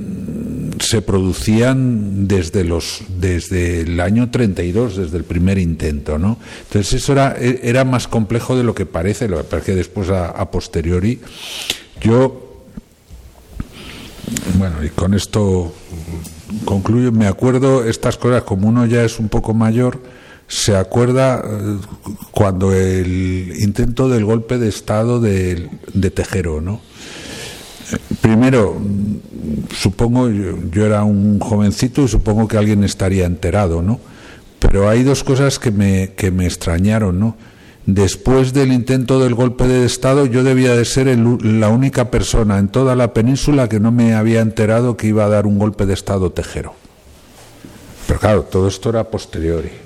se 0.81 1.03
producían 1.03 2.27
desde 2.27 2.65
los 2.65 3.03
desde 3.21 3.83
el 3.83 4.01
año 4.01 4.31
32 4.31 4.97
desde 4.97 5.17
el 5.17 5.25
primer 5.25 5.59
intento 5.59 6.19
no 6.19 6.39
entonces 6.65 6.95
eso 6.95 7.13
era 7.13 7.37
era 7.39 7.85
más 7.85 8.09
complejo 8.09 8.57
de 8.57 8.65
lo 8.65 8.75
que 8.75 8.87
parece 8.87 9.29
lo 9.29 9.47
que 9.47 9.75
después 9.75 10.11
a, 10.11 10.29
a 10.31 10.51
posteriori 10.51 11.21
yo 12.01 12.65
bueno 14.59 14.83
y 14.85 14.89
con 14.89 15.15
esto 15.15 15.73
concluyo 16.65 17.13
me 17.13 17.27
acuerdo 17.27 17.85
estas 17.85 18.17
cosas 18.17 18.43
como 18.43 18.69
uno 18.69 18.87
ya 18.87 19.05
es 19.05 19.19
un 19.19 19.29
poco 19.29 19.55
mayor 19.55 20.01
se 20.47 20.77
acuerda 20.77 21.43
cuando 22.31 22.73
el 22.73 23.55
intento 23.59 24.09
del 24.09 24.25
golpe 24.25 24.59
de 24.59 24.69
Estado 24.69 25.21
de, 25.21 25.71
de 25.93 26.11
Tejero, 26.11 26.61
¿no? 26.61 26.81
Primero, 28.21 28.77
supongo, 29.75 30.29
yo, 30.31 30.57
yo, 30.71 30.87
era 30.87 31.05
un 31.05 31.39
jovencito 31.39 32.03
y 32.03 32.09
supongo 32.09 32.49
que 32.49 32.57
alguien 32.57 32.85
estaría 32.85 33.27
enterado, 33.27 33.83
¿no? 33.83 34.01
Pero 34.59 34.89
hay 34.89 35.03
dos 35.03 35.25
cosas 35.25 35.59
que 35.59 35.71
me, 35.71 36.13
que 36.17 36.31
me 36.31 36.47
extrañaron, 36.47 37.21
¿no? 37.21 37.37
Después 37.87 38.55
del 38.55 38.73
intento 38.73 39.21
del 39.21 39.35
golpe 39.35 39.69
de 39.69 39.85
Estado, 39.85 40.25
yo 40.25 40.43
debía 40.43 40.75
de 40.75 40.87
ser 40.87 41.07
el, 41.07 41.61
la 41.61 41.69
única 41.69 42.11
persona 42.11 42.59
en 42.59 42.69
toda 42.69 42.97
la 42.97 43.13
península 43.13 43.69
que 43.69 43.79
no 43.79 43.93
me 43.93 44.15
había 44.15 44.41
enterado 44.41 44.97
que 44.97 45.09
iba 45.09 45.27
a 45.27 45.29
dar 45.29 45.47
un 45.47 45.59
golpe 45.59 45.85
de 45.85 45.93
Estado 45.93 46.33
Tejero. 46.33 46.75
Pero 48.07 48.19
claro, 48.19 48.43
todo 48.45 48.69
esto 48.69 48.89
era 48.89 49.05
posteriori. 49.05 49.84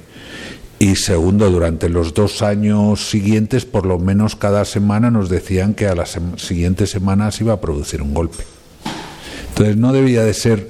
Y 0.81 0.95
segundo, 0.95 1.51
durante 1.51 1.89
los 1.89 2.15
dos 2.15 2.41
años 2.41 3.11
siguientes, 3.11 3.65
por 3.65 3.85
lo 3.85 3.99
menos 3.99 4.37
cada 4.37 4.65
semana 4.65 5.11
nos 5.11 5.29
decían 5.29 5.75
que 5.75 5.89
a 5.89 5.95
las 5.95 6.11
sem 6.11 6.39
siguientes 6.39 6.91
semanas 6.91 7.41
iba 7.41 7.53
a 7.53 7.61
producir 7.61 8.01
un 8.01 8.15
golpe. 8.15 8.45
Entonces 9.49 9.77
no 9.77 9.93
debía 9.93 10.23
de 10.23 10.35
ser 10.35 10.69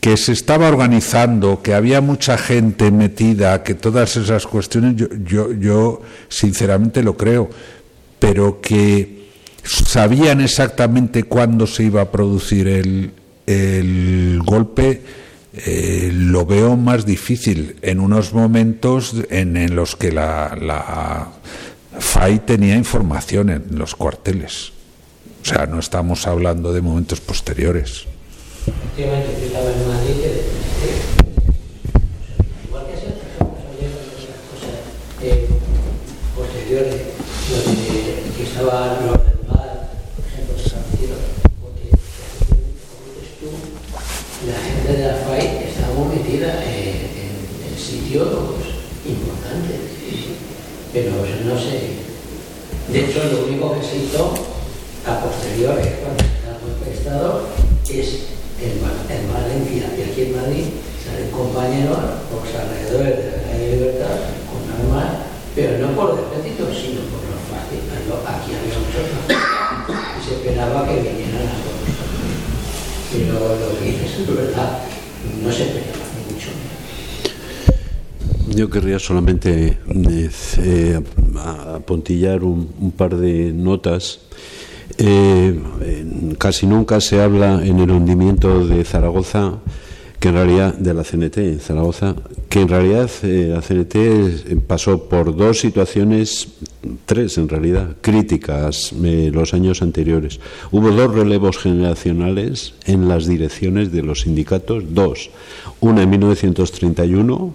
que 0.00 0.16
se 0.16 0.32
estaba 0.32 0.66
organizando, 0.66 1.62
que 1.62 1.74
había 1.74 2.00
mucha 2.00 2.38
gente 2.38 2.90
metida, 2.90 3.62
que 3.62 3.74
todas 3.74 4.16
esas 4.16 4.46
cuestiones, 4.46 4.96
yo, 4.96 5.06
yo, 5.24 5.52
yo 5.52 6.02
sinceramente 6.28 7.04
lo 7.04 7.16
creo, 7.16 7.50
pero 8.18 8.60
que 8.60 9.28
sabían 9.62 10.40
exactamente 10.40 11.22
cuándo 11.22 11.68
se 11.68 11.84
iba 11.84 12.00
a 12.00 12.10
producir 12.10 12.66
el, 12.66 13.12
el 13.46 14.40
golpe 14.44 15.02
eh, 15.52 16.10
lo 16.12 16.46
veo 16.46 16.76
más 16.76 17.04
difícil 17.04 17.76
en 17.82 17.98
unos 17.98 18.32
momentos 18.32 19.14
en, 19.30 19.74
los 19.74 19.96
que 19.96 20.12
la, 20.12 20.56
la, 20.60 21.28
FAI 21.98 22.38
tenía 22.40 22.76
información 22.76 23.50
en 23.50 23.64
los 23.76 23.96
cuarteles. 23.96 24.72
O 25.42 25.44
sea, 25.44 25.66
no 25.66 25.80
estamos 25.80 26.26
hablando 26.26 26.72
de 26.72 26.80
momentos 26.80 27.20
posteriores. 27.20 28.04
posteriores, 36.36 37.02
donde 37.50 38.32
que 38.36 38.42
estaba 38.44 39.09
teólogos 48.10 48.58
importantes, 49.06 49.78
pero 50.92 51.10
no 51.14 51.54
sé. 51.54 52.02
De 52.90 53.06
hecho, 53.06 53.22
lo 53.30 53.46
único 53.46 53.78
que 53.78 53.86
se 53.86 54.02
hizo 54.02 54.34
a 55.06 55.22
posteriores, 55.22 56.02
cuando 56.02 56.18
se 56.18 56.42
da 56.42 56.58
golpe 56.58 56.90
de 56.90 56.96
Estado, 56.96 57.46
es 57.86 58.34
en, 58.58 58.82
Valencia 59.30 59.94
y 59.96 60.02
aquí 60.02 60.22
en 60.22 60.36
Madrid 60.36 60.66
salen 61.06 61.30
compañeros 61.30 62.26
por 62.28 62.42
los 62.42 62.50
alrededores 62.50 63.16
de 63.16 63.30
la 63.30 63.42
calle 63.46 63.76
Libertad 63.78 64.18
con 64.50 64.66
armas, 64.66 65.30
pero 65.54 65.78
no 65.78 65.94
por 65.94 66.18
defecto, 66.34 66.66
sino 66.66 67.06
por 67.14 67.22
los 67.30 67.42
fáciles. 67.46 67.94
Aquí 67.94 68.50
había 68.58 68.74
muchos 68.74 69.06
y 69.86 70.20
se 70.26 70.34
esperaba 70.34 70.86
que 70.86 70.98
vinieran 70.98 71.46
a 71.46 71.62
todos. 71.62 71.94
Pero 73.12 73.38
lo 73.38 73.78
que 73.78 73.84
dices 73.86 74.18
es 74.18 74.26
verdad, 74.26 74.82
no 75.42 75.52
se 75.52 75.62
esperaba. 75.62 75.99
Yo 78.54 78.68
querría 78.68 78.98
solamente 78.98 79.78
eh, 79.88 80.30
eh, 80.58 81.00
apuntillar 81.74 82.42
un, 82.42 82.92
par 82.96 83.16
de 83.16 83.52
notas. 83.52 84.20
Eh, 84.98 85.58
casi 86.36 86.66
nunca 86.66 87.00
se 87.00 87.22
habla 87.22 87.64
en 87.64 87.78
el 87.78 87.90
hundimiento 87.90 88.66
de 88.66 88.84
Zaragoza 88.84 89.60
que 90.20 90.28
en 90.28 90.34
realidad 90.34 90.74
de 90.74 90.92
la 90.92 91.02
CNT 91.02 91.38
en 91.38 91.60
Zaragoza, 91.60 92.14
que 92.50 92.60
en 92.60 92.68
realidad 92.68 93.10
eh, 93.22 93.54
la 93.54 93.62
CNT 93.62 94.60
pasó 94.66 95.08
por 95.08 95.34
dos 95.34 95.60
situaciones, 95.60 96.48
tres 97.06 97.38
en 97.38 97.48
realidad, 97.48 97.96
críticas 98.02 98.92
eh, 99.02 99.30
los 99.32 99.54
años 99.54 99.80
anteriores. 99.80 100.38
Hubo 100.70 100.90
dos 100.90 101.14
relevos 101.14 101.56
generacionales 101.56 102.74
en 102.84 103.08
las 103.08 103.26
direcciones 103.26 103.92
de 103.92 104.02
los 104.02 104.20
sindicatos, 104.20 104.84
dos. 104.90 105.30
Una 105.80 106.02
en 106.02 106.10
1931, 106.10 107.54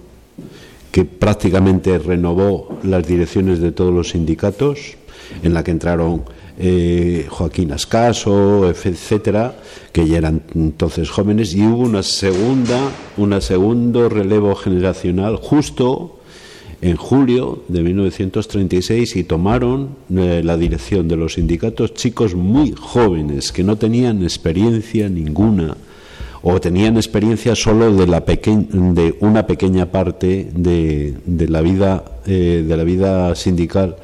que 0.95 1.03
prácticamente 1.03 1.99
renovó 1.99 2.79
las 2.83 3.05
direcciones 3.05 3.59
de 3.59 3.73
todos 3.73 3.93
los 3.93 4.11
sindicatos, 4.11 4.95
en 5.43 5.53
la 5.53 5.61
que 5.61 5.71
entraron 5.71 6.23
eh, 6.57 7.27
Joaquín 7.29 7.73
Ascaso, 7.73 8.69
etcétera, 8.69 9.57
que 9.91 10.07
ya 10.07 10.19
eran 10.19 10.43
entonces 10.55 11.09
jóvenes, 11.09 11.53
y 11.53 11.67
hubo 11.67 11.79
una 11.79 12.01
segunda, 12.01 12.79
un 13.17 13.41
segundo 13.41 14.07
relevo 14.07 14.55
generacional 14.55 15.35
justo 15.35 16.21
en 16.81 16.95
julio 16.95 17.63
de 17.67 17.83
1936 17.83 19.17
y 19.17 19.25
tomaron 19.25 19.97
eh, 20.15 20.43
la 20.45 20.55
dirección 20.55 21.09
de 21.09 21.17
los 21.17 21.33
sindicatos 21.33 21.93
chicos 21.93 22.35
muy 22.35 22.71
jóvenes 22.71 23.51
que 23.51 23.65
no 23.65 23.75
tenían 23.75 24.23
experiencia 24.23 25.09
ninguna 25.09 25.75
o 26.47 26.61
tenían 26.61 26.95
experiencia 26.95 27.55
solo 27.55 27.91
de, 27.91 28.05
la 28.07 28.21
de 28.21 29.17
una 29.19 29.47
pequeña 29.47 29.91
parte 29.91 30.47
de, 30.53 31.15
la 31.25 31.61
vida 31.61 32.05
eh, 32.25 32.63
de 32.65 32.77
la 32.77 32.83
vida 32.83 33.35
sindical 33.35 33.97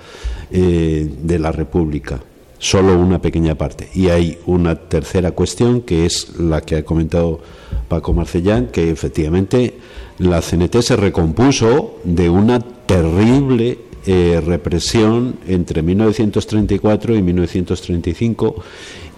de 0.51 1.39
la 1.39 1.53
República 1.53 2.19
solo 2.61 2.95
una 2.97 3.19
pequeña 3.19 3.55
parte. 3.55 3.89
Y 3.95 4.09
hay 4.09 4.37
una 4.45 4.75
tercera 4.75 5.31
cuestión 5.31 5.81
que 5.81 6.05
es 6.05 6.37
la 6.37 6.61
que 6.61 6.77
ha 6.77 6.85
comentado 6.85 7.41
Paco 7.87 8.13
Marcellán, 8.13 8.67
que 8.67 8.91
efectivamente 8.91 9.79
la 10.19 10.41
CNT 10.41 10.81
se 10.81 10.95
recompuso 10.95 11.99
de 12.03 12.29
una 12.29 12.59
terrible 12.59 13.79
eh, 14.05 14.41
represión 14.45 15.37
entre 15.47 15.81
1934 15.81 17.15
y 17.15 17.21
1935 17.21 18.55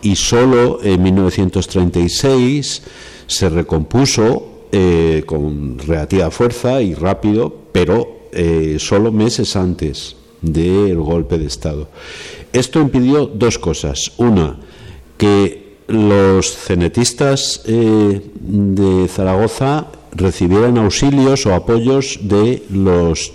y 0.04 0.16
solo 0.16 0.80
en 0.84 1.02
1936 1.02 2.82
se 3.26 3.50
recompuso 3.50 4.68
eh, 4.72 5.24
con 5.26 5.80
relativa 5.80 6.30
fuerza 6.30 6.82
y 6.82 6.94
rápido, 6.94 7.54
pero 7.72 8.28
eh, 8.32 8.78
solo 8.80 9.12
meses 9.12 9.56
antes 9.56 10.16
del 10.42 10.98
golpe 10.98 11.38
de 11.38 11.46
Estado. 11.46 11.88
Esto 12.52 12.82
impidió 12.82 13.26
dos 13.26 13.58
cosas. 13.58 14.12
Una, 14.18 14.60
que 15.18 15.78
los 15.88 16.56
cenetistas 16.56 17.62
eh, 17.66 18.22
de 18.36 19.08
Zaragoza 19.08 19.88
recibieran 20.12 20.78
auxilios 20.78 21.46
o 21.46 21.56
apoyos 21.56 22.20
de 22.22 22.64
los 22.70 23.34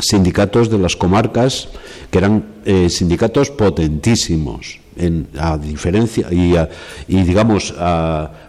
sindicatos 0.00 0.70
de 0.70 0.78
las 0.78 0.96
comarcas, 0.96 1.68
que 2.10 2.18
eran 2.18 2.62
eh, 2.64 2.88
sindicatos 2.88 3.50
potentísimos 3.50 4.80
a 5.38 5.56
diferencia 5.58 6.26
y, 6.30 6.54
y 7.08 7.22
digamos 7.22 7.74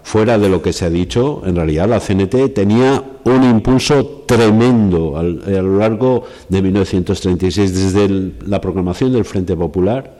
fuera 0.04 0.38
de 0.38 0.50
lo 0.50 0.62
que 0.62 0.74
se 0.74 0.86
ha 0.86 0.90
dicho, 0.90 1.42
en 1.46 1.56
realidad 1.56 1.88
la 1.88 2.00
CNT 2.00 2.54
tenía 2.54 3.04
un 3.24 3.44
impulso 3.44 4.19
tremendo 4.30 5.18
a 5.18 5.24
lo 5.24 5.80
largo 5.80 6.24
de 6.48 6.62
1936 6.62 7.74
desde 7.74 8.32
la 8.46 8.62
proclamación 8.62 9.12
del 9.12 9.26
Frente 9.26 9.56
Popular. 9.56 10.20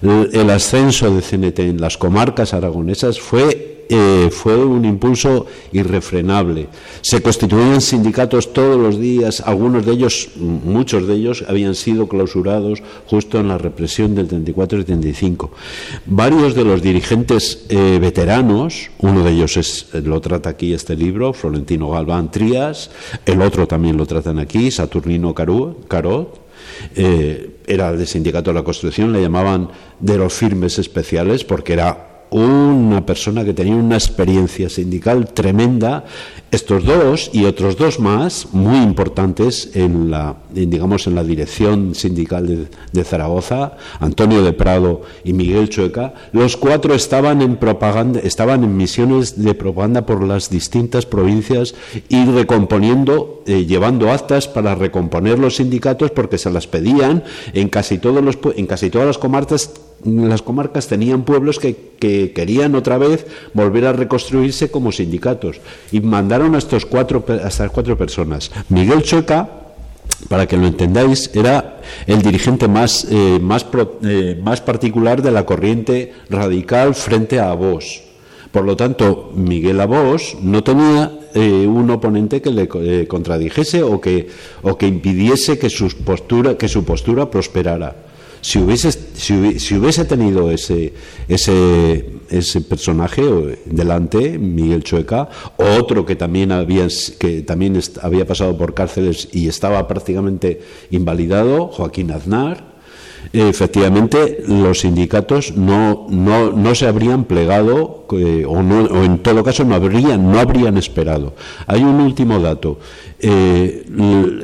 el 0.00 0.48
ascenso 0.48 1.14
de 1.14 1.20
CNT 1.20 1.58
en 1.58 1.78
las 1.78 1.98
comarcas 1.98 2.54
aragonesas 2.54 3.20
fue 3.20 3.70
eh, 3.92 4.30
fue 4.30 4.54
un 4.64 4.84
impulso 4.84 5.46
irrefrenable. 5.72 6.68
Se 7.00 7.20
constituían 7.20 7.80
sindicatos 7.80 8.52
todos 8.52 8.78
los 8.78 9.00
días, 9.00 9.42
algunos 9.44 9.84
de 9.84 9.92
ellos, 9.92 10.28
muchos 10.36 11.08
de 11.08 11.14
ellos, 11.14 11.44
habían 11.48 11.74
sido 11.74 12.06
clausurados 12.06 12.84
justo 13.08 13.40
en 13.40 13.48
la 13.48 13.58
represión 13.58 14.14
del 14.14 14.28
34 14.28 14.78
y 14.78 14.84
35. 14.84 15.50
Varios 16.06 16.54
de 16.54 16.64
los 16.64 16.82
dirigentes 16.82 17.66
eh, 17.68 17.98
veteranos, 18.00 18.90
uno 18.98 19.24
de 19.24 19.32
ellos 19.32 19.56
es, 19.56 19.88
lo 19.92 20.20
trata 20.20 20.50
aquí 20.50 20.72
este 20.72 20.94
libro, 20.94 21.32
Florentino 21.32 21.90
Galván 21.90 22.30
Trías, 22.30 22.92
el 23.26 23.42
otro 23.42 23.49
también 23.66 23.96
lo 23.96 24.06
tratan 24.06 24.38
aquí, 24.38 24.70
Saturnino 24.70 25.34
Carot, 25.34 26.40
eh, 26.94 27.56
era 27.66 27.92
del 27.92 28.06
sindicato 28.06 28.50
de 28.50 28.54
la 28.54 28.64
construcción, 28.64 29.12
le 29.12 29.20
llamaban 29.20 29.68
de 29.98 30.16
los 30.18 30.32
firmes 30.32 30.78
especiales 30.78 31.44
porque 31.44 31.74
era 31.74 32.09
una 32.30 33.04
persona 33.04 33.44
que 33.44 33.54
tenía 33.54 33.74
una 33.74 33.96
experiencia 33.96 34.68
sindical 34.68 35.32
tremenda, 35.32 36.04
estos 36.50 36.84
dos 36.84 37.30
y 37.32 37.44
otros 37.44 37.76
dos 37.76 38.00
más 38.00 38.48
muy 38.52 38.78
importantes 38.78 39.70
en 39.74 40.10
la, 40.10 40.36
digamos, 40.50 41.06
en 41.06 41.14
la 41.14 41.22
dirección 41.22 41.94
sindical 41.94 42.68
de, 42.92 43.04
Zaragoza, 43.04 43.76
Antonio 43.98 44.42
de 44.42 44.52
Prado 44.52 45.02
y 45.24 45.32
Miguel 45.32 45.68
Chueca, 45.68 46.14
los 46.32 46.56
cuatro 46.56 46.94
estaban 46.94 47.40
en 47.42 47.56
propaganda, 47.56 48.20
estaban 48.20 48.62
en 48.64 48.76
misiones 48.76 49.42
de 49.42 49.54
propaganda 49.54 50.06
por 50.06 50.22
las 50.24 50.50
distintas 50.50 51.06
provincias 51.06 51.74
y 52.08 52.24
recomponiendo, 52.24 53.42
eh, 53.46 53.64
llevando 53.66 54.10
actas 54.10 54.48
para 54.48 54.74
recomponer 54.74 55.38
los 55.38 55.56
sindicatos 55.56 56.10
porque 56.10 56.38
se 56.38 56.50
las 56.50 56.66
pedían 56.66 57.24
en 57.54 57.68
casi 57.68 57.98
todos 57.98 58.22
los, 58.22 58.38
en 58.56 58.66
casi 58.66 58.90
todas 58.90 59.06
las 59.06 59.18
comarcas 59.18 59.72
las 60.04 60.42
comarcas 60.42 60.86
tenían 60.86 61.24
pueblos 61.24 61.58
que, 61.58 61.90
querían 62.00 62.74
otra 62.74 62.96
vez 62.96 63.26
volver 63.52 63.84
a 63.84 63.92
reconstruirse 63.92 64.70
como 64.70 64.90
sindicatos 64.90 65.60
y 65.92 66.00
mandaron 66.00 66.54
a, 66.54 66.58
estos 66.58 66.86
cuatro, 66.86 67.24
estas 67.28 67.70
cuatro 67.70 67.98
personas. 67.98 68.50
Miguel 68.70 69.02
Chueca, 69.02 69.50
para 70.28 70.46
que 70.46 70.56
lo 70.56 70.66
entendáis, 70.66 71.30
era 71.34 71.82
el 72.06 72.22
dirigente 72.22 72.68
más, 72.68 73.06
eh, 73.10 73.38
más, 73.40 73.66
eh, 74.02 74.40
más 74.42 74.62
particular 74.62 75.20
de 75.20 75.30
la 75.30 75.44
corriente 75.44 76.14
radical 76.30 76.94
frente 76.94 77.38
a 77.38 77.52
vos. 77.52 78.02
Por 78.50 78.64
lo 78.64 78.76
tanto, 78.76 79.30
Miguel 79.36 79.80
Abos 79.80 80.36
no 80.42 80.64
tenía 80.64 81.12
eh, 81.34 81.66
un 81.68 81.88
oponente 81.90 82.42
que 82.42 82.50
le 82.50 83.06
contradijese 83.06 83.82
o 83.82 84.00
que, 84.00 84.28
o 84.62 84.76
que 84.76 84.88
impidiese 84.88 85.58
que 85.58 85.70
su 85.70 85.88
postura, 85.98 86.56
que 86.56 86.66
su 86.66 86.84
postura 86.84 87.30
prosperara 87.30 88.09
si 88.40 88.58
hubiese, 88.58 88.92
si, 88.92 89.74
hubiese 89.76 90.04
tenido 90.04 90.50
ese, 90.50 90.94
ese, 91.28 92.06
ese 92.30 92.60
personaje 92.62 93.22
delante, 93.66 94.38
Miguel 94.38 94.82
Chueca, 94.82 95.28
otro 95.56 96.06
que 96.06 96.16
también, 96.16 96.52
había, 96.52 96.86
que 97.18 97.42
también 97.42 97.80
había 98.02 98.26
pasado 98.26 98.56
por 98.56 98.74
cárceles 98.74 99.28
y 99.32 99.48
estaba 99.48 99.86
prácticamente 99.86 100.60
invalidado, 100.90 101.68
Joaquín 101.68 102.10
Aznar, 102.10 102.70
efectivamente 103.32 104.42
los 104.46 104.80
sindicatos 104.80 105.56
no, 105.56 106.06
no, 106.08 106.52
no 106.52 106.74
se 106.74 106.86
habrían 106.86 107.24
plegado 107.24 108.06
eh, 108.12 108.44
o, 108.46 108.62
no, 108.62 108.84
o, 108.84 109.04
en 109.04 109.18
todo 109.18 109.44
caso 109.44 109.64
no 109.64 109.74
habrían, 109.74 110.30
no 110.32 110.38
habrían 110.38 110.76
esperado. 110.76 111.34
Hay 111.66 111.82
un 111.82 112.00
último 112.00 112.40
dato. 112.40 112.78
Eh, 113.22 113.84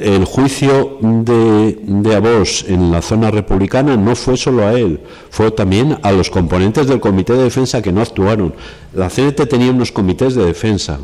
el 0.02 0.24
juicio 0.26 0.98
de, 1.00 1.78
de 1.82 2.64
en 2.68 2.92
la 2.92 3.00
zona 3.00 3.30
republicana 3.30 3.96
no 3.96 4.14
fue 4.14 4.36
solo 4.36 4.66
a 4.66 4.74
él, 4.74 5.00
fue 5.30 5.50
también 5.50 5.98
a 6.02 6.12
los 6.12 6.28
componentes 6.28 6.86
del 6.86 7.00
Comité 7.00 7.32
de 7.32 7.44
Defensa 7.44 7.80
que 7.80 7.92
no 7.92 8.02
actuaron. 8.02 8.54
La 8.92 9.08
CNT 9.08 9.48
tenía 9.48 9.70
unos 9.70 9.92
comités 9.92 10.34
de 10.34 10.44
defensa 10.44 10.98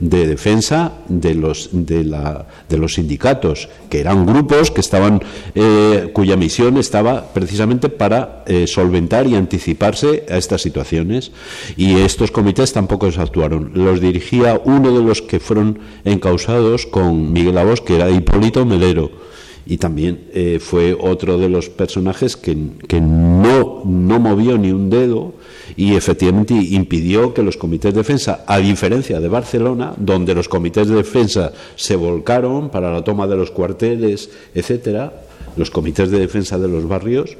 de 0.00 0.26
defensa 0.26 0.92
de 1.08 1.34
los, 1.34 1.70
de, 1.72 2.04
la, 2.04 2.46
de 2.68 2.78
los 2.78 2.94
sindicatos, 2.94 3.68
que 3.88 4.00
eran 4.00 4.26
grupos 4.26 4.70
que 4.70 4.80
estaban, 4.80 5.22
eh, 5.54 6.10
cuya 6.12 6.36
misión 6.36 6.76
estaba 6.76 7.32
precisamente 7.32 7.88
para 7.88 8.44
eh, 8.46 8.66
solventar 8.66 9.26
y 9.26 9.36
anticiparse 9.36 10.24
a 10.28 10.36
estas 10.36 10.62
situaciones. 10.62 11.32
Y 11.76 11.96
estos 11.96 12.30
comités 12.30 12.72
tampoco 12.72 13.10
se 13.12 13.20
actuaron. 13.20 13.70
Los 13.74 14.00
dirigía 14.00 14.60
uno 14.64 14.96
de 14.96 15.04
los 15.04 15.22
que 15.22 15.40
fueron 15.40 15.78
encausados 16.04 16.86
con 16.86 17.32
Miguel 17.32 17.58
Abos, 17.58 17.80
que 17.80 17.96
era 17.96 18.10
Hipólito 18.10 18.66
Melero 18.66 19.24
y 19.66 19.78
también 19.78 20.24
eh, 20.32 20.58
fue 20.60 20.94
otro 20.98 21.38
de 21.38 21.48
los 21.48 21.70
personajes 21.70 22.36
que, 22.36 22.56
que 22.86 23.00
no, 23.00 23.82
no, 23.84 24.20
movió 24.20 24.58
ni 24.58 24.70
un 24.72 24.90
dedo 24.90 25.32
y 25.76 25.94
efectivamente 25.94 26.54
impidió 26.54 27.34
que 27.34 27.42
los 27.42 27.56
comités 27.56 27.92
de 27.94 28.00
defensa, 28.00 28.44
a 28.46 28.58
diferencia 28.58 29.20
de 29.20 29.28
Barcelona, 29.28 29.94
donde 29.96 30.34
los 30.34 30.48
comités 30.48 30.88
de 30.88 30.96
defensa 30.96 31.52
se 31.76 31.96
volcaron 31.96 32.70
para 32.70 32.92
la 32.92 33.02
toma 33.02 33.26
de 33.26 33.36
los 33.36 33.50
cuarteles, 33.50 34.30
etcétera, 34.54 35.12
los 35.56 35.70
comités 35.70 36.10
de 36.10 36.18
defensa 36.18 36.58
de 36.58 36.68
los 36.68 36.86
barrios, 36.86 37.36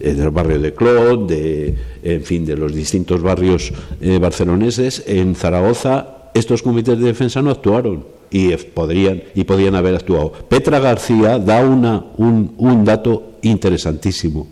eh, 0.00 0.14
del 0.14 0.30
barrio 0.30 0.58
de 0.58 0.74
Clot, 0.74 1.28
de, 1.28 1.74
en 2.02 2.22
fin, 2.22 2.44
de 2.44 2.56
los 2.56 2.74
distintos 2.74 3.22
barrios 3.22 3.72
eh, 4.00 4.18
barceloneses, 4.18 5.04
en 5.06 5.34
Zaragoza 5.34 6.14
estos 6.34 6.62
comités 6.62 6.98
de 6.98 7.06
defensa 7.06 7.40
no 7.40 7.50
actuaron 7.50 8.04
y 8.30 8.54
podrían, 8.56 9.22
y 9.36 9.44
podían 9.44 9.76
haber 9.76 9.94
actuado. 9.94 10.32
Petra 10.48 10.80
García 10.80 11.38
da 11.38 11.64
una, 11.64 12.04
un, 12.16 12.84
dato 12.84 13.33
interesantísimo. 13.44 14.48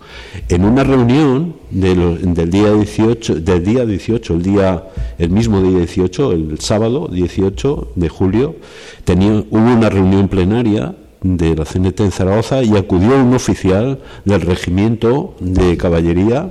En 0.49 0.65
una 0.65 0.85
reunión 0.85 1.57
del, 1.71 2.51
día 2.51 2.73
18, 2.73 3.37
del 3.37 3.65
día 3.65 3.85
18, 3.85 4.35
el, 4.35 4.43
día, 4.43 4.85
el 5.19 5.31
mismo 5.31 5.61
día 5.63 5.79
18, 5.79 6.33
el 6.33 6.59
sábado 6.61 7.09
18 7.09 7.93
de 7.95 8.09
julio, 8.09 8.57
tenía, 9.05 9.45
hubo 9.51 9.73
una 9.73 9.89
reunión 9.89 10.29
plenaria 10.29 10.95
de 11.23 11.55
la 11.55 11.65
CNT 11.65 12.01
en 12.01 12.11
Zaragoza 12.11 12.63
y 12.63 12.77
acudió 12.77 13.17
un 13.17 13.35
oficial 13.35 14.01
del 14.25 14.41
regimiento 14.41 15.37
de 15.41 15.77
caballería 15.77 16.51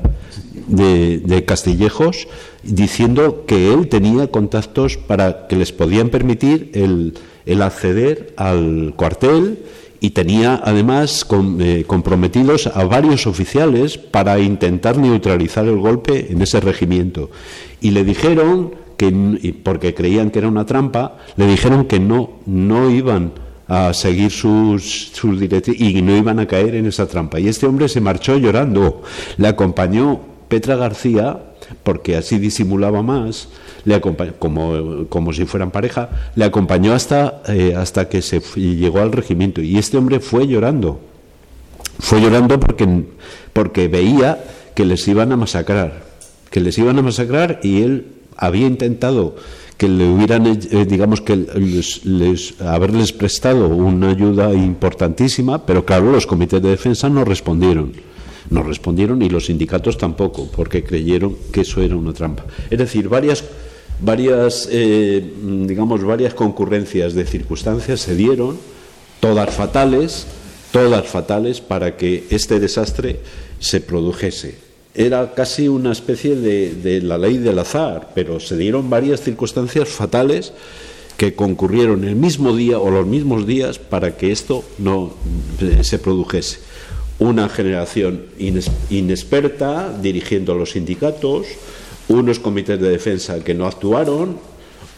de, 0.68 1.44
Castillejos 1.46 2.28
diciendo 2.64 3.46
que 3.46 3.74
él 3.74 3.88
tenía 3.88 4.28
contactos 4.28 4.98
para 4.98 5.48
que 5.48 5.56
les 5.56 5.72
podían 5.72 6.10
permitir 6.10 6.72
el, 6.74 7.62
acceder 7.62 8.34
al 8.38 8.94
cuartel 8.96 9.60
y 10.04 10.10
tenía 10.10 10.60
además 10.66 11.26
eh, 11.60 11.84
comprometidos 11.86 12.66
a 12.66 12.84
varios 12.86 13.28
oficiales 13.28 14.00
para 14.00 14.40
intentar 14.40 14.98
neutralizar 14.98 15.66
el 15.68 15.78
golpe 15.78 16.32
en 16.32 16.42
ese 16.42 16.60
regimiento. 16.60 17.30
Y 17.82 17.92
le 17.92 18.04
dijeron 18.04 18.74
que, 18.98 19.56
porque 19.64 19.94
creían 19.94 20.32
que 20.32 20.40
era 20.40 20.48
una 20.48 20.66
trampa, 20.66 21.18
le 21.36 21.46
dijeron 21.46 21.86
que 21.86 22.00
no, 22.00 22.32
no 22.48 22.90
iban 22.90 23.34
a 23.68 23.94
seguir 23.94 24.32
sus, 24.32 25.12
sus 25.14 25.40
directrices 25.40 25.80
y 25.80 26.02
no 26.02 26.18
iban 26.18 26.40
a 26.40 26.48
caer 26.48 26.74
en 26.76 26.88
esa 26.88 27.06
trampa. 27.06 27.40
Y 27.40 27.48
este 27.48 27.68
hombre 27.68 27.88
se 27.88 28.02
marchó 28.02 28.38
llorando, 28.38 29.04
le 29.38 29.48
acompañó 29.48 30.20
Petra 30.48 30.78
García, 30.78 31.51
porque 31.84 32.16
así 32.16 32.40
disimulaba 32.40 33.02
más, 33.02 33.50
le 33.86 34.00
como, 34.02 35.06
como 35.10 35.34
si 35.34 35.46
fueran 35.46 35.72
pareja, 35.72 36.10
le 36.36 36.46
acompañó 36.46 36.94
hasta, 36.94 37.42
eh, 37.48 37.76
hasta 37.76 38.10
que 38.10 38.22
se 38.22 38.40
llegó 38.56 39.00
al 39.00 39.12
regimiento. 39.12 39.62
Y 39.62 39.78
este 39.78 39.98
hombre 39.98 40.20
fue 40.20 40.48
llorando. 40.48 41.00
Fue 42.00 42.22
llorando 42.22 42.60
porque, 42.60 43.04
porque 43.54 43.88
veía 43.88 44.44
que 44.76 44.86
les 44.86 45.08
iban 45.08 45.32
a 45.32 45.38
masacrar, 45.38 46.04
que 46.50 46.60
les 46.60 46.78
iban 46.78 46.98
a 46.98 47.02
masacrar 47.02 47.60
y 47.64 47.82
él 47.82 48.06
había 48.38 48.68
intentado 48.68 49.36
que 49.78 49.88
le 49.88 50.08
hubieran, 50.08 50.46
eh, 50.46 50.86
digamos 50.86 51.22
que 51.22 51.36
les, 51.36 52.62
haberles 52.62 53.14
prestado 53.14 53.68
una 53.68 54.10
ayuda 54.10 54.54
importantísima, 54.54 55.66
pero 55.66 55.86
claro, 55.86 56.12
los 56.12 56.28
comités 56.28 56.62
de 56.62 56.70
defensa 56.70 57.10
no 57.10 57.26
respondieron. 57.26 57.92
No 58.50 58.64
respondieron 58.64 59.22
y 59.22 59.30
los 59.30 59.46
sindicatos 59.46 59.98
tampoco, 59.98 60.50
porque 60.52 60.84
creyeron 60.84 61.36
que 61.52 61.62
eso 61.62 61.82
era 61.82 61.96
una 61.96 62.14
trampa. 62.14 62.46
Es 62.70 62.80
decir, 62.80 63.08
varias, 63.08 63.44
varias 64.02 64.68
eh, 64.72 65.24
digamos, 65.66 66.04
varias 66.04 66.34
concurrencias 66.34 67.14
de 67.14 67.26
circunstancias 67.26 68.02
se 68.02 68.16
dieron, 68.16 68.58
todas 69.20 69.54
fatales, 69.54 70.26
todas 70.72 71.08
fatales 71.08 71.62
para 71.62 71.98
que 71.98 72.26
este 72.30 72.60
desastre 72.60 73.20
se 73.60 73.82
produjese. 73.82 74.56
Era 74.94 75.34
casi 75.34 75.68
una 75.68 75.92
especie 75.92 76.36
de, 76.36 76.74
de 76.74 77.02
la 77.02 77.18
ley 77.18 77.38
del 77.38 77.60
azar, 77.60 78.12
pero 78.14 78.40
se 78.40 78.58
dieron 78.58 78.90
varias 78.90 79.22
circunstancias 79.22 79.88
fatales 79.88 80.52
que 81.16 81.36
concurrieron 81.36 82.04
el 82.04 82.16
mismo 82.16 82.56
día 82.56 82.80
o 82.80 82.90
los 82.90 83.06
mismos 83.06 83.46
días 83.46 83.78
para 83.78 84.18
que 84.18 84.32
esto 84.32 84.64
no 84.80 85.14
eh, 85.62 85.84
se 85.84 86.00
produjese 86.00 86.71
una 87.22 87.50
generación 87.50 88.24
inexperta 88.90 89.96
dirigiendo 90.02 90.56
los 90.56 90.72
sindicatos, 90.72 91.46
unos 92.10 92.40
comités 92.40 92.82
de 92.82 92.90
defensa 92.90 93.44
que 93.44 93.54
no 93.54 93.68
actuaron, 93.68 94.38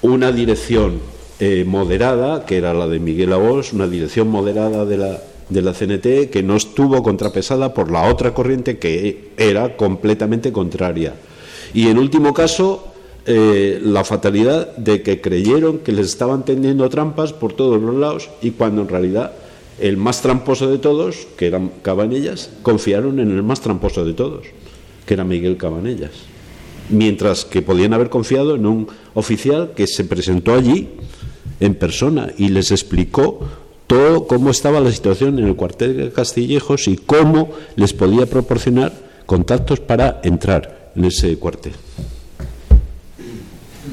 una 0.01 0.31
dirección 0.31 0.99
eh, 1.41 1.65
moderada, 1.67 2.45
que 2.45 2.55
era 2.55 2.73
la 2.73 2.87
de 2.87 2.99
Miguel 2.99 3.33
Abos, 3.33 3.73
una 3.73 3.89
dirección 3.89 4.29
moderada 4.29 4.85
de 4.85 4.97
la, 4.97 5.21
de 5.49 5.61
la 5.61 5.73
CNT, 5.73 6.29
que 6.31 6.43
no 6.43 6.55
estuvo 6.55 7.03
contrapesada 7.03 7.73
por 7.73 7.91
la 7.91 8.09
otra 8.09 8.33
corriente 8.33 8.77
que 8.77 9.31
era 9.35 9.75
completamente 9.75 10.53
contraria. 10.53 11.15
Y 11.73 11.89
en 11.89 11.97
último 11.97 12.33
caso, 12.33 12.87
eh, 13.25 13.81
la 13.83 14.05
fatalidad 14.05 14.77
de 14.77 15.01
que 15.01 15.19
creyeron 15.19 15.79
que 15.79 15.91
les 15.91 16.07
estaban 16.07 16.45
tendiendo 16.45 16.87
trampas 16.89 17.33
por 17.33 17.51
todos 17.51 17.81
los 17.81 17.95
lados 17.95 18.29
y 18.41 18.51
cuando 18.51 18.81
en 18.81 18.87
realidad 18.87 19.33
el 19.83 19.97
más 19.97 20.21
tramposo 20.21 20.71
de 20.71 20.77
todos, 20.77 21.27
que 21.35 21.45
eran 21.45 21.69
Cabanellas, 21.81 22.49
confiaron 22.61 23.19
en 23.19 23.29
el 23.31 23.43
más 23.43 23.59
tramposo 23.59 24.05
de 24.05 24.13
todos, 24.13 24.45
que 25.05 25.13
era 25.13 25.25
Miguel 25.25 25.57
Cabanellas. 25.57 26.11
Mientras 26.87 27.43
que 27.43 27.61
podían 27.61 27.93
haber 27.93 28.09
confiado 28.09 28.55
en 28.55 28.65
un 28.65 28.87
oficial 29.13 29.73
que 29.75 29.85
se 29.85 30.05
presentó 30.05 30.53
allí 30.53 30.87
en 31.59 31.75
persona 31.75 32.31
y 32.37 32.47
les 32.47 32.71
explicó 32.71 33.41
todo 33.85 34.25
cómo 34.25 34.51
estaba 34.51 34.79
la 34.79 34.89
situación 34.89 35.37
en 35.37 35.47
el 35.47 35.57
cuartel 35.57 35.97
de 35.97 36.11
Castillejos 36.13 36.87
y 36.87 36.95
cómo 36.95 37.51
les 37.75 37.91
podía 37.91 38.25
proporcionar 38.25 38.93
contactos 39.25 39.81
para 39.81 40.21
entrar 40.23 40.93
en 40.95 41.03
ese 41.03 41.37
cuartel. 41.37 41.73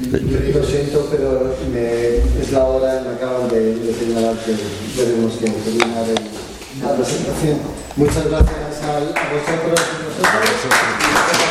Lo 0.09 0.63
siento, 0.63 1.05
pero 1.11 1.53
es 2.41 2.51
la 2.53 2.63
hora 2.63 3.01
en 3.01 3.07
acaban 3.07 3.49
de, 3.49 3.93
señalar 3.93 4.37
que 4.45 4.53
tenemos 4.95 5.33
que 5.33 5.49
terminar 5.49 6.05
la 6.81 6.95
presentación. 6.95 7.59
Muchas 7.95 8.25
gracias 8.29 8.83
a, 8.83 8.99
vosotros 8.99 9.79
y 11.47 11.50